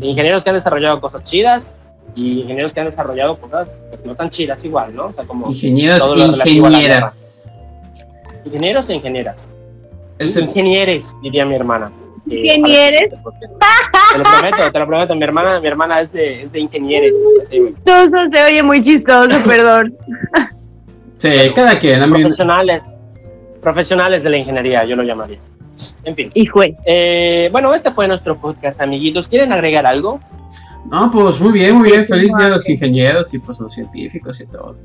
Ingenieros 0.00 0.42
que 0.44 0.50
han 0.50 0.56
desarrollado 0.56 1.00
cosas 1.00 1.22
chidas 1.24 1.78
y 2.14 2.40
ingenieros 2.40 2.72
que 2.72 2.80
han 2.80 2.86
desarrollado 2.86 3.36
cosas 3.38 3.82
pues, 3.90 4.04
no 4.04 4.14
tan 4.14 4.30
chidas 4.30 4.64
igual, 4.64 4.94
¿no? 4.94 5.06
O 5.06 5.12
sea, 5.12 5.24
como 5.24 5.52
a 6.02 6.36
la 6.36 6.48
ingenieras. 6.48 7.50
ingenieros 8.44 8.88
e 8.90 8.94
ingenieras. 8.94 9.50
El- 10.18 10.38
Ingenieres, 10.38 11.14
diría 11.22 11.44
mi 11.44 11.54
hermana. 11.56 11.92
Eh, 12.30 12.46
¿Ingenieres? 12.56 13.10
Te 13.10 14.18
lo 14.18 14.24
prometo, 14.24 14.72
te 14.72 14.78
lo 14.78 14.86
prometo. 14.86 15.14
Mi 15.14 15.22
hermana, 15.24 15.60
mi 15.60 15.66
hermana 15.68 16.00
es 16.00 16.10
de, 16.12 16.42
es 16.44 16.52
de 16.52 16.60
ingenieres. 16.60 17.12
Chistoso, 17.50 18.16
se 18.32 18.42
oye 18.44 18.62
muy 18.62 18.80
chistoso, 18.80 19.28
perdón. 19.46 19.96
sí, 21.18 21.28
cada 21.54 21.78
quien. 21.78 22.08
Profesionales. 22.10 23.02
Profesionales 23.66 24.22
de 24.22 24.30
la 24.30 24.36
ingeniería, 24.36 24.84
yo 24.84 24.94
lo 24.94 25.02
llamaría. 25.02 25.38
En 26.04 26.14
fin. 26.14 26.30
Hijo. 26.34 26.60
Eh, 26.84 27.48
bueno, 27.50 27.74
este 27.74 27.90
fue 27.90 28.06
nuestro 28.06 28.36
podcast, 28.40 28.80
amiguitos. 28.80 29.26
¿Quieren 29.28 29.50
agregar 29.52 29.84
algo? 29.84 30.20
no, 30.88 31.10
pues 31.10 31.40
muy 31.40 31.50
bien, 31.50 31.74
muy 31.74 31.88
bien. 31.90 32.04
Sí, 32.06 32.12
Feliz 32.12 32.36
día 32.36 32.46
a 32.46 32.50
los 32.50 32.68
ingenieros 32.68 33.34
y 33.34 33.40
pues 33.40 33.58
los 33.58 33.74
científicos 33.74 34.40
y 34.40 34.46
todo. 34.46 34.76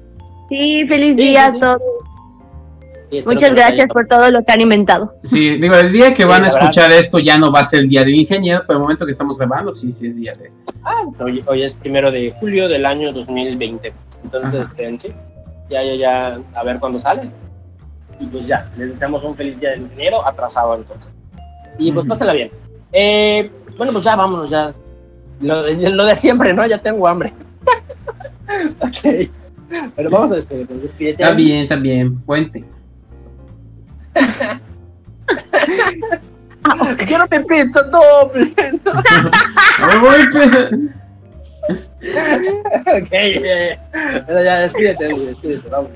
Sí, 0.49 0.83
feliz 0.87 1.15
Sí, 1.15 1.21
día 1.21 1.51
sí, 1.51 1.57
a 1.57 1.59
todos. 1.59 1.81
Muchas 3.27 3.53
gracias 3.53 3.85
por 3.85 4.07
todo 4.07 4.31
lo 4.31 4.43
que 4.43 4.51
han 4.51 4.61
inventado. 4.61 5.13
Sí, 5.25 5.57
digo, 5.57 5.75
el 5.75 5.91
día 5.91 6.09
que 6.15 6.23
Sí, 6.23 6.27
van 6.27 6.43
a 6.43 6.47
la 6.47 6.53
verdad. 6.55 6.61
escuchar 6.63 6.91
esto 6.91 7.19
ya 7.19 7.37
no 7.37 7.51
va 7.51 7.59
a 7.59 7.65
ser 7.65 7.81
el 7.81 7.87
día 7.89 8.01
del 8.03 8.15
ingeniero, 8.15 8.63
pero 8.65 8.77
el 8.79 8.81
momento 8.81 9.05
que 9.05 9.11
estamos 9.11 9.37
grabando, 9.37 9.71
sí, 9.71 9.91
sí 9.91 10.07
es 10.07 10.17
día 10.17 10.31
de. 10.39 10.51
Ah, 10.83 11.03
hoy, 11.19 11.43
hoy 11.45 11.61
es 11.61 11.75
primero 11.75 12.09
de 12.09 12.33
julio 12.39 12.67
del 12.67 12.87
año 12.87 13.13
2020. 13.13 13.93
Entonces, 14.23 14.59
este, 14.71 14.97
sí, 14.97 15.09
ya, 15.69 15.83
ya, 15.83 15.93
ya, 15.95 16.39
a 16.55 16.63
ver 16.63 16.79
cuándo 16.79 16.97
sale. 16.99 17.29
Y 18.21 18.25
pues 18.27 18.47
ya, 18.47 18.69
les 18.77 18.91
deseamos 18.91 19.23
un 19.23 19.35
feliz 19.35 19.59
día 19.59 19.71
del 19.71 19.81
ingeniero, 19.81 20.25
atrasado 20.25 20.75
entonces. 20.75 21.11
Y 21.77 21.91
pues 21.91 22.07
pásala 22.07 22.33
bien. 22.33 22.51
Eh, 22.91 23.49
bueno, 23.77 23.91
pues 23.91 24.03
ya 24.03 24.15
vámonos, 24.15 24.49
ya. 24.49 24.73
Lo 25.39 25.63
de, 25.63 25.89
lo 25.89 26.05
de 26.05 26.15
siempre, 26.15 26.53
¿no? 26.53 26.65
Ya 26.67 26.77
tengo 26.77 27.07
hambre. 27.07 27.33
ok. 28.79 29.29
Pero 29.95 30.09
vamos 30.09 30.33
a 30.33 30.35
despedirnos. 30.35 30.81
Despídete. 30.83 31.23
Está 31.23 31.33
bien, 31.33 31.63
está 31.63 31.75
bien. 31.77 32.21
Puente. 32.21 32.63
Quiero 37.07 37.25
mi 37.31 37.39
pizza 37.39 37.81
doble. 37.83 38.51
Ay, 39.79 40.25
pues, 40.31 40.53
eh, 42.01 42.63
ok, 43.01 43.11
eh, 43.11 43.79
pero 44.27 44.43
ya, 44.43 44.59
despídete, 44.59 45.05
despídete, 45.07 45.69
vamos. 45.69 45.91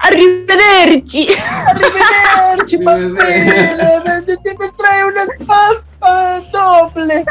Arrivederci. 0.00 1.26
Arrivederci, 1.66 2.76
vendete, 2.78 4.54
me 4.58 4.70
trae 4.76 5.02
una 5.04 5.24
pasta 5.46 6.42
doble. 6.52 7.24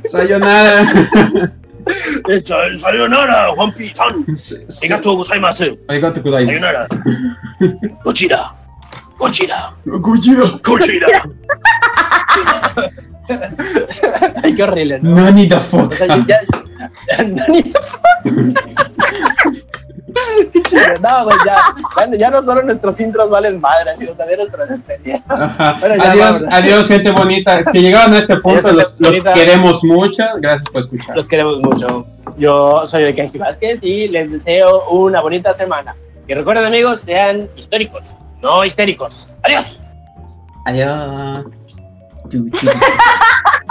Sayonara. 0.00 0.84
Sa- 2.44 2.76
Sayonara, 2.78 3.52
Juanpi-san. 3.56 4.24
Arigatou 4.82 5.16
gozaimasu. 5.16 5.78
Arigato 5.88 6.20
gozaimasu. 6.20 6.60
Sayonara. 6.60 6.86
Gojira. 8.04 8.52
Gojira. 9.18 9.72
Gojira. 9.86 10.46
Gojira. 10.62 11.08
Ay, 14.42 14.54
qué 14.54 14.62
horrible, 14.62 14.98
¿no? 15.00 15.14
Nani 15.14 15.48
the 15.48 15.56
O 15.56 15.60
fuck. 15.60 15.94
sea, 15.94 16.06
ya, 16.06 16.16
ya- 16.26 17.22
Nani. 17.24 17.62
Pinche 17.62 17.72
chingue. 18.22 19.31
No, 21.00 21.24
güey, 21.24 21.36
ya, 21.44 22.16
ya, 22.16 22.30
no 22.30 22.42
solo 22.42 22.62
nuestros 22.62 23.00
intros 23.00 23.30
valen 23.30 23.60
madre, 23.60 23.92
sino 23.98 24.12
también 24.12 24.38
nuestras 24.38 24.68
despedidas. 24.68 25.22
Ajá. 25.28 25.76
Bueno, 25.80 26.02
adiós, 26.02 26.44
adiós, 26.50 26.88
gente 26.88 27.10
bonita. 27.10 27.64
Si 27.64 27.80
llegaron 27.80 28.14
a 28.14 28.18
este 28.18 28.36
punto, 28.36 28.68
Adiós, 28.68 28.96
los, 29.00 29.24
queremos 29.24 29.84
mucho. 29.84 30.22
Gracias 30.38 30.68
por 30.70 30.80
escuchar. 30.80 31.16
Los 31.16 31.28
queremos 31.28 31.58
mucho. 31.60 32.06
Yo 32.36 32.82
soy 32.86 33.04
de 33.04 33.14
Kenji 33.14 33.38
Vázquez 33.38 33.82
y 33.82 34.08
les 34.08 34.30
deseo 34.30 34.88
una 34.90 35.20
bonita 35.20 35.52
semana. 35.54 35.94
Y 36.26 36.34
recuerden, 36.34 36.64
amigos, 36.64 37.00
sean 37.00 37.48
históricos, 37.56 38.16
no 38.40 38.64
histéricos. 38.64 39.30
Adiós. 39.42 39.80
Adiós. 40.64 41.44